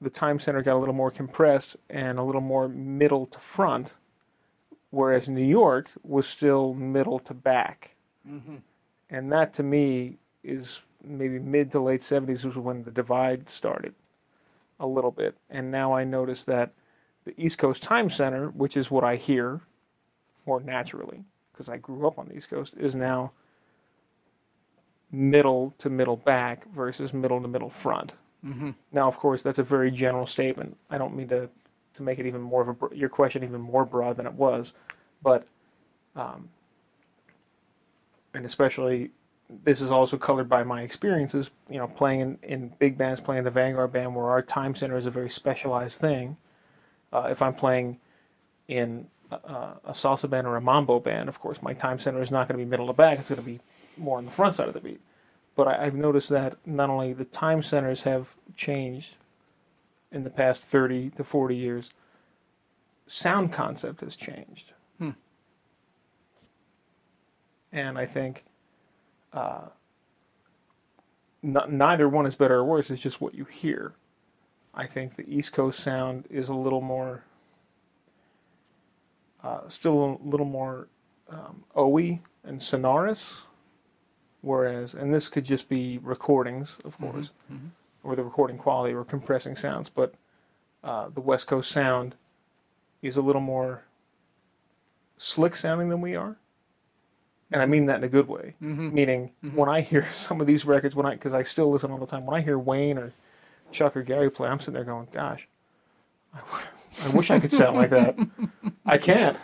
the 0.01 0.09
time 0.09 0.39
center 0.39 0.61
got 0.61 0.75
a 0.75 0.79
little 0.79 0.93
more 0.93 1.11
compressed 1.11 1.75
and 1.89 2.19
a 2.19 2.23
little 2.23 2.41
more 2.41 2.67
middle 2.67 3.25
to 3.27 3.39
front, 3.39 3.93
whereas 4.91 5.27
New 5.27 5.45
York 5.45 5.89
was 6.03 6.27
still 6.27 6.73
middle 6.73 7.19
to 7.19 7.33
back. 7.33 7.95
Mm-hmm. 8.29 8.57
And 9.09 9.31
that 9.31 9.53
to 9.55 9.63
me 9.63 10.17
is 10.43 10.79
maybe 11.03 11.39
mid 11.39 11.71
to 11.71 11.79
late 11.79 12.01
70s 12.01 12.43
was 12.45 12.55
when 12.55 12.83
the 12.83 12.91
divide 12.91 13.49
started 13.49 13.93
a 14.79 14.87
little 14.87 15.11
bit. 15.11 15.35
And 15.49 15.71
now 15.71 15.93
I 15.93 16.03
notice 16.03 16.43
that 16.43 16.71
the 17.25 17.33
East 17.37 17.57
Coast 17.57 17.81
Time 17.81 18.09
Center, 18.09 18.49
which 18.49 18.77
is 18.77 18.91
what 18.91 19.03
I 19.03 19.15
hear 19.15 19.61
more 20.45 20.61
naturally, 20.61 21.23
because 21.51 21.69
I 21.69 21.77
grew 21.77 22.07
up 22.07 22.19
on 22.19 22.27
the 22.27 22.35
East 22.35 22.49
Coast, 22.49 22.73
is 22.77 22.95
now 22.95 23.31
middle 25.11 25.73
to 25.79 25.89
middle 25.89 26.17
back 26.17 26.69
versus 26.73 27.13
middle 27.13 27.41
to 27.41 27.47
middle 27.47 27.69
front. 27.69 28.13
Now, 28.91 29.07
of 29.07 29.18
course, 29.18 29.41
that's 29.41 29.59
a 29.59 29.64
very 29.64 29.91
general 29.91 30.27
statement. 30.27 30.77
I 30.89 30.97
don't 30.97 31.15
mean 31.15 31.27
to, 31.30 31.49
to 31.93 32.03
make 32.03 32.19
it 32.19 32.26
even 32.26 32.41
more 32.41 32.61
of 32.61 32.91
a 32.91 32.95
your 32.95 33.09
question 33.09 33.43
even 33.43 33.61
more 33.61 33.85
broad 33.85 34.18
than 34.18 34.26
it 34.26 34.34
was, 34.34 34.73
but 35.22 35.47
um, 36.15 36.49
and 38.34 38.45
especially 38.45 39.11
this 39.64 39.81
is 39.81 39.91
also 39.91 40.18
colored 40.18 40.49
by 40.49 40.64
my 40.64 40.81
experiences. 40.81 41.49
You 41.69 41.80
know, 41.80 41.88
playing 41.88 42.22
in, 42.22 42.39
in 42.43 42.73
big 42.80 42.97
bands, 42.97 43.19
playing 43.19 43.43
the 43.43 43.51
Vanguard 43.51 43.91
band, 43.91 44.15
where 44.15 44.26
our 44.26 44.41
time 44.41 44.76
center 44.76 44.97
is 44.97 45.05
a 45.05 45.11
very 45.11 45.30
specialized 45.30 45.99
thing. 45.99 46.38
Uh, 47.11 47.30
if 47.31 47.41
I'm 47.41 47.53
playing 47.53 47.99
in 48.68 49.07
a, 49.31 49.35
a 49.85 49.91
salsa 49.91 50.30
band 50.30 50.47
or 50.47 50.57
a 50.57 50.61
mambo 50.61 50.99
band, 50.99 51.30
of 51.30 51.39
course, 51.39 51.61
my 51.61 51.73
time 51.73 51.99
center 51.99 52.22
is 52.22 52.31
not 52.31 52.47
going 52.47 52.59
to 52.59 52.64
be 52.65 52.69
middle 52.69 52.88
to 52.88 52.93
back. 52.93 53.19
It's 53.19 53.30
going 53.30 53.41
to 53.41 53.45
be 53.45 53.59
more 53.97 54.18
on 54.18 54.26
the 54.26 54.31
front 54.31 54.55
side 54.55 54.68
of 54.68 54.73
the 54.73 54.80
beat. 54.80 55.01
But 55.57 55.67
I, 55.67 55.88
I've 55.88 55.95
noticed 55.95 56.29
that 56.29 56.55
not 56.65 56.89
only 56.89 57.11
the 57.13 57.25
time 57.25 57.63
centers 57.63 58.03
have 58.03 58.29
changed 58.55 59.15
in 60.13 60.23
the 60.23 60.29
past 60.29 60.63
30 60.63 61.11
to 61.11 61.25
40 61.25 61.55
years, 61.57 61.89
sound 63.07 63.51
concept 63.51 64.01
has 64.01 64.15
changed. 64.15 64.71
And 67.73 67.97
I 67.97 68.05
think 68.05 68.45
uh, 69.34 69.67
n- 71.43 71.57
neither 71.69 72.07
one 72.07 72.25
is 72.25 72.35
better 72.35 72.55
or 72.57 72.65
worse. 72.65 72.89
It's 72.89 73.01
just 73.01 73.19
what 73.19 73.35
you 73.35 73.45
hear. 73.45 73.93
I 74.73 74.85
think 74.85 75.15
the 75.15 75.27
East 75.27 75.53
Coast 75.53 75.79
sound 75.79 76.25
is 76.29 76.49
a 76.49 76.53
little 76.53 76.81
more, 76.81 77.23
uh, 79.43 79.67
still 79.69 80.19
a 80.23 80.27
little 80.27 80.45
more 80.45 80.88
um, 81.29 81.63
OE 81.75 82.19
and 82.43 82.61
sonorous. 82.61 83.41
Whereas, 84.41 84.93
and 84.93 85.14
this 85.14 85.30
could 85.30 85.43
just 85.43 85.68
be 85.68 85.97
recordings, 85.99 86.69
of 86.85 86.93
mm-hmm. 86.93 87.11
course, 87.11 87.30
mm-hmm. 87.51 87.68
or 88.03 88.15
the 88.15 88.23
recording 88.23 88.57
quality 88.57 88.93
or 88.93 89.03
compressing 89.03 89.55
sounds, 89.55 89.89
but 89.89 90.14
uh, 90.84 91.09
the 91.14 91.22
West 91.22 91.47
Coast 91.47 91.72
sound 91.72 92.15
is 93.01 93.18
a 93.18 93.22
little 93.22 93.41
more 93.41 93.84
slick 95.18 95.55
sounding 95.55 95.89
than 95.89 96.01
we 96.01 96.15
are. 96.15 96.38
And 97.51 97.61
I 97.61 97.65
mm-hmm. 97.65 97.72
mean 97.72 97.85
that 97.88 97.97
in 97.97 98.03
a 98.03 98.09
good 98.09 98.27
way. 98.27 98.55
Meaning, 98.59 99.31
when 99.53 99.69
I 99.69 99.81
hear 99.81 100.07
some 100.14 100.41
of 100.41 100.47
these 100.47 100.65
records, 100.65 100.95
when 100.95 101.05
I, 101.05 101.11
because 101.11 101.34
I 101.34 101.43
still 101.43 101.72
listen 101.72 101.91
all 101.91 101.97
the 101.97 102.05
time, 102.05 102.26
when 102.26 102.39
I 102.39 102.43
hear 102.43 102.59
Wayne 102.59 102.97
or 102.97 103.14
Chuck 103.72 103.97
or 103.97 104.03
Gary 104.03 104.30
play, 104.30 104.49
I'm 104.49 104.59
sitting 104.59 104.76
there 104.76 104.84
going, 104.84 105.07
gosh, 105.11 105.47
I, 106.34 106.39
I 107.03 107.09
wish 107.09 107.31
I 107.31 107.39
could 107.39 107.51
sound 107.51 107.77
like 107.77 107.89
that. 107.89 108.18
I 108.85 108.97
can't. 108.97 109.38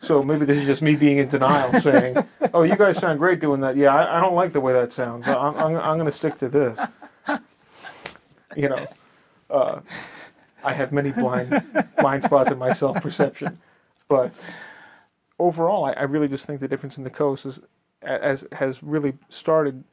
So 0.00 0.22
maybe 0.22 0.46
this 0.46 0.58
is 0.58 0.66
just 0.66 0.82
me 0.82 0.96
being 0.96 1.18
in 1.18 1.28
denial, 1.28 1.78
saying, 1.80 2.16
"Oh, 2.54 2.62
you 2.62 2.76
guys 2.76 2.98
sound 2.98 3.18
great 3.18 3.40
doing 3.40 3.60
that." 3.60 3.76
Yeah, 3.76 3.94
I, 3.94 4.18
I 4.18 4.20
don't 4.20 4.34
like 4.34 4.52
the 4.52 4.60
way 4.60 4.72
that 4.72 4.92
sounds. 4.92 5.26
I'm, 5.28 5.56
I'm, 5.56 5.76
I'm 5.76 5.98
going 5.98 6.06
to 6.06 6.12
stick 6.12 6.38
to 6.38 6.48
this. 6.48 6.78
You 8.56 8.68
know, 8.68 8.86
uh, 9.50 9.80
I 10.64 10.72
have 10.72 10.92
many 10.92 11.10
blind 11.12 11.62
blind 11.98 12.24
spots 12.24 12.50
in 12.50 12.58
my 12.58 12.72
self 12.72 13.00
perception, 13.02 13.58
but 14.08 14.32
overall, 15.38 15.84
I, 15.84 15.92
I 15.92 16.02
really 16.02 16.28
just 16.28 16.46
think 16.46 16.60
the 16.60 16.68
difference 16.68 16.98
in 16.98 17.04
the 17.04 17.10
coast 17.10 17.46
is 17.46 17.60
as 18.02 18.44
has 18.52 18.82
really 18.82 19.14
started 19.28 19.84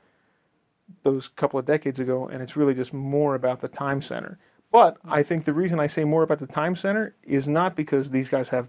those 1.04 1.28
couple 1.28 1.60
of 1.60 1.66
decades 1.66 2.00
ago, 2.00 2.28
and 2.28 2.42
it's 2.42 2.56
really 2.56 2.74
just 2.74 2.94
more 2.94 3.36
about 3.36 3.62
the 3.62 3.68
time 3.68 4.02
center. 4.02 4.40
But 4.72 4.98
I 5.06 5.24
think 5.24 5.46
the 5.46 5.54
reason 5.54 5.80
I 5.80 5.88
say 5.88 6.04
more 6.04 6.24
about 6.24 6.40
the 6.40 6.48
time 6.48 6.76
center 6.76 7.16
is 7.24 7.48
not 7.48 7.76
because 7.76 8.10
these 8.10 8.30
guys 8.30 8.50
have, 8.50 8.68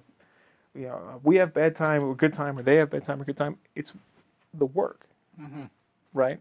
you 0.75 0.87
know, 0.87 1.21
we 1.23 1.37
have 1.37 1.53
bad 1.55 1.77
time 1.77 2.05
or 2.05 2.15
good 2.15 2.35
time, 2.35 2.59
or 2.59 2.63
they 2.63 2.77
have 2.77 2.91
bad 2.91 3.05
time 3.05 3.21
or 3.21 3.25
good 3.25 3.37
time. 3.37 3.59
It's 3.75 3.93
the 4.55 4.67
work, 4.67 5.07
right? 6.13 6.41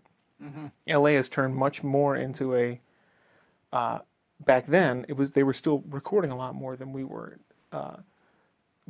LA 0.87 1.11
has 1.11 1.29
turned 1.29 1.55
much 1.55 1.83
more 1.83 2.15
into 2.15 2.55
a. 2.55 2.79
Uh, 3.73 3.99
back 4.45 4.67
then, 4.67 5.05
it 5.07 5.13
was 5.13 5.31
they 5.31 5.43
were 5.43 5.53
still 5.53 5.83
recording 5.89 6.31
a 6.31 6.37
lot 6.37 6.53
more 6.55 6.75
than 6.75 6.93
we 6.93 7.03
were. 7.03 7.37
Uh, 7.71 7.97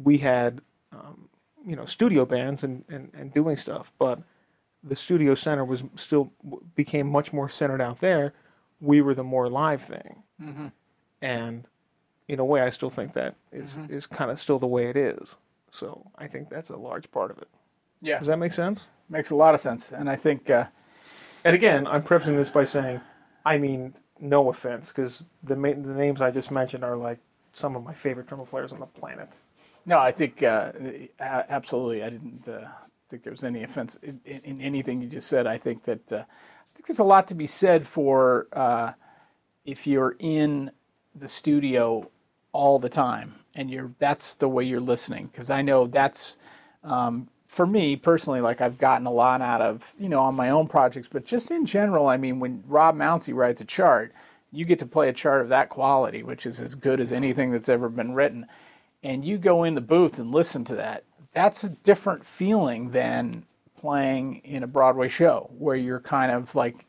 we 0.03 0.17
had, 0.17 0.61
um, 0.91 1.29
you 1.65 1.75
know, 1.75 1.85
studio 1.85 2.25
bands 2.25 2.63
and, 2.63 2.83
and, 2.89 3.09
and 3.13 3.33
doing 3.33 3.57
stuff, 3.57 3.91
but 3.97 4.21
the 4.83 4.95
studio 4.95 5.33
center 5.35 5.65
was 5.65 5.83
still 5.95 6.31
became 6.75 7.07
much 7.07 7.33
more 7.33 7.49
centered 7.49 7.81
out 7.81 7.99
there. 7.99 8.33
We 8.81 9.01
were 9.01 9.15
the 9.15 9.23
more 9.23 9.49
live 9.49 9.81
thing, 9.81 10.21
and 11.21 11.65
in 12.27 12.39
a 12.39 12.45
way, 12.45 12.61
I 12.61 12.69
still 12.69 12.89
think 12.89 13.13
that 13.13 13.35
is 13.51 13.77
is 13.89 14.05
kind 14.07 14.29
of 14.31 14.39
still 14.39 14.59
the 14.59 14.67
way 14.67 14.87
it 14.87 14.97
is. 14.97 15.35
So 15.71 16.09
I 16.17 16.27
think 16.27 16.49
that's 16.49 16.69
a 16.69 16.77
large 16.77 17.09
part 17.11 17.31
of 17.31 17.37
it. 17.39 17.47
Yeah, 18.01 18.17
Does 18.19 18.27
that 18.27 18.37
make 18.37 18.53
sense? 18.53 18.81
makes 19.09 19.29
a 19.31 19.35
lot 19.35 19.53
of 19.55 19.61
sense. 19.61 19.91
And 19.91 20.09
I 20.09 20.15
think, 20.15 20.49
uh, 20.49 20.65
And 21.45 21.55
again, 21.55 21.87
I'm 21.87 22.03
prefacing 22.03 22.35
this 22.35 22.49
by 22.49 22.65
saying, 22.65 22.99
I 23.45 23.57
mean 23.57 23.93
no 24.19 24.49
offense, 24.49 24.87
because 24.89 25.23
the 25.43 25.55
ma- 25.55 25.69
the 25.69 25.93
names 25.93 26.21
I 26.21 26.31
just 26.31 26.51
mentioned 26.51 26.83
are 26.83 26.97
like 26.97 27.19
some 27.53 27.75
of 27.75 27.83
my 27.83 27.93
favorite 27.93 28.27
trumpet 28.27 28.49
players 28.49 28.71
on 28.73 28.79
the 28.79 28.85
planet. 28.85 29.29
no, 29.85 29.97
I 29.99 30.11
think 30.11 30.43
uh, 30.43 30.71
absolutely. 31.19 32.03
I 32.03 32.09
didn't 32.09 32.47
uh, 32.49 32.67
think 33.09 33.23
there 33.23 33.31
was 33.31 33.43
any 33.43 33.63
offense 33.63 33.95
in, 34.03 34.19
in, 34.25 34.41
in 34.43 34.61
anything 34.61 35.01
you 35.01 35.07
just 35.07 35.27
said. 35.27 35.47
I 35.47 35.57
think 35.57 35.83
that 35.85 36.11
uh, 36.11 36.17
I 36.17 36.69
think 36.75 36.87
there's 36.87 36.99
a 36.99 37.03
lot 37.03 37.27
to 37.29 37.35
be 37.35 37.47
said 37.47 37.87
for 37.87 38.47
uh, 38.53 38.91
if 39.65 39.87
you're 39.87 40.15
in 40.19 40.71
the 41.15 41.27
studio 41.27 42.09
all 42.57 42.79
the 42.79 42.89
time 42.89 43.35
and 43.53 43.69
you're 43.69 43.91
that's 43.99 44.33
the 44.33 44.49
way 44.49 44.63
you're 44.63 44.79
listening 44.79 45.29
because 45.31 45.51
I 45.51 45.61
know 45.61 45.85
that's 45.85 46.39
um, 46.83 47.27
for 47.45 47.67
me 47.67 47.95
personally 47.95 48.41
like 48.41 48.61
I've 48.61 48.79
gotten 48.79 49.05
a 49.05 49.11
lot 49.11 49.41
out 49.41 49.61
of 49.61 49.93
you 49.99 50.09
know 50.09 50.21
on 50.21 50.33
my 50.33 50.49
own 50.49 50.67
projects 50.67 51.07
but 51.11 51.23
just 51.23 51.51
in 51.51 51.67
general 51.67 52.07
I 52.07 52.17
mean 52.17 52.39
when 52.39 52.63
Rob 52.67 52.95
Mounsey 52.95 53.31
writes 53.31 53.61
a 53.61 53.65
chart 53.65 54.11
you 54.51 54.65
get 54.65 54.79
to 54.79 54.87
play 54.87 55.07
a 55.07 55.13
chart 55.13 55.43
of 55.43 55.49
that 55.49 55.69
quality 55.69 56.23
which 56.23 56.47
is 56.47 56.59
as 56.59 56.73
good 56.73 56.99
as 56.99 57.13
anything 57.13 57.51
that's 57.51 57.69
ever 57.69 57.89
been 57.89 58.15
written 58.15 58.47
and 59.03 59.23
you 59.23 59.37
go 59.37 59.63
in 59.63 59.75
the 59.75 59.81
booth 59.81 60.17
and 60.17 60.31
listen 60.31 60.65
to 60.65 60.75
that 60.75 61.03
that's 61.35 61.63
a 61.63 61.69
different 61.69 62.25
feeling 62.25 62.89
than 62.89 63.45
playing 63.79 64.41
in 64.45 64.63
a 64.63 64.67
Broadway 64.67 65.09
show 65.09 65.47
where 65.59 65.75
you're 65.75 65.99
kind 65.99 66.31
of 66.31 66.55
like 66.55 66.86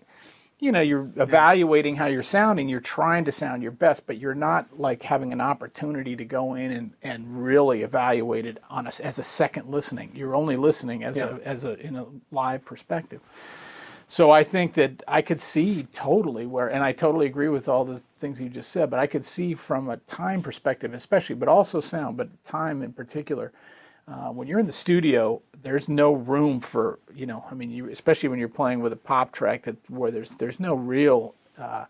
you 0.60 0.72
know 0.72 0.80
you're 0.80 1.08
evaluating 1.16 1.94
how 1.96 2.06
you're 2.06 2.22
sounding 2.22 2.68
you're 2.68 2.80
trying 2.80 3.24
to 3.24 3.32
sound 3.32 3.62
your 3.62 3.72
best 3.72 4.06
but 4.06 4.18
you're 4.18 4.34
not 4.34 4.66
like 4.78 5.02
having 5.02 5.32
an 5.32 5.40
opportunity 5.40 6.16
to 6.16 6.24
go 6.24 6.54
in 6.54 6.72
and, 6.72 6.92
and 7.02 7.44
really 7.44 7.82
evaluate 7.82 8.44
it 8.46 8.58
on 8.70 8.86
a, 8.86 8.92
as 9.02 9.18
a 9.18 9.22
second 9.22 9.68
listening. 9.68 10.10
You're 10.14 10.34
only 10.34 10.56
listening 10.56 11.04
as 11.04 11.16
Yeah. 11.18 11.36
a 11.44 11.48
as 11.48 11.64
a 11.64 11.78
in 11.78 11.96
a 11.96 12.06
live 12.32 12.64
perspective. 12.64 13.20
So 14.10 14.30
i 14.30 14.42
think 14.42 14.74
that 14.74 15.02
i 15.06 15.20
could 15.22 15.40
see 15.40 15.86
totally 15.92 16.46
where 16.46 16.68
and 16.68 16.82
i 16.82 16.92
totally 16.92 17.26
agree 17.26 17.48
with 17.48 17.68
all 17.68 17.84
the 17.84 18.00
things 18.18 18.40
you 18.40 18.48
just 18.48 18.70
said 18.70 18.88
but 18.90 18.98
i 18.98 19.06
could 19.06 19.24
see 19.24 19.54
from 19.54 19.90
a 19.90 19.98
time 19.98 20.42
perspective 20.42 20.94
especially 20.94 21.34
but 21.36 21.48
also 21.48 21.78
sound 21.80 22.16
but 22.16 22.28
time 22.44 22.82
in 22.82 22.92
particular 22.92 23.52
uh, 24.10 24.30
when 24.30 24.48
you're 24.48 24.58
in 24.58 24.66
the 24.66 24.72
studio, 24.72 25.42
there's 25.62 25.88
no 25.88 26.12
room 26.12 26.60
for 26.60 26.98
you 27.14 27.26
know. 27.26 27.44
I 27.50 27.54
mean, 27.54 27.70
you, 27.70 27.90
especially 27.90 28.28
when 28.28 28.38
you're 28.38 28.48
playing 28.48 28.80
with 28.80 28.92
a 28.92 28.96
pop 28.96 29.32
track 29.32 29.64
that 29.64 29.90
where 29.90 30.10
there's 30.10 30.36
there's 30.36 30.58
no 30.58 30.74
real 30.74 31.34
uh, 31.58 31.84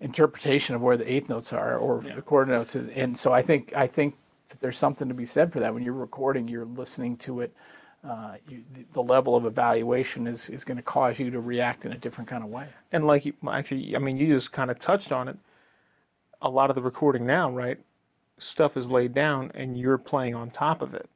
interpretation 0.00 0.74
of 0.74 0.82
where 0.82 0.96
the 0.96 1.10
eighth 1.10 1.28
notes 1.28 1.52
are 1.52 1.76
or 1.78 2.02
the 2.02 2.22
quarter 2.22 2.50
notes, 2.50 2.74
and, 2.74 2.90
and 2.90 3.18
so 3.18 3.32
I 3.32 3.42
think 3.42 3.72
I 3.74 3.86
think 3.86 4.16
that 4.48 4.60
there's 4.60 4.76
something 4.76 5.08
to 5.08 5.14
be 5.14 5.24
said 5.24 5.52
for 5.52 5.60
that. 5.60 5.72
When 5.72 5.82
you're 5.82 5.94
recording, 5.94 6.48
you're 6.48 6.66
listening 6.66 7.16
to 7.18 7.40
it. 7.40 7.54
Uh, 8.06 8.34
you, 8.46 8.62
the, 8.74 8.84
the 8.92 9.02
level 9.02 9.34
of 9.34 9.46
evaluation 9.46 10.26
is, 10.26 10.50
is 10.50 10.62
going 10.62 10.76
to 10.76 10.82
cause 10.82 11.18
you 11.18 11.30
to 11.30 11.40
react 11.40 11.86
in 11.86 11.92
a 11.92 11.96
different 11.96 12.28
kind 12.28 12.44
of 12.44 12.50
way. 12.50 12.66
And 12.92 13.06
like 13.06 13.24
you, 13.24 13.32
actually, 13.50 13.96
I 13.96 13.98
mean, 13.98 14.18
you 14.18 14.26
just 14.26 14.52
kind 14.52 14.70
of 14.70 14.78
touched 14.78 15.10
on 15.10 15.26
it. 15.26 15.38
A 16.42 16.50
lot 16.50 16.68
of 16.68 16.76
the 16.76 16.82
recording 16.82 17.24
now, 17.24 17.50
right, 17.50 17.78
stuff 18.36 18.76
is 18.76 18.88
laid 18.88 19.14
down 19.14 19.50
and 19.54 19.78
you're 19.78 19.96
playing 19.96 20.34
on 20.34 20.50
top 20.50 20.82
of 20.82 20.92
it, 20.92 21.08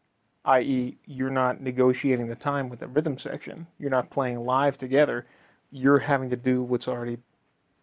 i.e., 0.48 0.96
you're 1.06 1.30
not 1.30 1.60
negotiating 1.60 2.26
the 2.26 2.34
time 2.34 2.68
with 2.70 2.80
the 2.80 2.86
rhythm 2.88 3.18
section. 3.18 3.66
You're 3.78 3.90
not 3.90 4.10
playing 4.10 4.44
live 4.44 4.78
together. 4.78 5.26
You're 5.70 5.98
having 5.98 6.30
to 6.30 6.36
do 6.36 6.62
what's 6.62 6.88
already, 6.88 7.18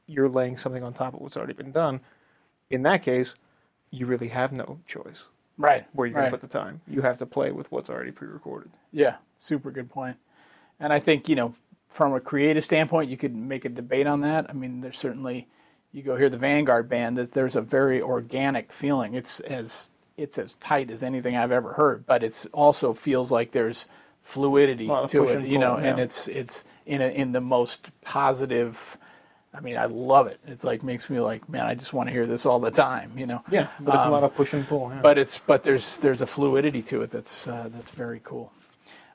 you're 0.08 0.28
laying 0.28 0.58
something 0.58 0.84
on 0.84 0.94
top 0.94 1.14
of 1.14 1.22
what's 1.22 1.38
already 1.38 1.54
been 1.54 1.72
done. 1.72 2.00
In 2.72 2.82
that 2.84 3.04
case, 3.04 3.36
you 3.92 4.08
really 4.08 4.30
have 4.30 4.52
no 4.52 4.80
choice 4.88 5.26
Right. 5.58 5.86
where 5.94 6.08
you're 6.08 6.16
right. 6.16 6.24
going 6.24 6.32
to 6.32 6.38
put 6.40 6.52
the 6.52 6.58
time. 6.60 6.82
You 6.88 7.02
have 7.04 7.20
to 7.20 7.26
play 7.28 7.52
with 7.52 7.72
what's 7.72 7.90
already 7.90 8.12
pre-recorded. 8.12 8.72
Yeah, 8.92 9.18
super 9.40 9.70
good 9.70 9.90
point. 9.90 10.18
And 10.80 10.92
I 10.92 11.00
think, 11.00 11.30
you 11.30 11.36
know, 11.36 11.54
from 11.88 12.14
a 12.16 12.20
creative 12.20 12.66
standpoint, 12.66 13.10
you 13.12 13.16
could 13.18 13.36
make 13.36 13.64
a 13.64 13.70
debate 13.70 14.08
on 14.08 14.22
that. 14.22 14.48
I 14.50 14.54
mean, 14.54 14.82
there's 14.82 14.98
certainly, 14.98 15.48
you 15.94 16.02
go 16.02 16.16
hear 16.16 16.30
the 16.30 16.38
Vanguard 16.38 16.90
band, 16.90 17.18
that 17.20 17.32
there's 17.34 17.56
a 17.56 17.62
very 17.62 18.02
organic 18.02 18.74
feeling. 18.74 19.14
It's 19.14 19.40
as 19.42 19.92
it's 20.18 20.38
as 20.38 20.54
tight 20.56 20.90
as 20.90 21.04
anything 21.04 21.36
I've 21.36 21.52
ever 21.52 21.74
heard, 21.74 22.06
but 22.06 22.24
it's 22.24 22.46
also 22.48 22.94
feels 22.94 23.32
like 23.32 23.52
there's 23.52 23.86
fluidity 24.24 24.88
to 24.88 25.24
it, 25.24 25.38
and 25.38 25.48
you 25.48 25.60
know, 25.60 25.76
and 25.76 26.00
it's 26.00 26.28
it's 26.28 26.64
in 26.86 27.02
a, 27.02 27.08
in 27.08 27.32
the 27.32 27.42
most 27.42 27.90
positive. 28.02 28.98
I 29.54 29.62
mean, 29.62 29.78
I 29.78 29.86
love 29.86 30.28
it. 30.28 30.40
It's 30.48 30.64
like 30.66 30.84
makes 30.84 31.10
me 31.10 31.20
like, 31.20 31.48
man, 31.48 31.64
I 31.66 31.76
just 31.76 31.94
want 31.94 32.10
to 32.10 32.14
hear 32.14 32.26
this 32.28 32.46
all 32.46 32.60
the 32.60 32.72
time, 32.72 33.18
you 33.18 33.26
know. 33.26 33.42
Yeah, 33.50 33.68
but 33.80 33.96
it's 33.96 34.06
a 34.06 34.10
lot 34.10 34.24
of 34.24 34.36
push 34.36 34.54
and 34.54 34.68
pull. 34.68 34.92
Yeah. 34.94 35.02
But 35.02 35.18
it's 35.18 35.38
but 35.38 35.64
there's 35.64 36.00
there's 36.00 36.22
a 36.22 36.28
fluidity 36.28 36.82
to 36.84 37.02
it 37.04 37.12
that's 37.12 37.48
uh, 37.48 37.70
that's 37.74 37.92
very 37.92 38.22
cool. 38.24 38.52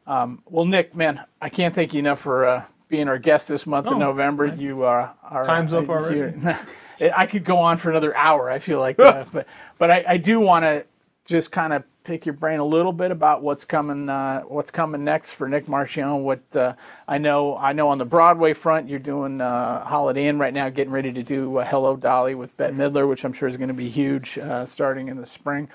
Um, 0.07 0.43
well, 0.49 0.65
Nick, 0.65 0.95
man, 0.95 1.25
I 1.41 1.51
can't 1.51 1.75
thank 1.75 1.93
you 1.95 2.01
enough 2.01 2.21
for 2.21 2.47
uh, 2.47 2.65
being 2.89 3.09
our 3.09 3.19
guest 3.19 3.49
this 3.49 3.67
month 3.67 3.87
Oh, 3.89 3.93
in 3.93 3.99
November. 3.99 4.47
You 4.47 4.83
uh, 4.85 5.11
are 5.23 5.45
Time's 5.45 5.73
up 5.73 5.89
already? 5.89 6.35
I 7.17 7.27
could 7.27 7.45
go 7.45 7.57
on 7.57 7.79
for 7.79 7.91
another 7.91 8.15
hour. 8.15 8.51
I 8.51 8.59
feel 8.59 8.81
like, 8.81 8.99
uh, 8.99 9.25
but 9.33 9.47
but 9.79 9.91
I, 9.91 10.05
I 10.09 10.17
do 10.17 10.41
want 10.41 10.65
to 10.65 10.85
just 11.31 11.53
kind 11.53 11.73
of 11.73 11.85
pick 12.03 12.27
your 12.27 12.33
brain 12.33 12.59
a 12.59 12.65
little 12.65 12.93
bit 12.93 13.11
about 13.13 13.41
what's 13.43 13.65
coming 13.65 14.09
uh, 14.09 14.41
what's 14.41 14.71
coming 14.71 15.05
next 15.05 15.33
for 15.33 15.49
Nick 15.49 15.67
Marchione. 15.67 16.23
What 16.23 16.41
uh, 16.57 16.75
I 17.07 17.19
know 17.19 17.57
I 17.57 17.73
know 17.73 17.89
on 17.89 17.99
the 17.99 18.05
Broadway 18.05 18.53
front, 18.53 18.89
you're 18.89 18.99
doing 18.99 19.41
uh, 19.41 19.85
Holiday 19.85 20.27
Inn 20.27 20.39
right 20.39 20.53
now, 20.53 20.69
getting 20.69 20.93
ready 20.93 21.13
to 21.13 21.23
do 21.23 21.59
uh, 21.59 21.65
Hello 21.65 21.97
Dolly 21.97 22.35
with 22.35 22.55
Bette 22.57 22.75
Midler, 22.75 23.09
which 23.09 23.25
I'm 23.25 23.33
sure 23.33 23.49
is 23.49 23.57
going 23.57 23.69
to 23.69 23.75
be 23.75 23.89
huge 23.89 24.39
uh, 24.39 24.67
starting 24.67 25.09
in 25.09 25.17
the 25.17 25.27
spring. 25.27 25.69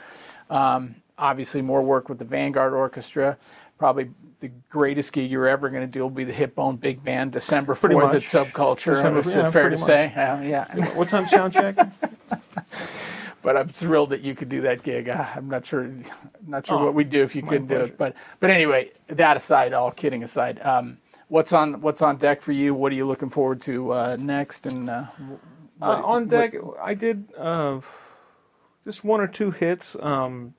Um, 0.50 0.96
obviously, 1.18 1.62
more 1.62 1.82
work 1.82 2.10
with 2.10 2.20
the 2.20 2.26
Vanguard 2.26 2.74
Orchestra. 2.74 3.38
Probably 3.78 4.10
the 4.42 4.52
greatest 4.70 5.12
gig 5.14 5.32
you're 5.32 5.48
ever 5.48 5.70
going 5.70 5.82
to 5.84 5.88
do 5.88 6.02
will 6.02 6.10
be 6.10 6.24
the 6.24 6.34
Hipbone 6.34 6.80
Big 6.80 7.04
Band, 7.04 7.32
December 7.32 7.76
4th 7.76 8.14
at. 8.14 8.22
Subculture. 8.22 8.96
December- 8.96 9.20
Is 9.20 9.36
yeah, 9.36 9.48
it 9.48 9.52
fair 9.52 9.70
to 9.70 9.78
much. 9.78 9.86
say? 9.86 10.12
Yeah. 10.16 10.96
what 10.96 11.10
time 11.10 11.28
sound 11.28 11.54
check? 11.54 11.76
but 13.46 13.56
I'm 13.56 13.70
thrilled 13.70 14.10
that 14.10 14.22
you 14.22 14.34
could 14.34 14.50
do 14.50 14.62
that 14.62 14.82
gig. 14.82 15.08
Ah, 15.08 15.34
I'm 15.36 15.48
not 15.48 15.68
sure, 15.68 15.88
not 16.48 16.66
sure 16.66 16.80
Oh, 16.80 16.86
what 16.86 16.96
we'd 16.96 17.12
do 17.12 17.22
if 17.22 17.36
you 17.36 17.44
couldn't 17.44 17.68
do 17.68 17.78
it. 17.78 17.98
But 17.98 18.16
but 18.40 18.50
anyway, 18.50 18.92
that 19.08 19.38
aside, 19.38 19.72
all 19.72 19.92
kidding 19.92 20.24
aside, 20.24 20.60
um, 20.64 20.98
what's 21.28 21.54
on 21.54 21.80
what's 21.82 22.02
on 22.02 22.18
deck 22.18 22.42
for 22.42 22.52
you? 22.52 22.74
What 22.74 22.92
are 22.92 22.96
you 22.96 23.06
looking 23.06 23.30
forward 23.30 23.62
to 23.62 23.94
uh, 23.94 24.18
next? 24.20 24.66
And 24.66 24.90
uh, 24.90 25.06
Uh, 25.80 26.02
on 26.04 26.28
deck, 26.28 26.56
I 26.82 26.96
did 26.96 27.28
uh, 27.38 27.82
just 28.84 29.04
one 29.04 29.22
or 29.22 29.28
two 29.28 29.52
hits. 29.52 29.96
Um, 30.00 30.56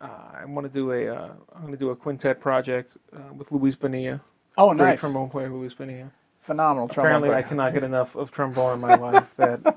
uh, 0.00 0.08
I 0.42 0.44
want 0.44 0.66
to 0.66 0.72
do 0.72 0.92
a. 0.92 1.08
Uh, 1.08 1.32
I'm 1.56 1.62
going 1.62 1.72
to 1.72 1.78
do 1.78 1.90
a 1.90 1.96
quintet 1.96 2.40
project 2.40 2.92
uh, 3.12 3.32
with 3.36 3.50
Luis 3.50 3.74
Bonilla, 3.74 4.20
oh, 4.58 4.68
great 4.68 4.76
nice, 4.76 5.00
trombone 5.00 5.28
player 5.28 5.50
Luis 5.50 5.74
Bonilla. 5.74 6.10
phenomenal 6.42 6.86
trombone 6.86 7.16
Apparently, 7.16 7.30
I 7.36 7.42
cannot 7.42 7.72
get 7.74 7.82
enough 7.92 8.14
of 8.14 8.30
trombone 8.30 8.74
in 8.74 8.80
my 8.80 8.94
life. 8.94 9.26
That, 9.38 9.76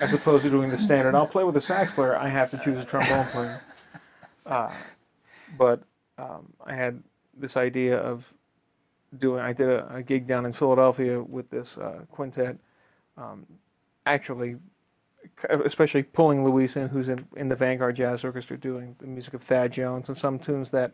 as 0.00 0.12
opposed 0.12 0.44
to 0.44 0.50
doing 0.50 0.70
the 0.70 0.78
standard, 0.78 1.14
I'll 1.14 1.26
play 1.26 1.44
with 1.44 1.56
a 1.56 1.60
sax 1.60 1.90
player. 1.92 2.16
I 2.16 2.28
have 2.28 2.50
to 2.52 2.58
choose 2.58 2.82
a 2.82 2.84
trombone 2.84 3.26
player. 3.26 3.62
Uh, 4.46 4.72
but 5.58 5.82
um, 6.16 6.50
I 6.64 6.74
had 6.74 7.02
this 7.36 7.58
idea 7.58 7.98
of 7.98 8.24
doing. 9.18 9.40
I 9.40 9.52
did 9.52 9.68
a, 9.68 9.96
a 9.96 10.02
gig 10.02 10.26
down 10.26 10.46
in 10.46 10.54
Philadelphia 10.54 11.22
with 11.22 11.50
this 11.50 11.76
uh, 11.76 12.00
quintet. 12.10 12.56
Um, 13.18 13.44
actually, 14.06 14.56
especially 15.64 16.02
pulling 16.02 16.44
Luis 16.44 16.76
in, 16.76 16.88
who's 16.88 17.08
in, 17.08 17.26
in 17.36 17.48
the 17.48 17.56
Vanguard 17.56 17.96
Jazz 17.96 18.24
Orchestra, 18.24 18.56
doing 18.56 18.96
the 19.00 19.06
music 19.06 19.34
of 19.34 19.42
Thad 19.42 19.72
Jones 19.72 20.08
and 20.08 20.16
some 20.16 20.38
tunes 20.38 20.70
that 20.70 20.92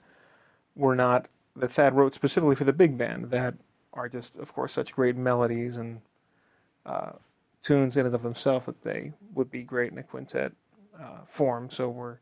were 0.74 0.94
not 0.94 1.28
that 1.56 1.70
Thad 1.70 1.94
wrote 1.94 2.14
specifically 2.14 2.56
for 2.56 2.64
the 2.64 2.72
big 2.72 2.98
band 2.98 3.30
that 3.30 3.54
are 3.92 4.08
just, 4.08 4.34
of 4.36 4.52
course, 4.52 4.72
such 4.72 4.92
great 4.92 5.16
melodies 5.16 5.76
and 5.76 6.00
uh, 6.84 7.12
tunes 7.64 7.96
in 7.96 8.06
and 8.06 8.14
of 8.14 8.22
themselves 8.22 8.66
that 8.66 8.82
they 8.82 9.12
would 9.34 9.50
be 9.50 9.62
great 9.62 9.90
in 9.90 9.98
a 9.98 10.02
quintet 10.02 10.52
uh, 11.00 11.24
form. 11.26 11.70
So 11.70 11.88
we're 11.88 12.18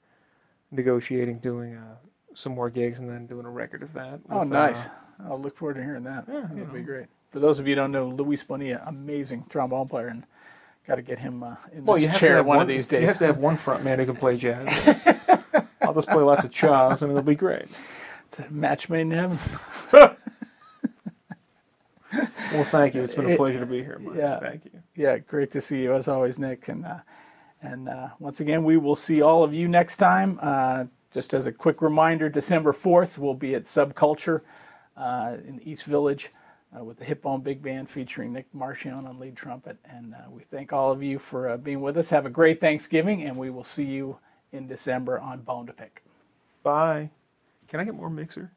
negotiating 0.70 1.40
doing 1.40 1.74
uh, 1.74 1.96
some 2.34 2.54
more 2.54 2.70
gigs 2.70 3.00
and 3.00 3.10
then 3.10 3.26
doing 3.26 3.44
a 3.44 3.50
record 3.50 3.82
of 3.82 3.92
that. 3.92 4.20
Oh, 4.30 4.40
with, 4.40 4.52
uh, 4.52 4.66
nice. 4.66 4.88
I'll 5.28 5.40
look 5.40 5.56
forward 5.56 5.74
to 5.74 5.82
hearing 5.82 6.04
that. 6.04 6.24
Yeah, 6.28 6.46
That'd 6.52 6.72
be 6.72 6.80
great. 6.82 7.06
For 7.30 7.40
those 7.40 7.58
of 7.58 7.66
you 7.66 7.74
who 7.74 7.80
don't 7.82 7.92
know, 7.92 8.08
Luis 8.08 8.42
Bonilla, 8.42 8.82
amazing 8.86 9.44
trombone 9.48 9.88
player, 9.88 10.08
and 10.08 10.24
got 10.86 10.96
to 10.96 11.02
get 11.02 11.18
him 11.18 11.42
uh, 11.42 11.56
in 11.72 11.84
well, 11.84 11.94
this 11.94 12.02
you 12.02 12.08
have 12.08 12.16
to 12.16 12.20
chair 12.20 12.36
have 12.36 12.46
one, 12.46 12.58
one 12.58 12.62
of 12.62 12.68
these 12.68 12.86
days. 12.86 13.02
You 13.02 13.08
have 13.08 13.18
to 13.18 13.26
have 13.26 13.38
one 13.38 13.56
front 13.56 13.84
man 13.84 13.98
who 13.98 14.06
can 14.06 14.16
play 14.16 14.36
jazz. 14.36 14.68
I'll 15.82 15.94
just 15.94 16.08
play 16.08 16.22
lots 16.22 16.44
of 16.44 16.52
chas 16.52 17.02
and 17.02 17.10
it'll 17.10 17.22
be 17.22 17.34
great. 17.34 17.66
It's 18.26 18.38
a 18.38 18.48
match 18.50 18.88
made 18.88 19.02
in 19.02 19.10
heaven. 19.10 19.38
Well, 22.52 22.64
thank 22.64 22.94
you. 22.94 23.02
It's 23.02 23.14
been 23.14 23.26
a 23.26 23.30
It- 23.30 23.36
pleasure 23.36 23.60
to 23.60 23.66
be 23.66 23.82
here, 23.82 23.98
Mike. 23.98 24.16
yeah. 24.16 24.38
Thank 24.40 24.64
you. 24.66 24.70
Yeah, 24.94 25.18
great 25.18 25.50
to 25.52 25.60
see 25.60 25.82
you 25.82 25.94
as 25.94 26.08
always, 26.08 26.38
Nick. 26.38 26.68
And 26.68 26.84
uh, 26.84 26.98
and 27.62 27.88
uh, 27.88 28.08
once 28.18 28.40
again, 28.40 28.64
we 28.64 28.76
will 28.76 28.96
see 28.96 29.22
all 29.22 29.42
of 29.44 29.54
you 29.54 29.68
next 29.68 29.96
time. 29.98 30.38
Uh, 30.42 30.84
just 31.12 31.32
as 31.34 31.46
a 31.46 31.52
quick 31.52 31.80
reminder, 31.82 32.28
December 32.28 32.72
fourth, 32.72 33.18
we'll 33.18 33.34
be 33.34 33.54
at 33.54 33.64
Subculture 33.64 34.40
uh, 34.96 35.36
in 35.46 35.56
the 35.56 35.70
East 35.70 35.84
Village 35.84 36.30
uh, 36.78 36.82
with 36.84 36.98
the 36.98 37.04
Hipbone 37.04 37.42
Big 37.42 37.62
Band 37.62 37.88
featuring 37.88 38.32
Nick 38.32 38.46
Marchione 38.54 39.06
on 39.08 39.18
lead 39.18 39.36
trumpet. 39.36 39.76
And 39.84 40.14
uh, 40.14 40.30
we 40.30 40.42
thank 40.42 40.72
all 40.72 40.90
of 40.90 41.02
you 41.02 41.18
for 41.18 41.50
uh, 41.50 41.56
being 41.56 41.80
with 41.80 41.96
us. 41.98 42.10
Have 42.10 42.26
a 42.26 42.30
great 42.30 42.60
Thanksgiving, 42.60 43.22
and 43.22 43.36
we 43.36 43.50
will 43.50 43.64
see 43.64 43.84
you 43.84 44.18
in 44.52 44.66
December 44.66 45.18
on 45.20 45.40
Bone 45.42 45.66
to 45.66 45.72
Pick. 45.72 46.02
Bye. 46.62 47.10
Can 47.68 47.80
I 47.80 47.84
get 47.84 47.94
more 47.94 48.10
mixer? 48.10 48.50